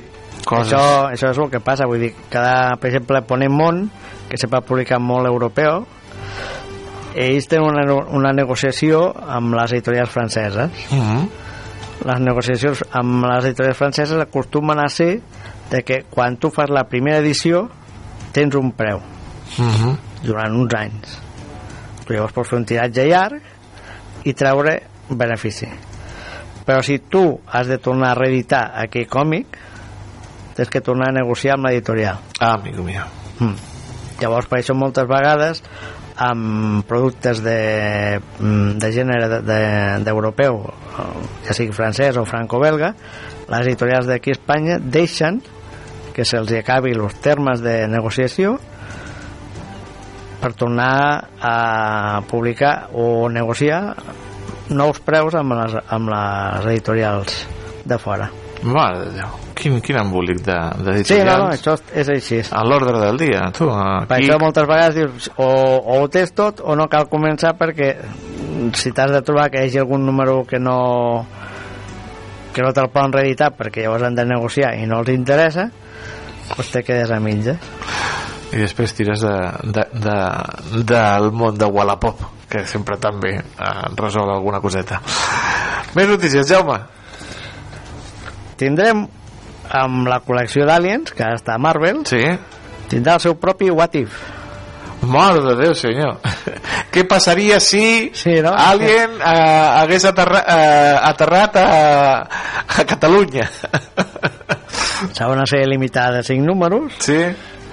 coses... 0.47 0.73
Això, 0.73 1.09
això 1.11 1.31
és 1.33 1.39
el 1.43 1.51
que 1.51 1.61
passa, 1.65 1.89
vull 1.91 2.01
dir, 2.07 2.13
cada, 2.31 2.77
per 2.81 2.91
exemple, 2.93 3.23
Ponemon, 3.29 3.89
que 4.31 4.39
se 4.41 4.49
va 4.51 4.63
publicar 4.65 5.01
molt 5.03 5.27
europeu, 5.27 5.85
ells 7.15 7.47
tenen 7.51 7.69
una, 7.71 7.99
una 8.11 8.33
negociació 8.35 9.07
amb 9.15 9.55
les 9.55 9.73
editorials 9.77 10.11
franceses. 10.11 10.87
Uh 10.91 10.99
-huh. 10.99 11.25
les 12.05 12.21
negociacions 12.21 12.85
amb 12.91 13.25
les 13.25 13.45
editorials 13.45 13.79
franceses 13.79 14.21
acostumen 14.21 14.79
a 14.79 14.89
ser 14.89 15.23
de 15.71 15.83
que 15.83 16.05
quan 16.11 16.37
tu 16.37 16.51
fas 16.51 16.69
la 16.69 16.85
primera 16.85 17.19
edició 17.19 17.69
tens 18.33 18.55
un 18.55 18.73
preu 18.73 19.01
Mhm. 19.59 19.97
durant 20.25 20.53
uns 20.57 20.75
anys 20.75 21.19
tu 22.05 22.13
llavors 22.13 22.33
pots 22.33 22.49
fer 22.49 22.59
un 22.59 22.65
tiratge 22.65 23.07
llarg 23.07 23.41
i 24.25 24.33
treure 24.33 24.83
benefici 25.09 25.69
però 26.65 26.83
si 26.83 26.99
tu 26.99 27.41
has 27.47 27.67
de 27.69 27.79
tornar 27.79 28.13
a 28.13 28.19
reeditar 28.19 28.71
aquell 28.85 29.09
còmic 29.09 29.59
tens 30.55 30.71
que 30.71 30.81
tornar 30.81 31.11
a 31.11 31.19
negociar 31.21 31.57
amb 31.59 31.67
l'editorial 31.69 32.19
ah, 32.41 32.55
amigo 32.55 32.83
mío 32.87 33.03
mm. 33.41 33.55
llavors 34.23 34.47
per 34.49 34.61
això 34.63 34.77
moltes 34.79 35.09
vegades 35.11 35.63
amb 36.17 36.85
productes 36.87 37.41
de, 37.43 38.21
mm, 38.39 38.77
de 38.79 38.93
gènere 38.95 39.29
de- 39.29 39.43
de- 39.43 40.05
d'europeu 40.07 40.61
de, 40.63 41.07
ja 41.49 41.57
sigui 41.57 41.75
francès 41.75 42.17
o 42.17 42.25
franco-belga 42.25 42.95
les 43.51 43.67
editorials 43.67 44.07
d'aquí 44.07 44.31
a 44.31 44.39
Espanya 44.39 44.79
deixen 44.79 45.43
que 46.15 46.23
se'ls 46.25 46.53
acabi 46.55 46.93
els 46.95 47.17
termes 47.19 47.59
de 47.61 47.89
negociació 47.91 48.55
per 50.41 50.53
tornar 50.55 51.31
a 51.41 52.21
publicar 52.31 52.91
o 52.95 53.29
negociar 53.33 53.97
nous 54.71 55.01
preus 55.05 55.37
amb 55.37 55.57
les, 55.59 55.77
amb 55.93 56.11
les 56.13 56.73
editorials 56.73 57.45
de 57.85 57.99
fora. 58.01 58.31
Mare 58.65 59.03
de 59.03 59.11
Déu, 59.19 59.33
quin, 59.59 59.77
quin 59.85 59.99
embolic 60.01 60.41
de, 60.47 60.57
de 60.87 60.95
Sí, 61.05 61.19
no, 61.27 61.37
no, 61.43 61.49
això 61.53 61.75
és 61.93 62.09
així. 62.09 62.41
A 62.49 62.63
l'ordre 62.65 62.97
del 63.03 63.19
dia, 63.21 63.43
tu. 63.53 63.69
Per 63.69 64.17
Aquí... 64.17 64.25
això 64.25 64.39
moltes 64.41 64.69
vegades 64.71 64.97
dius 64.97 65.29
o, 65.37 65.49
o 65.79 65.99
ho 66.01 66.09
tens 66.09 66.33
tot 66.33 66.63
o 66.65 66.77
no 66.79 66.89
cal 66.89 67.11
començar 67.13 67.53
perquè 67.61 67.91
si 68.79 68.93
t'has 68.97 69.13
de 69.13 69.21
trobar 69.27 69.51
que 69.53 69.61
hi 69.61 69.69
hagi 69.69 69.83
algun 69.83 70.07
número 70.07 70.45
que 70.49 70.61
no 70.63 70.79
que 72.55 72.63
no 72.63 72.71
te'l 72.73 72.89
poden 72.95 73.13
reeditar 73.13 73.51
perquè 73.59 73.85
llavors 73.85 74.07
han 74.07 74.17
de 74.17 74.25
negociar 74.31 74.73
i 74.79 74.87
no 74.89 75.03
els 75.03 75.13
interessa 75.13 75.69
doncs 76.49 76.71
te 76.73 76.85
quedes 76.87 77.13
a 77.13 77.21
mitges. 77.21 77.59
I 78.55 78.63
després 78.63 78.95
tires 78.95 79.21
de, 79.25 79.35
de, 79.75 79.85
de, 79.99 80.19
del 80.87 81.31
món 81.35 81.57
de 81.59 81.67
Wallapop, 81.67 82.21
que 82.55 82.71
sempre 82.71 82.99
també 83.03 83.35
eh, 83.41 83.73
resol 83.99 84.31
alguna 84.31 84.61
coseta. 84.63 85.01
Més 85.95 86.09
notícies, 86.11 86.47
Jaume. 86.51 86.79
tindrem 88.59 89.03
amb 89.75 90.07
la 90.07 90.21
col·lecció 90.23 90.67
d'Aliens 90.69 91.11
que 91.17 91.27
està 91.35 91.57
a 91.57 91.59
Marvel 91.59 92.05
sí. 92.07 92.21
tindrà 92.91 93.17
el 93.19 93.23
seu 93.25 93.35
propi 93.35 93.71
What 93.73 93.97
If 93.99 94.21
Mare 95.05 95.41
de 95.43 95.55
Déu, 95.59 95.75
senyor. 95.77 96.21
Què 96.95 97.03
passaria 97.09 97.59
si 97.61 98.11
sí, 98.17 98.39
no? 98.41 98.55
Alien 98.57 99.19
eh, 99.19 99.81
hagués 99.83 100.07
aterra, 100.09 100.41
eh, 100.49 100.95
aterrat 101.11 101.59
a, 101.61 101.67
a 102.65 102.87
Catalunya? 102.89 103.49
serà 105.13 105.29
una 105.33 105.45
sèrie 105.51 105.69
limitada 105.69 106.23
de 106.23 106.23
5 106.31 106.47
números 106.47 106.97
sí. 107.05 107.19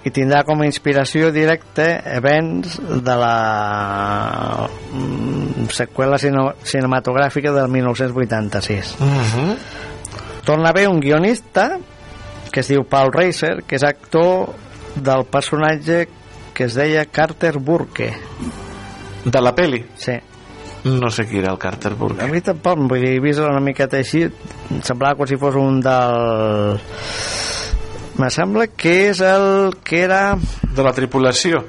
I 0.04 0.10
tindrà 0.10 0.44
com 0.44 0.62
a 0.62 0.66
inspiració 0.66 1.32
directa 1.32 2.02
events 2.18 2.80
de 2.82 3.16
la 3.22 4.68
mm, 4.94 5.68
seqüela 5.70 6.18
cine- 6.18 6.56
cinematogràfica 6.64 7.52
del 7.54 7.68
1986 7.70 8.96
Mm 9.00 9.06
-hmm. 9.08 9.58
torna 10.46 10.68
a 10.68 10.72
haver 10.72 10.88
un 10.90 11.00
guionista 11.00 11.78
que 12.52 12.60
es 12.62 12.68
diu 12.68 12.84
Paul 12.84 13.12
Reiser 13.14 13.64
que 13.68 13.76
és 13.76 13.84
actor 13.84 14.50
del 14.96 15.26
personatge 15.26 16.08
que 16.54 16.64
es 16.66 16.74
deia 16.74 17.06
Carter 17.06 17.60
Burke 17.60 18.14
De 19.24 19.42
la 19.42 19.54
peli? 19.56 19.86
sí 19.96 20.14
No 20.84 21.12
sé 21.12 21.28
qui 21.28 21.38
era 21.38 21.52
el 21.52 21.60
Carter 21.60 21.94
Burke. 21.94 22.24
a 22.24 22.28
mi 22.28 22.42
tampoc, 22.42 22.76
vull 22.90 23.00
dir, 23.00 23.14
he 23.18 23.20
vist 23.20 23.40
una 23.40 23.60
miqueta 23.60 23.98
així 23.98 24.24
em 24.24 24.82
semblava 24.82 25.16
com 25.16 25.28
si 25.28 25.38
fos 25.38 25.54
un 25.56 25.80
del 25.80 26.80
me 28.18 28.30
sembla 28.30 28.68
que 28.68 29.10
és 29.10 29.22
el 29.24 29.78
que 29.84 30.04
era 30.04 30.38
De 30.76 30.84
la 30.84 30.94
tripulació. 30.94 31.62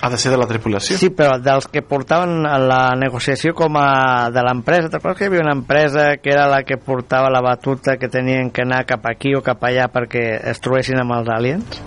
Ha 0.00 0.08
de 0.08 0.16
ser 0.16 0.30
de 0.32 0.38
la 0.40 0.46
tripulació. 0.48 0.96
Sí, 0.96 1.10
però 1.12 1.34
dels 1.42 1.66
que 1.68 1.82
portaven 1.84 2.46
a 2.48 2.56
la 2.62 2.94
negociació 2.96 3.52
com 3.54 3.76
a 3.76 4.30
de 4.32 4.44
l'empresa, 4.46 4.88
te 4.88 4.96
recordes 4.96 5.18
que 5.18 5.26
hi 5.26 5.28
havia 5.28 5.44
una 5.44 5.56
empresa 5.58 6.06
que 6.22 6.32
era 6.32 6.46
la 6.48 6.62
que 6.64 6.78
portava 6.80 7.28
la 7.28 7.42
batuta 7.44 7.98
que 8.00 8.08
tenien 8.08 8.48
que 8.50 8.64
anar 8.64 8.86
cap 8.88 9.04
aquí 9.10 9.34
o 9.36 9.42
cap 9.44 9.60
allà 9.68 9.90
perquè 9.92 10.24
es 10.54 10.62
trobessin 10.64 11.02
amb 11.02 11.18
els 11.18 11.28
aliens? 11.36 11.82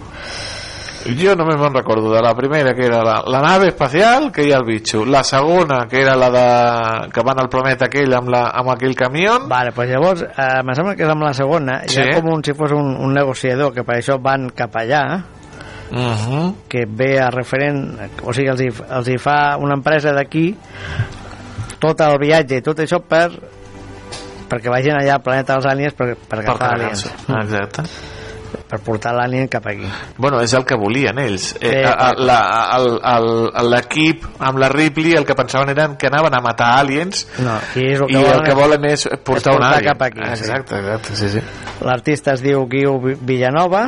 Jo 1.03 1.33
només 1.35 1.57
me'n 1.59 1.73
recordo 1.75 2.13
de 2.13 2.21
la 2.23 2.33
primera, 2.35 2.73
que 2.73 2.85
era 2.85 3.01
la, 3.03 3.17
la 3.27 3.41
nave 3.43 3.67
espacial, 3.73 4.31
que 4.31 4.45
hi 4.47 4.53
ha 4.53 4.57
el 4.61 4.65
bitxo. 4.65 5.03
La 5.05 5.23
segona, 5.23 5.81
que 5.89 5.99
era 6.01 6.15
la 6.15 6.29
de... 6.31 7.09
que 7.11 7.21
van 7.25 7.41
al 7.41 7.49
planeta 7.51 7.85
aquell 7.89 8.13
amb, 8.15 8.29
la, 8.31 8.45
amb 8.55 8.69
aquell 8.71 8.95
camió. 8.95 9.39
Vale, 9.51 9.73
pues 9.75 9.89
llavors, 9.89 10.23
eh, 10.23 10.61
me 10.63 10.75
sembla 10.75 10.95
que 10.95 11.03
és 11.03 11.09
amb 11.11 11.23
la 11.27 11.33
segona, 11.33 11.81
Sí. 11.87 11.99
hi 11.99 12.05
ha 12.07 12.15
com 12.21 12.31
un, 12.33 12.43
si 12.43 12.53
fos 12.55 12.71
un, 12.71 12.95
un 12.95 13.13
negociador, 13.13 13.73
que 13.73 13.83
per 13.83 13.97
això 13.99 14.19
van 14.21 14.49
cap 14.55 14.75
allà, 14.79 15.03
Uh 15.93 15.99
-huh. 15.99 16.55
que 16.67 16.85
ve 16.87 17.19
a 17.19 17.29
referent, 17.29 17.99
o 18.23 18.33
sigui, 18.33 18.47
els 18.49 18.61
hi, 18.61 18.69
els 18.89 19.07
hi 19.07 19.17
fa 19.19 19.57
una 19.59 19.75
empresa 19.75 20.11
d'aquí 20.11 20.55
tot 21.77 22.01
el 22.01 22.17
viatge 22.17 22.57
i 22.57 22.61
tot 22.61 22.79
això 22.79 22.99
per 22.99 23.29
perquè 24.49 24.69
vagin 24.69 24.95
allà 24.95 25.13
al 25.15 25.21
planeta 25.21 25.53
dels 25.53 25.65
aliens 25.65 25.93
per, 25.93 26.15
per 26.17 26.39
agafar 26.39 26.73
aliens. 26.73 27.13
Ah, 27.27 27.41
Exacte. 27.43 27.83
Per 28.69 28.79
portar 28.79 29.13
l'alien 29.13 29.47
cap 29.47 29.65
aquí. 29.67 29.87
Bueno, 30.17 30.39
és 30.41 30.53
el 30.53 30.63
que 30.65 30.75
volien 30.75 31.17
ells. 31.19 31.55
Eh, 31.61 31.83
L'equip 33.63 34.25
amb 34.39 34.59
la 34.61 34.69
Ripley 34.69 35.13
el 35.17 35.25
que 35.25 35.35
pensaven 35.37 35.69
eren 35.73 35.95
que 35.97 36.07
anaven 36.07 36.33
a 36.35 36.41
matar 36.43 36.71
aliens 36.79 37.25
No, 37.39 37.57
i 37.75 37.85
és 37.93 37.99
el 38.01 38.07
que 38.07 38.13
i 38.13 38.17
volen 38.23 38.39
el 38.39 38.43
que 38.47 38.53
volen 38.57 38.85
és 38.89 39.03
portar, 39.07 39.17
és 39.19 39.23
portar 39.27 39.55
un 39.57 39.63
alien. 39.67 39.85
cap 39.91 40.01
aquí, 40.07 40.21
sí. 40.23 40.43
Exacte, 40.43 40.79
exacte, 40.79 41.15
sí, 41.15 41.29
sí. 41.29 41.41
L'artista 41.85 42.33
es 42.33 42.41
diu 42.43 42.65
Guiu 42.69 42.99
Vi- 43.01 43.17
Villanova 43.21 43.85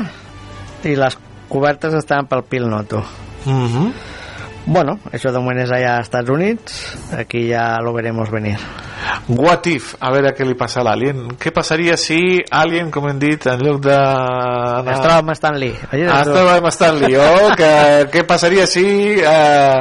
i 0.86 0.96
les 0.96 1.18
cobertes 1.50 1.94
estan 1.94 2.28
pel 2.28 2.44
Pil 2.44 2.68
Noto. 2.70 3.04
Mm 3.46 3.68
-hmm. 3.68 3.92
Bueno, 4.66 4.98
això 5.14 5.30
de 5.30 5.38
moment 5.38 5.60
és 5.62 5.70
allà 5.70 6.00
als 6.00 6.08
Estats 6.08 6.32
Units, 6.34 6.80
aquí 7.14 7.44
ja 7.52 7.78
lo 7.86 7.94
veremos 7.94 8.32
venir. 8.34 8.56
What 9.30 9.68
if? 9.70 9.94
A 10.02 10.10
veure 10.14 10.32
què 10.34 10.48
li 10.48 10.56
passa 10.58 10.82
a 10.82 10.86
l'alien. 10.88 11.22
Què 11.42 11.54
passaria 11.54 11.94
si 12.02 12.42
Alien, 12.50 12.90
com 12.94 13.06
hem 13.10 13.20
dit, 13.22 13.46
en 13.52 13.62
lloc 13.62 13.80
de... 13.86 13.96
Es 13.96 15.04
troba 15.04 15.22
amb 15.22 15.36
Stan 15.38 15.60
Lee. 15.62 15.78
Ah, 15.92 16.20
es 16.24 16.32
troba 16.32 16.58
amb 16.58 16.72
Stan 16.74 16.98
Lee. 16.98 17.22
O 17.22 17.54
que, 17.60 17.72
què 18.14 18.26
passaria 18.26 18.66
si 18.70 18.86
eh, 19.22 19.80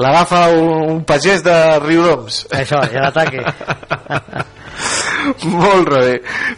l'agafa 0.00 0.46
un, 0.56 0.74
un 0.96 1.04
pagès 1.08 1.44
de 1.44 1.56
Riudoms? 1.84 2.46
Això, 2.56 2.80
ja 2.92 3.08
l'ataque. 3.08 3.44
Molt 5.50 5.90
bé. 5.90 6.16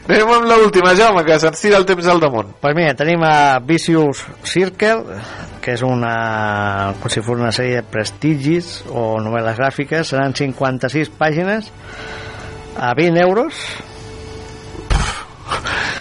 Anem 0.09 0.32
amb 0.36 0.49
l'última, 0.51 0.95
Jaume, 0.99 1.24
que 1.27 1.39
se'ns 1.40 1.61
tira 1.62 1.78
el 1.81 1.86
temps 1.89 2.07
al 2.09 2.20
damunt. 2.23 2.55
Pues 2.62 2.77
mira, 2.77 2.95
tenim 2.99 3.24
a 3.27 3.59
Vicious 3.65 4.24
Circle, 4.47 5.19
que 5.65 5.74
és 5.77 5.85
una, 5.86 6.95
com 7.01 7.12
si 7.12 7.23
fos 7.24 7.40
una 7.40 7.53
sèrie 7.55 7.81
de 7.82 7.89
prestigis 7.89 8.78
o 8.89 9.19
novel·les 9.24 9.59
gràfiques, 9.59 10.15
seran 10.15 10.36
56 10.36 11.12
pàgines 11.19 11.70
a 12.78 12.95
20 12.97 13.20
euros. 13.24 13.62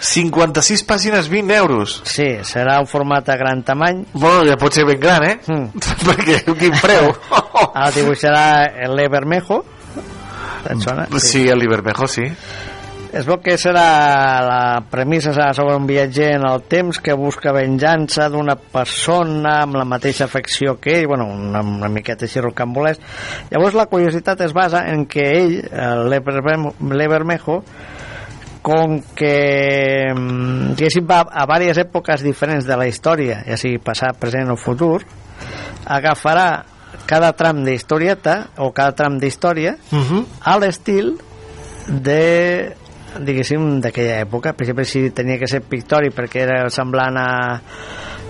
56 0.08 0.84
pàgines, 0.86 1.28
20 1.28 1.56
euros. 1.56 1.98
Sí, 2.06 2.28
serà 2.46 2.78
un 2.80 2.86
format 2.86 3.28
a 3.28 3.36
gran 3.36 3.64
tamany. 3.66 4.04
Bueno, 4.12 4.44
ja 4.46 4.56
pot 4.60 4.74
ser 4.74 4.86
ben 4.88 5.00
gran, 5.00 5.24
eh? 5.26 5.38
Mm. 5.46 5.82
Perquè 6.06 6.38
quin 6.46 6.76
preu. 6.80 7.10
Ara 7.74 7.90
dibuixarà 7.96 8.46
el 8.86 9.02
Bermejo. 9.10 9.64
Et 10.66 10.82
sona? 10.82 11.06
Sí, 11.22 11.46
el 11.48 11.62
Ibermejo, 11.62 12.08
sí. 12.10 12.26
Es 13.08 13.24
veu 13.24 13.38
que 13.40 13.54
serà 13.56 13.84
la 14.44 14.80
premissa 14.90 15.32
serà 15.32 15.54
sobre 15.56 15.78
un 15.78 15.86
viatger 15.88 16.34
en 16.36 16.42
el 16.44 16.60
temps 16.68 16.98
que 17.00 17.14
busca 17.16 17.54
venjança 17.56 18.26
d'una 18.28 18.58
persona 18.58 19.62
amb 19.62 19.78
la 19.80 19.86
mateixa 19.88 20.26
afecció 20.26 20.76
que 20.76 20.98
ell, 20.98 21.06
bueno, 21.08 21.24
una, 21.32 21.62
una 21.64 21.88
miqueta 21.88 22.26
així 22.28 22.42
rocambolesc. 22.44 23.00
Llavors 23.48 23.78
la 23.78 23.88
curiositat 23.88 24.44
es 24.44 24.52
basa 24.52 24.84
en 24.92 25.06
que 25.08 25.24
ell, 25.38 25.56
l'Ebermejo, 26.12 27.62
com 28.68 28.98
que 29.16 29.34
mm, 30.12 30.74
diguéssim 30.76 31.08
va 31.08 31.22
a 31.24 31.46
diverses 31.48 31.86
èpoques 31.86 32.24
diferents 32.26 32.68
de 32.68 32.76
la 32.76 32.90
història, 32.90 33.40
ja 33.46 33.56
sigui 33.56 33.80
passat, 33.80 34.18
present 34.20 34.52
o 34.52 34.58
futur, 34.60 35.00
agafarà 35.88 36.50
cada 37.06 37.32
tram 37.32 37.64
d'historieta 37.64 38.48
o 38.58 38.72
cada 38.72 38.92
tram 38.92 39.18
d'història 39.18 39.76
Uh 39.92 39.98
-huh. 39.98 40.24
a 40.40 40.58
l'estil 40.58 41.16
de 41.88 42.74
diguéssim 43.18 43.80
d'aquella 43.80 44.20
època. 44.20 44.52
Per 44.52 44.62
exemple 44.62 44.84
si 44.84 45.10
tenia 45.10 45.38
que 45.38 45.46
ser 45.46 45.62
pictori 45.62 46.10
perquè 46.10 46.42
era 46.44 46.70
semblant 46.70 47.16
a 47.16 47.28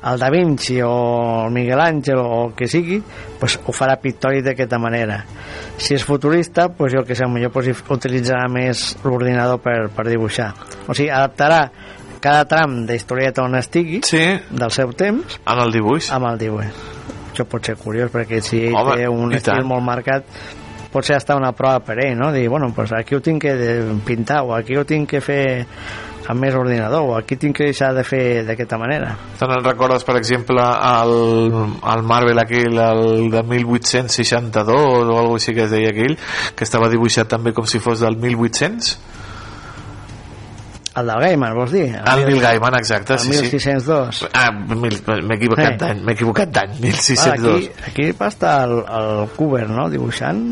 al 0.00 0.18
Da 0.18 0.30
Vinci 0.30 0.80
o 0.80 1.46
el 1.46 1.52
Miguel 1.52 1.80
Àngel 1.80 2.18
o 2.18 2.46
el 2.46 2.54
que 2.54 2.68
sigui 2.70 3.00
pues 3.38 3.58
ho 3.58 3.72
farà 3.74 3.98
pictòric 4.00 4.44
d'aquesta 4.44 4.78
manera. 4.78 5.24
Si 5.76 5.94
és 5.94 6.04
futurista 6.04 6.68
pues 6.68 6.92
jo 6.94 7.04
que 7.04 7.16
sé 7.18 7.26
millor 7.26 7.50
pues, 7.52 7.70
utilitzarà 7.88 8.48
més 8.48 8.96
l'ordinador 9.04 9.58
per, 9.58 9.88
per 9.94 10.06
dibuixar. 10.08 10.52
O 10.86 10.94
sigui 10.94 11.10
adaptarà 11.10 11.64
cada 12.20 12.46
tram 12.50 12.84
d'historieta 12.86 13.42
on 13.42 13.58
estigui 13.58 14.02
sí. 14.06 14.22
del 14.50 14.70
seu 14.74 14.92
temps 14.92 15.40
amb 15.44 15.66
el 15.66 15.74
dibuix. 15.74 16.12
amb 16.12 16.32
el 16.32 16.38
dibuix 16.38 16.97
això 17.38 17.46
pot 17.48 17.64
ser 17.64 17.76
curiós 17.78 18.10
perquè 18.10 18.42
si 18.42 18.64
ell 18.66 18.74
Home, 18.76 18.96
té 18.98 19.06
un 19.08 19.36
estil 19.36 19.60
tant. 19.60 19.68
molt 19.70 19.86
marcat 19.86 20.26
potser 20.92 21.18
està 21.18 21.36
una 21.36 21.52
prova 21.52 21.82
per 21.84 21.98
ell, 22.02 22.16
no? 22.18 22.32
Dir, 22.32 22.48
bueno, 22.48 22.72
pues 22.74 22.92
aquí 22.96 23.14
ho 23.14 23.20
tinc 23.20 23.42
que 23.42 23.54
pintar, 24.06 24.42
o 24.42 24.54
aquí 24.56 24.76
ho 24.76 24.86
tinc 24.88 25.08
que 25.10 25.20
fer 25.20 25.42
amb 26.28 26.40
més 26.40 26.56
ordinador, 26.56 27.04
o 27.08 27.14
aquí 27.16 27.36
tinc 27.40 27.56
que 27.56 27.68
deixar 27.68 27.92
de 27.96 28.04
fer 28.04 28.44
d'aquesta 28.44 28.78
manera. 28.80 29.14
Te'n 29.38 29.52
en 29.52 29.64
recordes, 29.64 30.04
per 30.04 30.16
exemple, 30.16 30.64
el, 30.64 31.14
el 31.92 32.02
Marvel 32.08 32.40
aquell, 32.40 32.80
el 32.84 33.30
de 33.32 33.42
1862 33.52 34.74
o 34.74 35.18
alguna 35.20 35.36
així 35.36 35.54
que 35.56 35.64
es 35.68 35.72
deia 35.72 35.92
aquell, 35.92 36.18
que 36.56 36.68
estava 36.68 36.90
dibuixat 36.92 37.30
també 37.32 37.54
com 37.56 37.68
si 37.68 37.80
fos 37.84 38.04
del 38.04 38.16
1800? 38.20 38.96
El 41.00 41.06
del 41.06 41.20
Gaiman, 41.20 41.54
vols 41.54 41.72
dir? 41.72 41.86
El 41.94 42.24
Neil 42.26 42.40
Gaiman, 42.40 42.74
exacte, 42.78 43.14
el 43.14 43.18
sí, 43.20 43.32
sí. 43.32 43.40
1602. 43.42 44.28
Ah, 44.32 44.50
mil- 44.52 45.02
m'he 45.22 45.36
equivocat 45.36 45.72
Eh. 45.72 45.76
d'any, 45.78 46.02
m'he 46.04 46.12
equivocat 46.12 46.48
d'any, 46.50 46.70
Vale, 46.74 46.80
1602. 46.80 47.56
aquí, 47.56 47.70
aquí 47.90 48.12
va 48.20 48.28
estar 48.28 48.68
el, 48.68 48.78
el 48.78 49.28
Cooper, 49.36 49.68
no?, 49.70 49.88
dibuixant. 49.90 50.42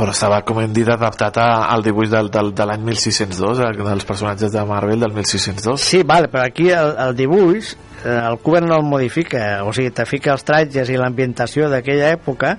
Però 0.00 0.12
estava, 0.14 0.40
com 0.48 0.60
hem 0.62 0.72
dit, 0.72 0.88
adaptat 0.88 1.36
a- 1.38 1.66
al 1.74 1.82
dibuix 1.82 2.08
del, 2.10 2.30
del, 2.30 2.54
de 2.54 2.64
l'any 2.66 2.80
1602, 2.86 3.58
eh, 3.60 3.72
dels 3.76 4.04
personatges 4.08 4.52
de 4.52 4.64
Marvel 4.64 5.00
del 5.00 5.12
1602. 5.12 5.80
Sí, 5.80 6.02
vale, 6.02 6.28
però 6.32 6.46
aquí 6.46 6.70
el, 6.70 6.94
el 6.98 7.16
dibuix, 7.16 7.74
el 8.04 8.38
Cooper 8.40 8.62
no 8.64 8.76
el 8.76 8.84
modifica, 8.86 9.62
o 9.64 9.72
sigui, 9.76 9.90
te 9.94 10.06
fica 10.08 10.32
els 10.32 10.44
trajes 10.46 10.88
i 10.88 10.96
l'ambientació 10.96 11.68
d'aquella 11.68 12.10
època, 12.14 12.56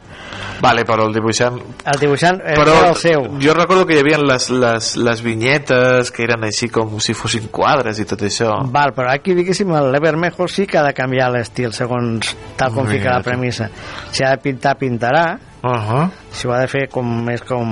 Vale, 0.62 0.84
però 0.86 1.08
el 1.08 1.14
dibuixant... 1.16 1.56
el 1.90 1.98
dibuixant 2.00 2.38
eh, 2.46 2.54
Però 2.54 2.76
era 2.78 2.90
el 2.92 2.96
seu. 3.02 3.24
jo 3.42 3.54
recordo 3.58 3.86
que 3.90 3.96
hi 3.98 4.04
havia 4.04 4.20
les, 4.22 4.50
les, 4.54 4.92
les 5.02 5.24
vinyetes 5.26 6.12
que 6.14 6.24
eren 6.28 6.46
així 6.46 6.70
com 6.70 7.00
si 7.02 7.16
fossin 7.18 7.48
quadres 7.52 7.98
i 7.98 8.06
tot 8.06 8.22
això. 8.28 8.54
Val, 8.70 8.94
però 8.94 9.10
aquí, 9.10 9.34
diguéssim, 9.38 9.72
el 9.74 9.92
Levermejo 9.92 10.48
sí 10.48 10.68
que 10.70 10.78
ha 10.78 10.86
de 10.86 10.94
canviar 10.94 11.32
l'estil 11.34 11.74
segons 11.74 12.36
tal 12.58 12.76
com 12.76 12.86
Mira 12.86 12.98
fica 13.00 13.16
la 13.18 13.24
premissa. 13.26 13.72
Si 14.12 14.24
ha 14.24 14.36
de 14.36 14.42
pintar, 14.44 14.78
pintarà. 14.78 15.26
Uh 15.64 15.70
-huh. 15.70 16.10
Si 16.32 16.48
ho 16.48 16.54
ha 16.54 16.62
de 16.62 16.68
fer 16.68 16.88
com 16.90 17.06
més 17.26 17.42
com... 17.44 17.68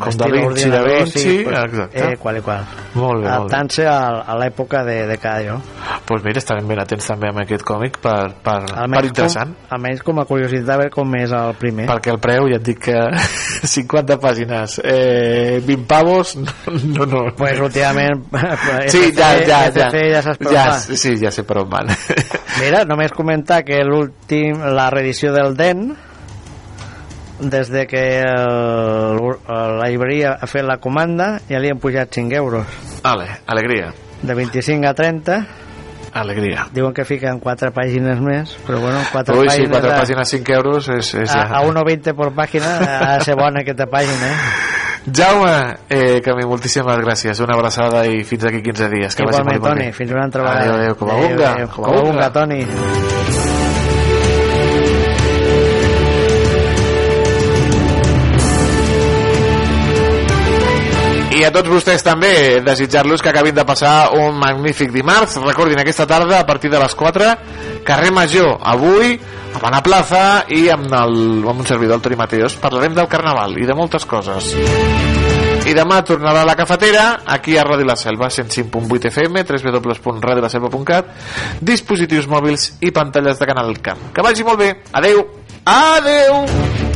Com 0.00 0.16
Da 0.16 0.26
Vinci, 0.26 0.40
Da 0.70 0.80
ordinador, 0.80 1.04
Vinci, 1.04 1.42
pues, 1.44 1.58
exacte. 1.58 2.12
Eh, 2.12 2.16
qual 2.16 2.36
i 2.38 2.40
qual. 2.40 2.64
Molt 2.94 3.22
bé. 3.22 3.28
Adaptant-se 3.28 3.86
a, 3.86 4.22
a 4.24 4.36
l'època 4.38 4.84
de, 4.84 5.06
de 5.06 5.18
cada 5.18 5.42
lloc. 5.42 5.60
pues 6.06 6.24
mira, 6.24 6.38
estarem 6.38 6.66
ben 6.66 6.80
atents 6.80 7.06
també 7.06 7.28
amb 7.28 7.40
aquest 7.42 7.62
còmic 7.62 7.98
per, 8.00 8.32
per, 8.42 8.64
per 8.64 8.78
Almenys 8.78 9.08
interessant. 9.08 9.52
Com, 9.54 9.76
almenys 9.76 10.02
com 10.02 10.18
a 10.18 10.24
curiositat, 10.24 10.70
a 10.70 10.76
veure 10.78 10.90
com 10.90 11.14
és 11.16 11.32
el 11.32 11.54
primer. 11.54 11.86
Perquè 11.86 12.10
el 12.10 12.18
preu, 12.18 12.48
ja 12.48 12.56
et 12.56 12.64
dic 12.64 12.80
que 12.86 12.96
50 13.76 14.18
pàgines, 14.18 14.80
eh, 14.84 15.60
20 15.66 15.86
pavos, 15.86 16.36
no, 16.96 17.04
no. 17.04 17.26
Pues 17.36 17.60
últimament... 17.60 18.24
Sí, 18.88 19.12
ja, 19.12 19.34
ja, 19.44 19.70
ja. 19.74 19.90
Ja 19.90 20.22
per 20.38 20.52
ja, 20.52 20.72
sí, 20.78 21.16
ja 21.20 21.30
sé 21.30 21.42
per 21.44 21.58
on 21.58 21.68
van. 21.68 21.90
Mira, 22.60 22.84
només 22.88 23.12
comentar 23.12 23.64
que 23.66 23.82
l'últim, 23.84 24.62
la 24.74 24.88
reedició 24.90 25.32
del 25.34 25.56
DEN, 25.56 25.90
des 27.40 27.68
de 27.70 27.86
que 27.86 28.02
el, 28.20 29.20
la 29.78 29.88
llibreria 29.88 30.36
ha 30.40 30.46
fet 30.50 30.64
la 30.66 30.78
comanda, 30.82 31.38
ja 31.48 31.60
li 31.62 31.70
han 31.70 31.78
pujat 31.78 32.10
5 32.14 32.34
euros. 32.34 32.66
Ale, 33.06 33.28
alegria. 33.46 33.92
De 34.22 34.34
25 34.34 34.86
a 34.88 34.94
30. 34.94 35.38
Alegria. 36.18 36.64
Diuen 36.72 36.94
que 36.96 37.04
fiquen 37.04 37.38
4 37.38 37.70
pàgines 37.76 38.18
més, 38.24 38.54
però 38.66 38.80
bueno, 38.80 38.98
4 39.12 39.36
Ui, 39.38 39.46
pàgines... 39.46 39.68
sí, 39.68 39.70
4 39.70 39.92
a, 39.92 39.98
pàgines, 40.00 40.28
5 40.34 40.54
euros 40.56 40.88
és, 40.88 41.12
és 41.14 41.30
a, 41.30 41.44
ja... 41.44 41.60
a 41.60 41.62
1,20 41.68 42.16
per 42.16 42.30
pàgina 42.34 42.72
ha 42.80 43.12
de 43.18 43.24
ser 43.28 43.36
bona 43.38 43.60
aquesta 43.62 43.86
pàgina, 43.92 44.32
eh? 44.32 44.40
Jaume, 45.18 45.52
eh, 45.88 46.18
Camí, 46.24 46.44
moltíssimes 46.44 46.98
gràcies. 47.00 47.38
Una 47.40 47.54
abraçada 47.56 48.02
i 48.10 48.24
fins 48.28 48.44
aquí 48.44 48.60
15 48.66 48.90
dies. 48.92 49.14
Que 49.16 49.24
vagi 49.24 49.38
Igualment, 49.40 49.62
molt. 49.62 49.70
Toni, 49.78 49.92
fins 49.96 50.12
una 50.12 50.24
altra 50.26 50.42
vegada. 50.42 50.64
Adéu, 50.66 50.74
adéu, 50.82 50.96
com 51.00 51.08
a 51.08 51.14
Adéu, 51.14 51.28
bunga. 51.30 51.52
adéu, 51.54 51.70
Com 51.78 51.88
a 51.94 52.02
bunga, 52.02 52.28
Toni. 52.34 53.17
I 61.38 61.44
a 61.46 61.52
tots 61.54 61.70
vostès 61.70 62.02
també 62.02 62.58
desitjar-los 62.66 63.22
que 63.22 63.30
acabin 63.30 63.54
de 63.54 63.62
passar 63.66 64.10
un 64.16 64.34
magnífic 64.40 64.90
dimarts. 64.90 65.36
Recordin, 65.44 65.78
aquesta 65.78 66.06
tarda, 66.08 66.40
a 66.40 66.46
partir 66.46 66.70
de 66.72 66.80
les 66.82 66.96
4, 66.98 67.28
carrer 67.86 68.10
Major, 68.10 68.56
avui, 68.58 69.12
a 69.54 69.60
Mana 69.62 69.78
Plaza 69.84 70.22
i 70.50 70.66
amb, 70.74 70.90
el, 70.90 71.14
amb 71.46 71.62
un 71.62 71.68
servidor, 71.68 72.00
el 72.00 72.02
Toni 72.02 72.18
Mateos, 72.18 72.58
parlarem 72.58 72.96
del 72.96 73.06
Carnaval 73.06 73.54
i 73.54 73.68
de 73.68 73.78
moltes 73.78 74.08
coses. 74.08 74.50
I 75.68 75.76
demà 75.76 76.00
tornarà 76.02 76.42
a 76.42 76.48
la 76.48 76.58
cafetera, 76.58 77.20
aquí 77.28 77.54
a 77.54 77.62
Ràdio 77.68 77.86
La 77.86 77.96
Selva, 78.00 78.32
105.8 78.34 79.12
FM, 79.12 79.46
www.radiolaselva.cat, 79.46 81.14
dispositius 81.60 82.26
mòbils 82.26 82.72
i 82.82 82.90
pantalles 82.90 83.38
de 83.38 83.52
Canal 83.52 83.78
Camp. 83.78 84.10
Que 84.10 84.26
vagi 84.26 84.48
molt 84.48 84.64
bé. 84.64 84.72
Adeu. 84.90 85.26
Adeu. 85.68 86.87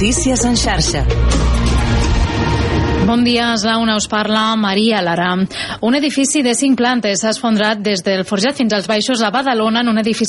Notícies 0.00 0.46
en 0.46 0.56
xarxa. 0.56 1.04
Bon 3.04 3.20
dia, 3.20 3.52
a 3.52 3.76
una 3.76 3.96
us 3.96 4.06
parla 4.08 4.56
Maria 4.56 5.02
Lara. 5.02 5.34
Un 5.82 5.94
edifici 5.98 6.40
de 6.40 6.54
cinc 6.54 6.78
plantes 6.78 7.20
s'ha 7.20 7.34
esfondrat 7.34 7.82
des 7.84 8.00
del 8.00 8.22
Forjat 8.24 8.56
fins 8.56 8.72
als 8.72 8.86
baixos 8.88 9.20
a 9.20 9.28
Badalona 9.34 9.80
en 9.84 9.88
un 9.88 9.98
edifici 9.98 10.28